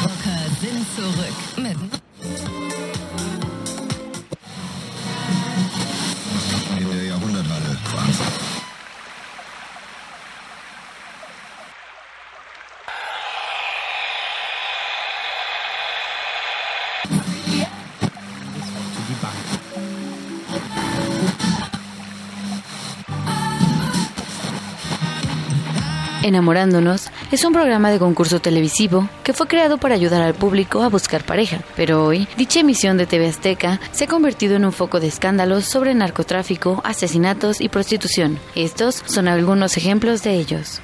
Rocker 0.02 0.50
sind 0.60 0.86
zurück 0.96 1.38
mit 1.58 2.05
Enamorándonos 26.26 27.12
es 27.30 27.44
un 27.44 27.52
programa 27.52 27.92
de 27.92 28.00
concurso 28.00 28.40
televisivo 28.40 29.08
que 29.22 29.32
fue 29.32 29.46
creado 29.46 29.78
para 29.78 29.94
ayudar 29.94 30.22
al 30.22 30.34
público 30.34 30.82
a 30.82 30.88
buscar 30.88 31.24
pareja, 31.24 31.60
pero 31.76 32.04
hoy 32.04 32.26
dicha 32.36 32.58
emisión 32.58 32.96
de 32.96 33.06
TV 33.06 33.28
Azteca 33.28 33.78
se 33.92 34.04
ha 34.04 34.08
convertido 34.08 34.56
en 34.56 34.64
un 34.64 34.72
foco 34.72 34.98
de 34.98 35.06
escándalos 35.06 35.66
sobre 35.66 35.94
narcotráfico, 35.94 36.80
asesinatos 36.82 37.60
y 37.60 37.68
prostitución. 37.68 38.40
Estos 38.56 39.04
son 39.06 39.28
algunos 39.28 39.76
ejemplos 39.76 40.24
de 40.24 40.34
ellos. 40.34 40.80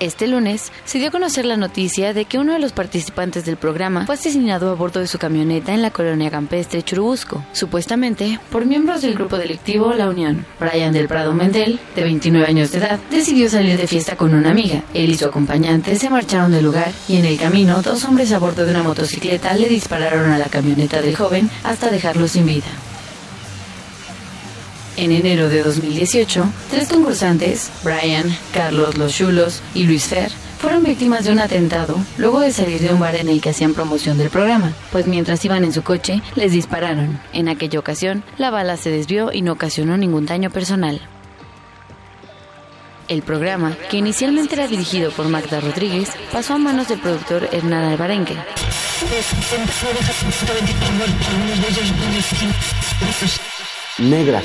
Este 0.00 0.28
lunes 0.28 0.70
se 0.84 0.98
dio 0.98 1.08
a 1.08 1.10
conocer 1.10 1.44
la 1.44 1.56
noticia 1.56 2.14
de 2.14 2.24
que 2.24 2.38
uno 2.38 2.52
de 2.52 2.60
los 2.60 2.70
participantes 2.70 3.44
del 3.44 3.56
programa 3.56 4.06
fue 4.06 4.14
asesinado 4.14 4.70
a 4.70 4.74
bordo 4.74 5.00
de 5.00 5.08
su 5.08 5.18
camioneta 5.18 5.74
en 5.74 5.82
la 5.82 5.90
colonia 5.90 6.30
campestre 6.30 6.84
Churubusco, 6.84 7.44
supuestamente 7.52 8.38
por 8.52 8.64
miembros 8.64 9.02
del 9.02 9.14
grupo 9.14 9.38
delictivo 9.38 9.92
La 9.94 10.08
Unión. 10.08 10.46
Brian 10.60 10.92
del 10.92 11.08
Prado 11.08 11.34
Mendel, 11.34 11.80
de 11.96 12.04
29 12.04 12.46
años 12.46 12.70
de 12.70 12.78
edad, 12.78 13.00
decidió 13.10 13.50
salir 13.50 13.76
de 13.76 13.88
fiesta 13.88 14.16
con 14.16 14.34
una 14.34 14.50
amiga. 14.50 14.84
Él 14.94 15.10
y 15.10 15.18
su 15.18 15.26
acompañante 15.26 15.96
se 15.96 16.10
marcharon 16.10 16.52
del 16.52 16.64
lugar 16.64 16.92
y 17.08 17.16
en 17.16 17.24
el 17.24 17.36
camino 17.36 17.82
dos 17.82 18.04
hombres 18.04 18.30
a 18.30 18.38
bordo 18.38 18.64
de 18.64 18.70
una 18.70 18.84
motocicleta 18.84 19.54
le 19.54 19.68
dispararon 19.68 20.30
a 20.30 20.38
la 20.38 20.46
camioneta 20.46 21.02
del 21.02 21.16
joven 21.16 21.50
hasta 21.64 21.90
dejarlo 21.90 22.28
sin 22.28 22.46
vida. 22.46 22.66
En 24.98 25.12
enero 25.12 25.48
de 25.48 25.62
2018, 25.62 26.44
tres 26.72 26.88
concursantes, 26.88 27.70
Brian, 27.84 28.36
Carlos 28.52 28.98
Los 28.98 29.14
Chulos 29.14 29.62
y 29.72 29.84
Luis 29.84 30.06
Fer, 30.06 30.28
fueron 30.60 30.82
víctimas 30.82 31.24
de 31.24 31.30
un 31.30 31.38
atentado 31.38 31.94
luego 32.16 32.40
de 32.40 32.50
salir 32.50 32.80
de 32.80 32.92
un 32.92 32.98
bar 32.98 33.14
en 33.14 33.28
el 33.28 33.40
que 33.40 33.50
hacían 33.50 33.74
promoción 33.74 34.18
del 34.18 34.28
programa, 34.28 34.72
pues 34.90 35.06
mientras 35.06 35.44
iban 35.44 35.62
en 35.62 35.72
su 35.72 35.84
coche, 35.84 36.20
les 36.34 36.50
dispararon. 36.50 37.20
En 37.32 37.48
aquella 37.48 37.78
ocasión, 37.78 38.24
la 38.38 38.50
bala 38.50 38.76
se 38.76 38.90
desvió 38.90 39.32
y 39.32 39.40
no 39.40 39.52
ocasionó 39.52 39.96
ningún 39.96 40.26
daño 40.26 40.50
personal. 40.50 41.00
El 43.06 43.22
programa, 43.22 43.76
que 43.90 43.98
inicialmente 43.98 44.56
era 44.56 44.66
dirigido 44.66 45.12
por 45.12 45.28
Magda 45.28 45.60
Rodríguez, 45.60 46.10
pasó 46.32 46.54
a 46.54 46.58
manos 46.58 46.88
del 46.88 46.98
productor 46.98 47.48
Hernán 47.52 47.84
Alvarenque. 47.84 48.34
Negras. 53.98 54.44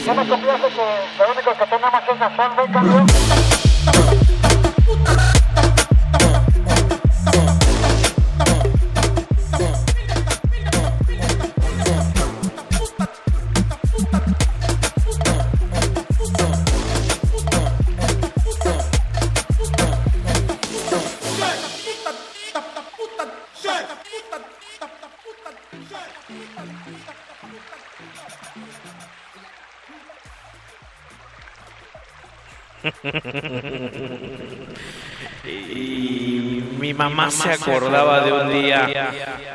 Y 35.45 36.63
mi 36.79 36.93
mamá 36.93 37.31
se 37.31 37.51
acordaba 37.51 38.21
de 38.21 38.31
un 38.31 38.49
día 38.49 39.11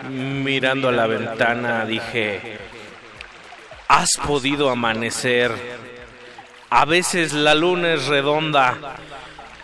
mirando 0.09 0.88
a 0.88 0.92
la 0.92 1.06
ventana, 1.06 1.84
dije, 1.84 2.59
has 3.88 4.10
podido 4.24 4.70
amanecer. 4.70 5.52
A 6.70 6.84
veces 6.84 7.32
la 7.32 7.55
luna 7.55 7.94
es 7.94 8.06
redonda 8.06 8.76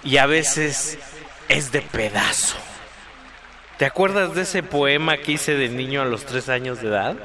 y 0.02 0.16
a 0.16 0.26
veces 0.26 0.98
es 1.48 1.72
de 1.72 1.82
pedazo. 1.82 2.56
¿Te 3.78 3.86
acuerdas 3.86 4.34
de 4.34 4.42
ese 4.42 4.62
poema 4.62 5.16
que 5.18 5.32
hice 5.32 5.54
de 5.54 5.68
niño 5.68 6.02
a 6.02 6.06
los 6.06 6.24
tres 6.24 6.48
años 6.48 6.80
de 6.80 6.88
edad? 6.88 7.16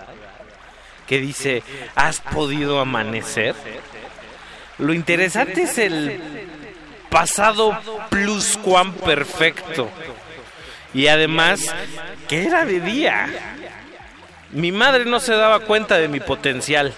Que 1.08 1.20
dice, 1.20 1.64
¿has 1.96 2.22
podido 2.22 2.80
amanecer? 2.80 3.56
Lo 4.80 4.94
interesante 4.94 5.64
es 5.64 5.78
el 5.78 6.22
pasado 7.10 7.78
pluscuamperfecto. 8.10 9.90
Y 10.94 11.08
además, 11.08 11.74
que 12.28 12.46
era 12.46 12.66
de 12.66 12.80
día. 12.80 13.28
Mi 14.52 14.72
madre 14.72 15.06
no 15.06 15.20
se 15.20 15.34
daba 15.34 15.60
cuenta 15.60 15.98
de 15.98 16.08
mi 16.08 16.20
potencial. 16.20 16.94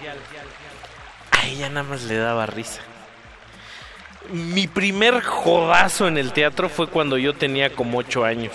A 1.32 1.48
ella 1.48 1.70
nada 1.70 1.84
más 1.84 2.03
le 2.03 2.18
daba 2.18 2.45
risa. 2.45 2.82
Mi 4.32 4.68
primer 4.68 5.22
jodazo 5.22 6.08
en 6.08 6.18
el 6.18 6.32
teatro 6.32 6.70
fue 6.70 6.88
cuando 6.88 7.18
yo 7.18 7.34
tenía 7.34 7.72
como 7.72 7.98
ocho 7.98 8.24
años. 8.24 8.53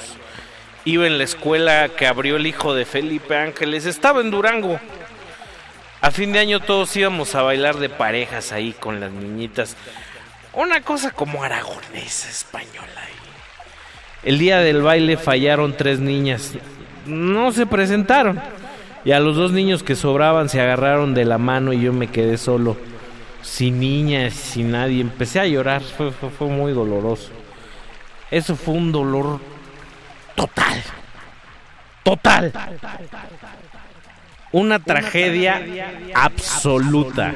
Iba 0.84 1.06
en 1.06 1.18
la 1.18 1.24
escuela 1.24 1.88
que 1.88 2.06
abrió 2.06 2.36
el 2.36 2.46
hijo 2.46 2.74
de 2.74 2.84
Felipe 2.84 3.36
Ángeles. 3.36 3.84
Estaba 3.84 4.20
en 4.20 4.30
Durango. 4.30 4.80
A 6.00 6.10
fin 6.10 6.32
de 6.32 6.38
año 6.38 6.60
todos 6.60 6.94
íbamos 6.96 7.34
a 7.34 7.42
bailar 7.42 7.76
de 7.76 7.88
parejas 7.88 8.52
ahí 8.52 8.72
con 8.72 9.00
las 9.00 9.10
niñitas. 9.10 9.76
Una 10.52 10.80
cosa 10.80 11.10
como 11.10 11.42
aragonesa 11.42 12.28
española. 12.28 12.86
El 14.22 14.38
día 14.38 14.58
del 14.58 14.82
baile 14.82 15.16
fallaron 15.16 15.76
tres 15.76 16.00
niñas. 16.00 16.52
No 17.06 17.52
se 17.52 17.66
presentaron. 17.66 18.40
Y 19.04 19.12
a 19.12 19.20
los 19.20 19.36
dos 19.36 19.52
niños 19.52 19.82
que 19.82 19.94
sobraban 19.94 20.48
se 20.48 20.60
agarraron 20.60 21.14
de 21.14 21.24
la 21.24 21.38
mano 21.38 21.72
y 21.72 21.80
yo 21.80 21.92
me 21.92 22.08
quedé 22.08 22.36
solo. 22.38 22.76
Sin 23.42 23.78
niñas, 23.78 24.34
sin 24.34 24.72
nadie. 24.72 25.00
Empecé 25.00 25.38
a 25.38 25.46
llorar. 25.46 25.82
Fue, 25.82 26.10
fue, 26.10 26.30
fue 26.30 26.48
muy 26.48 26.72
doloroso. 26.72 27.30
Eso 28.30 28.56
fue 28.56 28.74
un 28.74 28.90
dolor 28.90 29.38
total. 30.34 30.82
Total. 32.02 32.52
Una 34.52 34.78
tragedia 34.78 35.62
absoluta. 36.14 37.34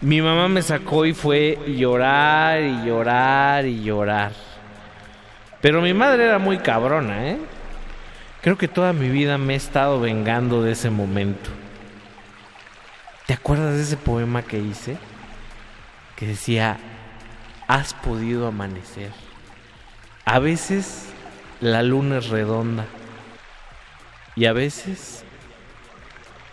Mi 0.00 0.20
mamá 0.20 0.48
me 0.48 0.62
sacó 0.62 1.06
y 1.06 1.14
fue 1.14 1.58
llorar 1.66 2.60
y 2.60 2.84
llorar 2.84 3.66
y 3.66 3.82
llorar. 3.82 4.32
Pero 5.60 5.80
mi 5.80 5.94
madre 5.94 6.24
era 6.24 6.38
muy 6.38 6.58
cabrona, 6.58 7.28
¿eh? 7.28 7.38
Creo 8.42 8.58
que 8.58 8.66
toda 8.66 8.92
mi 8.92 9.08
vida 9.08 9.38
me 9.38 9.54
he 9.54 9.56
estado 9.56 10.00
vengando 10.00 10.62
de 10.62 10.72
ese 10.72 10.90
momento. 10.90 11.50
¿Te 13.26 13.34
acuerdas 13.34 13.76
de 13.76 13.82
ese 13.82 13.96
poema 13.96 14.42
que 14.42 14.58
hice? 14.58 14.96
Que 16.16 16.26
decía, 16.26 16.78
has 17.68 17.94
podido 17.94 18.48
amanecer. 18.48 19.12
A 20.24 20.40
veces 20.40 21.06
la 21.60 21.84
luna 21.84 22.18
es 22.18 22.28
redonda 22.28 22.86
y 24.34 24.46
a 24.46 24.52
veces 24.52 25.24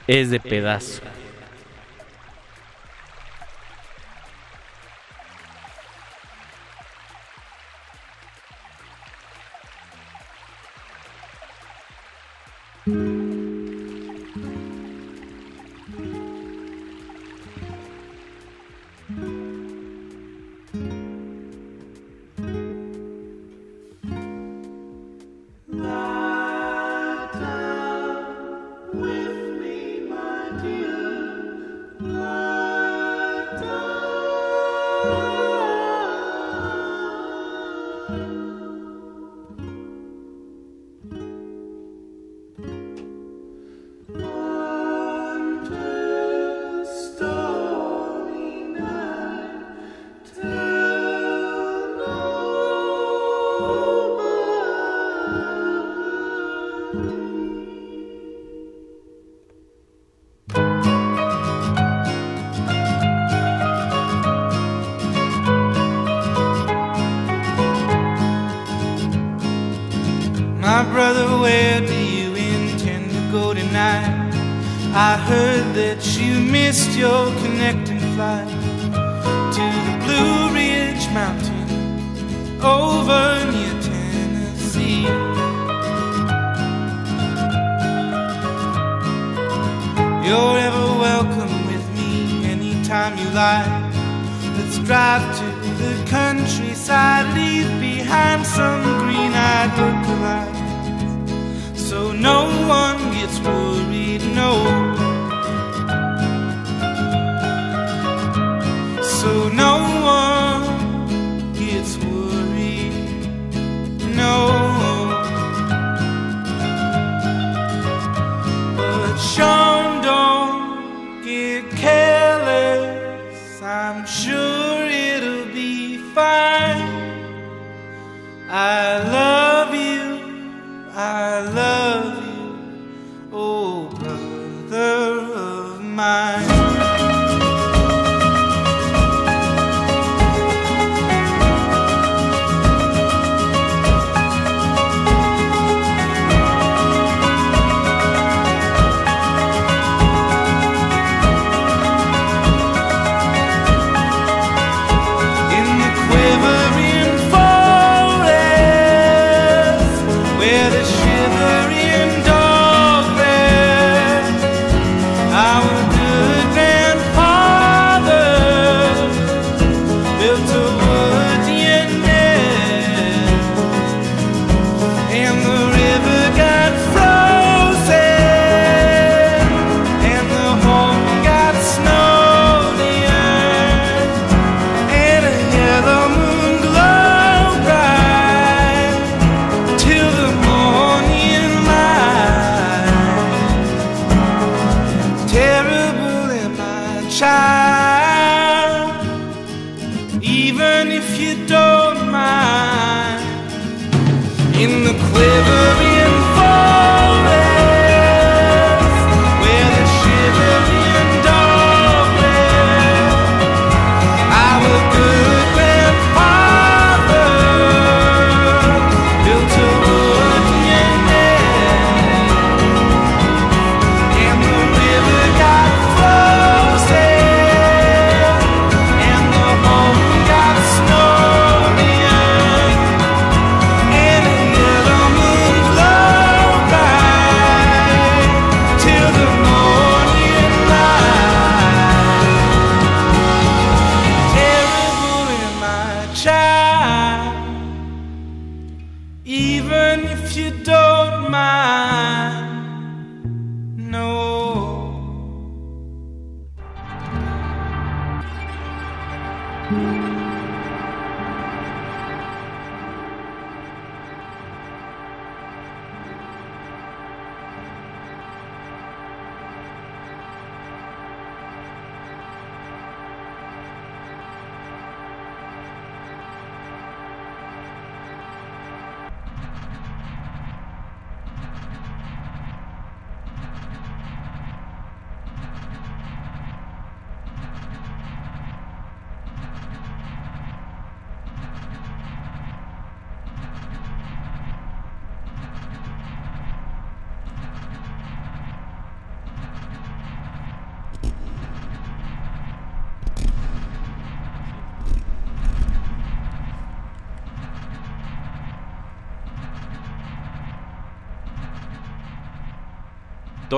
es 0.10 0.32
de 0.32 0.40
pedazo. 0.40 1.04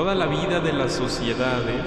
Toda 0.01 0.15
la 0.15 0.25
vida 0.25 0.59
de 0.61 0.73
las 0.73 0.93
sociedades 0.93 1.85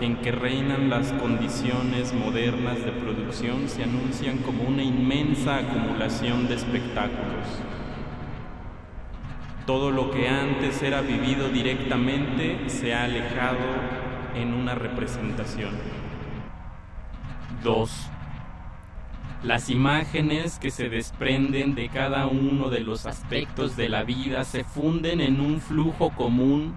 en 0.00 0.16
que 0.16 0.32
reinan 0.32 0.90
las 0.90 1.12
condiciones 1.12 2.12
modernas 2.12 2.84
de 2.84 2.90
producción 2.90 3.68
se 3.68 3.84
anuncian 3.84 4.38
como 4.38 4.64
una 4.64 4.82
inmensa 4.82 5.58
acumulación 5.58 6.48
de 6.48 6.56
espectáculos. 6.56 7.46
Todo 9.64 9.92
lo 9.92 10.10
que 10.10 10.28
antes 10.28 10.82
era 10.82 11.02
vivido 11.02 11.48
directamente 11.48 12.68
se 12.68 12.92
ha 12.92 13.04
alejado 13.04 13.64
en 14.34 14.52
una 14.52 14.74
representación. 14.74 15.70
2. 17.62 18.10
Las 19.44 19.70
imágenes 19.70 20.58
que 20.58 20.72
se 20.72 20.88
desprenden 20.88 21.76
de 21.76 21.90
cada 21.90 22.26
uno 22.26 22.70
de 22.70 22.80
los 22.80 23.06
aspectos 23.06 23.76
de 23.76 23.88
la 23.88 24.02
vida 24.02 24.42
se 24.42 24.64
funden 24.64 25.20
en 25.20 25.40
un 25.40 25.60
flujo 25.60 26.10
común 26.10 26.76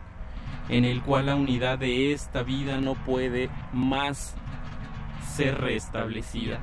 en 0.69 0.85
el 0.85 1.01
cual 1.01 1.25
la 1.25 1.35
unidad 1.35 1.79
de 1.79 2.13
esta 2.13 2.43
vida 2.43 2.79
no 2.79 2.93
puede 2.93 3.49
más 3.73 4.35
ser 5.35 5.59
restablecida. 5.59 6.59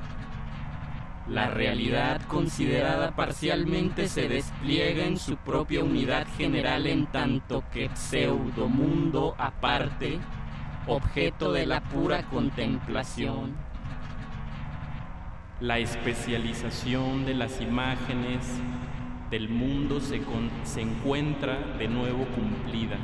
La 1.27 1.49
realidad 1.49 2.21
considerada 2.21 3.13
parcialmente 3.13 4.07
se 4.07 4.29
despliega 4.29 5.03
en 5.03 5.17
su 5.17 5.35
propia 5.35 5.83
unidad 5.83 6.25
general 6.37 6.87
en 6.87 7.05
tanto 7.07 7.65
que 7.73 7.89
pseudomundo 7.93 9.35
aparte, 9.37 10.19
objeto 10.87 11.51
de 11.51 11.65
la 11.65 11.81
pura 11.81 12.23
contemplación. 12.29 13.55
La 15.59 15.79
especialización 15.79 17.25
de 17.25 17.33
las 17.33 17.59
imágenes 17.59 18.47
del 19.29 19.49
mundo 19.49 19.99
se, 19.99 20.21
se 20.63 20.81
encuentra 20.81 21.57
de 21.77 21.89
nuevo 21.89 22.25
cumplida 22.27 22.97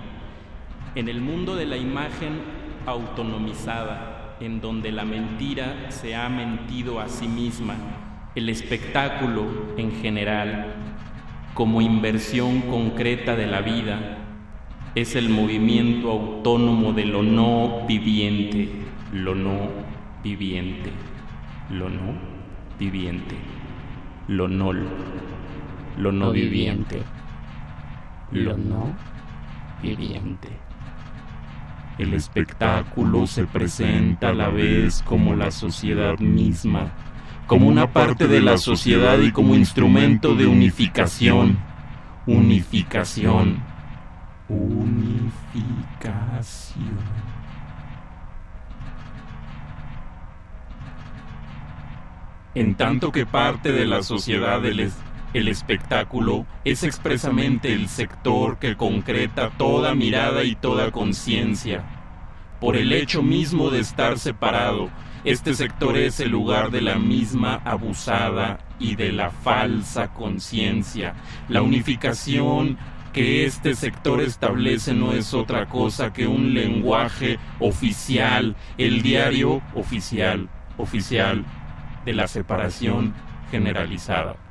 en 0.95 1.07
el 1.07 1.21
mundo 1.21 1.55
de 1.55 1.65
la 1.65 1.77
imagen 1.77 2.41
autonomizada, 2.85 4.37
en 4.39 4.61
donde 4.61 4.91
la 4.91 5.05
mentira 5.05 5.89
se 5.89 6.15
ha 6.15 6.29
mentido 6.29 6.99
a 6.99 7.07
sí 7.07 7.27
misma, 7.27 7.75
el 8.35 8.49
espectáculo 8.49 9.45
en 9.77 9.91
general, 10.01 10.73
como 11.53 11.81
inversión 11.81 12.61
concreta 12.61 13.35
de 13.35 13.47
la 13.47 13.61
vida, 13.61 14.17
es 14.95 15.15
el 15.15 15.29
movimiento 15.29 16.11
autónomo 16.11 16.93
de 16.93 17.05
lo 17.05 17.23
no 17.23 17.85
viviente, 17.87 18.69
lo 19.11 19.33
no 19.33 19.69
viviente, 20.23 20.91
lo 21.69 21.89
no 21.89 22.13
viviente, 22.79 23.35
lo 24.27 24.47
no, 24.47 24.71
lo 24.73 26.11
no 26.11 26.31
viviente, 26.31 27.01
lo 28.31 28.57
no 28.57 28.95
viviente. 29.81 30.62
El 31.97 32.13
espectáculo 32.15 33.27
se 33.27 33.45
presenta 33.45 34.29
a 34.29 34.33
la 34.33 34.49
vez 34.49 35.03
como 35.03 35.35
la 35.35 35.51
sociedad 35.51 36.17
misma, 36.17 36.91
como 37.45 37.67
una 37.67 37.91
parte 37.91 38.27
de 38.27 38.41
la 38.41 38.57
sociedad 38.57 39.19
y 39.19 39.31
como 39.31 39.53
instrumento 39.53 40.33
de 40.33 40.47
unificación. 40.47 41.59
Unificación. 42.25 43.61
Unificación. 44.49 45.43
En 52.55 52.75
tanto 52.75 53.11
que 53.11 53.25
parte 53.25 53.71
de 53.71 53.85
la 53.85 54.03
sociedad 54.03 54.65
el, 54.65 54.91
el 55.33 55.47
espectáculo 55.47 56.45
es 56.63 56.83
expresamente 56.83 57.73
el 57.73 57.89
sector 57.89 58.59
que 58.59 58.75
concreta 58.77 59.49
toda 59.57 59.95
mirada 59.95 60.43
y 60.43 60.55
toda 60.55 60.91
conciencia. 60.91 61.83
Por 62.59 62.77
el 62.77 62.93
hecho 62.93 63.23
mismo 63.23 63.69
de 63.69 63.79
estar 63.79 64.19
separado, 64.19 64.89
este 65.25 65.53
sector 65.53 65.97
es 65.97 66.19
el 66.19 66.31
lugar 66.31 66.69
de 66.69 66.81
la 66.81 66.97
misma 66.97 67.61
abusada 67.65 68.59
y 68.79 68.95
de 68.95 69.11
la 69.11 69.31
falsa 69.31 70.13
conciencia. 70.13 71.15
La 71.49 71.61
unificación 71.61 72.77
que 73.13 73.45
este 73.45 73.75
sector 73.75 74.21
establece 74.21 74.93
no 74.93 75.13
es 75.13 75.33
otra 75.33 75.67
cosa 75.67 76.11
que 76.11 76.27
un 76.27 76.53
lenguaje 76.53 77.39
oficial, 77.59 78.55
el 78.77 79.01
diario 79.01 79.61
oficial, 79.75 80.49
oficial 80.77 81.45
de 82.05 82.13
la 82.13 82.27
separación 82.27 83.13
generalizada. 83.49 84.42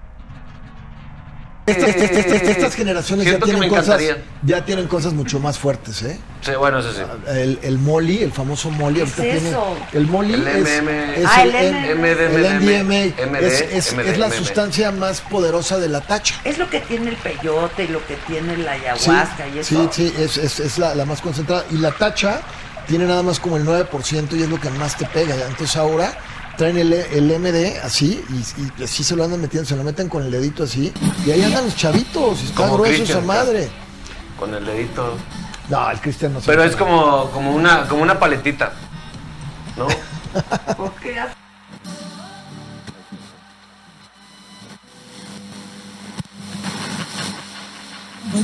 Estas, 1.64 1.94
estas, 1.94 2.42
estas 2.42 2.74
generaciones 2.74 3.24
ya 3.24 3.38
tienen, 3.38 3.68
cosas, 3.68 4.02
ya 4.42 4.64
tienen 4.64 4.88
cosas 4.88 5.12
mucho 5.12 5.38
más 5.38 5.60
fuertes, 5.60 6.02
¿eh? 6.02 6.18
Sí, 6.40 6.50
bueno, 6.58 6.80
eso 6.80 6.92
sí. 6.92 7.02
El, 7.28 7.60
el 7.62 7.78
Molly, 7.78 8.20
el 8.20 8.32
famoso 8.32 8.68
Molly. 8.70 9.04
¿Qué 9.14 9.36
es 9.36 9.44
eso? 9.44 9.76
el 9.92 10.08
Molly 10.08 10.34
el 10.34 10.48
es, 10.48 10.82
MM, 10.82 10.88
es 11.14 11.24
ah, 11.24 11.42
el, 11.44 11.54
el 11.54 11.98
MDMA. 11.98 13.38
Es, 13.38 13.60
es, 13.60 13.92
es, 13.92 14.18
la 14.18 14.28
sustancia 14.32 14.90
más 14.90 15.20
poderosa 15.20 15.78
de 15.78 15.88
la 15.88 16.00
tacha. 16.00 16.34
Es 16.42 16.58
lo 16.58 16.68
que 16.68 16.80
tiene 16.80 17.10
el 17.10 17.16
peyote 17.16 17.84
y 17.84 17.88
lo 17.88 18.04
que 18.06 18.16
tiene 18.26 18.56
la 18.56 18.72
ayahuasca 18.72 19.44
sí, 19.46 19.54
y 19.54 19.58
eso. 19.60 19.90
Sí, 19.92 20.10
sí, 20.10 20.14
es, 20.18 20.38
es, 20.38 20.58
es 20.58 20.78
la, 20.78 20.96
la, 20.96 21.04
más 21.04 21.20
concentrada. 21.20 21.64
Y 21.70 21.76
la 21.76 21.92
tacha 21.92 22.40
tiene 22.88 23.06
nada 23.06 23.22
más 23.22 23.38
como 23.38 23.56
el 23.56 23.64
9% 23.64 24.32
y 24.32 24.42
es 24.42 24.48
lo 24.48 24.58
que 24.58 24.68
más 24.70 24.96
te 24.96 25.06
pega. 25.06 25.36
Entonces 25.46 25.76
ahora 25.76 26.12
traen 26.62 26.78
el, 26.78 26.92
el 26.92 27.40
MD 27.40 27.80
así 27.82 28.24
y, 28.28 28.80
y, 28.80 28.84
así 28.84 29.02
se 29.02 29.16
lo 29.16 29.24
andan 29.24 29.40
metiendo, 29.40 29.68
se 29.68 29.74
lo 29.74 29.82
meten 29.82 30.08
con 30.08 30.22
el 30.22 30.30
dedito 30.30 30.62
así 30.62 30.92
y 31.26 31.30
ahí 31.32 31.42
andan 31.42 31.64
los 31.64 31.74
chavitos, 31.74 32.40
está 32.40 32.68
grueso 32.68 33.02
esa 33.02 33.20
madre. 33.20 33.68
Con 34.38 34.54
el 34.54 34.64
dedito. 34.64 35.16
No, 35.68 35.90
el 35.90 36.00
Cristian 36.00 36.34
no 36.34 36.40
se 36.40 36.46
Pero 36.46 36.62
es 36.62 36.76
como, 36.76 37.28
como 37.32 37.52
una 37.52 37.88
como 37.88 38.02
una 38.02 38.16
paletita. 38.16 38.74
¿No? 39.76 39.88
¿Por 40.76 40.92
qué? 41.00 41.16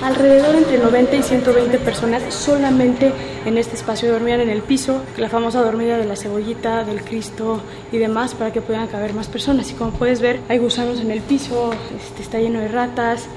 Alrededor 0.02 0.54
entre 0.54 0.78
90 0.78 1.16
y 1.16 1.22
120 1.22 1.78
personas 1.78 2.22
solamente 2.34 3.12
en 3.46 3.56
este 3.56 3.74
espacio 3.74 4.12
dormían 4.12 4.40
en 4.40 4.50
el 4.50 4.60
piso, 4.60 5.02
la 5.16 5.30
famosa 5.30 5.62
dormida 5.62 5.96
de 5.96 6.04
la 6.04 6.14
cebollita, 6.14 6.84
del 6.84 7.02
Cristo 7.02 7.62
y 7.90 7.96
demás 7.96 8.34
para 8.34 8.52
que 8.52 8.60
puedan 8.60 8.86
caber 8.88 9.14
más 9.14 9.28
personas. 9.28 9.70
Y 9.70 9.74
como 9.74 9.92
puedes 9.92 10.20
ver, 10.20 10.40
hay 10.48 10.58
gusanos 10.58 11.00
en 11.00 11.10
el 11.10 11.22
piso, 11.22 11.72
este, 11.98 12.22
está 12.22 12.38
lleno 12.38 12.60
de 12.60 12.68
ratas. 12.68 13.28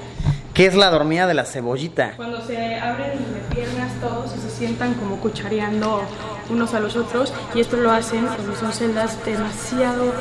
¿Qué 0.52 0.66
es 0.66 0.74
la 0.74 0.90
dormida 0.90 1.26
de 1.26 1.32
la 1.32 1.46
cebollita? 1.46 2.12
Cuando 2.16 2.44
se 2.46 2.74
abren 2.76 3.18
de 3.18 3.54
piernas 3.54 3.90
todos 4.02 4.36
y 4.36 4.40
se 4.40 4.50
sientan 4.50 4.92
como 4.94 5.16
cuchareando 5.16 6.02
unos 6.50 6.74
a 6.74 6.80
los 6.80 6.96
otros 6.96 7.32
y 7.54 7.60
esto 7.60 7.78
lo 7.78 7.90
hacen 7.90 8.26
cuando 8.26 8.54
son 8.56 8.72
celdas 8.72 9.24
demasiado 9.24 10.12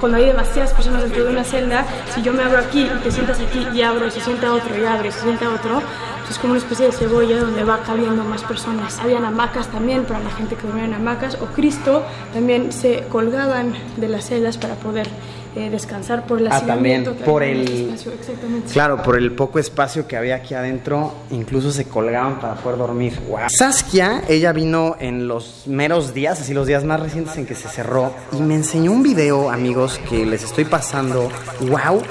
cuando 0.00 0.18
hay 0.18 0.26
demasiadas 0.26 0.72
personas 0.72 1.02
dentro 1.02 1.24
de 1.24 1.30
una 1.30 1.44
celda, 1.44 1.84
si 2.14 2.22
yo 2.22 2.32
me 2.32 2.42
abro 2.42 2.58
aquí 2.58 2.82
y 2.82 2.98
te 3.02 3.10
sientas 3.10 3.38
aquí 3.40 3.66
y 3.74 3.82
abro 3.82 4.06
y 4.06 4.10
se 4.10 4.20
sienta 4.20 4.52
otro 4.52 4.78
y 4.78 4.84
abro 4.84 5.08
y 5.08 5.12
se 5.12 5.20
sienta 5.20 5.48
otro, 5.50 5.82
es 6.30 6.38
como 6.38 6.52
una 6.52 6.60
especie 6.60 6.86
de 6.86 6.92
cebolla 6.92 7.40
donde 7.40 7.64
va 7.64 7.78
cabiendo 7.82 8.22
más 8.24 8.42
personas. 8.42 8.98
Habían 8.98 9.24
hamacas 9.24 9.68
también 9.68 10.04
para 10.04 10.20
la 10.20 10.30
gente 10.30 10.56
que 10.56 10.66
dormía 10.66 10.84
en 10.84 10.94
hamacas 10.94 11.36
o 11.40 11.46
Cristo 11.46 12.04
también 12.34 12.72
se 12.72 13.04
colgaban 13.10 13.72
de 13.96 14.08
las 14.08 14.26
celdas 14.26 14.58
para 14.58 14.74
poder 14.74 15.08
eh, 15.56 15.70
descansar 15.70 16.26
por 16.26 16.40
el 16.40 16.48
ah, 16.50 16.60
también 16.60 17.04
por 17.24 17.42
el, 17.42 17.62
espacio, 17.62 18.12
exactamente. 18.12 18.72
claro 18.72 19.02
por 19.02 19.16
el 19.16 19.32
poco 19.32 19.58
espacio 19.58 20.06
que 20.06 20.16
había 20.16 20.36
aquí 20.36 20.54
adentro 20.54 21.14
incluso 21.30 21.70
se 21.70 21.86
colgaban 21.86 22.38
para 22.40 22.54
poder 22.54 22.78
dormir 22.78 23.18
wow. 23.28 23.40
Saskia 23.48 24.22
ella 24.28 24.52
vino 24.52 24.96
en 25.00 25.28
los 25.28 25.64
meros 25.66 26.14
días 26.14 26.40
así 26.40 26.54
los 26.54 26.66
días 26.66 26.84
más 26.84 27.00
recientes 27.00 27.36
en 27.36 27.46
que 27.46 27.54
se 27.54 27.68
cerró 27.68 28.12
y 28.32 28.40
me 28.40 28.54
enseñó 28.54 28.92
un 28.92 29.02
video 29.02 29.50
amigos 29.50 30.00
que 30.08 30.26
les 30.26 30.44
estoy 30.44 30.64
pasando 30.64 31.30
wow 31.68 32.02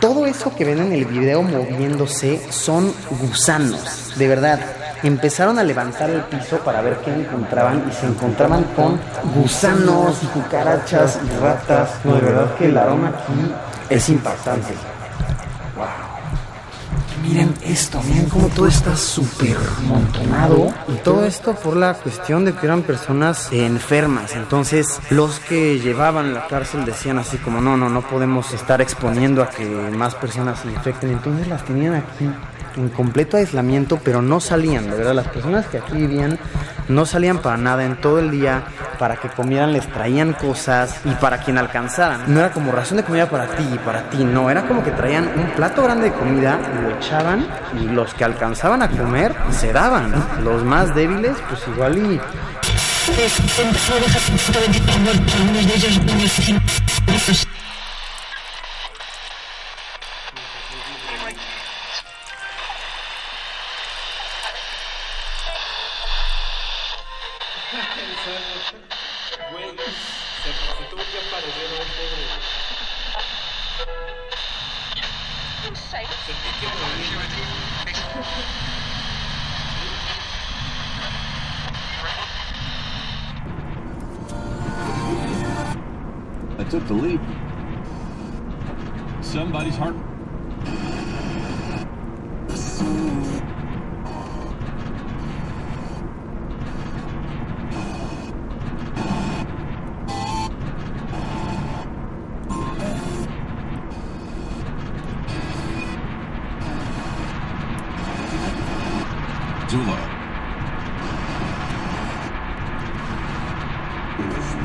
todo 0.00 0.26
eso 0.26 0.54
que 0.54 0.64
ven 0.64 0.80
en 0.80 0.92
el 0.92 1.04
video 1.04 1.42
moviéndose 1.42 2.40
son 2.50 2.92
gusanos 3.20 4.12
de 4.16 4.28
verdad 4.28 4.81
empezaron 5.08 5.58
a 5.58 5.64
levantar 5.64 6.10
el 6.10 6.22
piso 6.22 6.58
para 6.58 6.80
ver 6.80 6.98
qué 7.04 7.12
encontraban 7.12 7.84
y 7.88 7.92
se 7.92 8.06
encontraban 8.06 8.64
con 8.76 9.00
gusanos 9.34 10.22
y 10.22 10.26
cucarachas 10.26 11.18
y 11.24 11.38
ratas. 11.40 11.90
No, 12.04 12.14
de 12.14 12.20
verdad 12.20 12.54
que 12.56 12.66
el 12.66 12.78
aroma 12.78 13.08
aquí 13.08 13.52
es 13.90 14.08
impactante. 14.08 14.74
Wow. 15.76 16.12
Miren 17.22 17.54
esto, 17.64 18.02
miren 18.02 18.28
cómo 18.28 18.48
todo 18.48 18.66
está 18.66 18.96
súper 18.96 19.56
montonado. 19.86 20.72
Y 20.88 20.94
todo 21.04 21.24
esto 21.24 21.54
por 21.54 21.76
la 21.76 21.94
cuestión 21.94 22.44
de 22.44 22.52
que 22.52 22.66
eran 22.66 22.82
personas 22.82 23.52
enfermas. 23.52 24.34
Entonces, 24.34 25.00
los 25.10 25.38
que 25.38 25.78
llevaban 25.78 26.34
la 26.34 26.48
cárcel 26.48 26.84
decían 26.84 27.18
así 27.18 27.36
como, 27.38 27.60
no, 27.60 27.76
no, 27.76 27.88
no 27.88 28.02
podemos 28.02 28.52
estar 28.52 28.80
exponiendo 28.80 29.42
a 29.42 29.50
que 29.50 29.64
más 29.64 30.16
personas 30.16 30.60
se 30.60 30.68
infecten. 30.68 31.10
Entonces 31.10 31.46
las 31.46 31.64
tenían 31.64 31.94
aquí 31.94 32.28
en 32.76 32.88
completo 32.88 33.36
aislamiento, 33.36 33.98
pero 34.02 34.22
no 34.22 34.40
salían, 34.40 34.90
de 34.90 34.96
verdad, 34.96 35.14
las 35.14 35.28
personas 35.28 35.66
que 35.66 35.78
aquí 35.78 35.96
vivían 35.96 36.38
no 36.88 37.06
salían 37.06 37.38
para 37.38 37.56
nada 37.56 37.84
en 37.84 38.00
todo 38.00 38.18
el 38.18 38.30
día, 38.30 38.64
para 38.98 39.16
que 39.16 39.28
comieran 39.28 39.72
les 39.72 39.86
traían 39.88 40.32
cosas 40.32 41.00
y 41.04 41.10
para 41.10 41.38
quien 41.38 41.58
alcanzaran. 41.58 42.22
No 42.32 42.40
era 42.40 42.50
como 42.50 42.72
ración 42.72 42.98
de 42.98 43.04
comida 43.04 43.28
para 43.28 43.46
ti 43.56 43.64
y 43.72 43.78
para 43.78 44.10
ti, 44.10 44.24
no, 44.24 44.50
era 44.50 44.66
como 44.66 44.82
que 44.82 44.90
traían 44.90 45.30
un 45.36 45.50
plato 45.52 45.82
grande 45.82 46.10
de 46.10 46.12
comida 46.12 46.58
lo 46.82 46.96
echaban 46.96 47.46
y 47.80 47.86
los 47.86 48.12
que 48.14 48.24
alcanzaban 48.24 48.82
a 48.82 48.88
comer 48.88 49.34
se 49.50 49.72
daban. 49.72 50.12
Los 50.44 50.64
más 50.64 50.94
débiles, 50.94 51.36
pues 51.48 51.60
igual 51.68 51.98
y 51.98 52.20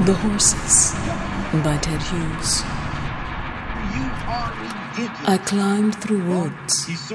The 0.06 0.14
Horses 0.14 0.94
by 1.64 1.76
Ted 1.78 2.02
Hughes. 2.02 2.62
I 5.28 5.40
climbed 5.44 5.96
through 5.96 6.24
woods 6.24 7.12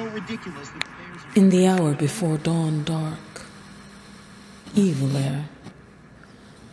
in 1.36 1.48
the 1.50 1.68
hour 1.68 1.94
before 1.94 2.38
dawn 2.38 2.82
dark. 2.84 3.46
Evil 4.74 5.16
air, 5.16 5.48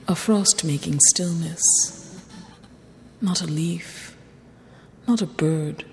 a 0.08 0.16
frost 0.16 0.66
making 0.66 1.00
stillness, 1.10 2.20
not 3.22 3.42
a 3.42 3.48
leaf, 3.48 4.18
not 5.08 5.22
a 5.22 5.28
bird, 5.28 5.86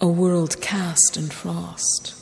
a 0.00 0.08
world 0.08 0.60
cast 0.60 1.16
in 1.16 1.28
frost. 1.28 2.14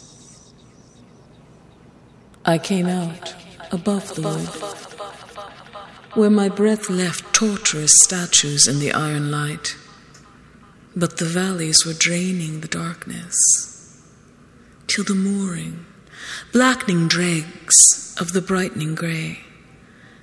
I 2.44 2.58
came 2.58 2.86
out 2.86 3.34
above 3.72 4.14
the 4.14 4.22
wood, 4.22 4.89
where 6.14 6.30
my 6.30 6.48
breath 6.48 6.90
left 6.90 7.32
torturous 7.34 7.92
statues 8.02 8.66
in 8.66 8.78
the 8.78 8.92
iron 8.92 9.30
light, 9.30 9.76
but 10.96 11.18
the 11.18 11.24
valleys 11.24 11.86
were 11.86 11.92
draining 11.92 12.60
the 12.60 12.68
darkness, 12.68 13.36
till 14.86 15.04
the 15.04 15.14
mooring, 15.14 15.84
blackening 16.52 17.08
dregs 17.08 18.16
of 18.20 18.32
the 18.32 18.42
brightening 18.42 18.94
grey, 18.94 19.38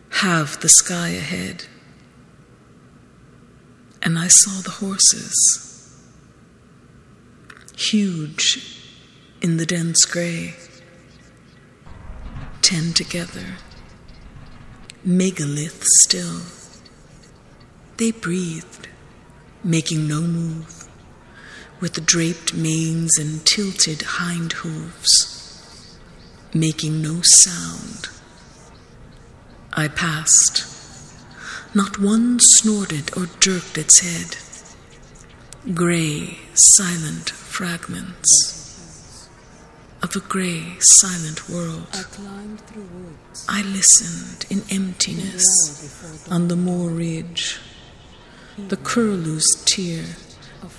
halved 0.10 0.62
the 0.62 0.70
sky 0.70 1.10
ahead. 1.10 1.66
And 4.04 4.20
I 4.20 4.28
saw 4.28 4.62
the 4.62 4.72
horses, 4.72 6.04
huge 7.76 8.84
in 9.42 9.58
the 9.58 9.66
dense 9.66 10.06
grey 10.06 10.56
ten 12.68 12.92
together, 12.92 13.56
megalith 15.08 15.86
still. 16.02 16.42
They 17.96 18.12
breathed, 18.12 18.90
making 19.64 20.06
no 20.06 20.20
move, 20.20 20.86
with 21.80 22.06
draped 22.06 22.54
manes 22.54 23.12
and 23.18 23.46
tilted 23.46 24.02
hind 24.02 24.52
hooves, 24.52 25.98
making 26.54 27.02
no 27.02 27.22
sound. 27.24 28.10
I 29.72 29.88
passed. 29.88 30.66
Not 31.74 32.00
one 32.00 32.40
snorted 32.42 33.16
or 33.16 33.28
jerked 33.40 33.78
its 33.78 34.02
head. 34.02 35.74
Gray, 35.74 36.40
silent 36.54 37.30
fragments 37.30 38.57
of 40.04 40.16
a 40.16 40.20
grey, 40.20 40.76
silent 40.80 41.50
world. 41.50 41.88
I 41.94 42.04
climbed 42.04 42.62
through 42.62 42.84
woods. 42.84 43.46
I 43.50 43.62
listened 43.64 44.46
in 44.50 44.64
emptiness 44.76 46.28
on 46.30 46.48
the 46.48 46.56
moor 46.56 46.90
ridge. 46.90 47.60
The 48.58 48.78
curlew's 48.78 49.46
tear 49.66 50.04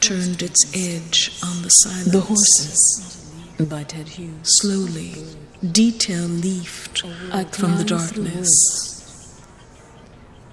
turned 0.01 0.43
its 0.43 0.73
edge 0.75 1.39
on 1.45 1.63
the 1.63 1.69
silence. 1.69 2.13
The 2.13 2.21
horses, 2.21 3.35
by 3.69 3.85
Ted 3.85 4.09
Hughes, 4.09 4.47
slowly, 4.61 5.15
detail 5.73 6.27
leafed 6.27 7.01
from 7.01 7.77
the 7.77 7.85
darkness. 7.85 8.75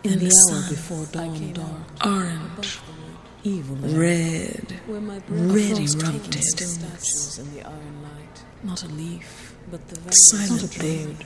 In 0.04 0.20
the 0.20 0.30
sun, 0.30 0.70
before 0.70 1.06
dawn 1.08 1.54
dark, 1.54 2.06
orange, 2.06 2.80
red, 3.44 4.80
red 4.88 5.80
erupted 5.80 6.44
not 8.66 8.84
a 8.84 8.88
leaf, 8.88 9.56
but 9.70 9.88
the 9.88 10.12
silent 10.12 10.72
thing. 10.72 11.18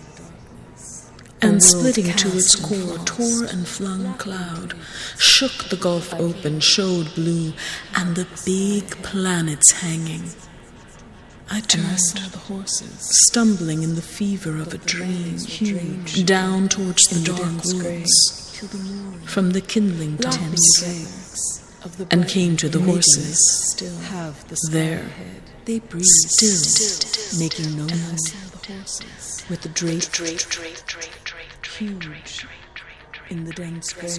And 1.41 1.63
splitting 1.63 2.11
to 2.13 2.27
its 2.35 2.55
core, 2.55 2.97
tore 3.05 3.45
and 3.45 3.65
flung 3.65 4.13
cloud, 4.15 4.73
shook 5.17 5.69
the 5.69 5.77
gulf 5.77 6.13
open, 6.15 6.59
showed 6.59 7.15
blue, 7.15 7.53
and 7.95 8.15
the 8.15 8.27
big 8.45 8.89
planets 9.03 9.71
hanging. 9.71 10.23
I 11.49 11.61
turned, 11.61 11.97
the 12.31 12.37
horses, 12.37 13.09
stumbling 13.27 13.83
in 13.83 13.95
the 13.95 14.01
fever 14.01 14.57
of 14.57 14.73
a 14.73 14.77
dream, 14.77 15.39
huge, 15.39 16.25
down 16.25 16.67
towards 16.67 17.03
the 17.05 17.23
dark 17.25 17.63
woods, 17.63 18.59
from 19.25 19.51
the 19.51 19.61
kindling 19.61 20.17
tops, 20.17 21.63
and 22.11 22.27
came 22.27 22.57
to 22.57 22.67
the 22.69 22.81
horses. 22.81 23.39
There, 24.71 25.09
they 25.69 25.79
breathe 25.81 26.03
still, 26.25 27.39
making 27.39 27.77
no 27.77 27.85
noise, 27.85 28.33
with 29.51 29.61
the 29.61 29.69
draped, 29.69 30.17
huge, 31.77 32.47
in 33.29 33.45
the 33.45 33.53
dense 33.53 33.93
grey. 33.93 34.09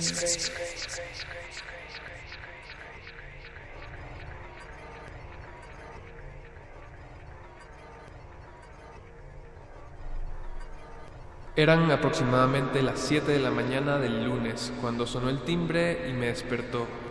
Eran 11.56 11.90
aproximadamente 11.90 12.80
las 12.80 13.00
7 13.00 13.32
de 13.32 13.40
la 13.40 13.50
mañana 13.50 13.98
del 13.98 14.24
lunes 14.24 14.72
cuando 14.80 15.04
sonó 15.04 15.30
el 15.30 15.42
timbre 15.42 16.08
y 16.08 16.12
me 16.12 16.26
despertó. 16.26 17.09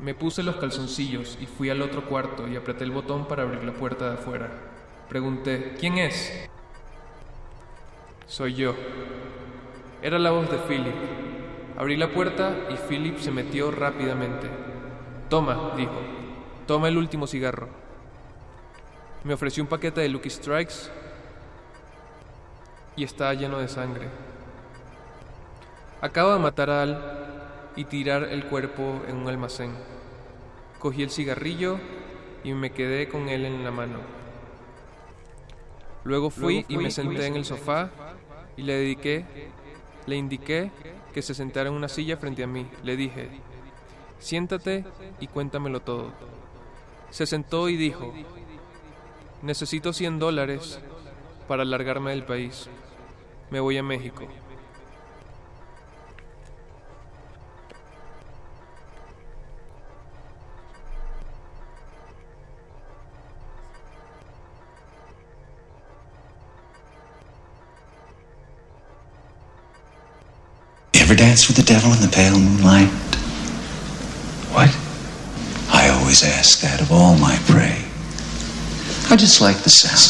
Me 0.00 0.14
puse 0.14 0.42
los 0.42 0.56
calzoncillos 0.56 1.38
y 1.40 1.46
fui 1.46 1.70
al 1.70 1.80
otro 1.80 2.04
cuarto 2.06 2.48
y 2.48 2.56
apreté 2.56 2.84
el 2.84 2.90
botón 2.90 3.26
para 3.26 3.42
abrir 3.42 3.62
la 3.64 3.72
puerta 3.72 4.08
de 4.08 4.14
afuera. 4.14 4.50
Pregunté, 5.08 5.74
¿quién 5.78 5.98
es? 5.98 6.48
Soy 8.26 8.54
yo. 8.54 8.74
Era 10.02 10.18
la 10.18 10.30
voz 10.30 10.50
de 10.50 10.58
Philip. 10.58 10.94
Abrí 11.76 11.96
la 11.96 12.10
puerta 12.10 12.56
y 12.70 12.76
Philip 12.88 13.18
se 13.18 13.30
metió 13.30 13.70
rápidamente. 13.70 14.48
Toma, 15.28 15.72
dijo. 15.76 16.00
Toma 16.66 16.88
el 16.88 16.98
último 16.98 17.26
cigarro. 17.26 17.68
Me 19.22 19.34
ofreció 19.34 19.62
un 19.62 19.68
paquete 19.68 20.00
de 20.00 20.08
Lucky 20.08 20.30
Strikes 20.30 20.90
y 22.96 23.04
estaba 23.04 23.34
lleno 23.34 23.58
de 23.58 23.68
sangre. 23.68 24.08
Acabo 26.00 26.32
de 26.32 26.38
matar 26.38 26.70
a 26.70 26.82
Al 26.82 27.23
y 27.76 27.84
tirar 27.84 28.24
el 28.24 28.44
cuerpo 28.46 29.02
en 29.08 29.16
un 29.16 29.28
almacén. 29.28 29.72
Cogí 30.78 31.02
el 31.02 31.10
cigarrillo 31.10 31.78
y 32.42 32.52
me 32.52 32.70
quedé 32.70 33.08
con 33.08 33.28
él 33.28 33.44
en 33.44 33.64
la 33.64 33.70
mano. 33.70 33.98
Luego 36.04 36.30
fui 36.30 36.66
y 36.68 36.76
me 36.76 36.90
senté 36.90 37.26
en 37.26 37.36
el 37.36 37.44
sofá 37.44 37.90
y 38.56 38.62
le 38.62 38.74
dediqué, 38.74 39.24
le 40.06 40.16
indiqué 40.16 40.70
que 41.14 41.22
se 41.22 41.34
sentara 41.34 41.70
en 41.70 41.74
una 41.74 41.88
silla 41.88 42.16
frente 42.16 42.42
a 42.42 42.46
mí. 42.46 42.66
Le 42.82 42.96
dije, 42.96 43.28
siéntate 44.18 44.84
y 45.20 45.26
cuéntamelo 45.28 45.80
todo. 45.80 46.12
Se 47.10 47.26
sentó 47.26 47.68
y 47.68 47.76
dijo, 47.76 48.12
Necesito 49.44 49.92
100 49.92 50.18
dólares 50.18 50.80
para 51.46 51.66
largarme 51.66 52.12
del 52.12 52.24
país. 52.24 52.66
Me 53.50 53.60
voy 53.60 53.76
a 53.76 53.82
México. 53.82 54.26
You 71.04 71.10
ever 71.10 71.18
dance 71.18 71.48
with 71.48 71.58
the 71.58 71.62
devil 71.62 71.92
in 71.92 72.00
the 72.00 72.08
pale 72.08 72.38
moonlight? 72.40 72.88
What? 74.56 74.74
I 75.70 75.90
always 75.90 76.24
ask 76.24 76.62
that 76.62 76.80
of 76.80 76.90
all 76.90 77.18
my 77.18 77.36
prey. 77.44 77.84
I 79.10 79.16
just 79.16 79.42
like 79.42 79.58
the 79.58 79.68
sound. 79.68 80.00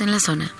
En 0.00 0.10
la 0.10 0.20
zona. 0.20 0.52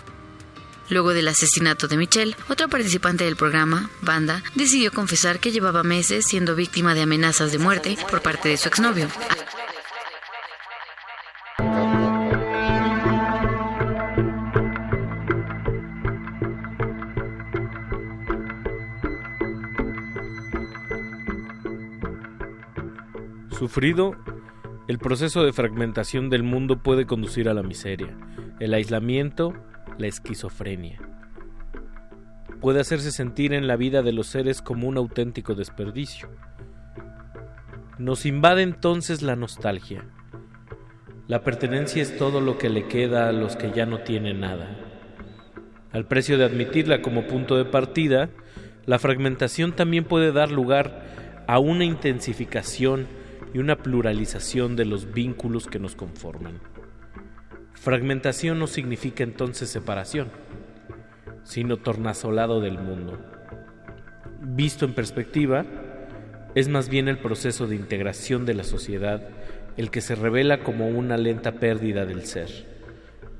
Luego 0.90 1.14
del 1.14 1.28
asesinato 1.28 1.88
de 1.88 1.96
Michelle, 1.96 2.36
otro 2.48 2.68
participante 2.68 3.24
del 3.24 3.36
programa, 3.36 3.90
Banda, 4.02 4.42
decidió 4.54 4.92
confesar 4.92 5.40
que 5.40 5.50
llevaba 5.50 5.82
meses 5.82 6.26
siendo 6.26 6.54
víctima 6.54 6.94
de 6.94 7.02
amenazas 7.02 7.52
de 7.52 7.58
muerte 7.58 7.96
por 8.10 8.20
parte 8.20 8.50
de 8.50 8.56
su 8.56 8.68
exnovio. 8.68 9.08
Sufrido, 23.58 24.14
el 24.88 24.98
proceso 24.98 25.42
de 25.42 25.54
fragmentación 25.54 26.28
del 26.28 26.42
mundo 26.42 26.82
puede 26.82 27.06
conducir 27.06 27.48
a 27.48 27.54
la 27.54 27.62
miseria, 27.62 28.14
el 28.60 28.74
aislamiento, 28.74 29.55
la 29.99 30.07
esquizofrenia. 30.07 31.00
Puede 32.60 32.81
hacerse 32.81 33.12
sentir 33.12 33.52
en 33.52 33.66
la 33.66 33.76
vida 33.76 34.02
de 34.02 34.12
los 34.12 34.28
seres 34.28 34.62
como 34.62 34.89
un 34.89 34.97
auténtico 34.97 35.55
desperdicio. 35.55 36.31
Nos 37.99 38.26
invade 38.26 38.62
entonces 38.62 39.23
la 39.23 39.36
nostalgia. 39.36 40.05
La 41.26 41.42
pertenencia 41.42 42.02
es 42.02 42.16
todo 42.16 42.41
lo 42.41 42.58
que 42.58 42.70
le 42.70 42.86
queda 42.86 43.28
a 43.28 43.33
los 43.33 43.57
que 43.57 43.73
ya 43.73 43.86
no 43.86 44.00
tienen 44.00 44.41
nada. 44.41 44.68
Al 45.92 46.07
precio 46.07 46.39
de 46.39 46.44
admitirla 46.44 47.02
como 47.02 47.26
punto 47.26 47.57
de 47.57 47.65
partida, 47.65 48.31
la 48.86 48.99
fragmentación 48.99 49.73
también 49.73 50.05
puede 50.05 50.33
dar 50.33 50.50
lugar 50.50 51.44
a 51.47 51.58
una 51.58 51.84
intensificación 51.84 53.07
y 53.52 53.58
una 53.58 53.76
pluralización 53.76 54.76
de 54.76 54.84
los 54.84 55.12
vínculos 55.12 55.66
que 55.66 55.78
nos 55.78 55.94
conforman. 55.94 56.60
Fragmentación 57.75 58.59
no 58.59 58.67
significa 58.67 59.23
entonces 59.25 59.69
separación, 59.69 60.28
sino 61.43 61.77
tornasolado 61.77 62.61
del 62.61 62.78
mundo. 62.78 63.19
Visto 64.41 64.85
en 64.85 64.94
perspectiva, 64.94 65.65
es 66.55 66.69
más 66.69 66.89
bien 66.89 67.09
el 67.09 67.19
proceso 67.19 67.67
de 67.67 67.77
integración 67.77 68.47
de 68.47 68.55
la 68.55 68.65
sociedad 68.65 69.28
el 69.77 69.91
que 69.91 70.01
se 70.01 70.15
revela 70.15 70.62
como 70.62 70.89
una 70.89 71.17
lenta 71.17 71.53
pérdida 71.53 72.07
del 72.07 72.25
ser, 72.25 72.49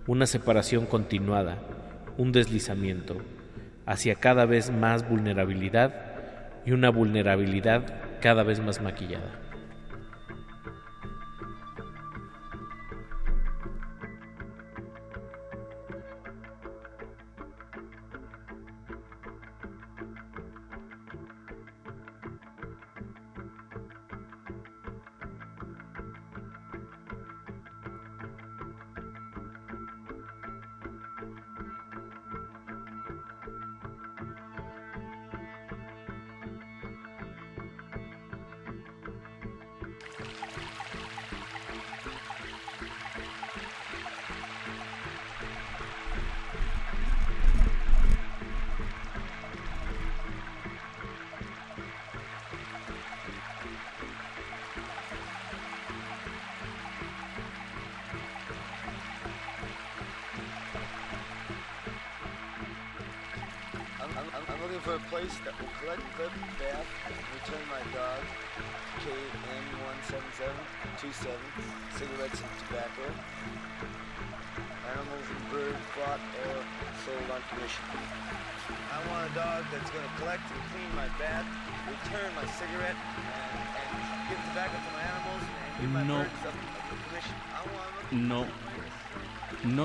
una 0.07 0.27
separación 0.27 0.87
continuada, 0.87 1.59
un 2.19 2.33
deslizamiento 2.33 3.19
hacia 3.87 4.17
cada 4.17 4.47
vez 4.47 4.71
más 4.71 5.09
vulnerabilidad 5.09 5.95
y 6.67 6.73
una 6.73 6.91
vulnerabilidad 6.91 7.85
cada 8.21 8.43
vez 8.43 8.61
más 8.61 8.83
maquillada. 8.83 9.43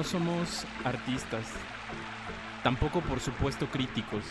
Somos 0.10 0.66
artistas. 0.84 1.46
Tampoco, 2.64 3.02
por 3.02 3.20
supuesto, 3.20 3.68
críticos. 3.68 4.24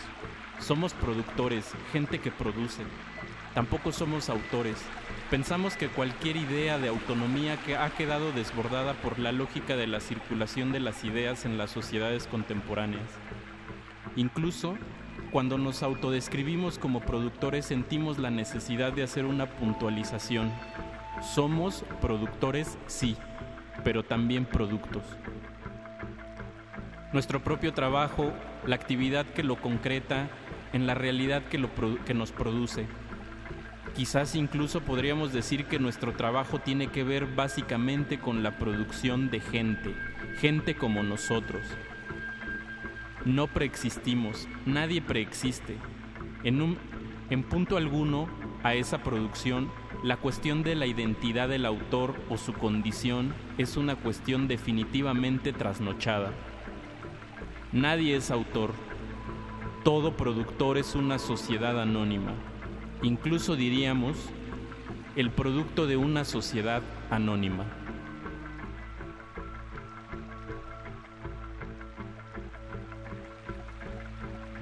Somos 0.59 0.93
productores, 0.93 1.71
gente 1.93 2.19
que 2.19 2.31
produce. 2.31 2.83
Tampoco 3.53 3.93
somos 3.93 4.29
autores. 4.29 4.77
Pensamos 5.31 5.77
que 5.77 5.87
cualquier 5.87 6.35
idea 6.35 6.77
de 6.79 6.89
autonomía 6.89 7.55
que 7.61 7.77
ha 7.77 7.89
quedado 7.91 8.33
desbordada 8.33 8.93
por 8.95 9.19
la 9.19 9.31
lógica 9.31 9.77
de 9.77 9.87
la 9.87 10.01
circulación 10.01 10.73
de 10.73 10.81
las 10.81 11.05
ideas 11.05 11.45
en 11.45 11.57
las 11.57 11.71
sociedades 11.71 12.27
contemporáneas. 12.27 13.09
Incluso, 14.17 14.77
cuando 15.31 15.57
nos 15.57 15.81
autodescribimos 15.81 16.77
como 16.77 16.99
productores 16.99 17.65
sentimos 17.65 18.17
la 18.17 18.31
necesidad 18.31 18.91
de 18.91 19.03
hacer 19.03 19.25
una 19.25 19.45
puntualización. 19.45 20.51
Somos 21.21 21.85
productores, 22.01 22.77
sí, 22.87 23.15
pero 23.85 24.03
también 24.03 24.45
productos. 24.45 25.03
Nuestro 27.11 27.43
propio 27.43 27.73
trabajo, 27.73 28.33
la 28.67 28.75
actividad 28.75 29.25
que 29.25 29.43
lo 29.43 29.55
concreta, 29.59 30.29
en 30.73 30.85
la 30.85 30.93
realidad 30.93 31.43
que, 31.43 31.57
lo 31.57 31.69
que 32.05 32.13
nos 32.13 32.31
produce. 32.31 32.85
Quizás 33.95 34.35
incluso 34.35 34.81
podríamos 34.81 35.33
decir 35.33 35.65
que 35.65 35.79
nuestro 35.79 36.13
trabajo 36.13 36.59
tiene 36.59 36.87
que 36.87 37.03
ver 37.03 37.25
básicamente 37.25 38.19
con 38.19 38.43
la 38.43 38.57
producción 38.57 39.31
de 39.31 39.39
gente, 39.39 39.95
gente 40.39 40.75
como 40.75 41.01
nosotros. 41.01 41.63
No 43.25 43.47
preexistimos, 43.47 44.47
nadie 44.65 45.01
preexiste. 45.01 45.77
En, 46.43 46.61
un, 46.61 46.77
en 47.29 47.43
punto 47.43 47.75
alguno 47.75 48.29
a 48.63 48.75
esa 48.75 49.03
producción, 49.03 49.69
la 50.03 50.17
cuestión 50.17 50.63
de 50.63 50.75
la 50.75 50.85
identidad 50.85 51.49
del 51.49 51.65
autor 51.65 52.15
o 52.29 52.37
su 52.37 52.53
condición 52.53 53.33
es 53.57 53.75
una 53.75 53.95
cuestión 53.95 54.47
definitivamente 54.47 55.51
trasnochada. 55.51 56.31
Nadie 57.71 58.15
es 58.15 58.31
autor. 58.31 58.71
Todo 59.83 60.17
productor 60.17 60.79
es 60.79 60.95
una 60.95 61.19
sociedad 61.19 61.79
anónima. 61.79 62.33
Incluso 63.03 63.55
diríamos 63.55 64.17
el 65.15 65.29
producto 65.29 65.85
de 65.85 65.95
una 65.95 66.25
sociedad 66.25 66.81
anónima. 67.11 67.65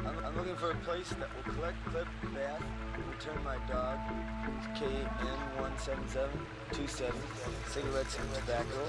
I'm, 0.06 0.19
I'm 0.26 0.36
looking 0.36 0.58
for 0.58 0.72
a 0.72 0.76
place 0.84 1.08
that 1.11 1.30
will 1.34 1.44
collect, 1.53 1.77
clip, 1.86 2.08
bath, 2.36 2.61
and 2.94 3.06
return 3.08 3.42
my 3.45 3.56
dog, 3.72 4.00
KN17727, 4.76 7.14
cigarettes 7.68 8.18
and 8.19 8.34
tobacco, 8.36 8.84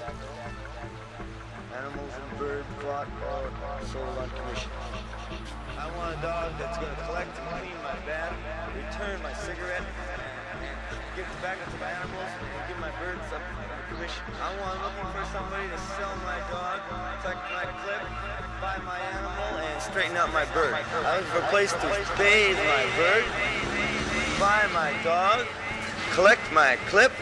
animals 1.79 2.11
and 2.11 2.39
birds 2.39 2.67
bought 2.83 3.07
or 3.07 3.47
sold 3.87 4.17
on 4.19 4.27
commission. 4.35 4.71
I 5.79 5.87
want 5.95 6.19
a 6.19 6.21
dog 6.21 6.51
that's 6.59 6.75
going 6.75 6.91
to 6.91 7.01
collect 7.07 7.31
and 7.39 7.47
clean 7.55 7.79
my 7.79 7.95
bath, 8.03 8.35
return 8.75 9.23
my 9.23 9.31
cigarette, 9.31 9.87
and, 9.87 10.19
give 11.15 11.23
tobacco 11.39 11.63
to 11.71 11.77
my 11.79 11.87
animals, 11.87 12.31
and 12.35 12.67
give 12.67 12.79
my 12.83 12.91
birds 12.99 13.23
up 13.31 13.39
on 13.39 13.63
commission. 13.95 14.23
I 14.43 14.51
want, 14.59 14.75
looking 14.83 15.07
for 15.15 15.23
somebody 15.31 15.71
to 15.71 15.79
sell 15.95 16.11
my 16.27 16.39
dog, 16.51 16.83
collect 17.23 17.47
my 17.47 17.65
clip, 17.79 18.03
buy 18.59 18.75
my 18.83 18.99
animal, 19.15 19.63
and 19.63 19.81
straighten 19.81 20.17
out 20.17 20.33
my 20.35 20.43
bird. 20.51 20.75
I'm 20.75 21.23
looking 21.23 21.31
for 21.31 21.39
a 21.39 21.47
place 21.47 21.71
to 21.71 21.87
bathe 22.19 22.59
my 22.59 22.83
bird, 22.99 23.23
buy 24.35 24.67
my 24.75 24.91
dog, 25.03 25.47
collect 26.11 26.43
my 26.51 26.75
clip, 26.91 27.15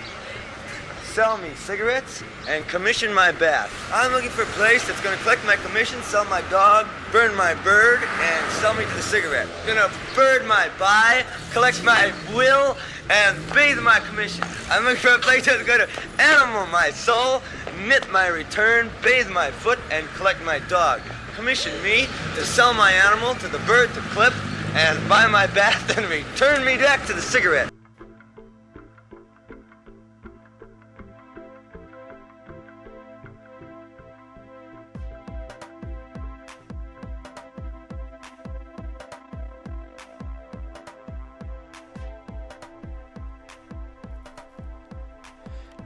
sell 1.18 1.40
me 1.40 1.50
cigarettes, 1.56 2.24
and 2.48 2.64
commission 2.68 3.12
my 3.12 3.32
bath. 3.32 3.74
I'm 3.92 4.12
looking 4.12 4.30
for 4.30 4.44
a 4.44 4.54
place 4.54 4.86
that's 4.86 5.02
to 5.18 5.24
collect 5.24 5.44
my 5.48 5.56
commission, 5.56 6.00
sell 6.04 6.26
my 6.26 6.42
dog, 6.52 6.86
burn 7.12 7.36
my 7.36 7.56
bird, 7.64 8.04
and 8.04 8.52
sell 8.52 8.76
me 8.76 8.86
to 8.86 8.94
the 8.94 9.02
cigarette. 9.02 9.48
Gonna 9.66 9.90
bird 10.14 10.46
my 10.46 10.70
buy, 10.78 11.26
collect 11.52 11.84
my 11.84 12.14
will, 12.36 12.78
and 13.10 13.36
bathe 13.56 13.80
my 13.80 14.00
commission. 14.02 14.46
I'm 14.70 14.84
looking 14.84 15.02
for 15.02 15.16
a 15.16 15.18
place 15.18 15.48
that's 15.48 15.66
to 15.66 15.90
animal 16.22 16.68
my 16.68 16.92
soul, 16.92 17.42
knit 17.88 18.08
my 18.12 18.28
return, 18.28 18.92
bathe 19.02 19.32
my 19.32 19.50
foot, 19.50 19.80
and 19.90 20.06
collect 20.10 20.44
my 20.44 20.60
dog. 20.70 21.02
Commission 21.34 21.74
me 21.82 22.06
to 22.36 22.46
sell 22.46 22.76
my 22.76 22.92
animal 22.92 23.34
to 23.34 23.48
the 23.48 23.60
bird 23.66 23.92
to 23.96 24.02
clip, 24.14 24.36
and 24.76 25.10
buy 25.10 25.26
my 25.26 25.48
bath, 25.48 25.98
and 25.98 26.08
return 26.12 26.64
me 26.64 26.78
back 26.78 27.08
to 27.08 27.14
the 27.14 27.24
cigarette. 27.24 27.72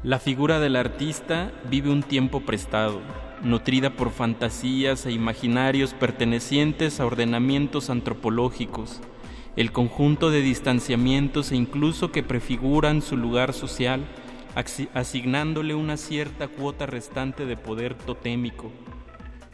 La 0.04 0.18
figura 0.18 0.60
del 0.60 0.78
artista 0.78 1.52
vive 1.70 1.92
un 1.92 2.02
tiempo 2.02 2.42
prestado, 2.42 3.02
nutrida 3.44 3.92
por 3.92 4.10
fantasías 4.10 5.06
e 5.06 5.12
imaginarios 5.12 5.94
pertenecientes 5.94 7.00
a 7.00 7.06
ordenamientos 7.06 7.92
antropológicos, 7.92 9.00
el 9.56 9.72
conjunto 9.72 10.32
de 10.32 10.42
distanciamientos 10.42 11.52
e 11.52 11.56
incluso 11.56 12.12
que 12.12 12.24
prefiguran 12.24 13.04
su 13.04 13.16
lugar 13.16 13.54
social, 13.54 14.02
asignándole 14.96 15.76
una 15.76 15.98
cierta 15.98 16.48
cuota 16.48 16.88
restante 16.88 17.46
de 17.46 17.56
poder 17.56 17.94
totémico, 17.94 18.72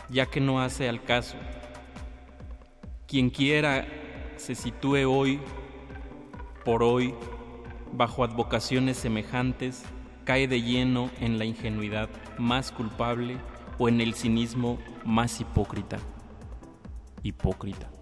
ya 0.08 0.28
que 0.28 0.40
no 0.40 0.62
hace 0.62 0.88
al 0.88 1.04
caso. 1.04 1.36
Quien 3.06 3.32
quiera 3.32 3.86
se 4.38 4.56
sitúe 4.56 5.10
hoy, 5.10 5.42
por 6.64 6.84
hoy, 6.84 7.14
bajo 7.92 8.24
advocaciones 8.24 8.96
semejantes, 8.96 9.84
cae 10.28 10.46
de 10.46 10.62
lleno 10.62 11.10
en 11.22 11.40
la 11.40 11.46
ingenuidad 11.46 12.10
más 12.38 12.74
culpable 12.74 13.38
o 13.78 13.88
en 13.88 14.02
el 14.02 14.14
cinismo 14.14 14.78
más 15.06 15.40
hipócrita. 15.40 16.00
Hipócrita. 17.24 17.97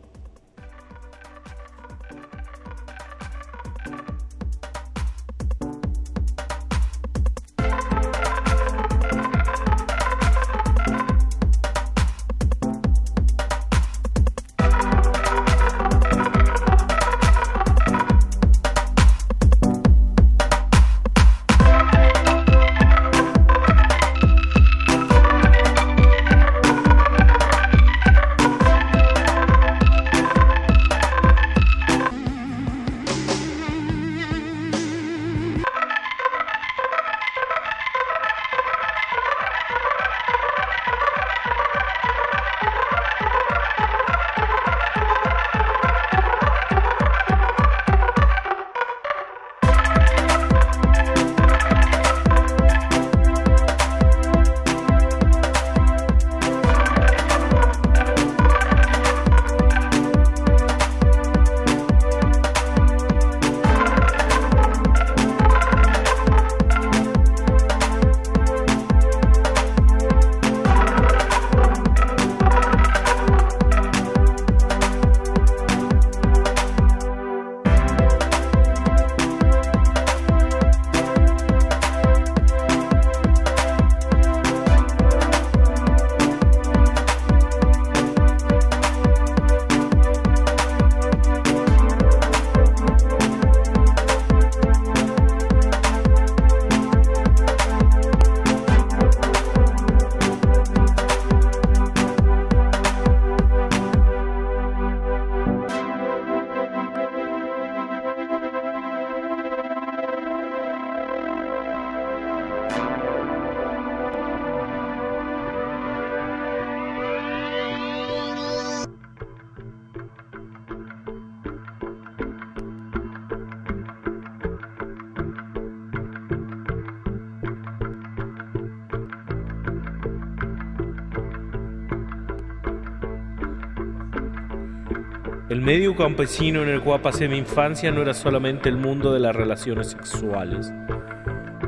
Medio 135.66 135.96
campesino 135.96 136.62
en 136.62 136.70
el 136.70 136.82
cual 136.82 137.02
pasé 137.02 137.28
mi 137.28 137.40
infancia 137.40 137.92
no 137.92 138.04
era 138.04 138.14
solamente 138.14 138.70
el 138.70 138.78
mundo 138.78 139.12
de 139.12 139.20
las 139.20 139.36
relaciones 139.36 139.88
sexuales, 139.88 140.72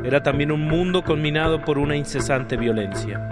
era 0.03 0.21
también 0.21 0.51
un 0.51 0.61
mundo 0.61 1.03
combinado 1.03 1.65
por 1.65 1.79
una 1.79 1.95
incesante 1.95 2.57
violencia. 2.57 3.27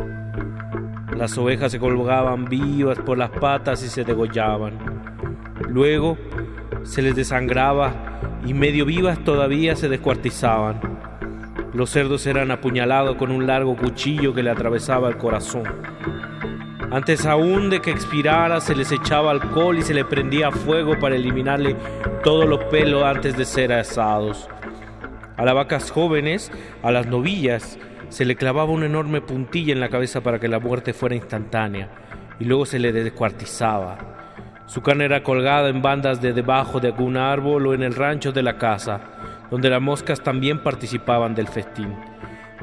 Las 1.16 1.38
ovejas 1.38 1.72
se 1.72 1.78
colgaban 1.80 2.46
vivas 2.46 2.98
por 2.98 3.16
las 3.16 3.30
patas 3.30 3.84
y 3.84 3.90
se 3.90 4.04
degollaban. 4.04 4.74
Luego 5.70 6.18
se 6.82 7.04
les 7.04 7.16
desangraba 7.16 7.94
y 8.44 8.56
medio 8.56 8.86
vivas 8.86 9.24
todavía 9.24 9.76
se 9.76 9.88
descuartizaban. 9.88 10.80
Los 11.76 11.92
cerdos 11.92 12.26
eran 12.26 12.50
apuñalados 12.50 13.18
con 13.18 13.30
un 13.30 13.46
largo 13.46 13.78
cuchillo 13.78 14.34
que 14.34 14.42
le 14.42 14.50
atravesaba 14.50 15.10
el 15.10 15.18
corazón. 15.18 15.85
Antes 16.96 17.26
aún 17.26 17.70
de 17.70 17.82
que 17.82 17.92
expirara 17.92 18.62
se 18.62 18.74
les 18.74 18.90
echaba 18.90 19.30
alcohol 19.30 19.78
y 19.78 19.82
se 19.82 19.94
le 19.94 20.06
prendía 20.06 20.50
fuego 20.50 20.98
para 20.98 21.18
eliminarle 21.18 21.76
todos 22.24 22.48
los 22.48 22.64
pelos 22.72 23.04
antes 23.04 23.36
de 23.36 23.44
ser 23.44 23.74
asados. 23.74 24.48
A 25.36 25.44
las 25.44 25.56
vacas 25.56 25.92
jóvenes, 25.92 26.54
a 26.84 26.92
las 26.94 27.06
novillas, 27.06 27.78
se 28.08 28.24
le 28.24 28.38
clavaba 28.38 28.72
una 28.72 28.86
enorme 28.86 29.20
puntilla 29.20 29.74
en 29.74 29.82
la 29.82 29.90
cabeza 29.90 30.24
para 30.24 30.40
que 30.40 30.48
la 30.48 30.60
muerte 30.60 30.94
fuera 30.94 31.16
instantánea 31.16 31.90
y 32.40 32.46
luego 32.46 32.66
se 32.66 32.80
le 32.80 32.94
descuartizaba. 32.94 33.98
Su 34.66 34.82
carne 34.82 35.04
era 35.04 35.22
colgada 35.22 35.68
en 35.68 35.82
bandas 35.82 36.22
de 36.22 36.32
debajo 36.32 36.80
de 36.80 36.88
algún 36.88 37.18
árbol 37.18 37.68
o 37.68 37.74
en 37.74 37.84
el 37.84 37.94
rancho 37.94 38.32
de 38.32 38.42
la 38.42 38.58
casa, 38.58 39.02
donde 39.52 39.70
las 39.70 39.82
moscas 39.82 40.24
también 40.24 40.64
participaban 40.64 41.36
del 41.36 41.50
festín. 41.50 41.94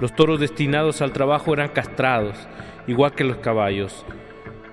Los 0.00 0.14
toros 0.14 0.40
destinados 0.40 1.02
al 1.02 1.12
trabajo 1.12 1.52
eran 1.52 1.68
castrados, 1.68 2.34
igual 2.86 3.12
que 3.12 3.24
los 3.24 3.38
caballos. 3.38 4.04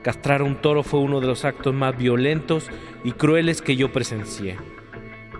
Castrar 0.01 0.41
a 0.41 0.45
un 0.45 0.55
toro 0.55 0.83
fue 0.83 0.99
uno 1.01 1.19
de 1.19 1.27
los 1.27 1.45
actos 1.45 1.73
más 1.73 1.97
violentos 1.97 2.69
y 3.03 3.11
crueles 3.11 3.61
que 3.61 3.75
yo 3.75 3.91
presencié. 3.91 4.57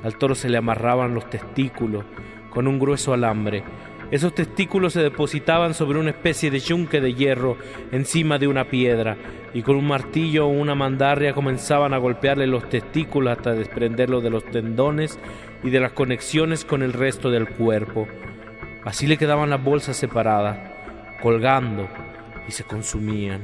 Al 0.04 0.18
toro 0.18 0.36
se 0.36 0.50
le 0.50 0.58
amarraban 0.58 1.14
los 1.14 1.30
testículos 1.30 2.06
con 2.50 2.68
un 2.68 2.80
grueso 2.80 3.14
alambre. 3.14 3.64
Esos 4.12 4.34
testículos 4.34 4.94
se 4.94 5.04
depositaban 5.04 5.74
sobre 5.74 6.00
una 6.00 6.10
especie 6.10 6.50
de 6.50 6.60
yunque 6.60 7.00
de 7.00 7.14
hierro 7.14 7.58
encima 7.92 8.40
de 8.40 8.48
una 8.48 8.66
piedra 8.66 9.18
y 9.54 9.62
con 9.62 9.76
un 9.76 9.88
martillo 9.88 10.48
o 10.48 10.50
una 10.50 10.74
mandarria 10.74 11.34
comenzaban 11.34 11.94
a 11.94 11.98
golpearle 11.98 12.48
los 12.48 12.68
testículos 12.70 13.38
hasta 13.38 13.54
desprenderlos 13.54 14.24
de 14.24 14.30
los 14.32 14.44
tendones 14.46 15.20
y 15.64 15.70
de 15.70 15.80
las 15.80 15.92
conexiones 15.92 16.66
con 16.66 16.82
el 16.82 16.94
resto 16.94 17.30
del 17.30 17.48
cuerpo. 17.50 18.08
Así 18.84 19.06
le 19.06 19.18
quedaban 19.18 19.52
las 19.52 19.64
bolsas 19.64 19.98
separadas, 19.98 20.58
colgando, 21.22 21.88
y 22.50 22.52
se 22.52 22.64
consumían. 22.64 23.44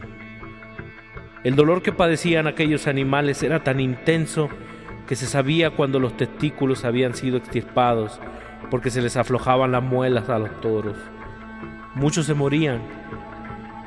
El 1.43 1.55
dolor 1.55 1.83
que 1.83 1.91
padecían 1.91 2.47
aquellos 2.47 2.87
animales 2.87 3.43
era 3.43 3.63
tan 3.63 3.79
intenso 3.79 4.49
que 5.07 5.15
se 5.15 5.27
sabía 5.27 5.69
cuando 5.69 5.99
los 5.99 6.17
testículos 6.17 6.83
habían 6.85 7.13
sido 7.13 7.37
extirpados, 7.37 8.19
porque 8.71 8.89
se 8.89 9.03
les 9.03 9.15
aflojaban 9.15 9.71
las 9.71 9.83
muelas 9.83 10.27
a 10.27 10.39
los 10.39 10.59
toros. 10.59 10.97
Muchos 11.93 12.25
se 12.25 12.33
morían, 12.33 12.81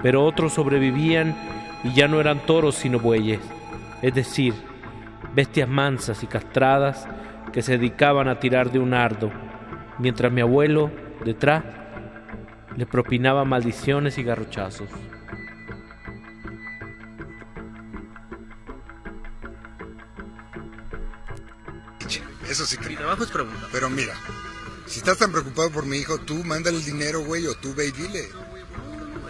pero 0.04 0.24
otros 0.24 0.52
sobrevivían 0.52 1.36
y 1.82 1.92
ya 1.94 2.06
no 2.06 2.20
eran 2.20 2.46
toros 2.46 2.76
sino 2.76 3.00
bueyes, 3.00 3.40
es 4.02 4.14
decir, 4.14 4.54
bestias 5.34 5.68
mansas 5.68 6.22
y 6.22 6.28
castradas 6.28 7.08
que 7.52 7.62
se 7.62 7.72
dedicaban 7.72 8.28
a 8.28 8.38
tirar 8.38 8.70
de 8.70 8.78
un 8.78 8.94
ardo, 8.94 9.32
mientras 9.98 10.30
mi 10.30 10.42
abuelo, 10.42 10.92
detrás, 11.24 11.64
le 12.78 12.86
propinaba 12.86 13.44
maldiciones 13.44 14.18
y 14.18 14.22
garrochazos. 14.22 14.88
Eso 22.48 22.64
sí 22.64 22.76
que 22.76 22.88
Mi 22.88 22.96
trabajo 22.96 23.24
es 23.24 23.30
preguntar. 23.30 23.68
Pero 23.72 23.90
mira, 23.90 24.14
si 24.86 25.00
estás 25.00 25.18
tan 25.18 25.32
preocupado 25.32 25.70
por 25.72 25.86
mi 25.86 25.96
hijo, 25.96 26.18
tú 26.18 26.44
mándale 26.44 26.76
el 26.76 26.84
dinero, 26.84 27.24
güey, 27.24 27.48
o 27.48 27.54
tú 27.56 27.74
ve 27.74 27.86
y 27.88 27.90
dile. 27.90 28.28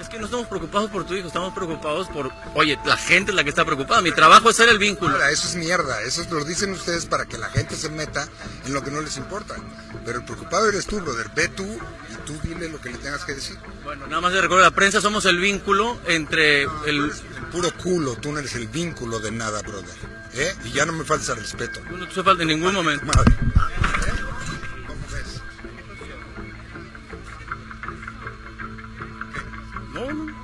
Es 0.01 0.09
que 0.09 0.19
no 0.19 0.27
estamos 0.27 0.47
preocupados 0.47 0.91
por 0.91 1.05
tu 1.05 1.15
hijo, 1.15 1.29
estamos 1.29 1.53
preocupados 1.53 2.09
por... 2.09 2.31
Oye, 2.55 2.79
la 2.85 2.97
gente 2.97 3.33
es 3.33 3.37
la 3.37 3.45
que 3.45 3.51
está 3.51 3.65
preocupada. 3.65 4.01
Mi 4.03 4.13
trabajo 4.13 4.51
es 4.51 4.57
ser 4.57 4.69
el 4.69 4.79
vínculo. 4.79 5.13
Ahora, 5.13 5.31
eso 5.31 5.49
es 5.49 5.57
mierda. 5.57 6.03
Eso 6.03 6.25
lo 6.31 6.45
dicen 6.45 6.73
ustedes 6.73 7.07
para 7.07 7.27
que 7.27 7.39
la 7.39 7.49
gente 7.49 7.77
se 7.77 7.89
meta 7.89 8.29
en 8.65 8.73
lo 8.73 8.83
que 8.83 8.91
no 8.91 9.01
les 9.01 9.17
importa. 9.17 9.57
Pero 10.05 10.19
el 10.19 10.25
preocupado 10.25 10.69
eres 10.69 10.87
tú, 10.87 11.01
brother. 11.01 11.31
Ve 11.35 11.49
tú 11.49 11.65
y 11.65 12.27
tú 12.27 12.39
dile 12.43 12.69
lo 12.69 12.81
que 12.81 12.91
le 12.91 12.99
tengas 12.99 13.25
que 13.25 13.35
decir. 13.35 13.57
Bueno, 13.85 14.07
nada 14.07 14.21
más 14.21 14.33
de 14.33 14.41
recuerdo, 14.41 14.65
la 14.65 14.71
prensa 14.71 15.01
somos 15.01 15.25
el 15.27 15.39
vínculo 15.39 15.99
entre 16.07 16.63
el... 16.63 16.71
El 16.87 17.13
puro 17.51 17.73
culo, 17.75 18.17
tú 18.17 18.33
no 18.33 18.39
eres 18.39 18.55
el 18.55 18.69
vínculo 18.69 19.21
de 19.21 19.31
nada, 19.31 19.63
brother. 19.63 19.97
¿Eh? 20.35 20.55
Y 20.65 20.73
ya 20.73 20.85
no 20.85 20.93
me 20.93 21.05
falta 21.05 21.35
respeto. 21.35 21.81
No 21.91 22.07
te 22.07 22.23
falta 22.23 22.43
en 22.43 22.49
ningún 22.49 22.75
momento. 22.75 23.07
Madre. 23.07 23.35
No, 29.99 30.38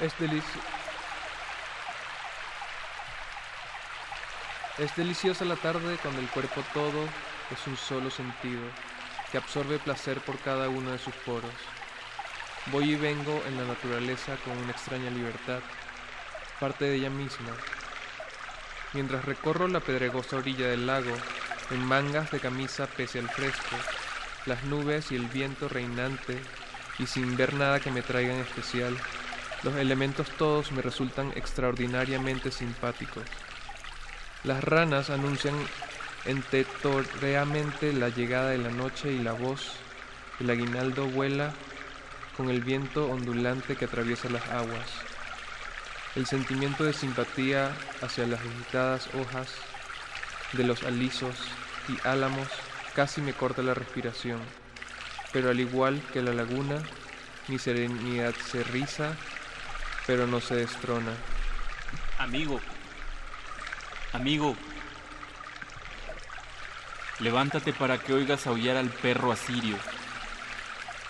Es 0.00 0.16
delici- 0.18 0.64
Es 4.76 4.96
deliciosa 4.96 5.44
la 5.44 5.56
tarde 5.56 5.98
cuando 5.98 6.20
el 6.20 6.30
cuerpo 6.30 6.64
todo 6.64 7.14
es 7.50 7.66
un 7.66 7.76
solo 7.76 8.10
sentido 8.10 8.74
que 9.30 9.36
absorbe 9.38 9.78
placer 9.78 10.24
por 10.24 10.40
cada 10.40 10.68
uno 10.70 10.90
de 10.92 10.98
sus 10.98 11.16
poros. 11.18 11.76
Voy 12.64 12.92
y 12.92 12.96
vengo 12.96 13.46
en 13.46 13.56
la 13.56 13.66
naturaleza 13.66 14.38
con 14.38 14.56
una 14.56 14.72
extraña 14.72 15.10
libertad, 15.10 15.64
parte 16.58 16.86
de 16.86 16.96
ella 16.96 17.10
misma. 17.10 17.64
Mientras 18.92 19.24
recorro 19.24 19.68
la 19.68 19.84
pedregosa 19.84 20.36
orilla 20.36 20.68
del 20.68 20.86
lago, 20.86 21.24
en 21.68 21.80
mangas 21.82 22.30
de 22.30 22.40
camisa 22.40 22.94
pese 22.96 23.18
al 23.18 23.28
fresco, 23.30 23.86
las 24.44 24.62
nubes 24.64 25.10
y 25.12 25.16
el 25.16 25.28
viento 25.28 25.68
reinante, 25.68 26.48
y 26.96 27.06
sin 27.06 27.36
ver 27.36 27.52
nada 27.54 27.80
que 27.82 27.90
me 27.90 28.02
traiga 28.02 28.34
en 28.34 28.40
especial, 28.40 29.04
los 29.62 29.76
elementos 29.76 30.28
todos 30.38 30.72
me 30.72 30.80
resultan 30.80 31.32
extraordinariamente 31.36 32.50
simpáticos. 32.50 33.24
Las 34.42 34.64
ranas 34.64 35.10
anuncian 35.10 35.54
entetoreamente 36.24 37.92
la 37.92 38.08
llegada 38.08 38.50
de 38.50 38.58
la 38.58 38.70
noche 38.70 39.12
y 39.12 39.18
la 39.18 39.32
voz, 39.32 39.74
el 40.40 40.48
aguinaldo 40.48 41.06
vuela 41.06 41.52
con 42.36 42.48
el 42.48 42.62
viento 42.62 43.06
ondulante 43.10 43.76
que 43.76 43.84
atraviesa 43.84 44.30
las 44.30 44.46
aguas. 44.48 44.86
El 46.16 46.26
sentimiento 46.26 46.84
de 46.84 46.94
simpatía 46.94 47.70
hacia 48.00 48.26
las 48.26 48.40
agitadas 48.40 49.08
hojas 49.14 49.54
de 50.54 50.64
los 50.64 50.82
alisos 50.84 51.36
y 51.86 52.06
álamos 52.08 52.48
casi 52.94 53.20
me 53.20 53.34
corta 53.34 53.62
la 53.62 53.74
respiración, 53.74 54.40
pero 55.32 55.50
al 55.50 55.60
igual 55.60 56.00
que 56.12 56.22
la 56.22 56.32
laguna, 56.32 56.82
mi 57.46 57.58
serenidad 57.58 58.34
se 58.36 58.64
riza 58.64 59.12
pero 60.10 60.26
no 60.26 60.40
se 60.40 60.56
destrona. 60.56 61.12
Amigo, 62.18 62.60
amigo, 64.12 64.56
levántate 67.20 67.72
para 67.72 67.96
que 67.98 68.12
oigas 68.12 68.48
aullar 68.48 68.76
al 68.76 68.88
perro 68.88 69.30
asirio. 69.30 69.76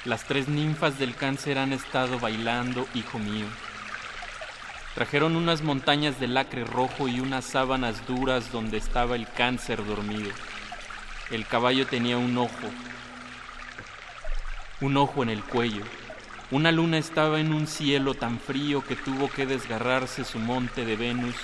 Las 0.04 0.24
tres 0.24 0.48
ninfas 0.48 0.98
del 0.98 1.14
cáncer 1.14 1.56
han 1.56 1.72
estado 1.72 2.20
bailando, 2.20 2.86
hijo 2.92 3.18
mío. 3.18 3.46
Trajeron 4.94 5.34
unas 5.34 5.62
montañas 5.62 6.20
de 6.20 6.28
lacre 6.28 6.66
rojo 6.66 7.08
y 7.08 7.20
unas 7.20 7.46
sábanas 7.46 8.06
duras 8.06 8.52
donde 8.52 8.76
estaba 8.76 9.16
el 9.16 9.26
cáncer 9.32 9.82
dormido. 9.82 10.30
El 11.30 11.46
caballo 11.46 11.86
tenía 11.86 12.18
un 12.18 12.36
ojo, 12.36 12.68
un 14.82 14.98
ojo 14.98 15.22
en 15.22 15.30
el 15.30 15.42
cuello. 15.42 15.84
Una 16.50 16.72
luna 16.72 16.98
estaba 16.98 17.38
en 17.38 17.52
un 17.52 17.68
cielo 17.68 18.14
tan 18.14 18.40
frío 18.40 18.82
que 18.84 18.96
tuvo 18.96 19.30
que 19.30 19.46
desgarrarse 19.46 20.24
su 20.24 20.40
monte 20.40 20.84
de 20.84 20.96
Venus 20.96 21.36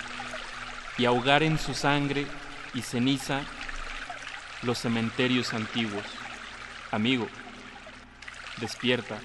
y 0.98 1.04
ahogar 1.04 1.44
en 1.44 1.60
su 1.60 1.74
sangre 1.74 2.26
y 2.74 2.82
ceniza 2.82 3.42
los 4.62 4.78
cementerios 4.78 5.54
antiguos. 5.54 6.04
Amigo, 6.90 7.28
despierta, 8.60 9.18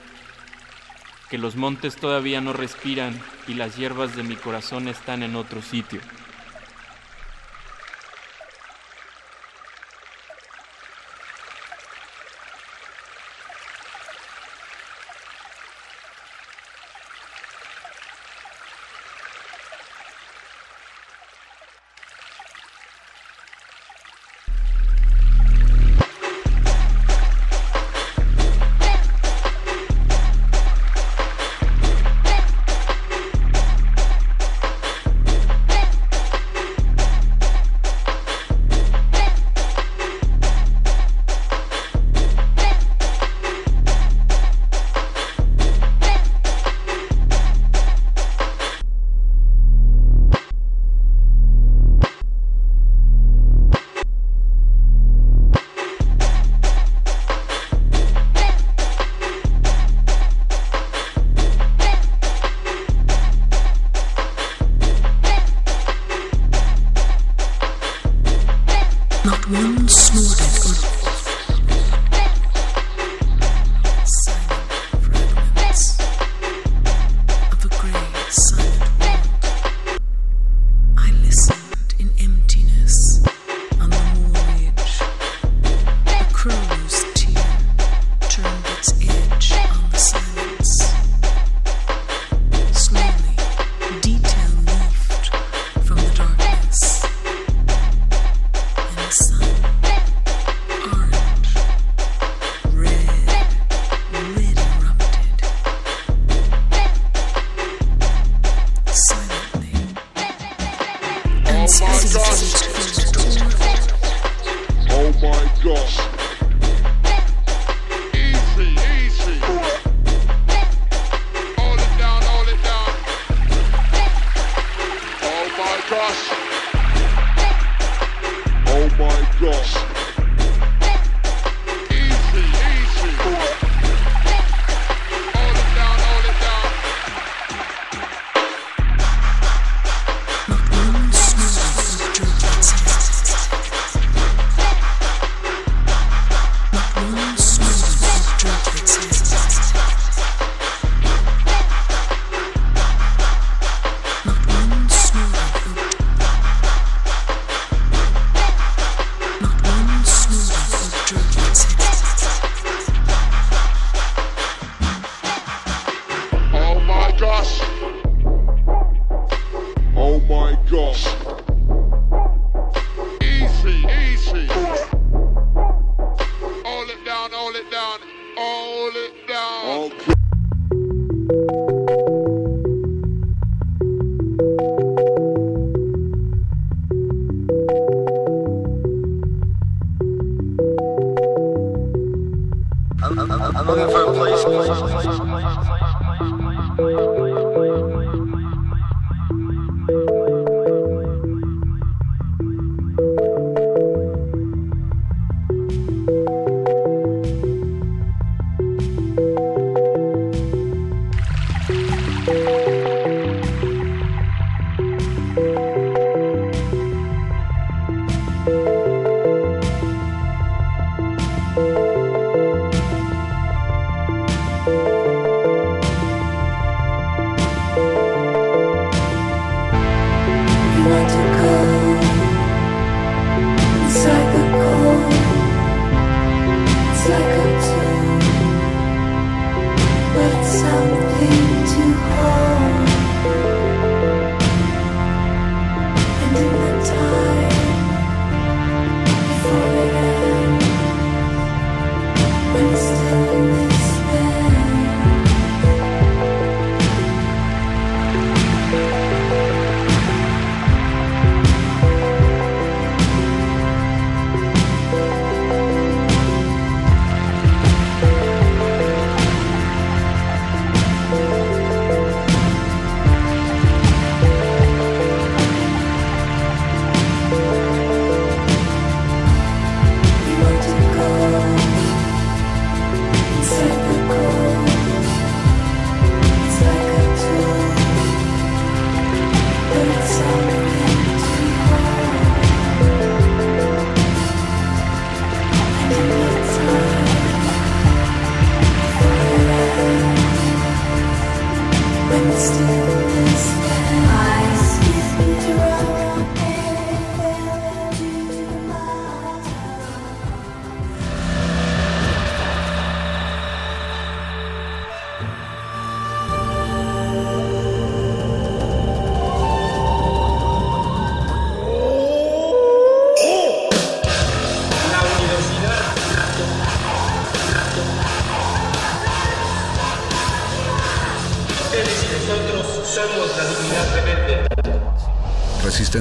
que 1.32 1.40
los 1.40 1.56
montes 1.56 1.96
todavía 1.96 2.42
no 2.42 2.54
respiran 2.54 3.20
y 3.48 3.56
las 3.56 3.76
hierbas 3.76 4.16
de 4.16 4.22
mi 4.22 4.36
corazón 4.36 4.88
están 4.88 5.24
en 5.24 5.36
otro 5.36 5.64
sitio. 5.64 6.00